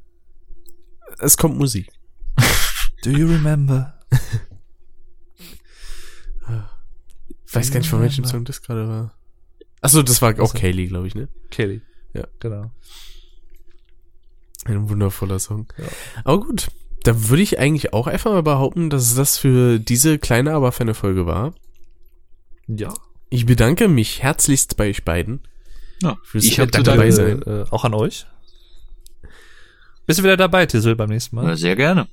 es 1.19 1.37
kommt 1.37 1.59
Musik. 1.59 1.89
Do 3.03 3.11
you 3.11 3.27
remember? 3.27 3.95
Ich 7.49 7.55
weiß 7.55 7.71
gar 7.71 7.79
nicht, 7.81 7.89
von 7.89 8.01
welchem 8.03 8.25
Song 8.25 8.45
das 8.45 8.61
gerade 8.63 8.89
war. 8.89 9.15
Achso, 9.81 10.03
das 10.03 10.21
war 10.21 10.35
auch 10.35 10.39
Also- 10.41 10.59
Kaylee, 10.59 10.87
glaube 10.87 11.07
ich, 11.07 11.15
ne? 11.15 11.29
Kelly. 11.51 11.81
Ja. 12.13 12.27
Genau. 12.41 12.71
Ein 14.65 14.89
wundervoller 14.89 15.39
Song. 15.39 15.67
Ja. 15.79 15.85
Aber 16.25 16.41
gut, 16.45 16.69
da 17.05 17.29
würde 17.29 17.43
ich 17.43 17.59
eigentlich 17.59 17.93
auch 17.93 18.07
einfach 18.09 18.33
mal 18.33 18.43
behaupten, 18.43 18.91
dass 18.91 19.15
das 19.15 19.39
für 19.39 19.79
diese 19.79 20.19
kleine, 20.19 20.53
aber 20.55 20.73
feine 20.73 20.95
Folge 20.95 21.25
war. 21.25 21.55
Ja. 22.67 22.93
Ich 23.29 23.47
bedanke 23.47 23.89
mich 23.89 24.23
herzlichst 24.23 24.77
bei 24.77 24.89
euch 24.91 25.05
beiden. 25.05 25.41
Ja, 26.03 26.17
Fürs 26.25 26.45
ich 26.45 26.55
zu 26.57 26.67
dabei 26.67 27.11
sein. 27.11 27.43
Äh, 27.43 27.65
auch 27.71 27.85
an 27.85 27.95
euch. 27.95 28.27
Bist 30.07 30.19
du 30.21 30.23
wieder 30.23 30.37
dabei, 30.37 30.67
Tissel, 30.67 30.95
beim 30.95 31.09
nächsten 31.09 31.35
Mal? 31.37 31.49
Ja, 31.49 31.57
Sehr 31.57 31.75
gerne. 31.75 32.07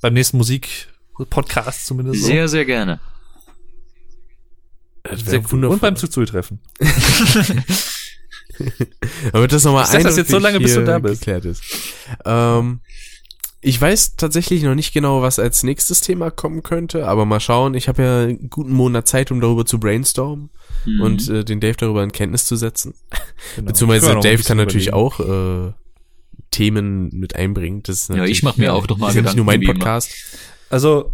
Beim 0.00 0.14
nächsten 0.14 0.38
Musik-Podcast 0.38 1.86
zumindest. 1.86 2.22
so. 2.22 2.26
Sehr, 2.26 2.48
sehr 2.48 2.64
gerne. 2.64 3.00
Das 5.02 5.20
sehr 5.20 5.42
cool. 5.52 5.64
Und 5.66 5.80
beim 5.82 5.96
Zuzui-Treffen. 5.96 6.60
Damit 9.32 9.52
das 9.52 9.64
nochmal 9.64 9.84
Ich 9.84 9.90
sag 9.90 10.02
das 10.02 10.16
jetzt 10.16 10.30
so 10.30 10.38
lange, 10.38 10.60
bis 10.60 10.72
du 10.74 10.80
hier 10.80 10.86
da 10.86 10.98
bist. 10.98 11.20
geklärt 11.20 11.44
ist. 11.44 11.62
Ähm, 12.24 12.80
ich 13.64 13.80
weiß 13.80 14.16
tatsächlich 14.16 14.62
noch 14.62 14.74
nicht 14.74 14.92
genau, 14.92 15.22
was 15.22 15.38
als 15.38 15.62
nächstes 15.62 16.00
Thema 16.00 16.30
kommen 16.30 16.62
könnte, 16.62 17.06
aber 17.08 17.24
mal 17.24 17.40
schauen. 17.40 17.74
Ich 17.74 17.88
habe 17.88 18.02
ja 18.02 18.22
einen 18.24 18.50
guten 18.50 18.72
Monat 18.72 19.08
Zeit, 19.08 19.30
um 19.30 19.40
darüber 19.40 19.64
zu 19.66 19.78
brainstormen 19.80 20.50
Mhm. 20.86 21.00
und 21.00 21.28
äh, 21.30 21.44
den 21.44 21.60
Dave 21.60 21.76
darüber 21.78 22.02
in 22.02 22.12
Kenntnis 22.12 22.44
zu 22.44 22.56
setzen. 22.56 22.94
Genau. 23.56 23.68
Beziehungsweise 23.68 24.10
ein 24.12 24.20
Dave 24.20 24.42
kann 24.42 24.56
natürlich 24.56 24.88
überlegen. 24.88 25.06
auch 25.06 25.68
äh, 25.68 25.72
Themen 26.50 27.08
mit 27.12 27.36
einbringen. 27.36 27.82
Das 27.82 28.02
ist 28.02 28.08
Ja, 28.10 28.24
ich 28.24 28.42
mach 28.42 28.56
mir 28.56 28.74
auch 28.74 28.86
noch 28.88 28.98
mal 28.98 29.08
ist 29.08 29.16
ja 29.16 29.22
nicht 29.22 29.36
nur 29.36 29.44
mein 29.44 29.60
Gedanken. 29.60 29.80
Podcast. 29.80 30.10
Also, 30.70 31.12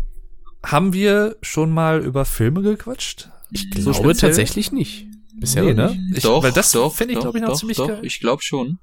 haben 0.64 0.92
wir 0.92 1.36
schon 1.42 1.70
mal 1.70 2.00
über 2.04 2.24
Filme 2.24 2.62
gequatscht? 2.62 3.30
Ich 3.50 3.68
So 3.76 3.90
glaube 3.92 4.10
speziell? 4.10 4.30
tatsächlich 4.30 4.72
nicht. 4.72 5.06
Bisher 5.38 5.62
Nee, 5.64 5.74
ne? 5.74 5.90
nicht. 6.08 6.18
Ich, 6.18 6.22
doch, 6.24 6.42
weil 6.42 6.52
das 6.52 6.72
doch, 6.72 6.94
finde 6.94 7.12
ich, 7.14 7.18
doch, 7.18 7.24
glaube 7.24 7.38
ich, 7.38 7.42
noch 7.42 7.50
doch, 7.50 7.58
ziemlich 7.58 7.76
doch, 7.78 7.88
geil. 7.88 8.00
Ich 8.02 8.20
glaube 8.20 8.42
schon. 8.42 8.78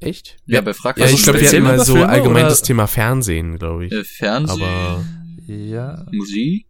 Echt? 0.00 0.36
Ja, 0.46 0.60
bei 0.60 0.74
Frag 0.74 0.96
Ja, 0.98 1.04
was 1.04 1.12
ich 1.12 1.22
glaube, 1.22 1.40
wir 1.40 1.46
speziell 1.48 1.62
hatten 1.62 1.68
mal 1.70 1.74
über 1.76 1.84
so 1.84 1.92
Filme, 1.94 2.08
allgemein 2.08 2.42
oder? 2.42 2.48
das 2.50 2.62
Thema 2.62 2.86
Fernsehen, 2.86 3.58
glaube 3.58 3.86
ich. 3.86 3.92
äh, 3.92 4.04
Fernsehen, 4.04 4.62
Aber 4.62 5.04
Ja. 5.46 6.06
Musik. 6.12 6.66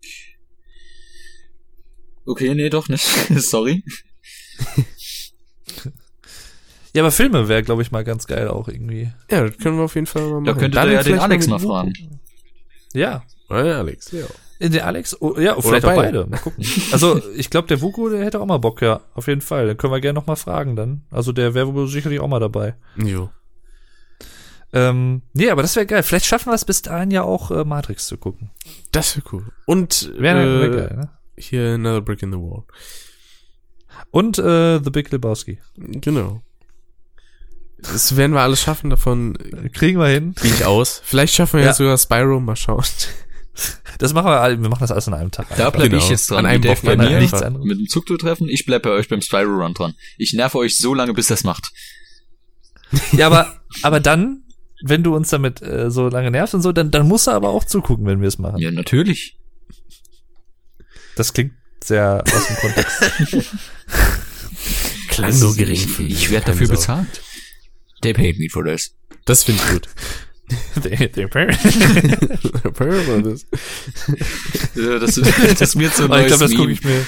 Okay, 2.25 2.55
nee, 2.55 2.69
doch 2.71 2.89
nicht. 2.89 3.05
Sorry. 3.37 3.83
Ja, 6.95 7.03
aber 7.03 7.13
Filme 7.13 7.49
wäre, 7.49 7.63
glaube 7.63 7.83
ich, 7.83 7.93
mal 7.93 8.03
ganz 8.03 8.27
geil 8.27 8.49
auch 8.49 8.67
irgendwie. 8.67 9.13
ja, 9.31 9.47
das 9.47 9.59
können 9.59 9.77
wir 9.77 9.85
auf 9.85 9.95
jeden 9.95 10.07
Fall 10.07 10.23
mal 10.23 10.41
machen. 10.41 10.45
Da 10.47 10.53
könntet 10.55 10.75
Dann 10.77 10.89
ihr 10.89 10.95
ja 10.95 11.03
den 11.03 11.19
Alex 11.19 11.47
mal 11.47 11.59
fragen. 11.59 11.93
Ja. 12.95 13.25
Ja, 13.51 13.57
Alex, 13.79 14.11
ja. 14.11 14.25
Äh, 14.59 14.71
Der 14.71 14.87
Alex, 14.87 15.17
oh, 15.21 15.39
ja, 15.39 15.61
vielleicht 15.61 15.85
auch 15.85 15.95
beide. 15.95 16.25
beide. 16.25 16.27
Mal 16.31 16.39
gucken. 16.39 16.65
Also, 16.93 17.21
ich 17.35 17.51
glaube, 17.51 17.69
der 17.69 17.81
Vuko, 17.81 18.09
der 18.09 18.25
hätte 18.25 18.41
auch 18.41 18.47
mal 18.47 18.59
Bock, 18.59 18.83
ja. 18.83 19.01
Auf 19.15 19.27
jeden 19.29 19.41
Fall. 19.41 19.67
Dann 19.67 19.77
können 19.77 19.93
wir 19.93 20.01
gerne 20.01 20.19
noch 20.19 20.27
mal 20.27 20.37
fragen 20.37 20.75
dann. 20.77 21.03
Also, 21.11 21.33
der 21.33 21.55
wäre 21.55 21.73
wohl 21.75 21.87
sicherlich 21.89 22.21
auch 22.21 22.29
mal 22.29 22.41
dabei. 22.41 22.75
Jo. 22.97 23.31
Ähm, 24.73 25.23
nee, 25.33 25.49
aber 25.51 25.63
das 25.63 25.77
wäre 25.77 25.87
geil. 25.87 26.03
Vielleicht 26.03 26.27
schaffen 26.27 26.51
wir 26.51 26.55
es 26.55 26.65
bis 26.65 26.83
dahin 26.83 27.11
ja 27.11 27.23
auch, 27.23 27.51
äh, 27.51 27.65
Matrix 27.65 28.07
zu 28.07 28.19
gucken. 28.19 28.51
Das 28.93 29.17
wäre 29.17 29.27
cool. 29.33 29.47
Und 29.65 30.13
Wäre 30.19 30.43
äh, 30.43 30.61
wär 30.61 30.69
geil, 30.71 30.97
ne? 30.97 31.09
hier 31.39 31.75
Another 31.75 32.03
Brick 32.03 32.23
in 32.23 32.33
the 32.33 32.39
Wall. 32.39 32.65
Und 34.11 34.39
äh, 34.39 34.79
The 34.83 34.91
Big 34.91 35.11
Lebowski. 35.11 35.59
Genau. 35.77 36.43
Das 37.81 38.17
werden 38.17 38.33
wir 38.33 38.41
alles 38.41 38.61
schaffen, 38.61 38.91
davon 38.91 39.39
Kriegen 39.73 39.99
wir 40.01 40.09
hin. 40.09 40.35
gehe 40.43 40.51
ich 40.51 40.65
aus. 40.67 41.01
Vielleicht 41.05 41.35
schaffen 41.35 41.55
wir 41.59 41.61
Ja. 41.61 41.69
ja 41.69 41.75
sogar 41.75 41.97
Spyro, 41.97 42.41
mal 42.41 42.57
schauen. 42.57 42.85
Das 43.99 44.13
machen 44.13 44.27
wir, 44.27 44.41
alle- 44.41 44.61
wir 44.63 44.69
machen 44.69 44.81
das 44.83 44.93
alles 44.93 45.09
an 45.09 45.15
einem 45.15 45.31
Tag. 45.31 45.47
Da 45.57 45.71
bleib 45.71 45.91
Genau. 45.91 46.03
ich 46.03 46.09
jetzt 46.11 46.31
dran. 46.31 46.39
An 46.41 46.47
einem 46.47 46.63
dürft 46.63 46.83
bei 46.83 46.93
Wochenende 46.93 47.15
mir 47.15 47.21
nichts 47.21 47.43
anderes. 47.43 47.67
mit 47.67 47.79
dem 47.79 47.89
Zugtour-Treffen. 47.89 48.49
Ich 48.49 48.65
bleib 48.67 48.83
bei 48.83 48.91
euch 48.91 49.09
beim 49.09 49.21
Spyro 49.21 49.63
Run 49.63 49.75
dran. 49.75 49.95
Ich 50.17 50.33
nerve 50.35 50.59
euch 50.59 50.77
so 50.79 50.95
lange, 50.95 51.15
bis 51.15 51.27
das 51.27 51.43
macht. 51.45 51.71
Ja, 53.13 53.27
aber, 53.27 53.61
aber 53.83 54.01
dann, 54.01 54.45
wenn 54.85 55.03
du 55.03 55.15
uns 55.17 55.31
damit 55.31 55.61
äh, 55.63 55.91
so 55.91 56.09
lange 56.09 56.31
nervst 56.31 56.55
und 56.55 56.63
so, 56.63 56.71
dann, 56.73 56.91
dann 56.91 57.09
musst 57.09 57.27
du 57.27 57.33
aber 57.33 57.49
auch 57.49 57.65
zugucken, 57.65 58.07
wenn 58.07 58.21
wir 58.21 58.29
es 58.29 58.39
machen. 58.39 58.59
Ja, 58.61 58.71
natürlich. 58.71 59.39
Das 61.17 61.33
klingt 61.33 61.53
sehr 61.83 62.23
aus 62.33 62.47
dem 62.47 62.57
Kontext. 62.57 63.03
Klang 65.09 65.27
Also, 65.27 65.47
nur 65.47 65.57
gering. 65.57 65.75
Ich, 65.75 65.99
ich 66.01 66.31
werde 66.31 66.47
dafür 66.53 66.69
bezahlt. 66.69 67.23
They 68.03 68.13
paid 68.13 68.39
me 68.39 68.49
for 68.51 68.65
this. 68.65 68.95
Das 69.25 69.43
finde 69.45 69.63
ich 69.65 69.71
gut. 69.73 69.89
das. 73.23 73.47
Ja, 74.75 74.99
das, 74.99 75.15
das 75.59 75.79
wird 75.79 75.95
so 75.95 76.05
ein 76.05 76.11
Oh, 76.11 76.15
ich 76.15 76.21
neues 76.21 76.27
glaube, 76.29 76.45
das 76.45 76.55
gucke 76.55 76.71
ich 76.71 76.85
mir. 76.85 77.05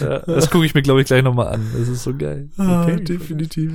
Ja, 0.00 0.20
das 0.20 0.48
gucke 0.48 0.64
ich 0.64 0.74
mir, 0.74 0.82
glaube 0.82 1.00
ich, 1.00 1.06
gleich 1.08 1.24
nochmal 1.24 1.48
an. 1.48 1.66
Das 1.76 1.88
ist 1.88 2.04
so 2.04 2.14
geil. 2.14 2.48
Ah, 2.56 2.86
definitiv. 2.86 3.72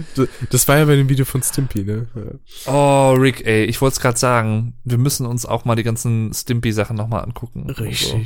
Das 0.49 0.67
war 0.69 0.77
ja 0.77 0.85
bei 0.85 0.95
dem 0.95 1.09
Video 1.09 1.25
von 1.25 1.43
Stimpy, 1.43 1.83
ne? 1.83 2.07
Ja. 2.15 2.71
Oh, 2.71 3.11
Rick, 3.13 3.45
ey, 3.45 3.65
ich 3.65 3.81
wollte 3.81 3.95
es 3.95 3.99
gerade 3.99 4.17
sagen. 4.17 4.75
Wir 4.85 4.97
müssen 4.97 5.25
uns 5.25 5.45
auch 5.45 5.65
mal 5.65 5.75
die 5.75 5.83
ganzen 5.83 6.33
Stimpy-Sachen 6.33 6.95
nochmal 6.95 7.23
angucken. 7.23 7.63
und 7.63 7.75
So. 7.77 8.21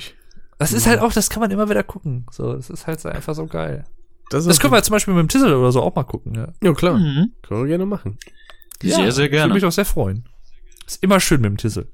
Das 0.60 0.74
ist 0.74 0.86
halt 0.86 1.00
auch, 1.00 1.12
das 1.12 1.30
kann 1.30 1.40
man 1.42 1.50
immer 1.50 1.70
wieder 1.70 1.84
gucken. 1.84 2.28
So, 2.32 2.54
das 2.54 2.70
ist 2.70 2.86
halt 2.86 3.00
so 3.00 3.10
einfach 3.10 3.34
so 3.34 3.48
geil. 3.48 3.86
Das, 4.30 4.46
Das 4.46 4.60
können 4.60 4.74
wir 4.74 4.84
zum 4.84 4.94
Beispiel 4.94 5.16
mit 5.16 5.22
dem 5.24 5.30
Tizzle 5.30 5.58
oder 5.58 5.72
so 5.72 5.82
auch 5.82 5.96
mal 5.96 6.04
gucken, 6.04 6.36
ja. 6.36 6.50
Ja, 6.62 6.74
klar. 6.74 7.00
Mhm. 7.00 7.32
Können 7.42 7.62
wir 7.62 7.68
gerne 7.68 7.86
machen. 7.88 8.18
Sehr, 8.82 8.92
ja, 8.92 9.12
sehr 9.12 9.24
Würde 9.26 9.30
gerne. 9.30 9.54
mich 9.54 9.66
auch 9.66 9.72
sehr 9.72 9.86
freuen. 9.86 10.28
Ist 10.88 11.04
immer 11.04 11.20
schön 11.20 11.42
mit 11.42 11.50
dem 11.52 11.58
Tizzle. 11.58 11.88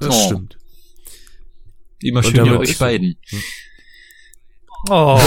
Das 0.00 0.14
Oh. 0.14 0.26
stimmt. 0.26 0.58
Immer 2.00 2.18
Und 2.24 2.26
schön 2.26 2.44
mit 2.50 2.58
euch 2.60 2.78
beiden. 2.78 3.16
Oh. 4.90 5.18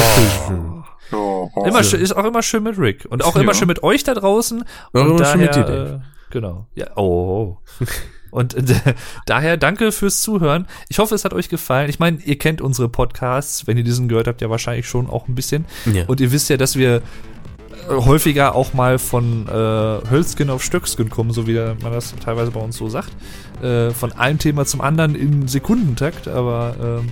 Oh, 1.12 1.50
Immer 1.66 1.84
schön, 1.84 2.00
ist 2.02 2.12
auch 2.16 2.24
immer 2.26 2.44
schön 2.44 2.62
mit 2.64 2.78
Rick. 2.78 3.06
Und 3.10 3.24
auch 3.24 3.36
Ja. 3.36 3.42
immer 3.42 3.56
schön 3.56 3.68
mit 3.68 3.82
euch 3.82 4.04
da 4.04 4.14
draußen. 4.14 4.62
Auch 4.62 4.94
und 4.94 5.08
immer 5.18 5.26
schön 5.26 5.42
mit 5.42 5.56
dir, 5.56 5.64
daher, 5.64 5.84
Dave. 5.86 6.04
Genau. 6.30 6.68
Ja, 6.76 6.96
oh. 6.96 7.58
Und 8.32 8.54
äh, 8.54 8.94
daher 9.26 9.58
danke 9.58 9.92
fürs 9.92 10.22
Zuhören. 10.22 10.68
Ich 10.88 11.00
hoffe, 11.00 11.16
es 11.16 11.26
hat 11.26 11.34
euch 11.34 11.50
gefallen. 11.50 11.90
Ich 11.90 11.98
meine, 11.98 12.20
ihr 12.22 12.38
kennt 12.38 12.62
unsere 12.62 12.88
Podcasts. 12.88 13.66
Wenn 13.66 13.76
ihr 13.78 13.84
diesen 13.84 14.08
gehört 14.08 14.28
habt, 14.28 14.42
ja 14.42 14.52
wahrscheinlich 14.52 14.88
schon 14.88 15.10
auch 15.10 15.28
ein 15.28 15.34
bisschen. 15.34 15.66
Ja. 15.92 16.06
Und 16.06 16.20
ihr 16.20 16.32
wisst 16.32 16.48
ja, 16.52 16.58
dass 16.58 16.76
wir 16.76 17.02
häufiger 17.88 18.56
auch 18.56 18.74
mal 18.74 19.00
von 19.00 19.48
äh, 19.48 19.52
Hölzgen 19.52 20.50
auf 20.50 20.64
Stöcksken 20.64 21.10
kommen, 21.10 21.32
so 21.32 21.48
wie 21.48 21.56
man 21.56 21.92
das 21.92 22.14
teilweise 22.24 22.52
bei 22.52 22.60
uns 22.60 22.78
so 22.78 22.90
sagt. 22.90 23.12
Äh, 23.62 23.92
von 23.92 24.12
einem 24.14 24.40
Thema 24.40 24.66
zum 24.66 24.82
anderen 24.82 25.16
in 25.16 25.48
Sekundentakt. 25.48 26.28
Aber 26.28 26.76
ähm, 26.82 27.10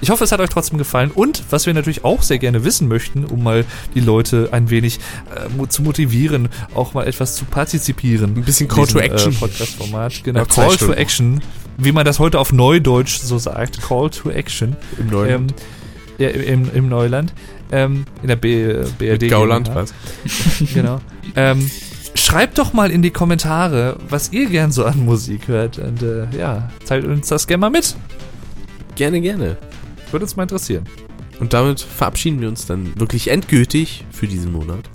ich 0.00 0.10
hoffe, 0.10 0.24
es 0.24 0.32
hat 0.32 0.40
euch 0.40 0.50
trotzdem 0.50 0.78
gefallen. 0.78 1.10
Und 1.10 1.42
was 1.50 1.66
wir 1.66 1.74
natürlich 1.74 2.04
auch 2.04 2.22
sehr 2.22 2.38
gerne 2.38 2.64
wissen 2.64 2.88
möchten, 2.88 3.24
um 3.24 3.42
mal 3.42 3.64
die 3.94 4.00
Leute 4.00 4.48
ein 4.52 4.70
wenig 4.70 4.98
äh, 5.34 5.68
zu 5.68 5.82
motivieren, 5.82 6.48
auch 6.74 6.94
mal 6.94 7.06
etwas 7.06 7.34
zu 7.36 7.44
partizipieren. 7.44 8.36
Ein 8.36 8.44
bisschen 8.44 8.68
Call 8.68 8.86
to 8.86 8.98
diesem, 8.98 9.00
Action. 9.00 9.32
Äh, 9.32 9.36
Podcast-Format. 9.36 10.24
Genau, 10.24 10.40
Nach 10.40 10.48
Call 10.48 10.76
to. 10.76 10.92
Action. 10.92 11.40
Wie 11.78 11.92
man 11.92 12.04
das 12.04 12.18
heute 12.18 12.38
auf 12.38 12.52
Neudeutsch 12.52 13.18
so 13.18 13.38
sagt. 13.38 13.82
Call 13.82 14.10
to 14.10 14.30
Action. 14.30 14.76
Im 14.98 15.08
neuen 15.08 15.30
Ähm, 15.30 15.46
ja, 16.18 16.28
im, 16.28 16.70
im 16.74 16.88
Neuland. 16.88 17.34
Ähm, 17.72 18.04
in 18.22 18.28
der 18.28 18.36
B, 18.36 18.74
BRD. 18.98 19.28
Gauland, 19.28 19.66
GmbH. 19.66 19.82
was? 19.82 19.94
Genau. 20.74 21.00
ähm, 21.34 21.70
schreibt 22.14 22.58
doch 22.58 22.72
mal 22.72 22.90
in 22.90 23.02
die 23.02 23.10
Kommentare, 23.10 23.96
was 24.08 24.32
ihr 24.32 24.46
gern 24.48 24.72
so 24.72 24.84
an 24.84 25.04
Musik 25.04 25.48
hört. 25.48 25.78
Und 25.78 26.02
äh, 26.02 26.26
ja, 26.36 26.70
teilt 26.86 27.04
uns 27.04 27.28
das 27.28 27.46
gerne 27.46 27.62
mal 27.62 27.70
mit. 27.70 27.96
Gerne, 28.94 29.20
gerne. 29.20 29.56
Würde 30.10 30.24
uns 30.24 30.36
mal 30.36 30.44
interessieren. 30.44 30.84
Und 31.40 31.52
damit 31.52 31.80
verabschieden 31.80 32.40
wir 32.40 32.48
uns 32.48 32.66
dann 32.66 32.98
wirklich 32.98 33.28
endgültig 33.28 34.04
für 34.10 34.26
diesen 34.26 34.52
Monat. 34.52 34.88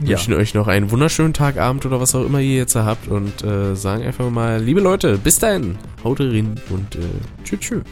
Ja. 0.00 0.10
Wünschen 0.10 0.34
euch 0.34 0.54
noch 0.54 0.68
einen 0.68 0.90
wunderschönen 0.90 1.34
Tag, 1.34 1.58
Abend 1.58 1.84
oder 1.84 2.00
was 2.00 2.14
auch 2.14 2.24
immer 2.24 2.40
ihr 2.40 2.56
jetzt 2.56 2.76
habt 2.76 3.08
und 3.08 3.42
äh, 3.42 3.74
sagen 3.74 4.04
einfach 4.04 4.30
mal, 4.30 4.62
liebe 4.62 4.80
Leute, 4.80 5.18
bis 5.18 5.38
dahin, 5.40 5.76
haut 6.04 6.20
rein 6.20 6.54
und 6.70 6.94
äh, 6.94 7.00
tschüss, 7.44 7.58
tschüss. 7.60 7.82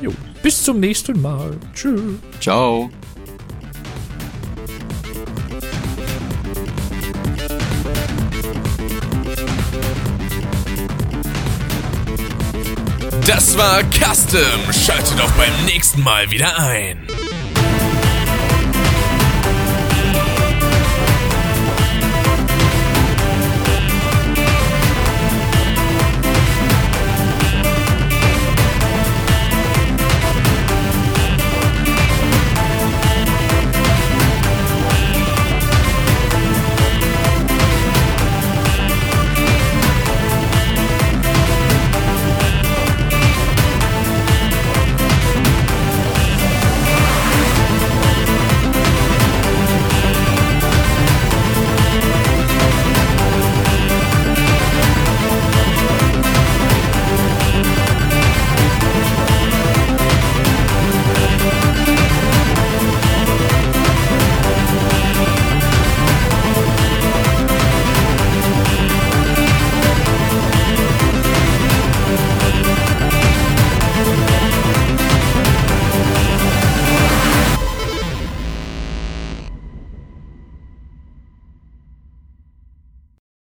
Jo. 0.00 0.12
Bis 0.42 0.62
zum 0.62 0.80
nächsten 0.80 1.22
Mal. 1.22 1.52
Tschüss. 1.72 2.00
Ciao. 2.40 2.90
Das 13.26 13.56
war 13.56 13.82
Custom. 13.84 14.70
Schaltet 14.70 15.18
auch 15.18 15.30
beim 15.30 15.64
nächsten 15.64 16.02
Mal 16.02 16.30
wieder 16.30 16.58
ein. 16.58 17.13